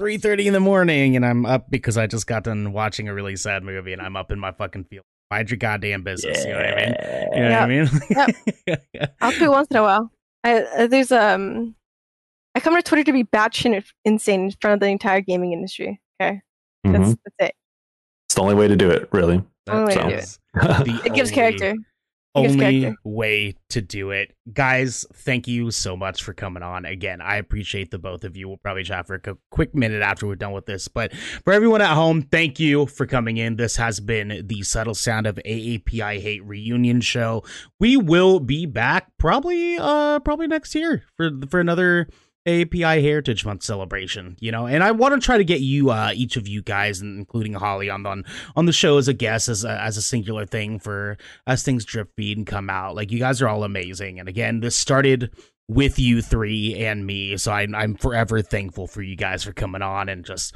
three 0.00 0.16
thirty 0.16 0.46
in 0.46 0.54
the 0.54 0.60
morning 0.60 1.16
and 1.16 1.24
I'm 1.24 1.44
up 1.44 1.70
because 1.70 1.98
I 1.98 2.06
just 2.06 2.26
got 2.26 2.44
done 2.44 2.72
watching 2.72 3.08
a 3.08 3.14
really 3.14 3.36
sad 3.36 3.62
movie 3.62 3.92
and 3.92 4.00
I'm 4.00 4.16
up 4.16 4.32
in 4.32 4.38
my 4.38 4.52
fucking 4.52 4.84
field. 4.84 5.04
Mind 5.30 5.50
your 5.50 5.58
goddamn 5.58 6.02
business. 6.02 6.44
Yeah. 6.44 6.48
You 6.48 6.52
know 6.52 6.58
what 6.58 6.66
I 6.66 6.76
mean? 6.76 6.94
You 7.32 7.42
know 7.42 7.48
yep. 7.48 7.60
what 7.60 8.16
I 8.16 8.76
mean? 8.76 8.78
yep. 8.94 9.16
I'll 9.20 9.32
do 9.32 9.44
it 9.44 9.50
once 9.50 9.68
in 9.70 9.76
a 9.76 9.82
while. 9.82 10.10
I, 10.44 10.62
uh, 10.62 10.86
there's 10.86 11.12
um, 11.12 11.74
I 12.54 12.60
come 12.60 12.74
to 12.74 12.82
Twitter 12.82 13.04
to 13.04 13.12
be 13.12 13.24
batshit 13.24 13.84
insane 14.04 14.44
in 14.44 14.50
front 14.62 14.74
of 14.74 14.80
the 14.80 14.86
entire 14.86 15.20
gaming 15.20 15.52
industry. 15.52 16.00
Okay, 16.20 16.40
mm-hmm. 16.86 16.92
that's 16.92 17.16
that's 17.24 17.50
it. 17.50 17.54
It's 18.36 18.42
the 18.42 18.42
only 18.42 18.54
way 18.54 18.68
to 18.68 18.76
do 18.76 18.90
it, 18.90 19.08
really. 19.12 19.42
That's 19.64 19.94
so. 19.94 20.08
it. 20.08 21.06
it 21.06 21.14
gives 21.14 21.30
character 21.30 21.74
only 22.36 22.94
way 23.04 23.54
to 23.70 23.80
do 23.80 24.10
it. 24.10 24.34
Guys, 24.52 25.06
thank 25.12 25.48
you 25.48 25.70
so 25.70 25.96
much 25.96 26.22
for 26.22 26.34
coming 26.34 26.62
on. 26.62 26.84
Again, 26.84 27.20
I 27.20 27.36
appreciate 27.36 27.90
the 27.90 27.98
both 27.98 28.24
of 28.24 28.36
you. 28.36 28.48
We'll 28.48 28.58
probably 28.58 28.84
chat 28.84 29.06
for 29.06 29.14
a 29.14 29.36
quick 29.50 29.74
minute 29.74 30.02
after 30.02 30.26
we're 30.26 30.36
done 30.36 30.52
with 30.52 30.66
this. 30.66 30.88
But 30.88 31.14
for 31.16 31.52
everyone 31.52 31.80
at 31.80 31.94
home, 31.94 32.22
thank 32.22 32.60
you 32.60 32.86
for 32.86 33.06
coming 33.06 33.38
in. 33.38 33.56
This 33.56 33.76
has 33.76 34.00
been 34.00 34.42
the 34.46 34.62
Subtle 34.62 34.94
Sound 34.94 35.26
of 35.26 35.40
AAPI 35.46 36.20
Hate 36.20 36.44
reunion 36.44 37.00
show. 37.00 37.42
We 37.80 37.96
will 37.96 38.40
be 38.40 38.66
back 38.66 39.10
probably 39.18 39.78
uh 39.78 40.20
probably 40.20 40.46
next 40.46 40.74
year 40.74 41.04
for 41.16 41.30
for 41.48 41.60
another 41.60 42.08
API 42.46 43.02
Heritage 43.02 43.44
Month 43.44 43.62
celebration, 43.62 44.36
you 44.40 44.52
know, 44.52 44.66
and 44.66 44.84
I 44.84 44.92
want 44.92 45.14
to 45.14 45.24
try 45.24 45.36
to 45.36 45.44
get 45.44 45.60
you, 45.60 45.90
uh, 45.90 46.12
each 46.14 46.36
of 46.36 46.46
you 46.46 46.62
guys, 46.62 47.00
including 47.00 47.54
Holly, 47.54 47.90
on 47.90 48.06
on 48.06 48.24
on 48.54 48.66
the 48.66 48.72
show 48.72 48.98
as 48.98 49.08
a 49.08 49.14
guest, 49.14 49.48
as 49.48 49.64
a, 49.64 49.80
as 49.80 49.96
a 49.96 50.02
singular 50.02 50.46
thing 50.46 50.78
for 50.78 51.18
as 51.46 51.62
things 51.62 51.84
drip 51.84 52.14
feed 52.16 52.38
and 52.38 52.46
come 52.46 52.70
out. 52.70 52.94
Like 52.94 53.10
you 53.10 53.18
guys 53.18 53.42
are 53.42 53.48
all 53.48 53.64
amazing, 53.64 54.20
and 54.20 54.28
again, 54.28 54.60
this 54.60 54.76
started 54.76 55.30
with 55.68 55.98
you 55.98 56.22
three 56.22 56.76
and 56.76 57.04
me, 57.04 57.36
so 57.36 57.50
I, 57.50 57.66
I'm 57.74 57.96
forever 57.96 58.40
thankful 58.42 58.86
for 58.86 59.02
you 59.02 59.16
guys 59.16 59.42
for 59.42 59.52
coming 59.52 59.82
on 59.82 60.08
and 60.08 60.24
just 60.24 60.54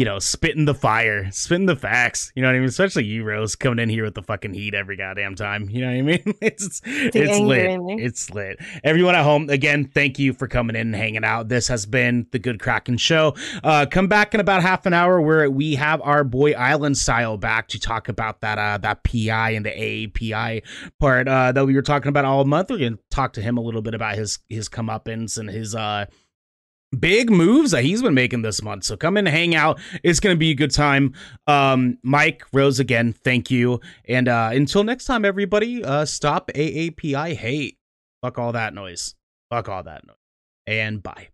you 0.00 0.06
know, 0.06 0.18
spitting 0.18 0.64
the 0.64 0.72
fire, 0.72 1.30
spitting 1.30 1.66
the 1.66 1.76
facts. 1.76 2.32
You 2.34 2.40
know 2.40 2.48
what 2.48 2.54
I 2.54 2.60
mean? 2.60 2.68
Especially 2.70 3.04
you, 3.04 3.22
Rose, 3.22 3.54
coming 3.54 3.78
in 3.78 3.90
here 3.90 4.04
with 4.04 4.14
the 4.14 4.22
fucking 4.22 4.54
heat 4.54 4.72
every 4.72 4.96
goddamn 4.96 5.34
time. 5.34 5.68
You 5.68 5.82
know 5.82 5.88
what 5.88 5.96
I 5.96 6.02
mean? 6.02 6.34
It's 6.40 6.80
it's, 6.86 7.14
it's 7.14 7.38
lit. 7.38 7.78
It's 8.00 8.30
lit. 8.30 8.60
Everyone 8.82 9.14
at 9.14 9.24
home, 9.24 9.50
again, 9.50 9.90
thank 9.92 10.18
you 10.18 10.32
for 10.32 10.48
coming 10.48 10.74
in 10.74 10.86
and 10.86 10.96
hanging 10.96 11.22
out. 11.22 11.50
This 11.50 11.68
has 11.68 11.84
been 11.84 12.26
the 12.30 12.38
Good 12.38 12.60
Kraken 12.60 12.96
Show. 12.96 13.34
Uh, 13.62 13.84
come 13.90 14.08
back 14.08 14.32
in 14.32 14.40
about 14.40 14.62
half 14.62 14.86
an 14.86 14.94
hour 14.94 15.20
where 15.20 15.50
we 15.50 15.74
have 15.74 16.00
our 16.00 16.24
boy 16.24 16.52
Island 16.52 16.96
Style 16.96 17.36
back 17.36 17.68
to 17.68 17.78
talk 17.78 18.08
about 18.08 18.40
that 18.40 18.56
uh 18.56 18.78
that 18.78 19.04
PI 19.04 19.50
and 19.50 19.66
the 19.66 19.70
AAPI 19.70 20.62
part 20.98 21.28
uh 21.28 21.52
that 21.52 21.66
we 21.66 21.74
were 21.74 21.82
talking 21.82 22.08
about 22.08 22.24
all 22.24 22.42
month. 22.46 22.70
We're 22.70 22.78
gonna 22.78 22.98
talk 23.10 23.34
to 23.34 23.42
him 23.42 23.58
a 23.58 23.60
little 23.60 23.82
bit 23.82 23.92
about 23.92 24.16
his 24.16 24.38
his 24.48 24.70
comeuppance 24.70 25.36
and 25.36 25.50
his 25.50 25.74
uh 25.74 26.06
big 26.98 27.30
moves 27.30 27.70
that 27.70 27.84
he's 27.84 28.02
been 28.02 28.14
making 28.14 28.42
this 28.42 28.62
month. 28.62 28.84
So 28.84 28.96
come 28.96 29.16
and 29.16 29.28
hang 29.28 29.54
out. 29.54 29.78
It's 30.02 30.20
going 30.20 30.34
to 30.34 30.38
be 30.38 30.50
a 30.50 30.54
good 30.54 30.72
time. 30.72 31.14
Um, 31.46 31.98
Mike, 32.02 32.44
Rose, 32.52 32.80
again, 32.80 33.12
thank 33.12 33.50
you. 33.50 33.80
And 34.08 34.28
uh, 34.28 34.50
until 34.52 34.84
next 34.84 35.04
time, 35.04 35.24
everybody, 35.24 35.84
uh, 35.84 36.04
stop 36.04 36.50
AAPI 36.54 37.34
hate. 37.34 37.78
Fuck 38.22 38.38
all 38.38 38.52
that 38.52 38.74
noise. 38.74 39.14
Fuck 39.50 39.68
all 39.68 39.82
that 39.82 40.06
noise. 40.06 40.16
And 40.66 41.02
bye. 41.02 41.28